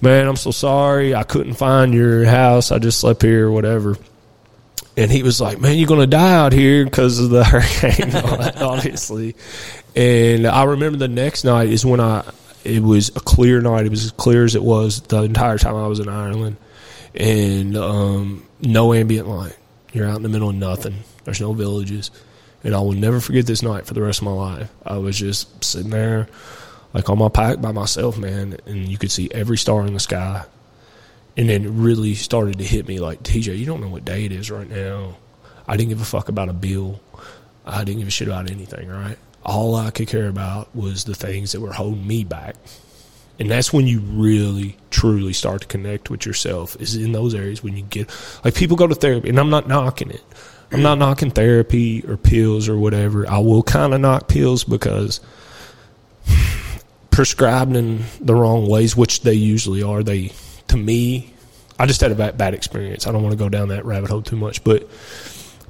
man, 0.00 0.28
I'm 0.28 0.36
so 0.36 0.50
sorry. 0.50 1.14
I 1.14 1.22
couldn't 1.22 1.54
find 1.54 1.94
your 1.94 2.24
house. 2.24 2.70
I 2.70 2.78
just 2.78 3.00
slept 3.00 3.22
here 3.22 3.48
or 3.48 3.52
whatever. 3.52 3.96
And 4.96 5.10
he 5.10 5.22
was 5.22 5.40
like, 5.40 5.60
man, 5.60 5.76
you're 5.76 5.88
going 5.88 6.00
to 6.00 6.06
die 6.06 6.34
out 6.34 6.52
here 6.52 6.84
because 6.84 7.18
of 7.18 7.30
the 7.30 7.42
hurricane, 7.44 8.14
obviously. 8.62 9.34
And 9.96 10.46
I 10.46 10.64
remember 10.64 10.98
the 10.98 11.08
next 11.08 11.44
night 11.44 11.68
is 11.68 11.84
when 11.84 12.00
I, 12.00 12.24
it 12.62 12.82
was 12.82 13.08
a 13.16 13.20
clear 13.20 13.60
night. 13.60 13.86
It 13.86 13.90
was 13.90 14.04
as 14.04 14.12
clear 14.12 14.44
as 14.44 14.54
it 14.54 14.62
was 14.62 15.00
the 15.02 15.22
entire 15.22 15.58
time 15.58 15.74
I 15.74 15.86
was 15.88 15.98
in 15.98 16.08
Ireland. 16.08 16.56
And 17.14 17.76
um, 17.76 18.46
no 18.60 18.92
ambient 18.92 19.28
light. 19.28 19.56
You're 19.92 20.08
out 20.08 20.16
in 20.16 20.22
the 20.22 20.28
middle 20.28 20.50
of 20.50 20.56
nothing. 20.56 20.94
There's 21.24 21.40
no 21.40 21.52
villages. 21.52 22.10
And 22.62 22.74
I 22.74 22.78
will 22.80 22.92
never 22.92 23.20
forget 23.20 23.46
this 23.46 23.62
night 23.62 23.86
for 23.86 23.94
the 23.94 24.02
rest 24.02 24.20
of 24.20 24.24
my 24.24 24.32
life. 24.32 24.70
I 24.84 24.98
was 24.98 25.18
just 25.18 25.64
sitting 25.64 25.90
there 25.90 26.28
like 26.94 27.10
on 27.10 27.18
my 27.18 27.28
pack 27.28 27.60
by 27.60 27.72
myself, 27.72 28.16
man, 28.16 28.56
and 28.64 28.88
you 28.88 28.96
could 28.96 29.10
see 29.10 29.28
every 29.32 29.58
star 29.58 29.84
in 29.86 29.92
the 29.92 30.00
sky. 30.00 30.44
And 31.36 31.48
then 31.50 31.64
it 31.64 31.70
really 31.70 32.14
started 32.14 32.58
to 32.58 32.64
hit 32.64 32.86
me 32.86 33.00
like, 33.00 33.22
TJ, 33.24 33.58
you 33.58 33.66
don't 33.66 33.80
know 33.80 33.88
what 33.88 34.04
day 34.04 34.24
it 34.24 34.32
is 34.32 34.50
right 34.50 34.70
now. 34.70 35.16
I 35.66 35.76
didn't 35.76 35.88
give 35.88 36.00
a 36.00 36.04
fuck 36.04 36.28
about 36.28 36.48
a 36.48 36.52
bill. 36.52 37.00
I 37.66 37.82
didn't 37.82 37.98
give 37.98 38.08
a 38.08 38.12
shit 38.12 38.28
about 38.28 38.48
anything, 38.48 38.88
right? 38.88 39.18
All 39.44 39.74
I 39.74 39.90
could 39.90 40.06
care 40.06 40.28
about 40.28 40.74
was 40.76 41.04
the 41.04 41.14
things 41.14 41.52
that 41.52 41.60
were 41.60 41.72
holding 41.72 42.06
me 42.06 42.22
back. 42.22 42.54
And 43.40 43.50
that's 43.50 43.72
when 43.72 43.88
you 43.88 43.98
really, 43.98 44.76
truly 44.90 45.32
start 45.32 45.62
to 45.62 45.66
connect 45.66 46.08
with 46.08 46.24
yourself, 46.24 46.80
is 46.80 46.94
in 46.94 47.10
those 47.10 47.34
areas 47.34 47.64
when 47.64 47.76
you 47.76 47.82
get, 47.82 48.08
like, 48.44 48.54
people 48.54 48.76
go 48.76 48.86
to 48.86 48.94
therapy, 48.94 49.28
and 49.28 49.40
I'm 49.40 49.50
not 49.50 49.66
knocking 49.66 50.10
it. 50.10 50.22
I'm 50.70 50.82
not 50.82 50.98
knocking 50.98 51.30
therapy 51.30 52.04
or 52.06 52.16
pills 52.16 52.68
or 52.68 52.78
whatever. 52.78 53.28
I 53.28 53.38
will 53.38 53.62
kind 53.62 53.92
of 53.92 54.00
knock 54.00 54.28
pills 54.28 54.62
because 54.62 55.20
prescribed 57.14 57.76
in 57.76 58.02
the 58.20 58.34
wrong 58.34 58.68
ways, 58.68 58.96
which 58.96 59.20
they 59.22 59.34
usually 59.34 59.84
are. 59.84 60.02
They, 60.02 60.32
to 60.66 60.76
me, 60.76 61.32
I 61.78 61.86
just 61.86 62.00
had 62.00 62.10
a 62.10 62.16
bad, 62.16 62.36
bad 62.36 62.54
experience. 62.54 63.06
I 63.06 63.12
don't 63.12 63.22
want 63.22 63.32
to 63.32 63.38
go 63.38 63.48
down 63.48 63.68
that 63.68 63.84
rabbit 63.84 64.10
hole 64.10 64.20
too 64.20 64.34
much, 64.34 64.64
but 64.64 64.88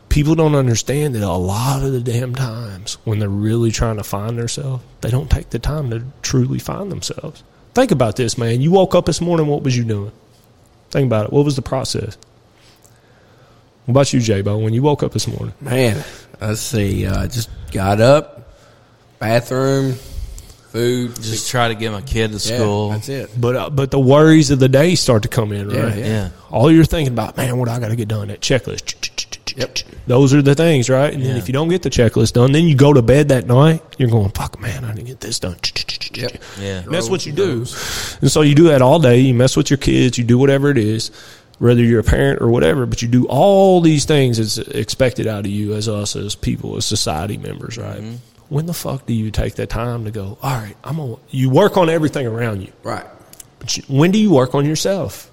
people 0.09 0.35
don't 0.35 0.55
understand 0.55 1.15
that 1.15 1.23
a 1.23 1.29
lot 1.29 1.83
of 1.83 1.93
the 1.93 2.01
damn 2.01 2.35
times 2.35 2.95
when 3.05 3.19
they're 3.19 3.29
really 3.29 3.71
trying 3.71 3.99
to 3.99 4.05
find 4.05 4.39
themselves, 4.39 4.83
they 5.03 5.11
don't 5.11 5.31
take 5.31 5.51
the 5.51 5.59
time 5.59 5.91
to 5.91 6.03
truly 6.23 6.59
find 6.59 6.91
themselves. 6.91 7.43
Think 7.75 7.91
about 7.91 8.17
this, 8.17 8.39
man. 8.39 8.63
You 8.63 8.71
woke 8.71 8.95
up 8.95 9.05
this 9.05 9.21
morning, 9.21 9.47
what 9.47 9.63
was 9.63 9.77
you 9.77 9.85
doing? 9.85 10.13
Think 10.93 11.09
about 11.09 11.27
it. 11.27 11.33
What 11.33 11.45
was 11.45 11.57
the 11.57 11.63
process? 11.63 12.17
What 13.85 13.93
about 13.93 14.13
you, 14.15 14.21
J-Bo, 14.21 14.57
when 14.57 14.73
you 14.73 14.81
woke 14.81 15.03
up 15.03 15.13
this 15.13 15.29
morning? 15.29 15.53
Man, 15.61 16.03
let's 16.41 16.63
see. 16.63 17.07
Uh, 17.07 17.27
just 17.27 17.51
got 17.71 18.01
up, 18.01 18.55
bathroom, 19.19 19.97
food. 20.75 21.15
Just 21.17 21.49
try 21.49 21.69
to 21.69 21.75
get 21.75 21.93
my 21.93 22.03
kid 22.03 22.29
to 22.29 22.35
yeah, 22.35 22.57
school. 22.59 22.91
that's 22.91 23.09
it. 23.09 23.31
But 23.41 23.57
uh, 23.57 23.71
but 23.71 23.91
the 23.91 24.01
worries 24.01 24.51
of 24.51 24.59
the 24.59 24.69
day 24.69 24.97
start 24.97 25.23
to 25.23 25.29
come 25.29 25.53
in, 25.53 25.69
right? 25.69 25.97
Yeah, 25.97 26.07
yeah. 26.07 26.31
All 26.51 26.71
you're 26.71 26.85
thinking 26.85 27.13
about, 27.13 27.37
man, 27.37 27.57
what 27.59 27.69
I 27.69 27.79
got 27.79 27.89
to 27.89 27.97
get 27.97 28.09
done? 28.09 28.29
That 28.29 28.41
checklist. 28.41 29.57
Yep. 29.57 29.79
Those 30.09 30.35
are 30.35 30.43
the 30.43 30.57
things, 30.57 30.91
right? 30.91 31.15
And 31.15 31.23
then 31.23 31.37
if 31.37 31.49
you 31.49 31.53
don't 31.53 31.69
get 31.69 31.83
the 31.83 31.91
checklist 31.91 32.33
done, 32.33 32.51
then 32.51 32.65
you 32.65 32.75
go 32.75 32.93
to 32.93 33.03
bed 33.03 33.29
that 33.29 33.47
night. 33.47 33.83
You're 33.99 34.11
going, 34.11 34.31
fuck, 34.31 34.61
man, 34.61 34.85
I 34.85 34.93
didn't 34.93 35.07
get 35.07 35.21
this 35.21 35.39
done. 35.39 35.57
Yep. 36.13 36.43
Yeah. 36.61 36.79
And 36.81 36.93
that's 36.93 37.09
what 37.09 37.25
you 37.25 37.33
do. 37.33 37.59
And 38.21 38.31
so 38.31 38.43
you 38.43 38.57
do 38.57 38.65
that 38.65 38.83
all 38.83 38.99
day. 38.99 39.21
You 39.21 39.33
mess 39.33 39.57
with 39.57 39.71
your 39.71 39.77
kids. 39.77 40.19
You 40.19 40.25
do 40.25 40.39
whatever 40.39 40.71
it 40.71 40.79
is, 40.79 41.13
whether 41.61 41.83
you're 41.83 42.01
a 42.01 42.05
parent 42.05 42.43
or 42.43 42.49
whatever. 42.49 42.85
But 42.85 43.01
you 43.01 43.07
do 43.07 43.27
all 43.29 43.81
these 43.81 44.07
things 44.07 44.39
that's 44.39 44.59
expected 44.69 45.29
out 45.29 45.45
of 45.45 45.53
you 45.53 45.75
as 45.75 45.89
us 45.89 46.17
as 46.17 46.35
people, 46.35 46.77
as 46.77 46.85
society 46.85 47.37
members, 47.37 47.79
right? 47.79 48.03
When 48.49 48.67
the 48.67 48.75
fuck 48.75 49.07
do 49.07 49.13
you 49.15 49.31
take 49.31 49.55
that 49.57 49.71
time 49.71 50.05
to 50.05 50.11
go? 50.11 50.39
All 50.43 50.53
right, 50.57 50.77
I'm 50.85 50.97
gonna. 50.97 51.17
You 51.31 51.51
work 51.51 51.77
on 51.77 51.89
everything 51.89 52.27
around 52.27 52.63
you. 52.63 52.73
Right. 52.83 53.07
But 53.59 53.77
you- 53.77 53.85
when 53.89 54.11
do 54.11 54.19
you 54.19 54.31
work 54.31 54.55
on 54.55 54.65
yourself? 54.67 55.31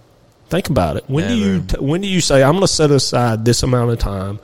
Think 0.50 0.70
about 0.70 0.98
it. 0.98 1.06
When 1.08 1.28
do 1.28 1.36
you 1.36 1.62
t- 1.62 1.78
when 1.80 2.02
do 2.02 2.08
you 2.08 2.20
say 2.22 2.44
I'm 2.44 2.52
going 2.54 2.62
to 2.62 2.68
set 2.68 2.92
aside 2.92 3.46
this 3.46 3.64
amount 3.64 3.92
of 3.92 4.00
time 4.00 4.40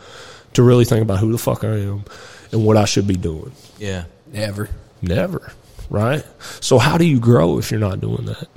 to 0.53 0.64
really 0.64 0.85
think 0.85 1.02
about 1.02 1.19
who 1.19 1.31
the 1.34 1.38
fuck 1.38 1.65
I 1.65 1.80
am 1.80 2.06
and 2.53 2.65
what 2.65 2.77
I 2.77 2.85
should 2.85 3.07
be 3.07 3.15
doing? 3.18 3.52
Yeah. 3.77 4.06
Never. 4.31 4.69
Never, 5.02 5.52
right? 5.89 6.26
So 6.61 6.77
how 6.77 6.98
do 6.98 7.06
you 7.06 7.19
grow 7.19 7.57
if 7.60 7.72
you're 7.72 7.80
not 7.81 7.99
doing 7.99 8.26
that? 8.26 8.48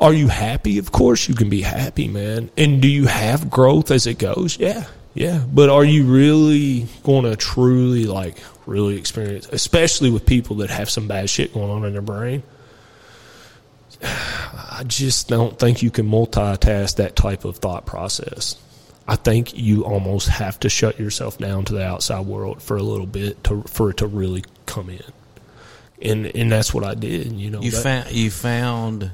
Are 0.00 0.12
you 0.12 0.26
happy? 0.28 0.78
Of 0.78 0.90
course 0.90 1.28
you 1.28 1.34
can 1.36 1.48
be 1.48 1.62
happy, 1.62 2.08
man. 2.08 2.50
And 2.56 2.82
do 2.82 2.88
you 2.88 3.06
have 3.06 3.48
growth 3.50 3.90
as 3.92 4.06
it 4.08 4.18
goes? 4.18 4.58
Yeah. 4.58 4.84
Yeah. 5.14 5.44
But 5.52 5.70
are 5.70 5.84
you 5.84 6.04
really 6.04 6.86
going 7.04 7.24
to 7.24 7.36
truly 7.36 8.06
like 8.06 8.36
really 8.66 8.96
experience 8.96 9.46
especially 9.52 10.10
with 10.10 10.24
people 10.26 10.56
that 10.56 10.70
have 10.70 10.88
some 10.90 11.06
bad 11.06 11.28
shit 11.30 11.52
going 11.54 11.70
on 11.70 11.84
in 11.84 11.92
their 11.92 12.02
brain? 12.02 12.42
I 14.02 14.82
just 14.86 15.28
don't 15.28 15.58
think 15.58 15.82
you 15.82 15.90
can 15.90 16.08
multitask 16.08 16.96
that 16.96 17.14
type 17.16 17.44
of 17.44 17.58
thought 17.58 17.86
process. 17.86 18.56
I 19.06 19.16
think 19.16 19.56
you 19.56 19.84
almost 19.84 20.28
have 20.28 20.58
to 20.60 20.68
shut 20.68 20.98
yourself 20.98 21.38
down 21.38 21.64
to 21.66 21.74
the 21.74 21.84
outside 21.84 22.26
world 22.26 22.62
for 22.62 22.76
a 22.76 22.82
little 22.82 23.06
bit 23.06 23.42
to 23.44 23.62
for 23.62 23.90
it 23.90 23.98
to 23.98 24.06
really 24.06 24.44
come 24.66 24.88
in. 24.90 25.02
And 26.02 26.26
and 26.34 26.50
that's 26.50 26.72
what 26.74 26.84
I 26.84 26.94
did. 26.94 27.32
You 27.32 27.50
know, 27.50 27.60
You 27.62 27.70
that- 27.70 27.82
found 27.82 28.10
you 28.12 28.30
found 28.30 29.10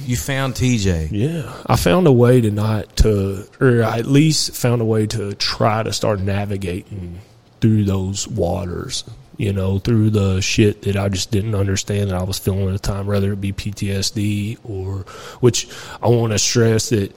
you 0.00 0.16
found 0.16 0.54
TJ. 0.54 1.08
yeah, 1.12 1.52
I 1.66 1.76
found 1.76 2.06
a 2.06 2.12
way 2.12 2.40
to 2.40 2.50
not 2.50 2.96
to, 2.96 3.46
or 3.60 3.82
I 3.82 3.98
at 3.98 4.06
least 4.06 4.54
found 4.54 4.82
a 4.82 4.84
way 4.84 5.06
to 5.08 5.34
try 5.34 5.82
to 5.82 5.92
start 5.92 6.20
navigating 6.20 7.20
through 7.60 7.84
those 7.84 8.26
waters. 8.28 9.04
You 9.38 9.52
know, 9.52 9.78
through 9.78 10.10
the 10.10 10.40
shit 10.40 10.82
that 10.82 10.96
I 10.96 11.08
just 11.08 11.30
didn't 11.30 11.54
understand 11.54 12.10
that 12.10 12.16
I 12.16 12.22
was 12.22 12.38
feeling 12.38 12.68
at 12.68 12.72
the 12.72 12.78
time, 12.78 13.06
whether 13.06 13.32
it 13.32 13.40
be 13.40 13.52
PTSD 13.52 14.58
or, 14.62 14.98
which 15.40 15.68
I 16.02 16.08
want 16.08 16.32
to 16.32 16.38
stress 16.38 16.90
that 16.90 17.12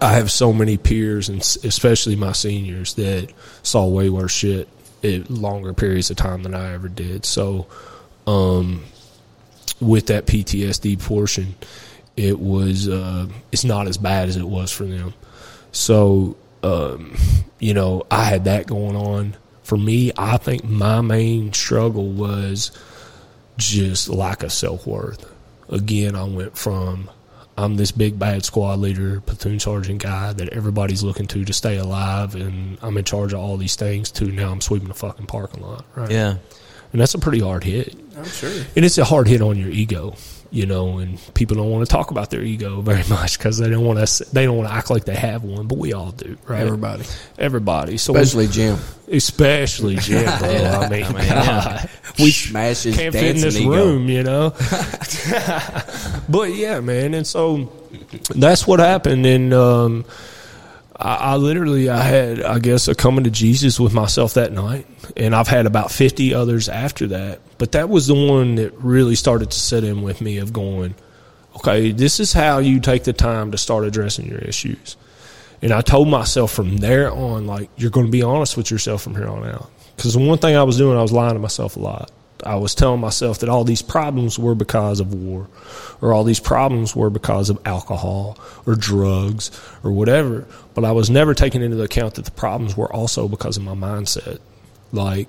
I 0.00 0.12
have 0.12 0.30
so 0.30 0.52
many 0.52 0.76
peers, 0.76 1.28
and 1.30 1.40
especially 1.40 2.16
my 2.16 2.32
seniors, 2.32 2.94
that 2.94 3.32
saw 3.62 3.86
way 3.86 4.10
worse 4.10 4.30
shit 4.30 4.68
at 5.02 5.30
longer 5.30 5.72
periods 5.72 6.10
of 6.10 6.16
time 6.16 6.42
than 6.42 6.54
I 6.54 6.74
ever 6.74 6.88
did. 6.88 7.24
So, 7.24 7.66
um, 8.26 8.84
with 9.80 10.06
that 10.06 10.26
PTSD 10.26 11.00
portion, 11.00 11.54
it 12.16 12.38
was 12.38 12.88
uh, 12.88 13.26
it's 13.50 13.64
not 13.64 13.88
as 13.88 13.96
bad 13.98 14.28
as 14.28 14.36
it 14.36 14.48
was 14.48 14.70
for 14.70 14.84
them. 14.84 15.14
So, 15.72 16.36
um, 16.62 17.16
you 17.58 17.74
know, 17.74 18.04
I 18.10 18.24
had 18.24 18.44
that 18.44 18.66
going 18.66 18.96
on. 18.96 19.36
For 19.62 19.78
me, 19.78 20.12
I 20.18 20.36
think 20.36 20.64
my 20.64 21.00
main 21.00 21.52
struggle 21.52 22.08
was 22.10 22.70
just 23.56 24.08
lack 24.08 24.42
of 24.42 24.52
self 24.52 24.86
worth. 24.86 25.30
Again, 25.68 26.14
I 26.14 26.24
went 26.24 26.58
from 26.58 27.08
I'm 27.56 27.76
this 27.76 27.92
big 27.92 28.18
bad 28.18 28.44
squad 28.44 28.78
leader, 28.78 29.20
platoon 29.20 29.60
sergeant 29.60 30.02
guy 30.02 30.32
that 30.32 30.48
everybody's 30.50 31.02
looking 31.02 31.26
to 31.28 31.44
to 31.44 31.52
stay 31.52 31.76
alive, 31.76 32.34
and 32.34 32.78
I'm 32.82 32.96
in 32.96 33.04
charge 33.04 33.32
of 33.32 33.40
all 33.40 33.56
these 33.56 33.76
things. 33.76 34.10
To 34.12 34.26
now, 34.26 34.50
I'm 34.50 34.60
sweeping 34.60 34.88
the 34.88 34.94
fucking 34.94 35.26
parking 35.26 35.62
lot. 35.62 35.84
Right? 35.94 36.10
Yeah. 36.10 36.36
and 36.92 37.00
that's 37.00 37.14
a 37.14 37.18
pretty 37.18 37.40
hard 37.40 37.64
hit. 37.64 37.94
I'm 38.16 38.24
sure. 38.24 38.50
and 38.76 38.84
it's 38.84 38.98
a 38.98 39.04
hard 39.04 39.28
hit 39.28 39.42
on 39.42 39.58
your 39.58 39.68
ego, 39.70 40.14
you 40.52 40.66
know. 40.66 40.98
And 40.98 41.18
people 41.34 41.56
don't 41.56 41.70
want 41.70 41.84
to 41.84 41.90
talk 41.90 42.12
about 42.12 42.30
their 42.30 42.42
ego 42.42 42.80
very 42.82 43.02
much 43.08 43.38
because 43.38 43.58
they 43.58 43.68
don't 43.68 43.84
want 43.84 44.06
to. 44.06 44.24
They 44.32 44.44
don't 44.44 44.56
want 44.56 44.68
to 44.68 44.74
act 44.74 44.90
like 44.90 45.04
they 45.04 45.16
have 45.16 45.42
one, 45.42 45.66
but 45.66 45.78
we 45.78 45.92
all 45.92 46.12
do, 46.12 46.38
right? 46.46 46.60
Everybody. 46.60 47.04
everybody. 47.38 47.96
So 47.96 48.14
Especially 48.14 48.46
Jim. 48.46 48.78
especially 49.08 49.96
Jim, 50.00 50.24
bro. 50.38 50.48
I 50.48 50.88
mean, 50.88 51.04
I 51.04 51.12
mean, 51.12 51.24
yeah. 51.24 51.86
We 52.18 52.30
Smashes 52.30 52.94
can't 52.94 53.14
fit 53.14 53.36
in 53.36 53.42
this 53.42 53.56
ego. 53.56 53.70
room, 53.70 54.08
you 54.08 54.22
know. 54.22 54.50
but 56.28 56.54
yeah, 56.54 56.80
man, 56.80 57.14
and 57.14 57.26
so 57.26 57.72
that's 58.34 58.66
what 58.66 58.80
happened, 58.80 59.24
and 59.24 59.54
um, 59.54 60.04
I, 61.02 61.14
I 61.16 61.36
literally 61.36 61.90
I 61.90 62.02
had 62.02 62.40
I 62.42 62.58
guess 62.58 62.88
a 62.88 62.94
coming 62.94 63.24
to 63.24 63.30
Jesus 63.30 63.80
with 63.80 63.92
myself 63.92 64.34
that 64.34 64.52
night, 64.52 64.86
and 65.16 65.34
I've 65.34 65.48
had 65.48 65.66
about 65.66 65.90
fifty 65.90 66.32
others 66.32 66.68
after 66.68 67.08
that, 67.08 67.40
but 67.58 67.72
that 67.72 67.88
was 67.88 68.06
the 68.06 68.14
one 68.14 68.54
that 68.54 68.72
really 68.78 69.14
started 69.14 69.50
to 69.50 69.58
set 69.58 69.84
in 69.84 70.02
with 70.02 70.20
me 70.20 70.38
of 70.38 70.52
going, 70.52 70.94
okay, 71.56 71.92
this 71.92 72.20
is 72.20 72.32
how 72.32 72.58
you 72.58 72.80
take 72.80 73.04
the 73.04 73.12
time 73.12 73.50
to 73.50 73.58
start 73.58 73.84
addressing 73.84 74.28
your 74.28 74.38
issues. 74.38 74.96
And 75.60 75.72
I 75.72 75.80
told 75.80 76.08
myself 76.08 76.50
from 76.50 76.78
there 76.78 77.12
on, 77.12 77.46
like, 77.46 77.70
you're 77.76 77.90
going 77.90 78.06
to 78.06 78.12
be 78.12 78.22
honest 78.22 78.56
with 78.56 78.70
yourself 78.70 79.02
from 79.02 79.14
here 79.14 79.28
on 79.28 79.46
out. 79.46 79.70
Because 79.94 80.14
the 80.14 80.20
one 80.20 80.38
thing 80.38 80.56
I 80.56 80.64
was 80.64 80.76
doing, 80.76 80.98
I 80.98 81.02
was 81.02 81.12
lying 81.12 81.34
to 81.34 81.38
myself 81.38 81.76
a 81.76 81.78
lot. 81.78 82.10
I 82.44 82.56
was 82.56 82.74
telling 82.74 83.00
myself 83.00 83.38
that 83.40 83.48
all 83.48 83.64
these 83.64 83.82
problems 83.82 84.38
were 84.38 84.54
because 84.54 85.00
of 85.00 85.14
war, 85.14 85.48
or 86.00 86.12
all 86.12 86.24
these 86.24 86.40
problems 86.40 86.94
were 86.96 87.10
because 87.10 87.50
of 87.50 87.58
alcohol, 87.64 88.38
or 88.66 88.74
drugs, 88.74 89.50
or 89.84 89.92
whatever. 89.92 90.46
But 90.74 90.84
I 90.84 90.92
was 90.92 91.10
never 91.10 91.34
taking 91.34 91.62
into 91.62 91.82
account 91.82 92.14
that 92.14 92.24
the 92.24 92.30
problems 92.30 92.76
were 92.76 92.92
also 92.92 93.28
because 93.28 93.56
of 93.56 93.62
my 93.62 93.74
mindset. 93.74 94.38
Like, 94.92 95.28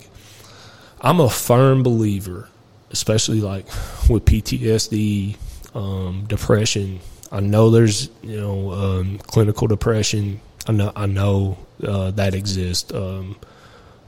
I'm 1.02 1.20
a 1.20 1.30
firm 1.30 1.84
believer, 1.84 2.50
especially 2.92 3.42
like 3.42 3.66
with 4.10 4.26
PTSD, 4.26 5.38
um, 5.76 6.26
depression. 6.28 7.00
I 7.32 7.40
know 7.40 7.70
there's 7.70 8.10
you 8.22 8.40
know 8.40 8.72
um, 8.72 9.18
clinical 9.20 9.68
depression. 9.68 10.40
I 10.68 10.72
know 10.72 10.92
I 10.96 11.06
know 11.08 11.58
uh, 11.86 12.12
that 12.12 12.36
exists. 12.36 12.94
Um, 12.94 13.36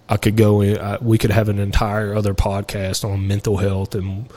I 0.07 0.17
could 0.17 0.35
go 0.37 0.61
in. 0.61 0.77
I, 0.77 0.97
we 1.01 1.17
could 1.17 1.31
have 1.31 1.49
an 1.49 1.59
entire 1.59 2.13
other 2.13 2.33
podcast 2.33 3.03
on 3.09 3.27
mental 3.27 3.57
health 3.57 3.95
and 3.95 4.29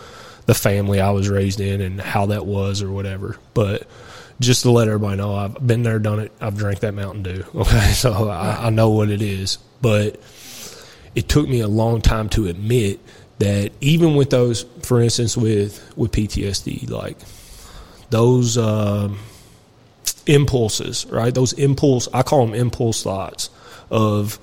the 0.47 0.55
family 0.55 1.01
I 1.01 1.11
was 1.11 1.29
raised 1.29 1.61
in 1.61 1.81
and 1.81 2.01
how 2.01 2.27
that 2.27 2.47
was 2.47 2.83
or 2.83 2.91
whatever. 2.91 3.37
But 3.53 3.87
just 4.41 4.63
to 4.63 4.71
let 4.71 4.89
everybody 4.89 5.17
know, 5.17 5.35
I've 5.35 5.67
been 5.67 5.83
there, 5.83 5.99
done 5.99 6.21
it. 6.21 6.33
I've 6.41 6.57
drank 6.57 6.81
that 6.81 6.95
Mountain 6.95 7.23
Dew. 7.23 7.45
Okay, 7.55 7.93
so 7.93 8.29
I, 8.29 8.67
I 8.67 8.71
know 8.71 8.91
what 8.91 9.11
it 9.11 9.21
is. 9.21 9.59
But 9.83 10.21
it 11.15 11.29
took 11.29 11.49
me 11.49 11.61
a 11.61 11.69
long 11.69 12.01
time 12.01 12.29
to 12.31 12.47
admit 12.47 13.01
that 13.39 13.73
even 13.81 14.15
with 14.15 14.31
those, 14.31 14.65
for 14.83 15.01
instance, 15.01 15.37
with 15.37 15.93
with 15.97 16.13
PTSD, 16.13 16.89
like 16.91 17.19
those 18.11 18.57
um, 18.57 19.19
impulses, 20.27 21.07
right? 21.07 21.35
Those 21.35 21.53
impulse, 21.55 22.09
I 22.13 22.23
call 22.23 22.47
them 22.47 22.55
impulse 22.55 23.03
thoughts 23.03 23.51
of 23.91 24.39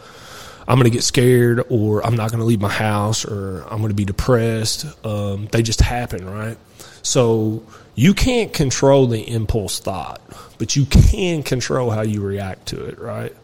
I'm 0.67 0.77
going 0.77 0.85
to 0.85 0.95
get 0.95 1.03
scared 1.03 1.61
or 1.69 2.05
I'm 2.05 2.15
not 2.15 2.31
going 2.31 2.39
to 2.39 2.45
leave 2.45 2.61
my 2.61 2.69
house 2.69 3.23
or 3.25 3.63
I'm 3.69 3.77
going 3.77 3.89
to 3.89 3.95
be 3.95 4.05
depressed. 4.05 4.85
Um, 5.05 5.47
they 5.51 5.61
just 5.61 5.79
happen, 5.79 6.25
right? 6.25 6.57
So 7.03 7.63
you 7.93 8.13
can't 8.13 8.51
control 8.51 9.07
the 9.07 9.21
impulse 9.21 9.79
thought, 9.79 10.21
but 10.57 10.75
you 10.75 10.85
can 10.85 11.43
control 11.43 11.91
how 11.91 12.01
you 12.01 12.21
react 12.21 12.67
to 12.67 12.85
it, 12.85 12.99
right? 12.99 13.35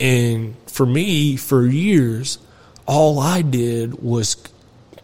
And 0.00 0.56
for 0.66 0.84
me, 0.84 1.36
for 1.36 1.64
years, 1.64 2.38
all 2.86 3.18
I 3.20 3.42
did 3.42 4.02
was 4.02 4.36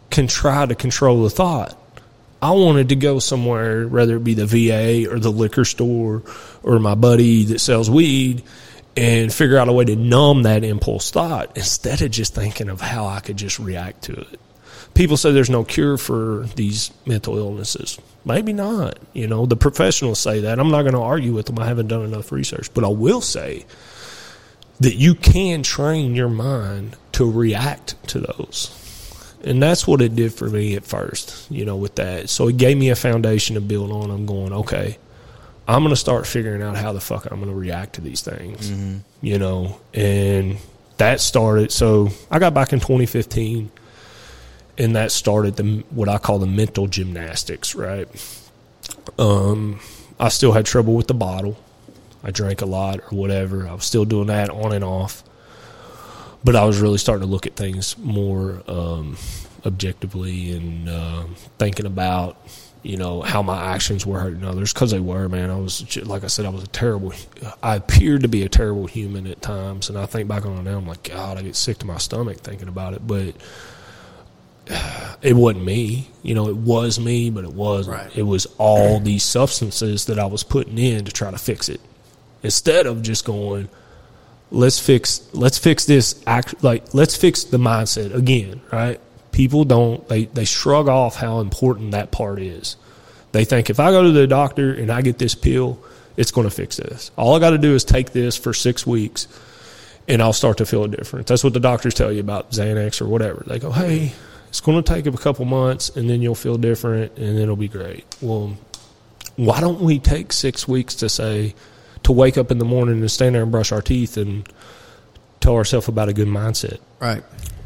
can 0.09 0.27
try 0.27 0.65
to 0.65 0.75
control 0.75 1.23
the 1.23 1.29
thought. 1.29 1.77
I 2.41 2.51
wanted 2.51 2.89
to 2.89 2.95
go 2.95 3.19
somewhere, 3.19 3.87
whether 3.87 4.17
it 4.17 4.23
be 4.23 4.33
the 4.33 4.45
VA 4.45 5.09
or 5.09 5.17
the 5.17 5.31
liquor 5.31 5.63
store 5.63 6.23
or 6.61 6.77
my 6.77 6.93
buddy 6.93 7.45
that 7.45 7.59
sells 7.59 7.89
weed, 7.89 8.43
and 8.95 9.33
figure 9.33 9.57
out 9.57 9.69
a 9.69 9.73
way 9.73 9.85
to 9.85 9.95
numb 9.95 10.43
that 10.43 10.63
impulse 10.63 11.11
thought 11.11 11.55
instead 11.57 12.01
of 12.01 12.11
just 12.11 12.35
thinking 12.35 12.69
of 12.69 12.81
how 12.81 13.05
I 13.05 13.19
could 13.19 13.37
just 13.37 13.59
react 13.59 14.03
to 14.03 14.13
it. 14.13 14.39
People 14.93 15.17
say 15.17 15.31
there's 15.31 15.49
no 15.49 15.63
cure 15.63 15.97
for 15.97 16.45
these 16.55 16.91
mental 17.05 17.37
illnesses. 17.37 17.99
Maybe 18.25 18.53
not. 18.53 18.99
You 19.13 19.27
know, 19.27 19.45
the 19.45 19.55
professionals 19.55 20.19
say 20.19 20.41
that. 20.41 20.59
I'm 20.59 20.69
not 20.69 20.83
going 20.83 20.93
to 20.93 21.01
argue 21.01 21.33
with 21.33 21.47
them. 21.47 21.57
I 21.57 21.65
haven't 21.65 21.87
done 21.87 22.03
enough 22.03 22.31
research. 22.31 22.71
But 22.73 22.83
I 22.83 22.89
will 22.89 23.21
say 23.21 23.65
that 24.79 24.95
you 24.95 25.15
can 25.15 25.63
train 25.63 26.13
your 26.13 26.29
mind 26.29 26.95
to 27.13 27.29
react 27.29 27.95
to 28.09 28.19
those. 28.19 28.79
And 29.43 29.61
that's 29.61 29.87
what 29.87 30.01
it 30.01 30.15
did 30.15 30.33
for 30.33 30.47
me 30.49 30.75
at 30.75 30.85
first, 30.85 31.49
you 31.51 31.65
know, 31.65 31.75
with 31.75 31.95
that. 31.95 32.29
So 32.29 32.47
it 32.47 32.57
gave 32.57 32.77
me 32.77 32.89
a 32.89 32.95
foundation 32.95 33.55
to 33.55 33.61
build 33.61 33.91
on. 33.91 34.09
I'm 34.09 34.25
going, 34.25 34.53
okay, 34.53 34.97
I'm 35.67 35.81
going 35.81 35.91
to 35.91 35.95
start 35.95 36.27
figuring 36.27 36.61
out 36.61 36.75
how 36.75 36.91
the 36.93 36.99
fuck 36.99 37.25
I'm 37.25 37.39
going 37.39 37.49
to 37.49 37.55
react 37.55 37.93
to 37.95 38.01
these 38.01 38.21
things, 38.21 38.69
you 39.21 39.37
know, 39.39 39.79
and 39.93 40.57
that 40.97 41.21
started. 41.21 41.71
So 41.71 42.09
I 42.29 42.39
got 42.39 42.53
back 42.53 42.73
in 42.73 42.79
2015 42.79 43.71
and 44.77 44.95
that 44.95 45.11
started 45.11 45.55
the, 45.55 45.83
what 45.91 46.09
I 46.09 46.17
call 46.17 46.39
the 46.39 46.47
mental 46.47 46.87
gymnastics, 46.87 47.75
right? 47.75 48.07
Um, 49.17 49.79
I 50.19 50.29
still 50.29 50.51
had 50.51 50.65
trouble 50.65 50.95
with 50.95 51.07
the 51.07 51.13
bottle. 51.13 51.57
I 52.23 52.31
drank 52.31 52.61
a 52.61 52.65
lot 52.65 52.99
or 52.99 53.17
whatever. 53.17 53.67
I 53.67 53.73
was 53.73 53.85
still 53.85 54.05
doing 54.05 54.27
that 54.27 54.49
on 54.49 54.73
and 54.73 54.83
off. 54.83 55.23
But 56.43 56.57
I 56.57 56.65
was 56.65 56.79
really 56.79 56.97
starting 56.97 57.25
to 57.25 57.31
look 57.31 57.47
at 57.47 57.55
things 57.55 57.97
more 57.97 58.63
um, 58.67 59.15
objectively 59.65 60.51
and 60.51 60.89
uh, 60.89 61.23
thinking 61.57 61.85
about, 61.85 62.35
you 62.83 62.97
know, 62.97 63.21
how 63.21 63.41
my 63.41 63.73
actions 63.73 64.05
were 64.05 64.19
hurting 64.19 64.43
others 64.43 64.73
because 64.73 64.91
they 64.91 64.99
were, 64.99 65.29
man. 65.29 65.49
I 65.49 65.55
was, 65.55 65.97
like 66.05 66.25
I 66.25 66.27
said, 66.27 66.45
I 66.45 66.49
was 66.49 66.63
a 66.63 66.67
terrible, 66.67 67.13
I 67.63 67.77
appeared 67.77 68.21
to 68.23 68.27
be 68.27 68.43
a 68.43 68.49
terrible 68.49 68.87
human 68.87 69.25
at 69.25 69.41
times. 69.41 69.89
And 69.89 69.97
I 69.97 70.05
think 70.05 70.27
back 70.27 70.45
on 70.45 70.57
it 70.57 70.63
now, 70.63 70.77
I'm 70.77 70.87
like, 70.87 71.03
God, 71.03 71.37
I 71.37 71.41
get 71.41 71.55
sick 71.55 71.77
to 71.79 71.87
my 71.87 71.97
stomach 71.97 72.37
thinking 72.37 72.67
about 72.67 72.93
it. 72.93 73.07
But 73.07 73.35
it 75.21 75.33
wasn't 75.33 75.63
me. 75.63 76.09
You 76.23 76.35
know, 76.35 76.49
it 76.49 76.57
was 76.57 76.99
me, 76.99 77.29
but 77.29 77.45
it 77.45 77.53
wasn't. 77.53 77.97
Right. 77.97 78.17
It 78.17 78.23
was 78.23 78.47
all 78.57 78.99
these 78.99 79.23
substances 79.23 80.05
that 80.05 80.19
I 80.19 80.25
was 80.25 80.43
putting 80.43 80.77
in 80.77 81.05
to 81.05 81.11
try 81.11 81.31
to 81.31 81.37
fix 81.37 81.69
it. 81.69 81.79
Instead 82.43 82.85
of 82.85 83.01
just 83.01 83.23
going, 83.23 83.69
let's 84.51 84.77
fix 84.77 85.27
let's 85.33 85.57
fix 85.57 85.85
this 85.85 86.21
act 86.27 86.63
like 86.63 86.93
let's 86.93 87.15
fix 87.15 87.45
the 87.45 87.57
mindset 87.57 88.13
again, 88.13 88.61
right? 88.71 88.99
People 89.33 89.65
don't 89.65 90.07
they, 90.07 90.25
they 90.25 90.45
shrug 90.45 90.87
off 90.87 91.17
how 91.17 91.41
important 91.41 91.91
that 91.91 92.11
part 92.11 92.39
is. 92.39 92.77
They 93.33 93.43
think 93.43 93.69
if 93.69 93.79
I 93.79 93.91
go 93.91 94.03
to 94.03 94.11
the 94.11 94.27
doctor 94.27 94.73
and 94.73 94.89
I 94.89 95.01
get 95.01 95.17
this 95.17 95.35
pill, 95.35 95.83
it's 96.15 96.31
going 96.31 96.47
to 96.47 96.55
fix 96.55 96.77
this. 96.77 97.11
All 97.17 97.35
I 97.35 97.39
got 97.39 97.49
to 97.49 97.57
do 97.57 97.73
is 97.75 97.83
take 97.83 98.11
this 98.13 98.37
for 98.37 98.53
six 98.53 98.87
weeks 98.87 99.27
and 100.07 100.21
I'll 100.21 100.33
start 100.33 100.57
to 100.59 100.65
feel 100.65 100.83
a 100.83 100.87
difference. 100.87 101.27
That's 101.27 101.43
what 101.43 101.53
the 101.53 101.59
doctors 101.59 101.93
tell 101.93 102.11
you 102.11 102.19
about 102.19 102.51
Xanax 102.51 103.01
or 103.01 103.07
whatever. 103.07 103.43
They 103.45 103.59
go, 103.59 103.71
hey, 103.71 104.13
it's 104.49 104.61
going 104.61 104.81
to 104.81 104.93
take 104.93 105.07
a 105.07 105.11
couple 105.17 105.45
months 105.45 105.89
and 105.89 106.09
then 106.09 106.21
you'll 106.21 106.35
feel 106.35 106.57
different 106.57 107.17
and 107.17 107.39
it'll 107.39 107.55
be 107.55 107.67
great. 107.67 108.05
Well, 108.21 108.55
why 109.35 109.59
don't 109.59 109.81
we 109.81 109.97
take 109.97 110.31
six 110.31 110.67
weeks 110.67 110.93
to 110.95 111.09
say, 111.09 111.55
to 112.03 112.11
wake 112.11 112.37
up 112.37 112.51
in 112.51 112.59
the 112.59 112.65
morning 112.65 112.99
and 112.99 113.09
stand 113.09 113.33
there 113.33 113.41
and 113.41 113.51
brush 113.51 113.71
our 113.71 113.81
teeth 113.81 114.15
and 114.15 114.47
tell 115.39 115.55
ourselves 115.55 115.87
about 115.87 116.09
a 116.09 116.13
good 116.13 116.27
mindset. 116.27 116.79
Right. 116.99 117.23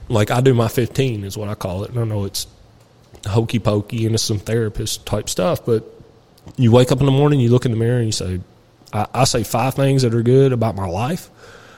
Like 0.10 0.32
I 0.32 0.42
do 0.42 0.54
my 0.54 0.68
15 0.68 1.24
is 1.24 1.38
what 1.38 1.50
I 1.50 1.56
call 1.56 1.84
it. 1.84 1.90
And 1.92 2.00
I 2.00 2.04
know 2.04 2.26
it's 2.26 2.48
hokey 3.26 3.60
pokey 3.60 4.06
and 4.06 4.16
it's 4.16 4.24
some 4.24 4.40
therapist 4.40 5.06
type 5.06 5.28
stuff, 5.30 5.66
but 5.66 5.84
you 6.56 6.72
wake 6.72 6.92
up 6.92 7.00
in 7.00 7.06
the 7.06 7.12
morning, 7.12 7.40
you 7.40 7.50
look 7.50 7.66
in 7.66 7.72
the 7.72 7.78
mirror 7.78 7.98
and 7.98 8.06
you 8.06 8.12
say, 8.12 8.40
I, 8.94 9.08
I 9.14 9.24
say 9.26 9.44
five 9.44 9.74
things 9.74 10.04
that 10.04 10.14
are 10.14 10.22
good 10.24 10.54
about 10.54 10.76
my 10.76 10.88
life. 10.88 11.30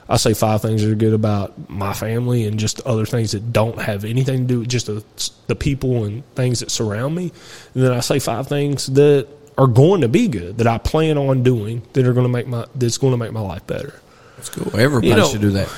I 0.07 0.18
say 0.18 0.34
five 0.34 0.61
things 0.64 0.84
that 0.84 0.91
are 0.91 0.95
good 0.95 1.14
about 1.14 1.69
my 1.69 1.93
family 1.93 2.45
and 2.45 2.60
just 2.60 2.81
other 2.81 3.06
things 3.06 3.31
that 3.34 3.53
don't 3.53 3.80
have 3.80 4.06
anything 4.06 4.41
to 4.41 4.45
do 4.53 4.60
with 4.61 4.69
just 4.69 4.88
the, 4.88 5.03
the 5.47 5.56
people 5.56 6.03
and 6.03 6.23
things 6.35 6.61
that 6.61 6.72
surround 6.72 7.14
me. 7.15 7.31
And 7.76 7.84
then 7.84 7.91
I 7.91 7.99
say 7.99 8.18
five 8.19 8.47
things 8.47 8.88
that 8.88 9.27
are 9.57 9.68
going 9.68 10.01
to 10.01 10.07
be 10.07 10.27
good 10.27 10.57
that 10.60 10.68
I 10.68 10.77
plan 10.80 11.18
on 11.18 11.43
doing 11.43 11.84
that 11.93 12.07
are 12.07 12.14
going 12.14 12.26
to 12.26 12.31
make 12.31 12.47
my 12.47 12.65
that's 12.76 12.97
going 12.97 13.11
to 13.11 13.18
make 13.18 13.31
my 13.34 13.41
life 13.41 13.68
better. 13.68 13.99
That's 14.38 14.49
cool. 14.49 14.76
Everybody 14.80 15.10
You 15.10 15.15
know- 15.15 15.27
should 15.27 15.41
do 15.41 15.51
that. 15.51 15.69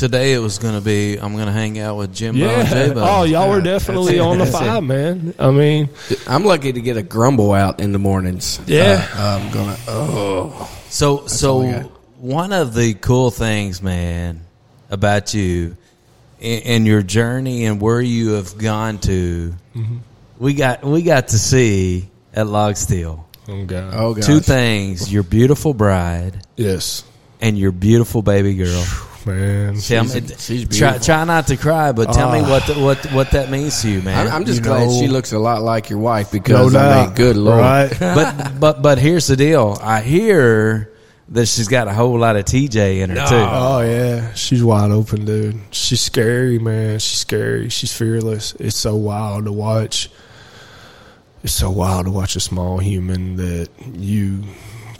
Today 0.00 0.32
it 0.32 0.38
was 0.38 0.58
going 0.58 0.72
to 0.74 0.80
be 0.80 1.18
I'm 1.18 1.34
going 1.34 1.44
to 1.44 1.52
hang 1.52 1.78
out 1.78 1.98
with 1.98 2.14
Jimbo 2.14 2.40
Yeah. 2.40 2.60
and 2.60 2.68
J-Bo. 2.70 3.00
Oh, 3.06 3.22
y'all 3.24 3.50
were 3.50 3.60
definitely 3.60 4.18
on 4.18 4.38
the 4.38 4.44
That's 4.46 4.56
it. 4.56 4.64
five, 4.64 4.82
man. 4.82 5.34
I 5.38 5.50
mean, 5.50 5.90
I'm 6.26 6.42
lucky 6.44 6.72
to 6.72 6.80
get 6.80 6.96
a 6.96 7.02
grumble 7.02 7.52
out 7.52 7.80
in 7.80 7.92
the 7.92 7.98
mornings. 7.98 8.58
Yeah. 8.66 9.06
Uh, 9.14 9.38
I'm 9.42 9.52
gonna. 9.52 9.76
Oh, 9.88 10.70
So 10.88 11.18
all 11.18 11.24
I 11.24 11.26
so 11.26 11.80
one 12.18 12.52
of 12.54 12.72
the 12.74 12.94
cool 12.94 13.30
things, 13.30 13.82
man, 13.82 14.40
about 14.90 15.34
you 15.34 15.76
and, 16.40 16.62
and 16.64 16.86
your 16.86 17.02
journey 17.02 17.66
and 17.66 17.78
where 17.78 18.00
you 18.00 18.30
have 18.32 18.56
gone 18.56 18.98
to, 19.00 19.54
Mm-hmm. 19.76 19.96
we 20.38 20.54
got 20.54 20.82
we 20.82 21.02
got 21.02 21.28
to 21.28 21.38
see 21.38 22.08
at 22.32 22.46
Log 22.46 22.76
Still 22.76 23.28
oh 23.48 23.64
god, 23.66 23.92
oh 23.94 24.14
gosh. 24.14 24.24
two 24.24 24.40
things: 24.40 25.12
your 25.12 25.22
beautiful 25.24 25.74
bride 25.74 26.40
yes, 26.56 27.04
and 27.42 27.58
your 27.58 27.70
beautiful 27.72 28.22
baby 28.22 28.54
girl. 28.54 28.84
Man. 29.26 29.76
Tell 29.76 30.04
me, 30.04 30.10
she's 30.10 30.38
try, 30.68 30.90
beautiful. 30.90 31.00
try 31.00 31.24
not 31.24 31.46
to 31.48 31.56
cry, 31.56 31.92
but 31.92 32.12
tell 32.12 32.32
me 32.32 32.40
ah. 32.40 32.50
what 32.50 32.66
the, 32.66 32.74
what 32.74 33.06
what 33.12 33.30
that 33.32 33.50
means 33.50 33.82
to 33.82 33.90
you, 33.90 34.02
man. 34.02 34.26
I'm, 34.26 34.32
I'm 34.32 34.44
just 34.44 34.58
You 34.58 34.64
glad 34.64 34.86
know- 34.86 35.00
she 35.00 35.08
looks 35.08 35.32
a 35.32 35.38
lot 35.38 35.62
like 35.62 35.90
your 35.90 35.98
wife 35.98 36.32
No 36.32 36.38
because 36.40 36.74
I 36.74 36.88
doubt. 36.88 37.06
mean, 37.06 37.14
good 37.16 37.36
lord. 37.36 37.58
Right? 37.60 37.90
but 38.00 38.60
but 38.60 38.82
but 38.82 38.98
here's 38.98 39.26
the 39.26 39.36
deal. 39.36 39.78
I 39.80 40.00
hear 40.00 40.92
that 41.30 41.46
she's 41.46 41.68
got 41.68 41.86
a 41.86 41.92
whole 41.92 42.18
lot 42.18 42.36
of 42.36 42.44
TJ 42.44 43.00
in 43.00 43.10
her 43.10 43.16
too. 43.16 43.22
Oh 43.36 43.80
yeah, 43.80 44.34
she's 44.34 44.62
wide 44.64 44.90
open, 44.90 45.24
dude. 45.24 45.60
She's 45.70 46.00
scary, 46.00 46.58
man. 46.58 46.98
She's 46.98 47.18
scary. 47.18 47.68
She's 47.68 47.96
fearless. 47.96 48.54
It's 48.58 48.76
so 48.76 48.96
wild 48.96 49.44
to 49.44 49.52
watch. 49.52 50.10
It's 51.42 51.54
so 51.54 51.70
wild 51.70 52.04
to 52.06 52.10
watch 52.10 52.36
a 52.36 52.40
small 52.40 52.78
human 52.78 53.36
that 53.36 53.68
you 53.94 54.42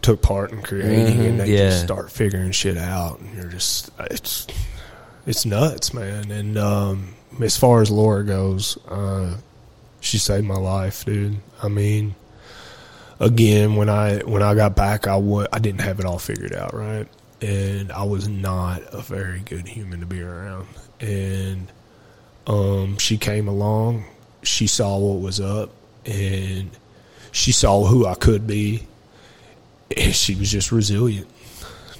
took 0.03 0.23
part 0.23 0.53
in 0.53 0.63
creating, 0.63 1.21
and 1.27 1.41
they 1.41 1.53
Yeah. 1.53 1.71
just 1.71 1.85
start 1.85 2.11
figuring 2.11 2.53
shit 2.53 2.77
out, 2.79 3.21
and 3.21 3.35
you're 3.37 3.51
just 3.51 3.91
it's 3.99 4.47
it's 5.27 5.45
nuts, 5.45 5.93
man. 5.95 6.31
And 6.31 6.57
um, 6.59 7.15
as 7.43 7.57
far 7.57 7.83
as 7.83 7.91
Laura 7.91 8.25
goes, 8.25 8.79
uh, 8.89 9.37
she 10.01 10.19
saved 10.19 10.47
my 10.47 10.57
life, 10.57 11.05
dude. 11.05 11.37
I 11.63 11.69
mean, 11.69 12.15
again, 13.19 13.77
when 13.77 13.89
I 13.89 14.19
when 14.21 14.43
I 14.43 14.55
got 14.55 14.75
back, 14.77 15.07
I 15.07 15.19
didn't 15.61 15.81
have 15.83 16.01
it 16.01 16.07
all 16.07 16.19
figured 16.19 16.55
out, 16.55 16.75
right? 16.75 17.07
And 17.43 17.91
I 17.93 18.03
was 18.05 18.29
not 18.29 18.83
a 18.93 19.01
very 19.01 19.41
good 19.41 19.67
human 19.69 20.01
to 20.01 20.07
be 20.07 20.21
around. 20.23 20.67
And 21.01 21.69
um, 22.47 22.99
she 22.99 23.17
came 23.17 23.49
along, 23.49 24.05
she 24.43 24.67
saw 24.67 24.99
what 24.99 25.21
was 25.23 25.41
up, 25.41 25.71
and 26.05 26.71
she 27.33 27.53
saw 27.53 27.85
who 27.85 28.07
I 28.07 28.15
could 28.15 28.47
be, 28.47 28.87
she 29.97 30.35
was 30.35 30.51
just 30.51 30.73
resilient. 30.73 31.29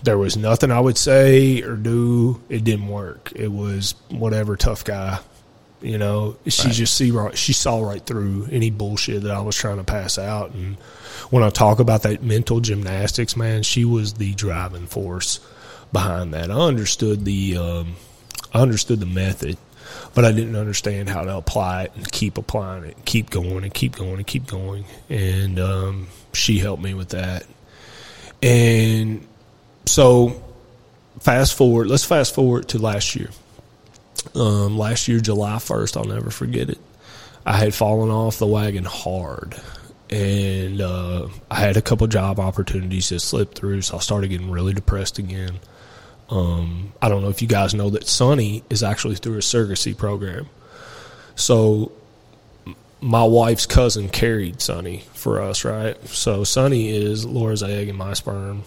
There 0.03 0.19
was 0.19 0.37
nothing 0.37 0.71
I 0.71 0.81
would 0.81 0.97
say 0.97 1.63
or 1.63 1.77
do. 1.77 2.41
It 2.49 2.65
didn't 2.65 2.89
work. 2.89 3.33
It 3.37 3.53
was 3.53 3.95
whatever 4.09 4.57
tough 4.57 4.85
guy 4.85 5.21
you 5.83 5.97
know, 5.97 6.37
she 6.47 6.71
just 6.71 6.95
see 6.95 7.11
right. 7.11 7.37
She 7.37 7.53
saw 7.53 7.81
right 7.81 8.05
through 8.05 8.49
any 8.51 8.71
bullshit 8.71 9.23
that 9.23 9.33
I 9.33 9.41
was 9.41 9.57
trying 9.57 9.79
to 9.79 9.85
pass 9.85 10.19
out. 10.19 10.53
And 10.53 10.77
when 11.31 11.43
I 11.43 11.51
talk 11.51 11.79
about 11.79 12.03
that 12.03 12.23
mental 12.23 12.61
gymnastics, 12.61 13.37
man, 13.37 13.63
she 13.63 13.85
was 13.85 14.15
the 14.15 14.35
driving 14.35 14.87
force 14.87 15.41
behind 15.93 16.35
that. 16.35 16.51
I 16.51 16.55
understood 16.55 17.25
the, 17.25 17.57
um, 17.57 17.97
I 18.53 18.61
understood 18.61 19.01
the 19.01 19.07
method, 19.07 19.57
but 20.15 20.25
I 20.27 20.33
didn't 20.33 20.57
understand 20.57 21.09
how 21.09 21.23
to 21.23 21.37
apply 21.37 21.85
it 21.85 21.93
and 21.97 22.11
keep 22.13 22.37
applying 22.37 22.85
it, 22.85 22.97
keep 23.07 23.31
going 23.31 23.65
and 23.65 23.73
keep 23.73 23.97
going 23.97 24.17
and 24.17 24.27
keep 24.27 24.47
going. 24.47 24.85
And 25.09 25.59
um, 25.59 26.09
she 26.35 26.59
helped 26.59 26.83
me 26.83 26.93
with 26.93 27.11
that. 27.11 27.47
And 28.43 29.27
so, 29.87 30.43
fast 31.21 31.55
forward. 31.55 31.89
Let's 31.89 32.05
fast 32.05 32.35
forward 32.35 32.69
to 32.69 32.79
last 32.79 33.15
year 33.15 33.31
um, 34.35 34.79
last 34.79 35.09
year, 35.09 35.21
July 35.21 35.57
1st, 35.57 35.97
I'll 35.97 36.05
never 36.05 36.31
forget 36.31 36.71
it. 36.71 36.79
I 37.45 37.57
had 37.57 37.75
fallen 37.75 38.11
off 38.11 38.39
the 38.39 38.47
wagon 38.47 38.85
hard. 38.85 39.61
And 40.11 40.81
uh, 40.81 41.29
I 41.51 41.57
had 41.57 41.77
a 41.77 41.83
couple 41.83 42.07
job 42.09 42.41
opportunities 42.41 43.11
that 43.11 43.21
slipped 43.21 43.57
through, 43.57 43.83
so 43.83 43.97
I 43.97 44.01
started 44.01 44.29
getting 44.29 44.51
really 44.51 44.75
depressed 44.75 45.19
again. 45.19 45.61
Um, 46.29 46.93
I 47.01 47.09
don't 47.09 47.23
know 47.23 47.29
if 47.29 47.43
you 47.43 47.49
guys 47.49 47.75
know 47.75 47.91
that 47.91 48.09
Sonny 48.09 48.65
is 48.71 48.83
actually 48.83 49.17
through 49.17 49.37
a 49.37 49.41
surrogacy 49.41 49.97
program. 49.97 50.49
So 51.37 51.93
my 53.01 53.25
wife's 53.25 53.67
cousin 53.67 54.09
carried 54.09 54.61
Sonny 54.61 55.03
for 55.15 55.41
us, 55.41 55.65
right? 55.65 55.97
So 56.09 56.45
Sonny 56.45 56.89
is 56.89 57.25
Laura's 57.25 57.63
egg 57.63 57.89
and 57.89 57.97
my 57.99 58.13
sperm. 58.15 58.63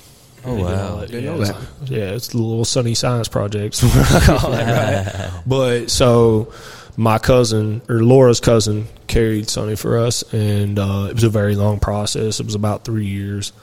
Oh, 0.46 0.58
You 0.58 0.64
wow. 0.66 1.00
it. 1.00 1.08
Didn't 1.12 1.24
yeah, 1.24 1.30
know 1.36 1.42
it's- 1.42 1.68
that. 1.82 1.90
Yeah, 1.90 2.10
it's 2.12 2.28
the 2.30 2.38
little 2.38 2.66
Sonny 2.66 2.96
Science 2.96 3.28
Project. 3.28 3.76
is 3.76 3.84
what 3.84 4.12
I 4.12 4.38
call 4.38 4.54
it, 4.54 4.66
right? 4.66 5.32
But 5.48 5.90
so 5.92 6.52
my 6.98 7.18
cousin 7.18 7.82
or 7.88 8.04
Laura's 8.04 8.40
cousin 8.40 8.88
carried 9.08 9.50
Sonny 9.50 9.76
for 9.76 9.98
us, 9.98 10.24
and 10.34 10.78
uh, 10.80 11.08
it 11.10 11.14
was 11.16 11.24
a 11.24 11.30
very 11.30 11.56
long 11.56 11.80
process. 11.80 12.40
It 12.40 12.46
was 12.46 12.56
about 12.56 12.84
three 12.86 13.06
years. 13.06 13.54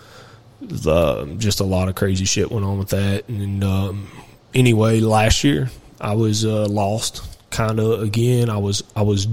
Uh, 0.87 1.25
just 1.39 1.61
a 1.61 1.65
lot 1.65 1.89
of 1.89 1.95
crazy 1.95 2.25
shit 2.27 2.51
went 2.53 2.65
on 2.67 2.79
with 2.79 2.91
that. 2.91 3.29
And 3.29 3.65
um, 3.65 4.09
anyway, 4.55 5.01
last 5.01 5.43
year 5.43 5.71
I 6.01 6.15
was 6.15 6.45
uh, 6.45 6.67
lost, 6.67 7.23
kind 7.51 7.81
of 7.81 8.03
again. 8.03 8.51
I 8.51 8.59
was 8.59 8.83
I 8.95 9.03
was 9.03 9.27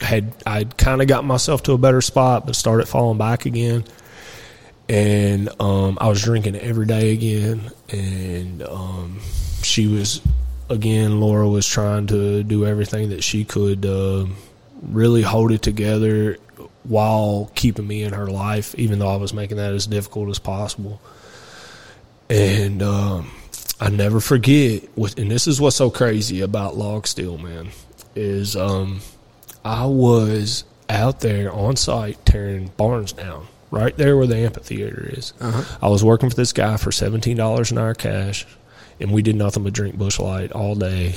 had 0.00 0.32
I 0.46 0.64
kind 0.64 1.02
of 1.02 1.08
got 1.08 1.24
myself 1.24 1.62
to 1.64 1.72
a 1.72 1.78
better 1.78 2.00
spot, 2.00 2.46
but 2.46 2.56
started 2.56 2.86
falling 2.86 3.18
back 3.18 3.46
again 3.46 3.84
and 4.90 5.48
um, 5.60 5.98
I 6.00 6.08
was 6.08 6.20
drinking 6.20 6.56
every 6.56 6.84
day 6.84 7.12
again. 7.12 7.70
And 7.90 8.60
um, 8.64 9.20
she 9.62 9.86
was, 9.86 10.20
again, 10.68 11.20
Laura 11.20 11.48
was 11.48 11.64
trying 11.64 12.08
to 12.08 12.42
do 12.42 12.66
everything 12.66 13.10
that 13.10 13.22
she 13.22 13.44
could, 13.44 13.86
uh, 13.86 14.26
really 14.82 15.22
hold 15.22 15.52
it 15.52 15.62
together 15.62 16.38
while 16.82 17.52
keeping 17.54 17.86
me 17.86 18.02
in 18.02 18.14
her 18.14 18.26
life, 18.26 18.74
even 18.74 18.98
though 18.98 19.08
I 19.08 19.16
was 19.16 19.32
making 19.32 19.58
that 19.58 19.74
as 19.74 19.86
difficult 19.86 20.28
as 20.28 20.40
possible. 20.40 21.00
And 22.28 22.82
um, 22.82 23.30
I 23.80 23.90
never 23.90 24.18
forget, 24.18 24.82
and 24.96 25.30
this 25.30 25.46
is 25.46 25.60
what's 25.60 25.76
so 25.76 25.90
crazy 25.90 26.40
about 26.40 26.76
Log 26.76 27.06
Still, 27.06 27.38
man, 27.38 27.68
is 28.16 28.56
um, 28.56 29.02
I 29.64 29.86
was 29.86 30.64
out 30.88 31.20
there 31.20 31.52
on 31.52 31.76
site 31.76 32.24
tearing 32.24 32.68
barns 32.76 33.12
down, 33.12 33.46
right 33.70 33.96
there 33.96 34.16
where 34.16 34.26
the 34.26 34.36
amphitheater 34.36 35.10
is. 35.12 35.32
I 35.82 35.88
was 35.88 36.02
working 36.02 36.30
for 36.30 36.36
this 36.36 36.52
guy 36.52 36.76
for 36.76 36.92
seventeen 36.92 37.36
dollars 37.36 37.70
an 37.70 37.78
hour 37.78 37.94
cash, 37.94 38.46
and 38.98 39.12
we 39.12 39.22
did 39.22 39.36
nothing 39.36 39.64
but 39.64 39.72
drink 39.72 39.96
Busch 39.96 40.18
Light 40.18 40.52
all 40.52 40.74
day. 40.74 41.14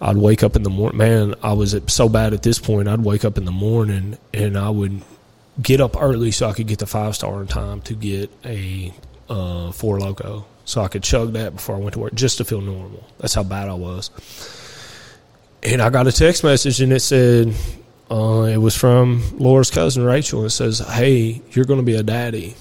I'd 0.00 0.16
wake 0.16 0.42
up 0.42 0.56
in 0.56 0.64
the 0.64 0.70
morning. 0.70 0.98
Man, 0.98 1.34
I 1.42 1.52
was 1.52 1.76
so 1.86 2.08
bad 2.08 2.34
at 2.34 2.42
this 2.42 2.58
point. 2.58 2.88
I'd 2.88 3.00
wake 3.00 3.24
up 3.24 3.38
in 3.38 3.44
the 3.44 3.52
morning 3.52 4.18
and 4.34 4.58
I 4.58 4.68
would 4.68 5.00
get 5.60 5.80
up 5.80 6.00
early 6.00 6.32
so 6.32 6.48
I 6.48 6.54
could 6.54 6.66
get 6.66 6.80
the 6.80 6.86
five 6.86 7.14
star 7.14 7.40
in 7.40 7.46
time 7.46 7.82
to 7.82 7.94
get 7.94 8.30
a 8.44 8.92
uh, 9.28 9.70
Four 9.70 9.98
Loko, 9.98 10.44
so 10.64 10.82
I 10.82 10.88
could 10.88 11.04
chug 11.04 11.34
that 11.34 11.54
before 11.54 11.76
I 11.76 11.78
went 11.78 11.92
to 11.92 12.00
work 12.00 12.14
just 12.14 12.38
to 12.38 12.44
feel 12.44 12.60
normal. 12.60 13.06
That's 13.18 13.34
how 13.34 13.44
bad 13.44 13.68
I 13.68 13.74
was. 13.74 14.10
And 15.62 15.80
I 15.80 15.90
got 15.90 16.06
a 16.08 16.12
text 16.12 16.42
message 16.42 16.80
and 16.80 16.92
it 16.92 17.00
said, 17.00 17.54
uh, 18.12 18.42
it 18.42 18.58
was 18.58 18.76
from 18.76 19.22
Laura's 19.38 19.70
cousin 19.70 20.04
Rachel. 20.04 20.40
And 20.40 20.48
it 20.48 20.50
says, 20.50 20.80
"Hey, 20.80 21.40
you're 21.52 21.64
going 21.64 21.80
to 21.80 21.84
be 21.84 21.94
a 21.94 22.02
daddy," 22.02 22.54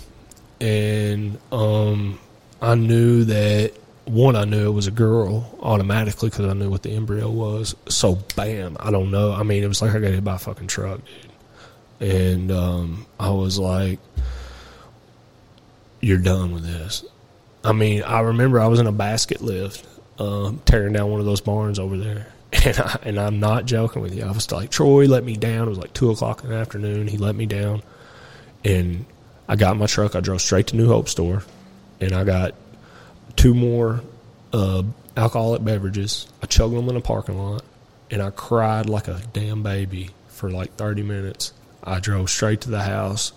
and 0.62 1.38
um, 1.52 2.20
I 2.62 2.76
knew 2.76 3.26
that 3.26 3.74
one. 4.06 4.38
I 4.38 4.46
knew 4.46 4.70
it 4.70 4.74
was 4.74 4.88
a 4.88 4.92
girl 4.92 5.58
automatically 5.62 6.30
because 6.30 6.46
I 6.46 6.54
knew 6.54 6.70
what 6.70 6.84
the 6.84 6.92
embryo 6.92 7.30
was. 7.30 7.76
So, 7.90 8.20
bam! 8.38 8.78
I 8.80 8.92
don't 8.92 9.12
know. 9.12 9.34
I 9.34 9.44
mean, 9.44 9.62
it 9.62 9.68
was 9.68 9.82
like 9.82 9.92
I 9.92 10.00
got 10.00 10.12
hit 10.12 10.24
by 10.24 10.36
a 10.36 10.40
fucking 10.40 10.68
truck, 10.68 11.02
dude. 12.00 12.10
And 12.10 12.52
um, 12.52 13.06
I 13.20 13.32
was 13.32 13.60
like, 13.60 14.00
"You're 16.00 16.18
done 16.18 16.54
with 16.54 16.64
this." 16.64 17.04
I 17.62 17.74
mean, 17.74 18.04
I 18.04 18.22
remember 18.22 18.62
I 18.62 18.68
was 18.68 18.80
in 18.80 18.88
a 18.88 18.94
basket 18.94 19.42
lift, 19.42 19.86
um, 20.18 20.62
tearing 20.64 20.94
down 20.94 21.12
one 21.12 21.20
of 21.20 21.26
those 21.26 21.42
barns 21.42 21.78
over 21.78 21.98
there. 21.98 22.28
And, 22.66 22.78
I, 22.80 23.00
and 23.04 23.20
I'm 23.20 23.40
not 23.40 23.66
joking 23.66 24.02
with 24.02 24.14
you. 24.14 24.24
I 24.24 24.32
was 24.32 24.52
like, 24.52 24.70
Troy 24.70 25.08
let 25.08 25.24
me 25.24 25.36
down. 25.38 25.68
It 25.68 25.70
was 25.70 25.78
like 25.78 25.94
2 25.94 26.12
o'clock 26.12 26.44
in 26.44 26.50
the 26.50 26.58
afternoon. 26.58 27.08
He 27.08 27.18
let 27.18 27.34
me 27.34 27.46
down. 27.46 27.82
And 28.66 29.06
I 29.48 29.56
got 29.56 29.78
my 29.78 29.86
truck. 29.86 30.16
I 30.16 30.20
drove 30.20 30.42
straight 30.42 30.68
to 30.68 30.76
New 30.76 30.88
Hope 30.88 31.10
store. 31.10 31.44
and 32.02 32.12
I 32.14 32.24
got 32.24 32.56
two 33.36 33.54
more 33.54 34.02
uh, 34.54 34.84
alcoholic 35.16 35.64
beverages. 35.64 36.28
I 36.42 36.48
chugged 36.48 36.76
them 36.76 36.90
in 36.90 36.96
a 36.96 37.02
parking 37.02 37.38
lot, 37.38 37.64
and 38.10 38.22
I 38.22 38.32
cried 38.32 38.90
like 38.90 39.08
a 39.08 39.22
damn 39.34 39.64
baby 39.64 40.10
for 40.28 40.50
like 40.50 40.76
30 40.76 41.04
minutes. 41.04 41.54
I 41.84 42.00
drove 42.00 42.30
straight 42.30 42.62
to 42.62 42.70
the 42.70 42.82
house, 42.84 43.34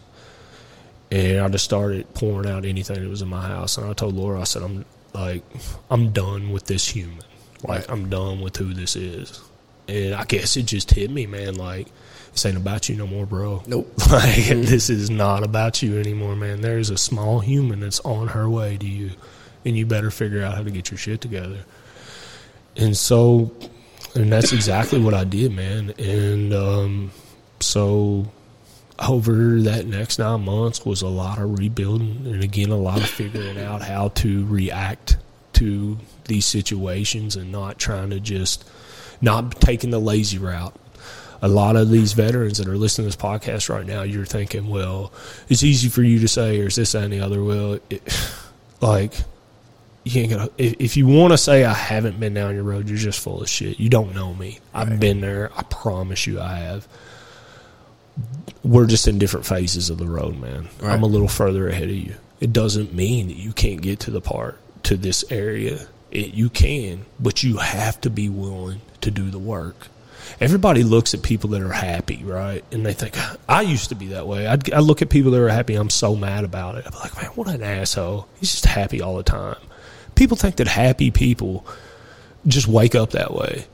and 1.11 1.39
I 1.39 1.49
just 1.49 1.65
started 1.65 2.13
pouring 2.15 2.49
out 2.49 2.65
anything 2.65 3.03
that 3.03 3.09
was 3.09 3.23
in 3.23 3.29
my 3.29 3.47
house. 3.47 3.79
And 3.79 3.89
I 3.89 3.93
told 3.93 4.15
Laura, 4.15 4.41
I 4.41 4.45
said, 4.45 4.63
I'm 4.63 4.85
like, 5.13 5.43
I'm 5.91 6.11
done 6.11 6.51
with 6.51 6.67
this 6.67 6.89
human. 6.89 7.19
Like, 7.67 7.91
I'm 7.91 8.11
done 8.11 8.41
with 8.41 8.57
who 8.57 8.75
this 8.75 8.97
is. 8.97 9.41
And 9.89 10.15
I 10.15 10.25
guess 10.25 10.57
it 10.57 10.65
just 10.65 10.91
hit 10.91 11.11
me, 11.11 11.27
man. 11.27 11.55
Like, 11.55 11.89
this 12.33 12.45
ain't 12.47 12.57
about 12.57 12.89
you 12.89 12.97
no 12.97 13.07
more, 13.07 13.27
bro. 13.27 13.63
Nope. 13.67 13.93
Like, 14.11 14.35
this 14.47 14.91
is 14.91 15.09
not 15.11 15.45
about 15.45 15.83
you 15.83 15.99
anymore, 15.99 16.37
man. 16.37 16.61
There's 16.61 16.91
a 16.91 16.99
small 16.99 17.41
human 17.41 17.81
that's 17.81 18.01
on 18.01 18.29
her 18.29 18.49
way 18.49 18.77
to 18.77 18.87
you, 18.87 19.13
and 19.65 19.77
you 19.77 19.87
better 19.87 20.11
figure 20.11 20.43
out 20.43 20.55
how 20.55 20.63
to 20.63 20.71
get 20.71 20.91
your 20.91 20.99
shit 20.99 21.21
together. 21.21 21.65
And 22.77 22.97
so, 22.97 23.53
and 24.15 24.33
that's 24.33 24.53
exactly 24.53 25.01
what 25.01 25.15
I 25.15 25.25
did, 25.25 25.53
man. 25.53 25.95
And 25.99 26.53
um, 26.53 27.11
so, 27.61 28.27
over 28.99 29.61
that 29.63 29.87
next 29.87 30.19
nine 30.19 30.45
months 30.45 30.85
was 30.85 31.03
a 31.03 31.09
lot 31.09 31.39
of 31.39 31.59
rebuilding, 31.59 32.27
and 32.27 32.43
again, 32.43 32.71
a 32.71 32.77
lot 32.77 32.99
of 32.99 33.09
figuring 33.09 33.59
out 33.59 33.83
how 33.83 34.09
to 34.09 34.47
react 34.47 35.17
to 35.55 35.99
these 36.25 36.47
situations 36.47 37.37
and 37.37 37.51
not 37.53 37.79
trying 37.79 38.11
to 38.11 38.21
just 38.21 38.69
not 39.21 39.61
taking 39.61 39.91
the 39.91 39.99
lazy 39.99 40.39
route. 40.39 40.75
A 41.43 41.49
lot 41.49 41.77
of 41.77 41.91
these 41.91 42.15
veterans 42.15 42.59
that 42.59 42.69
are 42.69 42.77
listening 42.77 43.11
to 43.11 43.17
this 43.17 43.23
podcast 43.23 43.69
right 43.69 43.85
now, 43.85 44.03
you're 44.03 44.25
thinking, 44.25 44.69
well, 44.69 45.13
it's 45.49 45.63
easy 45.63 45.89
for 45.89 46.03
you 46.03 46.21
to 46.21 46.29
say, 46.29 46.61
or 46.61 46.69
is 46.69 46.77
this, 46.77 46.93
that, 46.93 47.05
and 47.05 47.13
the 47.13 47.21
other? 47.21 47.43
Well, 47.43 47.81
it, 47.91 48.03
like, 48.81 49.13
you 50.05 50.23
ain't 50.23 50.31
gonna. 50.33 50.49
If, 50.57 50.75
if 50.79 50.97
you 50.97 51.07
want 51.07 51.33
to 51.33 51.39
say 51.39 51.65
I 51.65 51.75
haven't 51.75 52.21
been 52.21 52.35
down 52.35 52.55
your 52.55 52.65
road, 52.65 52.89
you're 52.89 52.99
just 52.99 53.21
full 53.21 53.43
of 53.43 53.49
shit. 53.49 53.81
You 53.81 53.89
don't 53.89 54.15
know 54.15 54.35
me. 54.35 54.59
I've 54.73 55.01
been 55.01 55.21
there. 55.21 55.51
I 55.57 55.63
promise 55.65 56.27
you, 56.27 56.41
I 56.41 56.57
have. 56.57 56.87
We're 58.63 58.87
just 58.87 59.09
in 59.09 59.19
different 59.19 59.45
phases 59.45 59.91
of 59.91 59.99
the 59.99 60.07
road, 60.07 60.39
man. 60.39 60.69
I'm 60.83 61.03
a 61.03 61.07
little 61.07 61.29
further 61.29 61.69
ahead 61.69 61.85
of 61.85 61.97
you. 61.97 62.15
It 62.41 62.53
doesn't 62.53 62.95
mean 62.95 63.29
that 63.29 63.37
you 63.37 63.53
can't 63.53 63.81
get 63.81 64.01
to 64.01 64.11
the 64.11 64.21
part 64.21 64.59
to 64.85 64.97
this 64.97 65.25
area. 65.31 65.87
It, 66.11 66.35
you 66.35 66.49
can, 66.49 67.07
but 67.19 67.43
you 67.43 67.59
have 67.59 68.01
to 68.03 68.11
be 68.11 68.29
willing 68.29 68.81
to 69.01 69.11
do 69.11 69.31
the 69.31 69.39
work. 69.39 69.89
Everybody 70.41 70.83
looks 70.83 71.13
at 71.13 71.23
people 71.23 71.51
that 71.51 71.63
are 71.63 71.73
happy, 71.73 72.23
right? 72.25 72.65
And 72.73 72.85
they 72.85 72.93
think, 72.93 73.17
I 73.49 73.63
used 73.63 73.91
to 73.91 73.95
be 73.95 74.09
that 74.09 74.27
way. 74.27 74.47
I'd, 74.47 74.73
I 74.73 74.79
look 74.79 75.03
at 75.03 75.11
people 75.11 75.33
that 75.33 75.41
are 75.41 75.49
happy, 75.49 75.75
I'm 75.75 75.91
so 75.91 76.17
mad 76.17 76.45
about 76.45 76.77
it. 76.77 76.87
I'm 76.87 76.95
like, 76.99 77.15
man, 77.17 77.31
what 77.33 77.49
an 77.49 77.63
asshole. 77.63 78.29
He's 78.41 78.53
just 78.53 78.67
happy 78.67 79.01
all 79.01 79.17
the 79.17 79.23
time. 79.23 79.57
People 80.15 80.37
think 80.37 80.57
that 80.57 80.69
happy 80.69 81.11
people 81.11 81.67
just 82.47 82.69
wake 82.69 82.95
up 82.95 83.11
that 83.11 83.35
way. 83.35 83.67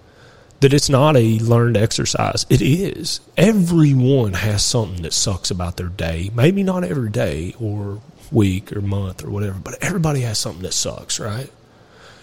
That 0.60 0.74
it's 0.74 0.90
not 0.90 1.16
a 1.16 1.38
learned 1.38 1.76
exercise. 1.76 2.44
It 2.50 2.60
is. 2.60 3.20
Everyone 3.36 4.34
has 4.34 4.62
something 4.62 5.02
that 5.02 5.14
sucks 5.14 5.50
about 5.50 5.76
their 5.76 5.88
day. 5.88 6.30
Maybe 6.34 6.62
not 6.62 6.84
every 6.84 7.10
day 7.10 7.54
or 7.58 8.02
week 8.32 8.72
or 8.72 8.80
month 8.80 9.24
or 9.24 9.30
whatever, 9.30 9.58
but 9.58 9.82
everybody 9.82 10.20
has 10.20 10.38
something 10.38 10.62
that 10.62 10.72
sucks, 10.72 11.18
right? 11.18 11.50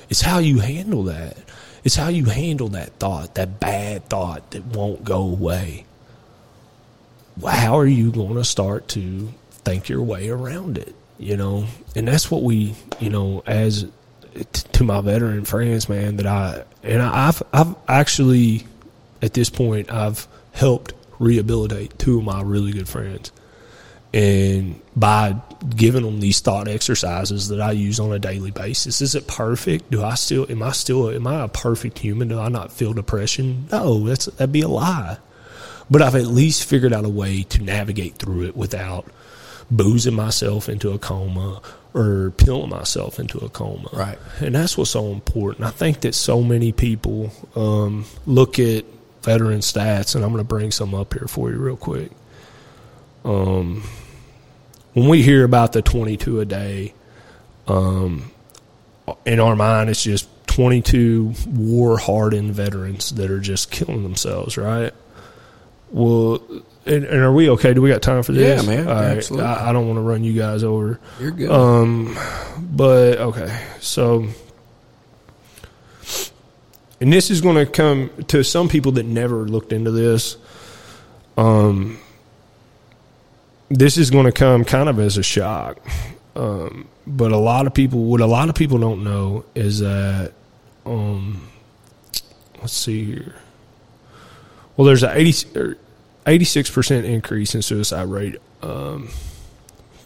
It's 0.10 0.22
how 0.22 0.40
you 0.40 0.60
handle 0.60 1.04
that. 1.04 1.38
It's 1.84 1.96
how 1.96 2.08
you 2.10 2.26
handle 2.26 2.70
that 2.70 2.94
thought, 3.00 3.36
that 3.36 3.60
bad 3.60 4.10
thought 4.10 4.52
that 4.52 4.66
won't 4.66 5.04
go 5.04 5.22
away. 5.22 5.86
How 7.46 7.78
are 7.78 7.86
you 7.86 8.12
going 8.12 8.36
to 8.36 8.44
start 8.44 8.88
to 8.90 9.34
think 9.50 9.90
your 9.90 10.02
way 10.02 10.30
around 10.30 10.78
it? 10.78 10.96
You 11.20 11.38
know, 11.38 11.66
and 11.96 12.08
that's 12.08 12.30
what 12.30 12.44
we, 12.44 12.76
you 13.00 13.10
know, 13.10 13.44
as 13.46 13.88
to 14.74 14.84
my 14.84 15.02
veteran 15.02 15.46
friends, 15.46 15.90
man, 15.90 16.18
that 16.18 16.28
I 16.28 16.64
and 16.84 17.02
I've 17.02 17.42
I've 17.52 17.76
actually 17.88 18.68
at 19.22 19.34
this 19.34 19.50
point 19.50 19.92
I've 19.92 20.28
helped 20.52 20.94
rehabilitate 21.20 21.98
two 21.98 22.20
of 22.20 22.24
my 22.24 22.42
really 22.42 22.72
good 22.72 22.88
friends, 22.88 23.32
and 24.14 24.80
by 24.96 25.36
giving 25.76 26.04
them 26.04 26.20
these 26.20 26.40
thought 26.40 26.68
exercises 26.68 27.50
that 27.50 27.62
I 27.62 27.72
use 27.72 28.00
on 28.00 28.12
a 28.14 28.20
daily 28.20 28.52
basis, 28.52 29.02
is 29.02 29.16
it 29.16 29.28
perfect? 29.28 29.92
Do 29.92 30.04
I 30.04 30.16
still 30.16 30.50
am 30.50 30.64
I 30.64 30.72
still 30.72 31.10
am 31.10 31.28
I 31.28 31.44
a 31.44 31.48
perfect 31.48 32.00
human? 32.00 32.30
Do 32.30 32.40
I 32.40 32.50
not 32.50 32.72
feel 32.72 32.94
depression? 32.94 33.68
No, 33.72 34.00
that's 34.08 34.26
that'd 34.26 34.52
be 34.52 34.62
a 34.62 34.68
lie. 34.68 35.18
But 35.90 36.02
I've 36.02 36.16
at 36.16 36.28
least 36.28 36.66
figured 36.66 36.94
out 36.94 37.06
a 37.06 37.10
way 37.10 37.44
to 37.44 37.64
navigate 37.64 38.18
through 38.18 38.44
it 38.44 38.58
without 38.58 39.06
boozing 39.72 40.16
myself 40.16 40.70
into 40.70 40.92
a 40.92 41.00
coma 41.00 41.62
or 41.94 42.32
pilling 42.32 42.70
myself 42.70 43.20
into 43.20 43.40
a 43.40 43.50
coma. 43.50 43.90
Right. 43.94 44.18
And 44.40 44.54
that's 44.54 44.78
what's 44.78 44.92
so 44.92 45.12
important. 45.12 45.66
I 45.66 45.72
think 45.72 46.02
that 46.02 46.14
so 46.14 46.42
many 46.42 46.72
people 46.72 47.32
um, 47.56 48.06
look 48.26 48.60
at 48.60 48.86
veteran 49.24 49.60
stats, 49.60 50.16
and 50.16 50.24
I'm 50.24 50.32
going 50.32 50.44
to 50.44 50.48
bring 50.48 50.72
some 50.72 50.94
up 50.94 51.14
here 51.14 51.28
for 51.28 51.50
you 51.50 51.58
real 51.58 51.78
quick. 51.78 52.12
Um, 53.28 53.84
when 54.94 55.10
we 55.10 55.22
hear 55.22 55.44
about 55.44 55.74
the 55.74 55.82
22 55.82 56.40
a 56.40 56.46
day, 56.46 56.94
um, 57.68 58.32
in 59.26 59.40
our 59.40 59.56
mind, 59.56 59.90
it's 59.90 60.02
just 60.02 60.30
22 60.48 61.34
war 61.48 61.98
hardened 61.98 62.54
veterans 62.54 63.12
that 63.12 63.30
are 63.30 63.40
just 63.40 63.70
killing 63.70 64.04
themselves, 64.04 64.58
right? 64.58 64.94
Well, 65.92 66.42
and, 66.86 67.04
and 67.04 67.22
are 67.22 67.34
we 67.34 67.50
okay? 67.52 67.74
Do 67.74 67.82
we 67.82 67.90
got 67.90 68.02
time 68.02 68.24
for 68.24 68.32
this? 68.32 68.64
Yeah, 68.64 68.70
man. 68.70 68.88
All 68.88 68.96
right. 68.96 69.18
Absolutely. 69.18 69.46
I, 69.46 69.70
I 69.70 69.74
don't 69.74 69.88
want 69.88 69.98
to 69.98 70.02
run 70.02 70.24
you 70.24 70.34
guys 70.34 70.64
over. 70.64 71.00
You're 71.20 71.32
good. 71.32 71.52
Um, 71.52 72.18
but 72.60 73.20
okay, 73.20 73.66
so, 73.82 74.28
and 77.02 77.12
this 77.12 77.30
is 77.30 77.42
going 77.42 77.58
to 77.58 77.66
come 77.70 78.10
to 78.30 78.44
some 78.44 78.70
people 78.70 78.94
that 78.94 79.06
never 79.06 79.46
looked 79.46 79.74
into 79.74 79.92
this. 79.92 80.38
Um, 81.38 82.00
this 83.70 83.98
is 83.98 84.10
going 84.12 84.26
to 84.26 84.32
come 84.32 84.64
kind 84.64 84.90
of 84.90 85.00
as 85.00 85.18
a 85.18 85.24
shock. 85.24 85.80
Um, 86.36 86.88
but 87.06 87.32
a 87.32 87.38
lot 87.38 87.68
of 87.68 87.74
people, 87.74 88.06
what 88.06 88.22
a 88.22 88.26
lot 88.26 88.50
of 88.50 88.56
people 88.56 88.78
don't 88.78 89.04
know 89.04 89.46
is 89.56 89.80
that, 89.80 90.34
um, 90.86 91.50
let's 92.60 92.74
see 92.74 93.06
here. 93.06 93.36
Well, 94.76 94.86
there's 94.86 95.04
an 95.04 95.12
80, 95.14 95.76
86% 96.26 97.04
increase 97.04 97.56
in 97.56 97.62
suicide 97.62 98.08
rate 98.08 98.36
um, 98.62 99.10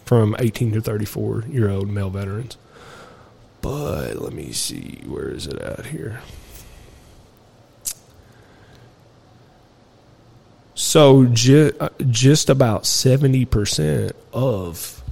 from 0.04 0.34
18 0.38 0.72
to 0.72 0.80
34 0.80 1.44
year 1.50 1.68
old 1.68 1.90
male 1.90 2.10
veterans. 2.10 2.56
But 3.60 4.16
let 4.16 4.32
me 4.32 4.52
see, 4.52 5.02
where 5.06 5.28
is 5.28 5.46
it 5.46 5.58
at 5.58 5.86
here? 5.86 6.20
So 10.74 11.26
ju- 11.26 11.72
uh, 11.78 11.90
just 12.08 12.48
about 12.48 12.84
70% 12.84 14.12
of 14.32 15.02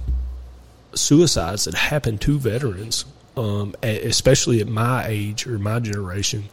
suicides 0.93 1.65
that 1.65 1.75
happen 1.75 2.17
to 2.19 2.39
veterans, 2.39 3.05
um, 3.37 3.75
especially 3.83 4.59
at 4.59 4.67
my 4.67 5.05
age 5.07 5.45
or 5.47 5.59
my 5.59 5.79
generation, 5.79 6.45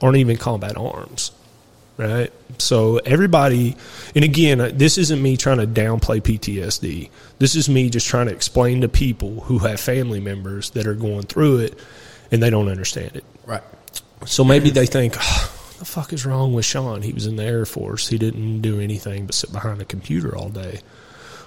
aren't 0.00 0.16
even 0.16 0.36
combat 0.36 0.76
arms 0.76 1.32
right? 2.00 2.32
So 2.58 2.96
everybody, 2.98 3.76
and 4.14 4.24
again, 4.24 4.76
this 4.76 4.96
isn't 4.96 5.20
me 5.20 5.36
trying 5.36 5.58
to 5.58 5.66
downplay 5.66 6.20
PTSD. 6.22 7.10
This 7.38 7.54
is 7.54 7.68
me 7.68 7.90
just 7.90 8.08
trying 8.08 8.26
to 8.26 8.32
explain 8.32 8.80
to 8.80 8.88
people 8.88 9.40
who 9.42 9.58
have 9.58 9.78
family 9.78 10.20
members 10.20 10.70
that 10.70 10.86
are 10.86 10.94
going 10.94 11.22
through 11.22 11.58
it 11.58 11.78
and 12.32 12.42
they 12.42 12.48
don't 12.48 12.68
understand 12.68 13.16
it. 13.16 13.24
right. 13.44 13.62
So 14.26 14.44
maybe 14.44 14.68
they 14.70 14.84
think, 14.86 15.14
oh, 15.18 15.49
the 15.80 15.86
fuck 15.86 16.12
is 16.12 16.26
wrong 16.26 16.52
with 16.52 16.66
Sean? 16.66 17.00
He 17.00 17.14
was 17.14 17.26
in 17.26 17.36
the 17.36 17.42
Air 17.42 17.64
Force. 17.64 18.06
He 18.06 18.18
didn't 18.18 18.60
do 18.60 18.78
anything 18.78 19.24
but 19.24 19.34
sit 19.34 19.50
behind 19.50 19.80
a 19.80 19.86
computer 19.86 20.36
all 20.36 20.50
day. 20.50 20.80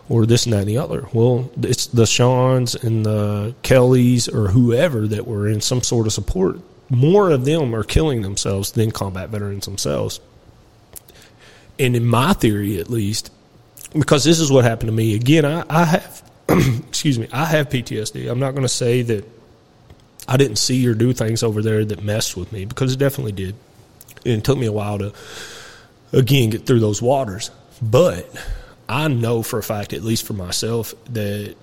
Or 0.10 0.26
this 0.26 0.46
and 0.46 0.54
that 0.54 0.62
and 0.62 0.68
the 0.68 0.80
other. 0.80 1.08
Well, 1.14 1.52
it's 1.62 1.86
the 1.86 2.08
Seans 2.08 2.74
and 2.76 3.06
the 3.06 3.54
Kellys 3.62 4.28
or 4.28 4.48
whoever 4.48 5.08
that 5.08 5.28
were 5.28 5.48
in 5.48 5.62
some 5.62 5.84
sort 5.84 6.08
of 6.08 6.14
support. 6.14 6.58
More 6.90 7.30
of 7.30 7.46
them 7.46 7.76
are 7.76 7.84
killing 7.84 8.24
themselves 8.24 8.72
than 8.72 8.90
combat 8.90 9.30
veterans 9.30 9.66
themselves. 9.66 10.20
And 11.78 11.96
in 11.96 12.06
my 12.06 12.34
theory, 12.34 12.80
at 12.80 12.90
least, 12.90 13.32
because 13.98 14.24
this 14.24 14.40
is 14.40 14.52
what 14.52 14.66
happened 14.66 14.90
to 14.90 14.94
me. 14.94 15.14
Again, 15.14 15.46
I, 15.46 15.64
I 15.70 15.86
have, 15.86 16.24
excuse 16.50 17.20
me, 17.20 17.28
I 17.32 17.46
have 17.46 17.70
PTSD. 17.70 18.30
I'm 18.30 18.40
not 18.40 18.52
going 18.52 18.64
to 18.64 18.70
say 18.70 19.04
that 19.04 19.30
I 20.28 20.38
didn't 20.38 20.58
see 20.58 20.86
or 20.88 20.96
do 20.96 21.14
things 21.14 21.44
over 21.44 21.62
there 21.62 21.86
that 21.86 22.04
messed 22.04 22.36
with 22.36 22.52
me 22.52 22.66
because 22.66 22.94
it 22.94 22.98
definitely 22.98 23.34
did. 23.34 23.56
And 24.26 24.36
it 24.36 24.44
took 24.44 24.58
me 24.58 24.66
a 24.66 24.72
while 24.72 25.00
to, 25.00 25.14
again, 26.12 26.50
get 26.50 26.66
through 26.66 26.80
those 26.80 27.02
waters. 27.02 27.52
But 27.82 28.30
I 28.88 29.08
know 29.08 29.44
for 29.44 29.60
a 29.60 29.64
fact, 29.64 29.94
at 29.94 30.04
least 30.04 30.26
for 30.26 30.34
myself, 30.34 30.94
that 31.12 31.56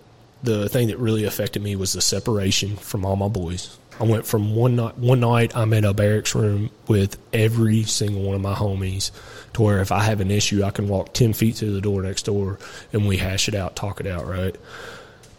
the 0.42 0.68
thing 0.68 0.88
that 0.88 0.98
really 0.98 1.24
affected 1.24 1.62
me 1.62 1.76
was 1.76 1.92
the 1.92 2.00
separation 2.00 2.76
from 2.76 3.04
all 3.04 3.16
my 3.16 3.28
boys. 3.28 3.76
I 3.98 4.04
went 4.04 4.24
from 4.24 4.54
one 4.54 4.76
night, 4.76 4.96
one 4.96 5.20
night 5.20 5.54
I'm 5.54 5.74
in 5.74 5.84
a 5.84 5.92
barracks 5.92 6.34
room 6.34 6.70
with 6.88 7.18
every 7.34 7.82
single 7.82 8.22
one 8.22 8.34
of 8.34 8.40
my 8.40 8.54
homies 8.54 9.10
to 9.52 9.62
where 9.62 9.80
if 9.80 9.92
I 9.92 10.02
have 10.04 10.20
an 10.20 10.30
issue, 10.30 10.64
I 10.64 10.70
can 10.70 10.88
walk 10.88 11.12
10 11.12 11.34
feet 11.34 11.56
to 11.56 11.66
the 11.70 11.82
door 11.82 12.00
next 12.00 12.22
door 12.24 12.58
and 12.94 13.06
we 13.06 13.18
hash 13.18 13.48
it 13.48 13.54
out, 13.54 13.76
talk 13.76 14.00
it 14.00 14.06
out, 14.06 14.26
right? 14.26 14.56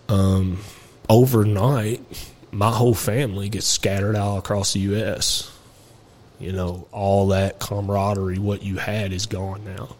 Um, 0.10 0.60
overnight, 1.10 2.02
my 2.52 2.70
whole 2.70 2.94
family 2.94 3.50
gets 3.50 3.66
scattered 3.66 4.16
all 4.16 4.38
across 4.38 4.74
the 4.74 4.82
U.S. 4.82 5.52
You 6.42 6.52
know, 6.52 6.88
all 6.92 7.28
that 7.30 7.60
camaraderie, 7.60 8.40
what 8.40 8.64
you 8.64 8.78
had, 8.78 9.14
is 9.14 9.26
gone 9.26 9.64
now. 9.64 9.96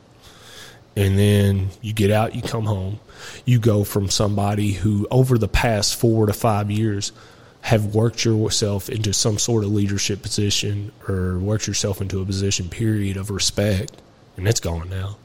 And 0.96 1.18
then 1.18 1.70
you 1.82 1.94
get 1.94 2.12
out, 2.12 2.36
you 2.36 2.42
come 2.42 2.66
home, 2.66 3.00
you 3.46 3.60
go 3.60 3.84
from 3.84 4.10
somebody 4.10 4.74
who, 4.74 5.08
over 5.10 5.38
the 5.38 5.48
past 5.48 5.96
four 5.96 6.26
to 6.26 6.34
five 6.34 6.70
years, 6.70 7.14
have 7.62 7.94
worked 7.94 8.26
yourself 8.26 8.90
into 8.90 9.14
some 9.14 9.38
sort 9.38 9.64
of 9.64 9.72
leadership 9.72 10.22
position 10.22 10.92
or 11.08 11.38
worked 11.40 11.68
yourself 11.68 12.02
into 12.02 12.22
a 12.22 12.26
position, 12.26 12.68
period, 12.68 13.18
of 13.18 13.30
respect, 13.30 14.02
and 14.36 14.48
it's 14.48 14.60
gone 14.60 14.90
now. 14.90 15.16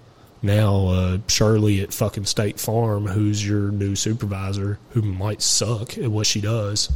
Now, 0.43 0.87
uh, 0.89 1.19
Shirley 1.29 1.81
at 1.81 1.95
fucking 1.95 2.27
State 2.27 2.61
Farm, 2.61 3.07
who's 3.07 3.47
your 3.47 3.71
new 3.73 3.97
supervisor, 3.97 4.79
who 4.91 5.03
might 5.03 5.43
suck 5.43 5.97
at 5.99 6.11
what 6.11 6.27
she 6.27 6.41
does, 6.41 6.93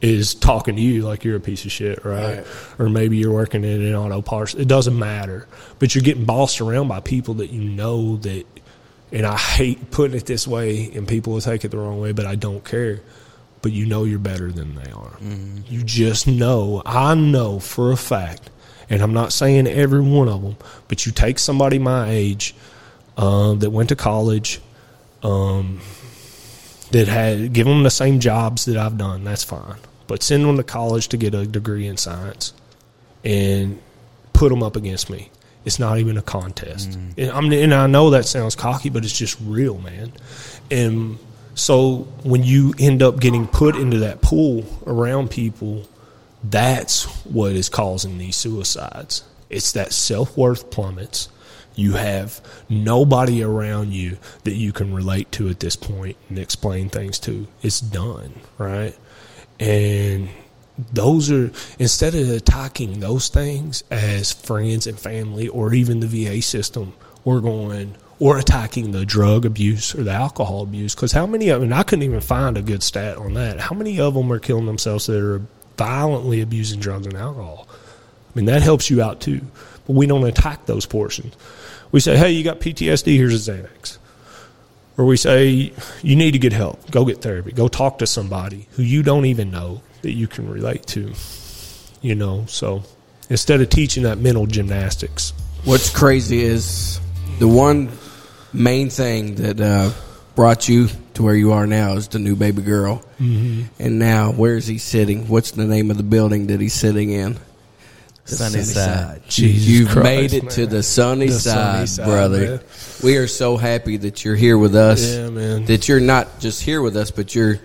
is 0.00 0.34
talking 0.34 0.76
to 0.76 0.82
you 0.82 1.02
like 1.02 1.24
you're 1.24 1.36
a 1.36 1.40
piece 1.40 1.64
of 1.64 1.72
shit, 1.72 2.04
right? 2.04 2.38
Right. 2.38 2.46
Or 2.78 2.88
maybe 2.88 3.18
you're 3.18 3.32
working 3.32 3.64
in 3.64 3.82
an 3.82 3.94
auto 3.94 4.22
parts. 4.22 4.54
It 4.54 4.68
doesn't 4.68 4.98
matter. 4.98 5.46
But 5.78 5.94
you're 5.94 6.02
getting 6.02 6.24
bossed 6.24 6.60
around 6.60 6.88
by 6.88 7.00
people 7.00 7.34
that 7.34 7.50
you 7.50 7.62
know 7.62 8.16
that, 8.18 8.46
and 9.12 9.26
I 9.26 9.36
hate 9.36 9.90
putting 9.90 10.16
it 10.16 10.26
this 10.26 10.46
way, 10.46 10.90
and 10.94 11.06
people 11.06 11.34
will 11.34 11.40
take 11.40 11.64
it 11.64 11.70
the 11.70 11.78
wrong 11.78 12.00
way, 12.00 12.12
but 12.12 12.26
I 12.26 12.34
don't 12.34 12.64
care. 12.64 13.00
But 13.62 13.72
you 13.72 13.84
know 13.84 14.04
you're 14.04 14.18
better 14.18 14.50
than 14.50 14.74
they 14.74 14.90
are. 14.90 15.18
You 15.68 15.82
just 15.82 16.26
know. 16.26 16.82
I 16.86 17.14
know 17.14 17.58
for 17.60 17.92
a 17.92 17.96
fact, 17.96 18.48
and 18.88 19.02
I'm 19.02 19.12
not 19.12 19.34
saying 19.34 19.66
every 19.66 20.00
one 20.00 20.28
of 20.28 20.40
them, 20.42 20.56
but 20.88 21.04
you 21.04 21.12
take 21.12 21.38
somebody 21.38 21.78
my 21.78 22.08
age 22.08 22.54
um, 23.18 23.58
that 23.58 23.68
went 23.68 23.90
to 23.90 23.96
college, 23.96 24.60
um, 25.22 25.80
that 26.92 27.06
had 27.06 27.52
give 27.52 27.66
them 27.66 27.82
the 27.82 27.90
same 27.90 28.18
jobs 28.18 28.64
that 28.64 28.78
I've 28.78 28.96
done. 28.96 29.24
That's 29.24 29.44
fine, 29.44 29.76
but 30.10 30.24
send 30.24 30.44
them 30.44 30.56
to 30.56 30.64
college 30.64 31.06
to 31.06 31.16
get 31.16 31.36
a 31.36 31.46
degree 31.46 31.86
in 31.86 31.96
science, 31.96 32.52
and 33.22 33.80
put 34.32 34.48
them 34.48 34.60
up 34.60 34.74
against 34.74 35.08
me. 35.08 35.30
It's 35.64 35.78
not 35.78 35.98
even 35.98 36.16
a 36.16 36.22
contest. 36.22 36.90
Mm. 36.90 37.14
And, 37.16 37.30
I'm, 37.30 37.52
and 37.52 37.72
I 37.72 37.86
know 37.86 38.10
that 38.10 38.24
sounds 38.24 38.56
cocky, 38.56 38.90
but 38.90 39.04
it's 39.04 39.16
just 39.16 39.38
real, 39.40 39.78
man. 39.78 40.12
And 40.68 41.16
so 41.54 42.08
when 42.24 42.42
you 42.42 42.74
end 42.76 43.04
up 43.04 43.20
getting 43.20 43.46
put 43.46 43.76
into 43.76 44.00
that 44.00 44.20
pool 44.20 44.64
around 44.84 45.30
people, 45.30 45.86
that's 46.42 47.04
what 47.24 47.52
is 47.52 47.68
causing 47.68 48.18
these 48.18 48.34
suicides. 48.34 49.22
It's 49.48 49.70
that 49.72 49.92
self 49.92 50.36
worth 50.36 50.72
plummets. 50.72 51.28
You 51.76 51.92
have 51.92 52.40
nobody 52.68 53.44
around 53.44 53.92
you 53.92 54.18
that 54.42 54.54
you 54.54 54.72
can 54.72 54.92
relate 54.92 55.30
to 55.32 55.48
at 55.50 55.60
this 55.60 55.76
point 55.76 56.16
and 56.28 56.36
explain 56.36 56.88
things 56.88 57.20
to. 57.20 57.46
It's 57.62 57.80
done, 57.80 58.40
right? 58.58 58.96
And 59.60 60.28
those 60.92 61.30
are 61.30 61.52
instead 61.78 62.14
of 62.14 62.30
attacking 62.30 63.00
those 63.00 63.28
things 63.28 63.84
as 63.90 64.32
friends 64.32 64.86
and 64.86 64.98
family 64.98 65.46
or 65.48 65.74
even 65.74 66.00
the 66.00 66.06
VA 66.06 66.42
system, 66.42 66.94
we're 67.24 67.40
going 67.40 67.94
or 68.18 68.38
attacking 68.38 68.90
the 68.92 69.04
drug 69.04 69.44
abuse 69.44 69.94
or 69.94 70.02
the 70.02 70.12
alcohol 70.12 70.62
abuse. 70.62 70.94
Because 70.94 71.12
how 71.12 71.26
many 71.26 71.48
of 71.48 71.60
them? 71.60 71.72
I 71.72 71.82
couldn't 71.82 72.02
even 72.02 72.20
find 72.20 72.56
a 72.56 72.62
good 72.62 72.82
stat 72.82 73.16
on 73.16 73.34
that. 73.34 73.60
How 73.60 73.74
many 73.74 74.00
of 74.00 74.14
them 74.14 74.32
are 74.32 74.38
killing 74.38 74.66
themselves 74.66 75.06
that 75.06 75.22
are 75.22 75.42
violently 75.76 76.40
abusing 76.40 76.80
drugs 76.80 77.06
and 77.06 77.16
alcohol? 77.16 77.66
I 77.70 78.38
mean, 78.38 78.46
that 78.46 78.62
helps 78.62 78.90
you 78.90 79.02
out 79.02 79.20
too. 79.20 79.40
But 79.86 79.94
we 79.94 80.06
don't 80.06 80.24
attack 80.24 80.66
those 80.66 80.86
portions. 80.86 81.34
We 81.92 82.00
say, 82.00 82.16
hey, 82.16 82.30
you 82.30 82.44
got 82.44 82.60
PTSD, 82.60 83.16
here's 83.16 83.48
a 83.48 83.52
Xanax. 83.52 83.98
Or 85.00 85.06
we 85.06 85.16
say, 85.16 85.72
you 86.02 86.14
need 86.14 86.32
to 86.32 86.38
get 86.38 86.52
help. 86.52 86.90
Go 86.90 87.06
get 87.06 87.22
therapy. 87.22 87.52
Go 87.52 87.68
talk 87.68 88.00
to 88.00 88.06
somebody 88.06 88.68
who 88.72 88.82
you 88.82 89.02
don't 89.02 89.24
even 89.24 89.50
know 89.50 89.80
that 90.02 90.12
you 90.12 90.26
can 90.26 90.46
relate 90.46 90.86
to. 90.88 91.14
You 92.02 92.14
know, 92.14 92.44
so 92.46 92.82
instead 93.30 93.62
of 93.62 93.70
teaching 93.70 94.02
that 94.02 94.18
mental 94.18 94.46
gymnastics, 94.46 95.32
What's 95.64 95.90
crazy 95.90 96.42
is 96.42 97.00
the 97.38 97.46
one 97.48 97.90
main 98.52 98.88
thing 98.88 99.36
that 99.36 99.60
uh, 99.60 99.90
brought 100.34 100.68
you 100.68 100.88
to 101.14 101.22
where 101.22 101.34
you 101.34 101.52
are 101.52 101.66
now 101.66 101.94
is 101.94 102.08
the 102.08 102.18
new 102.18 102.34
baby 102.36 102.60
girl. 102.60 103.02
Mm-hmm. 103.18 103.62
And 103.78 103.98
now, 103.98 104.32
where 104.32 104.56
is 104.56 104.66
he 104.66 104.78
sitting? 104.78 105.28
What's 105.28 105.50
the 105.52 105.66
name 105.66 105.90
of 105.90 105.98
the 105.98 106.02
building 106.02 106.46
that 106.48 106.60
he's 106.60 106.72
sitting 106.72 107.10
in? 107.10 107.36
The 108.30 108.36
Sunny 108.36 108.62
side. 108.64 109.22
Jesus 109.28 109.66
You've 109.68 109.88
Christ, 109.90 110.04
made 110.04 110.32
it 110.34 110.50
to 110.50 110.66
the 110.66 110.82
sunny, 110.82 111.26
The 111.26 111.32
side, 111.32 111.54
sunny 111.54 111.86
side, 111.86 112.06
brother. 112.06 112.38
man. 112.46 112.60
We 113.02 113.16
are 113.16 113.26
so 113.26 113.56
happy 113.56 113.96
that 113.98 114.24
you're 114.24 114.36
here 114.36 114.56
with 114.58 114.74
us. 114.74 115.04
Yeah, 115.16 115.30
man. 115.30 115.64
That 115.66 115.88
you're 115.88 116.00
not 116.00 116.40
just 116.40 116.62
here 116.62 116.80
with 116.82 116.96
us, 116.96 117.10
but 117.10 117.34
you're, 117.34 117.58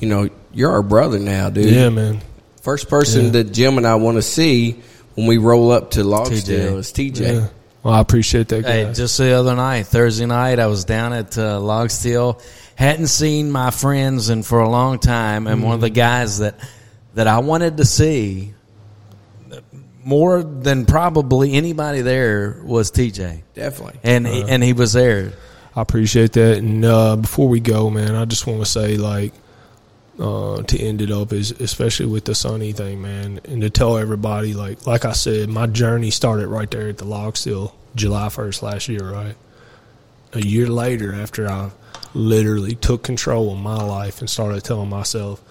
you 0.00 0.08
know, 0.08 0.28
you're 0.52 0.72
our 0.72 0.82
brother 0.82 1.18
now, 1.18 1.50
dude. 1.50 1.72
yeah, 1.72 1.88
man. 1.90 2.20
First 2.62 2.88
person 2.88 3.26
Yeah. 3.26 3.30
that 3.32 3.52
Jim 3.52 3.78
and 3.78 3.86
I 3.86 3.94
want 3.96 4.16
to 4.16 4.22
see 4.22 4.80
when 5.14 5.26
we 5.26 5.38
roll 5.38 5.70
up 5.70 5.92
to 5.92 6.04
Log 6.04 6.32
Still 6.34 6.78
is 6.78 6.92
TJ. 6.92 7.20
Yeah. 7.34 7.46
Well, 7.82 7.94
I 7.94 8.00
appreciate 8.00 8.48
that, 8.48 8.64
Hey, 8.64 8.90
just 8.92 9.16
the 9.16 9.30
other 9.32 9.54
night, 9.54 9.86
Thursday 9.86 10.26
night, 10.26 10.58
I 10.58 10.66
was 10.66 10.84
down 10.84 11.12
at 11.12 11.38
uh, 11.38 11.60
Log 11.60 11.90
Still. 11.90 12.40
Hadn't 12.74 13.06
seen 13.06 13.50
my 13.52 13.70
friends 13.70 14.28
in 14.28 14.42
for 14.42 14.58
a 14.60 14.68
long 14.68 14.98
time, 14.98 15.46
and 15.46 15.62
one 15.62 15.74
of 15.74 15.80
the 15.80 15.88
guys 15.90 16.38
that 16.38 16.56
that 17.14 17.26
I 17.28 17.38
wanted 17.38 17.76
to 17.78 17.84
see 17.86 18.52
more 20.06 20.44
than 20.44 20.86
probably 20.86 21.54
anybody 21.54 22.00
there 22.00 22.60
was 22.62 22.92
TJ, 22.92 23.42
Definitely. 23.54 23.98
and 24.04 24.24
he, 24.24 24.42
and 24.42 24.62
he 24.62 24.72
was 24.72 24.92
there. 24.92 25.32
I 25.74 25.82
appreciate 25.82 26.32
that. 26.34 26.58
And 26.58 26.84
uh, 26.84 27.16
before 27.16 27.48
we 27.48 27.58
go, 27.58 27.90
man, 27.90 28.14
I 28.14 28.24
just 28.24 28.46
want 28.46 28.60
to 28.60 28.66
say, 28.66 28.96
like, 28.96 29.32
uh, 30.20 30.62
to 30.62 30.78
end 30.78 31.02
it 31.02 31.10
up 31.10 31.32
is 31.32 31.50
especially 31.50 32.06
with 32.06 32.24
the 32.24 32.36
sunny 32.36 32.70
thing, 32.70 33.02
man, 33.02 33.40
and 33.46 33.60
to 33.62 33.68
tell 33.68 33.98
everybody, 33.98 34.54
like, 34.54 34.86
like 34.86 35.04
I 35.04 35.12
said, 35.12 35.48
my 35.48 35.66
journey 35.66 36.10
started 36.10 36.46
right 36.46 36.70
there 36.70 36.88
at 36.88 36.98
the 36.98 37.04
log 37.04 37.36
still, 37.36 37.74
July 37.96 38.28
first 38.28 38.62
last 38.62 38.86
year, 38.88 39.10
right? 39.10 39.34
A 40.34 40.40
year 40.40 40.68
later, 40.68 41.14
after 41.14 41.48
I 41.48 41.70
literally 42.14 42.76
took 42.76 43.02
control 43.02 43.52
of 43.52 43.58
my 43.58 43.82
life 43.82 44.20
and 44.20 44.30
started 44.30 44.62
telling 44.62 44.88
myself, 44.88 45.42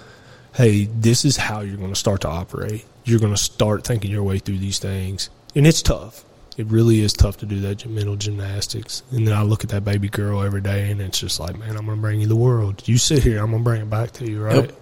hey, 0.56 0.86
this 0.86 1.26
is 1.26 1.36
how 1.36 1.60
you're 1.60 1.76
going 1.78 1.94
to 1.94 2.00
start 2.00 2.22
to 2.22 2.30
operate. 2.30 2.86
You're 3.06 3.20
going 3.20 3.34
to 3.34 3.42
start 3.42 3.86
thinking 3.86 4.12
your 4.12 4.24
way 4.24 4.40
through 4.40 4.58
these 4.58 4.80
things. 4.80 5.30
And 5.56 5.66
it's 5.66 5.82
tough. 5.82 6.26
It 6.58 6.68
really 6.68 7.02
is 7.02 7.14
tough 7.14 7.38
to 7.38 7.46
do 7.46 7.60
that 7.62 7.86
mental 7.86 8.16
gymnastics. 8.16 9.04
And 9.12 9.28
then 9.28 9.36
I 9.36 9.44
look 9.44 9.64
at 9.64 9.70
that 9.72 9.84
baby 9.84 10.10
girl 10.10 10.42
every 10.42 10.62
day 10.62 10.90
and 10.90 11.02
it's 11.02 11.20
just 11.20 11.40
like, 11.40 11.58
man, 11.58 11.78
I'm 11.78 11.86
going 11.86 11.98
to 11.98 12.02
bring 12.02 12.22
you 12.22 12.28
the 12.28 12.36
world. 12.36 12.88
You 12.88 12.98
sit 12.98 13.24
here, 13.24 13.40
I'm 13.40 13.52
going 13.52 13.64
to 13.64 13.64
bring 13.64 13.82
it 13.82 13.90
back 13.90 14.12
to 14.14 14.30
you, 14.30 14.42
right? 14.42 14.56
Yep. 14.56 14.82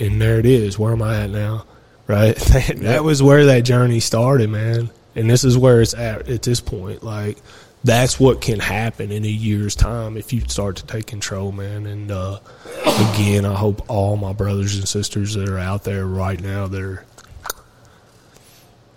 And 0.00 0.20
there 0.20 0.38
it 0.38 0.46
is. 0.46 0.78
Where 0.78 0.92
am 0.92 1.02
I 1.02 1.22
at 1.22 1.30
now? 1.30 1.66
Right? 2.06 2.36
that, 2.52 2.76
that 2.80 3.04
was 3.04 3.22
where 3.22 3.46
that 3.46 3.60
journey 3.60 4.00
started, 4.00 4.50
man. 4.50 4.90
And 5.14 5.30
this 5.30 5.44
is 5.44 5.56
where 5.56 5.80
it's 5.80 5.94
at 5.94 6.28
at 6.28 6.42
this 6.42 6.60
point. 6.60 7.02
Like, 7.02 7.38
that's 7.84 8.18
what 8.18 8.40
can 8.40 8.60
happen 8.60 9.12
in 9.12 9.24
a 9.24 9.28
year's 9.28 9.76
time 9.76 10.16
if 10.16 10.32
you 10.32 10.40
start 10.48 10.76
to 10.76 10.86
take 10.86 11.06
control, 11.06 11.52
man. 11.52 11.86
And 11.86 12.10
uh, 12.10 12.40
again, 12.86 13.44
I 13.44 13.54
hope 13.54 13.88
all 13.90 14.16
my 14.16 14.32
brothers 14.32 14.74
and 14.76 14.88
sisters 14.88 15.34
that 15.34 15.50
are 15.50 15.58
out 15.58 15.84
there 15.84 16.06
right 16.06 16.40
now 16.40 16.66
that 16.66 16.80
are 16.80 17.04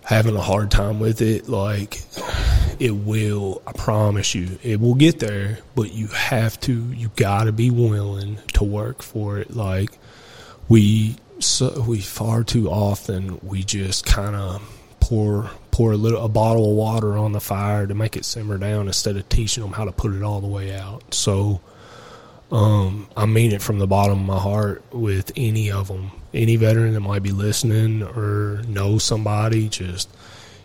having 0.07 0.37
a 0.37 0.41
hard 0.41 0.71
time 0.71 1.01
with 1.01 1.21
it, 1.21 1.49
like 1.49 2.01
it 2.79 2.91
will. 2.91 3.61
I 3.67 3.73
promise 3.73 4.33
you, 4.33 4.57
it 4.63 4.79
will 4.79 4.95
get 4.95 5.19
there. 5.19 5.59
But 5.75 5.93
you 5.93 6.07
have 6.07 6.57
to. 6.61 6.73
You 6.73 7.11
got 7.17 7.43
to 7.43 7.51
be 7.51 7.69
willing 7.69 8.37
to 8.53 8.63
work 8.63 9.03
for 9.03 9.37
it. 9.37 9.53
Like 9.53 9.97
we, 10.69 11.17
so 11.39 11.83
we 11.85 11.99
far 11.99 12.45
too 12.45 12.69
often 12.69 13.39
we 13.43 13.63
just 13.63 14.05
kind 14.05 14.35
of 14.35 14.61
pour 15.01 15.49
pour 15.71 15.91
a 15.91 15.97
little 15.97 16.23
a 16.23 16.29
bottle 16.29 16.71
of 16.71 16.75
water 16.77 17.17
on 17.17 17.33
the 17.33 17.41
fire 17.41 17.85
to 17.85 17.93
make 17.93 18.15
it 18.15 18.23
simmer 18.25 18.57
down 18.57 18.87
instead 18.87 19.17
of 19.17 19.27
teaching 19.27 19.61
them 19.61 19.73
how 19.73 19.83
to 19.83 19.91
put 19.91 20.13
it 20.13 20.23
all 20.23 20.39
the 20.39 20.47
way 20.47 20.73
out. 20.73 21.13
So 21.13 21.59
um, 22.49 23.07
I 23.15 23.25
mean 23.25 23.51
it 23.51 23.61
from 23.61 23.77
the 23.77 23.87
bottom 23.87 24.21
of 24.21 24.25
my 24.25 24.39
heart 24.39 24.83
with 24.93 25.33
any 25.35 25.69
of 25.69 25.89
them. 25.89 26.11
Any 26.33 26.55
veteran 26.57 26.93
that 26.93 26.99
might 26.99 27.23
be 27.23 27.31
listening 27.31 28.03
or 28.03 28.61
know 28.67 28.97
somebody, 28.97 29.69
just 29.69 30.09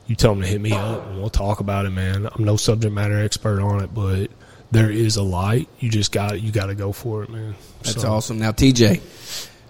you 0.07 0.17
tell 0.17 0.33
them 0.33 0.43
to 0.43 0.49
hit 0.49 0.61
me 0.61 0.73
up 0.73 1.07
and 1.07 1.19
we'll 1.21 1.31
talk 1.31 1.61
about 1.61 1.87
it, 1.87 1.91
man. 1.91 2.27
I'm 2.27 2.45
no 2.45 2.57
subject 2.57 2.93
matter 2.93 3.19
expert 3.23 3.61
on 3.61 3.83
it, 3.83 3.95
but 3.95 4.31
there 4.73 4.91
is 4.91 5.17
a 5.17 5.23
light. 5.23 5.69
You 5.79 5.91
just 5.91 6.13
got 6.13 6.41
you 6.41 6.51
got 6.51 6.67
to 6.67 6.75
go 6.75 6.93
for 6.93 7.23
it, 7.23 7.31
man. 7.31 7.55
That's 7.83 8.03
So, 8.03 8.11
awesome. 8.13 8.39
Now, 8.39 8.53
TJ, 8.53 9.01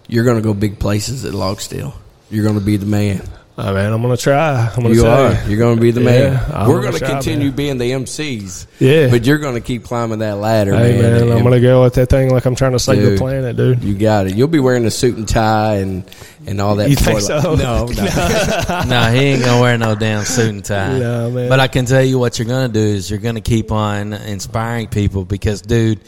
you're 0.09 0.24
going 0.24 0.36
to 0.36 0.43
go 0.43 0.55
big 0.55 0.78
places 0.78 1.24
at 1.24 1.35
Log 1.35 1.60
Still. 1.60 1.94
You're 2.31 2.44
going 2.44 2.59
to 2.59 2.64
be 2.64 2.77
the 2.77 2.86
man. 2.86 3.23
Man, 3.58 3.92
I'm 3.92 4.00
gonna 4.02 4.16
try. 4.16 4.66
I'm 4.74 4.82
gonna 4.82 4.94
You 4.94 5.02
try. 5.02 5.34
are. 5.36 5.48
You're 5.48 5.58
going 5.58 5.76
to 5.76 5.80
be 5.82 5.90
the 5.90 6.00
man. 6.00 6.36
I'm 6.52 6.68
We're 6.68 6.76
gonna 6.80 6.82
going 6.82 6.92
to 6.94 6.98
try, 7.00 7.08
continue 7.10 7.48
man. 7.48 7.56
being 7.56 7.78
the 7.78 7.90
MCs. 7.92 8.66
Yeah. 8.78 9.08
But 9.10 9.26
you're 9.26 9.38
going 9.38 9.54
to 9.54 9.60
keep 9.60 9.84
climbing 9.84 10.20
that 10.20 10.36
ladder, 10.38 10.74
Hey 10.74 10.92
man. 11.00 11.02
man, 11.02 11.22
I'm 11.24 11.30
And 11.32 11.42
gonna 11.44 11.60
go 11.60 11.84
at 11.84 11.92
that 11.94 12.08
thing 12.08 12.30
like 12.30 12.46
I'm 12.46 12.54
trying 12.54 12.72
to 12.72 12.78
save 12.78 13.02
the 13.02 13.18
planet, 13.18 13.56
dude. 13.56 13.84
You 13.84 13.94
got 13.94 14.26
it. 14.26 14.34
You'll 14.34 14.48
be 14.48 14.58
wearing 14.58 14.86
a 14.86 14.90
suit 14.90 15.16
and 15.16 15.28
tie 15.28 15.76
and, 15.76 16.04
and 16.46 16.60
all 16.60 16.76
that. 16.76 16.88
You 16.88 16.96
think 16.96 17.18
before- 17.18 17.40
so? 17.42 17.54
No, 17.56 17.86
no. 17.86 18.84
no, 18.86 19.12
he 19.12 19.20
ain't 19.20 19.44
gonna 19.44 19.60
wear 19.60 19.76
no 19.76 19.94
damn 19.94 20.24
suit 20.24 20.48
and 20.48 20.64
tie. 20.64 20.98
No, 20.98 21.30
man. 21.30 21.48
But 21.50 21.60
I 21.60 21.68
can 21.68 21.84
tell 21.84 22.02
you 22.02 22.18
what 22.18 22.38
you're 22.38 22.48
gonna 22.48 22.72
do 22.72 22.80
is 22.80 23.10
you're 23.10 23.18
gonna 23.20 23.40
keep 23.42 23.70
on 23.70 24.14
inspiring 24.14 24.88
people 24.88 25.24
because, 25.26 25.60
dude, 25.60 26.00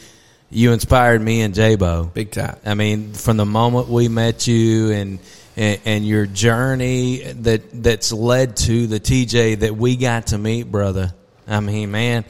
you 0.49 0.71
inspired 0.73 1.21
me 1.21 1.41
and 1.41 1.53
J-Bo. 1.53 2.05
Big 2.13 2.31
time. 2.31 2.57
I 2.65 2.73
mean, 2.73 3.13
from 3.13 3.37
the 3.37 3.45
moment 3.45 3.87
we 3.89 4.07
met 4.07 4.47
you 4.47 4.91
and, 4.91 5.19
and 5.55 5.79
and 5.85 6.05
your 6.07 6.25
journey 6.25 7.19
that 7.19 7.83
that's 7.83 8.11
led 8.11 8.57
to 8.57 8.87
the 8.87 8.99
TJ 8.99 9.59
that 9.59 9.75
we 9.75 9.95
got 9.95 10.27
to 10.27 10.37
meet, 10.37 10.63
brother. 10.71 11.13
I 11.47 11.59
mean, 11.59 11.91
man, 11.91 12.25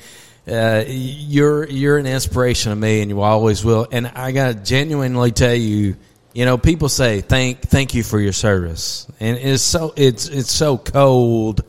uh, 0.47 0.83
you're 0.87 1.67
you're 1.67 1.97
an 1.97 2.05
inspiration 2.05 2.71
to 2.71 2.75
me, 2.75 3.01
and 3.01 3.09
you 3.09 3.21
always 3.21 3.63
will. 3.63 3.87
And 3.91 4.07
I 4.07 4.31
got 4.31 4.47
to 4.49 4.53
genuinely 4.55 5.31
tell 5.31 5.53
you, 5.55 5.95
you 6.33 6.45
know, 6.45 6.57
people 6.57 6.89
say 6.89 7.21
thank 7.21 7.61
thank 7.61 7.93
you 7.95 8.03
for 8.03 8.19
your 8.19 8.33
service, 8.33 9.07
and 9.19 9.37
it's 9.37 9.63
so 9.63 9.93
it's 9.95 10.27
it's 10.27 10.51
so 10.51 10.77
cold 10.77 11.63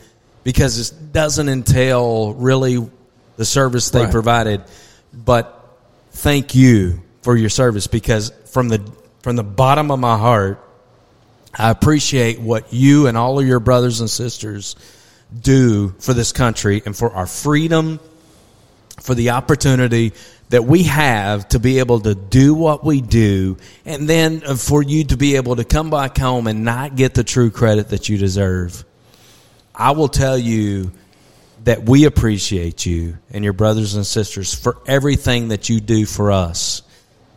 because 0.44 0.90
it 0.90 1.12
doesn't 1.12 1.48
entail 1.48 2.34
really 2.34 2.88
the 3.36 3.44
service 3.44 3.90
they 3.90 4.02
Right. 4.02 4.10
provided, 4.10 4.62
but 5.12 5.52
thank 6.12 6.54
you 6.54 7.02
for 7.22 7.36
your 7.36 7.50
service 7.50 7.86
because 7.86 8.32
from 8.46 8.68
the 8.68 8.80
from 9.22 9.36
the 9.36 9.42
bottom 9.44 9.90
of 9.90 9.98
my 9.98 10.16
heart, 10.16 10.62
I 11.56 11.70
appreciate 11.70 12.38
what 12.38 12.72
you 12.72 13.06
and 13.06 13.16
all 13.16 13.38
of 13.38 13.46
your 13.46 13.60
brothers 13.60 14.00
and 14.00 14.10
sisters 14.10 14.76
do 15.38 15.90
for 15.98 16.12
this 16.12 16.32
country 16.32 16.82
and 16.84 16.94
for 16.94 17.12
our 17.12 17.26
freedom, 17.26 17.98
for 19.00 19.14
the 19.14 19.30
opportunity 19.30 20.12
that 20.50 20.64
we 20.64 20.84
have 20.84 21.48
to 21.48 21.58
be 21.58 21.80
able 21.80 22.00
to 22.00 22.14
do 22.14 22.54
what 22.54 22.84
we 22.84 23.00
do, 23.00 23.56
and 23.84 24.08
then 24.08 24.42
uh, 24.46 24.54
for 24.54 24.82
you 24.82 25.04
to 25.04 25.16
be 25.16 25.36
able 25.36 25.56
to 25.56 25.64
come 25.64 25.90
back 25.90 26.16
home 26.16 26.46
and 26.46 26.64
not 26.64 26.94
get 26.94 27.14
the 27.14 27.24
true 27.24 27.50
credit 27.50 27.88
that 27.88 28.08
you 28.08 28.16
deserve. 28.16 28.84
I 29.74 29.90
will 29.90 30.08
tell 30.08 30.38
you 30.38 30.92
that 31.64 31.88
we 31.88 32.04
appreciate 32.04 32.86
you 32.86 33.18
and 33.30 33.42
your 33.42 33.52
brothers 33.52 33.94
and 33.94 34.06
sisters 34.06 34.54
for 34.54 34.78
everything 34.86 35.48
that 35.48 35.68
you 35.68 35.80
do 35.80 36.06
for 36.06 36.30
us. 36.30 36.82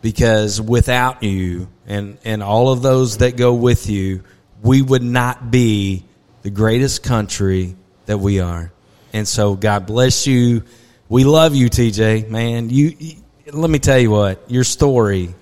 Because 0.01 0.61
without 0.61 1.23
you 1.23 1.67
and, 1.89 2.19
and 2.23 2.41
all 2.43 2.71
of 2.71 2.81
those 2.81 3.17
that 3.17 3.35
go 3.35 3.53
with 3.53 3.89
you, 3.89 4.23
we 4.61 4.81
would 4.81 5.03
not 5.03 5.51
be 5.51 6.05
the 6.43 6.51
greatest 6.51 7.03
country 7.03 7.75
that 8.05 8.19
we 8.19 8.39
are. 8.39 8.71
And 9.11 9.27
so 9.27 9.55
God 9.55 9.87
bless 9.87 10.27
you. 10.27 10.63
We 11.09 11.23
love 11.23 11.55
you, 11.55 11.69
TJ, 11.69 12.29
man. 12.29 12.69
You, 12.69 12.95
you 12.97 13.15
let 13.51 13.69
me 13.69 13.79
tell 13.79 13.97
you 13.97 14.11
what, 14.11 14.49
your 14.49 14.63
story 14.63 15.33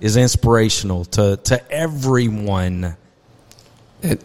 is 0.00 0.16
inspirational 0.16 1.04
to, 1.04 1.36
to 1.36 1.70
everyone. 1.70 2.96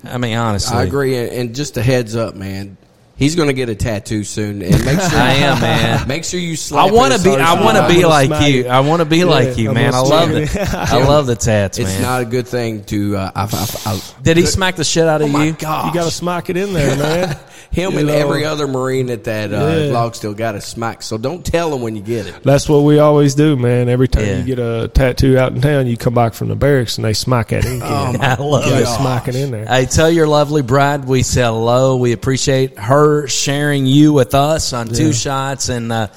I 0.04 0.18
mean, 0.18 0.36
honestly. 0.36 0.76
I 0.76 0.84
agree. 0.84 1.16
And 1.16 1.30
and 1.30 1.56
just 1.56 1.78
a 1.78 1.84
heads 1.84 2.16
up, 2.16 2.36
man. 2.36 2.78
He's 3.20 3.36
going 3.36 3.50
to 3.50 3.54
get 3.54 3.68
a 3.68 3.76
tattoo 3.76 4.24
soon, 4.24 4.62
and 4.62 4.86
make 4.86 5.00
sure 5.10 5.20
I 5.20 5.34
am, 5.34 5.60
man. 5.62 6.08
Make 6.08 6.24
sure 6.24 6.40
you 6.40 6.56
slap. 6.56 6.88
I 6.88 6.92
want 6.92 7.14
to 7.14 7.22
be. 7.22 7.32
I 7.36 7.62
want 7.62 7.78
to 7.78 7.88
be 7.94 8.06
like 8.06 8.48
you. 8.50 8.68
I 8.68 8.80
want 8.80 9.02
to 9.02 9.06
be 9.06 9.18
Yeah, 9.18 9.26
like 9.26 9.58
you, 9.58 9.68
I'm 9.70 9.76
man. 9.76 9.94
I 9.94 10.00
love 10.00 10.32
it. 10.36 10.56
it. 10.56 10.74
I 10.74 11.06
love 11.06 11.28
the 11.28 11.36
tats, 11.36 11.78
It's 11.78 11.90
man. 11.90 12.02
not 12.02 12.22
a 12.22 12.26
good 12.26 12.48
thing 12.48 12.86
to. 12.86 13.18
Uh, 13.18 13.32
I, 13.36 13.44
I, 13.44 13.92
I, 13.94 14.02
Did 14.24 14.38
he 14.38 14.46
smack 14.46 14.78
the 14.78 14.86
shit 14.86 15.06
out 15.06 15.22
of 15.22 15.28
oh 15.30 15.32
my 15.34 15.46
you? 15.48 15.52
gosh! 15.54 15.88
You 15.88 15.94
got 16.00 16.06
to 16.06 16.12
smack 16.12 16.50
it 16.50 16.56
in 16.56 16.72
there, 16.74 16.96
man. 16.98 17.38
him 17.72 17.92
you 17.92 18.00
and 18.00 18.08
know. 18.08 18.14
every 18.14 18.46
other 18.46 18.68
Marine 18.68 19.10
at 19.12 19.26
that 19.26 19.52
uh, 19.54 19.58
Yeah. 19.68 19.92
log 19.92 20.16
still 20.16 20.34
got 20.34 20.56
a 20.56 20.62
smack. 20.62 21.04
So 21.04 21.18
don't 21.18 21.46
tell 21.46 21.76
him 21.76 21.82
when 21.82 21.96
you 21.98 22.02
get 22.02 22.26
it. 22.26 22.42
That's 22.42 22.68
what 22.70 22.80
we 22.80 23.00
always 23.00 23.36
do, 23.36 23.56
man. 23.58 23.90
Every 23.90 24.08
time 24.08 24.24
Yeah. 24.26 24.38
you 24.40 24.44
get 24.46 24.60
a 24.60 24.88
tattoo 24.88 25.38
out 25.38 25.52
in 25.54 25.62
town, 25.62 25.86
you 25.88 25.98
come 25.98 26.14
back 26.16 26.34
from 26.34 26.48
the 26.48 26.56
barracks 26.56 26.98
and 26.98 27.04
they 27.06 27.14
smack 27.14 27.50
that 27.50 27.66
ink 27.66 27.84
in. 27.84 28.22
I 28.22 28.36
love 28.40 28.66
you 28.66 28.74
it. 28.76 28.84
gotta 28.86 29.02
smack 29.02 29.28
it 29.28 29.36
in 29.36 29.52
there. 29.52 29.66
Hey, 29.66 29.86
tell 29.86 30.10
your 30.10 30.26
lovely 30.26 30.62
bride 30.64 31.04
we 31.06 31.22
say 31.22 31.42
hello. 31.44 31.98
We 31.98 32.14
appreciate 32.14 32.80
her 32.80 33.09
sharing 33.28 33.86
you 33.86 34.14
with 34.14 34.34
us 34.34 34.74
on 34.74 34.88
two 34.88 35.14
shots 35.14 35.70
and 35.70 35.92
uh, 35.92 36.08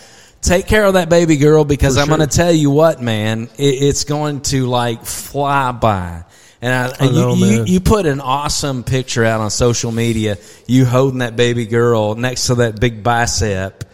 take 0.42 0.66
care 0.66 0.84
of 0.84 0.94
that 0.94 1.08
baby 1.08 1.36
girl 1.36 1.64
because 1.64 1.96
I'm 1.96 2.08
sure. 2.08 2.16
going 2.16 2.28
to 2.28 2.36
tell 2.36 2.52
you 2.52 2.70
what, 2.70 3.00
man, 3.00 3.48
it, 3.56 3.64
it's 3.82 4.04
going 4.04 4.42
to 4.42 4.66
like 4.66 5.04
fly 5.04 5.72
by. 5.72 6.24
And 6.60 6.72
I, 6.72 7.06
I 7.06 7.10
know, 7.10 7.34
you, 7.34 7.46
you, 7.46 7.64
you 7.64 7.80
put 7.80 8.06
an 8.06 8.20
awesome 8.20 8.84
picture 8.84 9.24
out 9.24 9.40
on 9.40 9.50
social 9.50 9.90
media, 9.90 10.38
you 10.68 10.84
holding 10.84 11.18
that 11.18 11.34
baby 11.34 11.66
girl 11.66 12.14
next 12.14 12.46
to 12.46 12.56
that 12.56 12.78
big 12.78 13.02
bicep. 13.02 13.84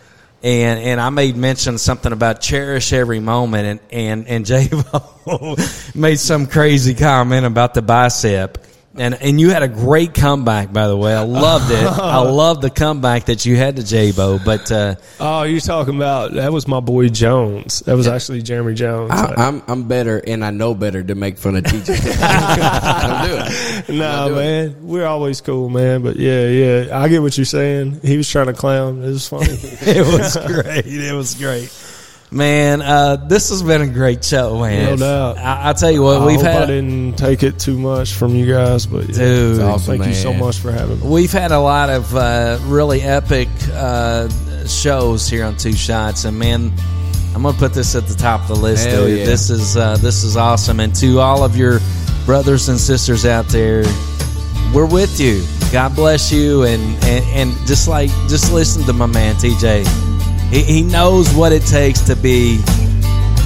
And 0.40 0.78
and 0.78 1.00
I 1.00 1.10
made 1.10 1.36
mention 1.36 1.78
something 1.78 2.12
about 2.12 2.40
cherish 2.40 2.92
every 2.92 3.18
moment, 3.18 3.80
and 3.90 4.26
and 4.26 4.28
and 4.28 4.46
J 4.46 4.68
made 5.96 6.20
some 6.20 6.46
crazy 6.46 6.94
comment 6.94 7.44
about 7.44 7.74
the 7.74 7.82
bicep, 7.82 8.64
and 9.00 9.14
and 9.14 9.40
you 9.40 9.50
had 9.50 9.62
a 9.62 9.68
great 9.68 10.14
comeback 10.14 10.72
by 10.72 10.88
the 10.88 10.96
way. 10.96 11.14
I 11.14 11.22
loved 11.22 11.70
it. 11.70 11.82
I 11.84 12.18
loved 12.18 12.62
the 12.62 12.70
comeback 12.70 13.26
that 13.26 13.46
you 13.46 13.56
had 13.56 13.76
to 13.76 13.82
J 13.84 14.12
Bo. 14.12 14.38
But 14.44 14.70
uh, 14.70 14.94
Oh, 15.20 15.42
you're 15.42 15.60
talking 15.60 15.96
about 15.96 16.32
that 16.34 16.52
was 16.52 16.66
my 16.68 16.80
boy 16.80 17.08
Jones. 17.08 17.80
That 17.80 17.96
was 17.96 18.06
actually 18.08 18.42
Jeremy 18.42 18.74
Jones. 18.74 19.10
I, 19.12 19.34
I'm 19.36 19.62
I'm 19.66 19.88
better, 19.88 20.18
and 20.26 20.44
I 20.44 20.50
know 20.50 20.74
better 20.74 21.02
to 21.02 21.14
make 21.14 21.38
fun 21.38 21.56
of 21.56 21.64
TJ. 21.64 21.86
don't 21.86 23.28
do 23.28 23.92
it. 23.92 23.98
no, 23.98 24.28
do 24.28 24.34
it. 24.34 24.36
man, 24.36 24.86
we're 24.86 25.06
always 25.06 25.40
cool, 25.40 25.68
man. 25.68 26.02
But 26.02 26.16
yeah, 26.16 26.46
yeah, 26.48 26.98
I 26.98 27.08
get 27.08 27.22
what 27.22 27.36
you're 27.36 27.44
saying. 27.44 28.00
He 28.02 28.16
was 28.16 28.28
trying 28.28 28.46
to 28.46 28.52
clown. 28.52 29.02
It 29.02 29.08
was 29.08 29.28
funny. 29.28 29.46
it 29.50 30.06
was 30.06 30.36
great. 30.46 30.86
It 30.86 31.14
was 31.14 31.34
great. 31.34 31.70
Man, 32.30 32.82
uh, 32.82 33.16
this 33.16 33.48
has 33.48 33.62
been 33.62 33.80
a 33.80 33.86
great 33.86 34.22
show, 34.22 34.60
man. 34.60 34.90
No 34.90 34.96
doubt. 34.96 35.38
I, 35.38 35.70
I 35.70 35.72
tell 35.72 35.90
you 35.90 36.02
what, 36.02 36.20
I 36.20 36.26
we've 36.26 36.36
hope 36.40 36.46
I 36.62 36.66
didn't 36.66 37.16
take 37.16 37.42
it 37.42 37.58
too 37.58 37.78
much 37.78 38.12
from 38.12 38.34
you 38.34 38.46
guys, 38.52 38.84
but 38.84 39.08
yeah. 39.08 39.14
Dude, 39.16 39.60
awesome, 39.62 39.98
thank 39.98 40.08
you 40.08 40.14
so 40.14 40.34
much 40.34 40.58
for 40.58 40.70
having 40.70 41.00
me. 41.00 41.06
We've 41.06 41.32
had 41.32 41.52
a 41.52 41.58
lot 41.58 41.88
of 41.88 42.14
uh, 42.14 42.58
really 42.64 43.00
epic 43.00 43.48
uh, 43.72 44.28
shows 44.66 45.26
here 45.26 45.44
on 45.46 45.56
Two 45.56 45.72
Shots, 45.72 46.24
and 46.26 46.38
man, 46.38 46.70
I'm 47.34 47.42
gonna 47.42 47.56
put 47.56 47.72
this 47.72 47.94
at 47.94 48.06
the 48.06 48.14
top 48.14 48.42
of 48.42 48.48
the 48.48 48.56
list. 48.56 48.86
Hell 48.86 49.06
dude. 49.06 49.20
yeah. 49.20 49.24
This 49.24 49.48
is 49.48 49.78
uh, 49.78 49.96
this 49.96 50.22
is 50.22 50.36
awesome, 50.36 50.80
and 50.80 50.94
to 50.96 51.20
all 51.20 51.42
of 51.42 51.56
your 51.56 51.80
brothers 52.26 52.68
and 52.68 52.78
sisters 52.78 53.24
out 53.24 53.46
there, 53.48 53.84
we're 54.74 54.84
with 54.84 55.18
you. 55.18 55.42
God 55.72 55.94
bless 55.96 56.30
you, 56.30 56.64
and 56.64 56.82
and, 57.04 57.24
and 57.28 57.66
just 57.66 57.88
like 57.88 58.10
just 58.28 58.52
listen 58.52 58.82
to 58.84 58.92
my 58.92 59.06
man 59.06 59.34
TJ. 59.36 60.17
He, 60.50 60.62
he 60.62 60.82
knows 60.82 61.32
what 61.34 61.52
it 61.52 61.62
takes 61.62 62.00
to 62.02 62.16
be 62.16 62.60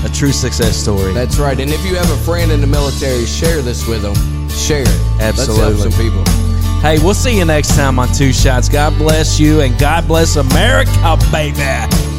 a 0.05 0.09
true 0.13 0.33
success 0.33 0.77
story. 0.77 1.13
That's 1.13 1.39
right. 1.39 1.59
And 1.59 1.71
if 1.71 1.85
you 1.85 1.97
have 1.97 2.11
a 2.11 2.17
friend 2.25 2.51
in 2.51 2.61
the 2.61 2.67
military, 2.67 3.25
share 3.27 3.63
this 3.63 3.87
with 3.87 4.03
them. 4.03 4.15
Share 4.49 4.83
it. 4.83 4.89
Absolutely. 5.21 5.65
Let's 5.65 5.83
help 5.83 5.93
some 5.93 6.03
people. 6.03 6.25
Hey, 6.81 6.99
we'll 6.99 7.15
see 7.15 7.39
you 7.39 7.45
next 7.45 7.77
time 7.77 7.99
on 7.99 8.13
Two 8.13 8.33
Shots. 8.33 8.69
God 8.69 8.97
bless 8.99 9.39
you, 9.39 9.61
and 9.61 9.79
God 9.79 10.07
bless 10.09 10.37
America, 10.37 11.17
baby. 11.31 12.12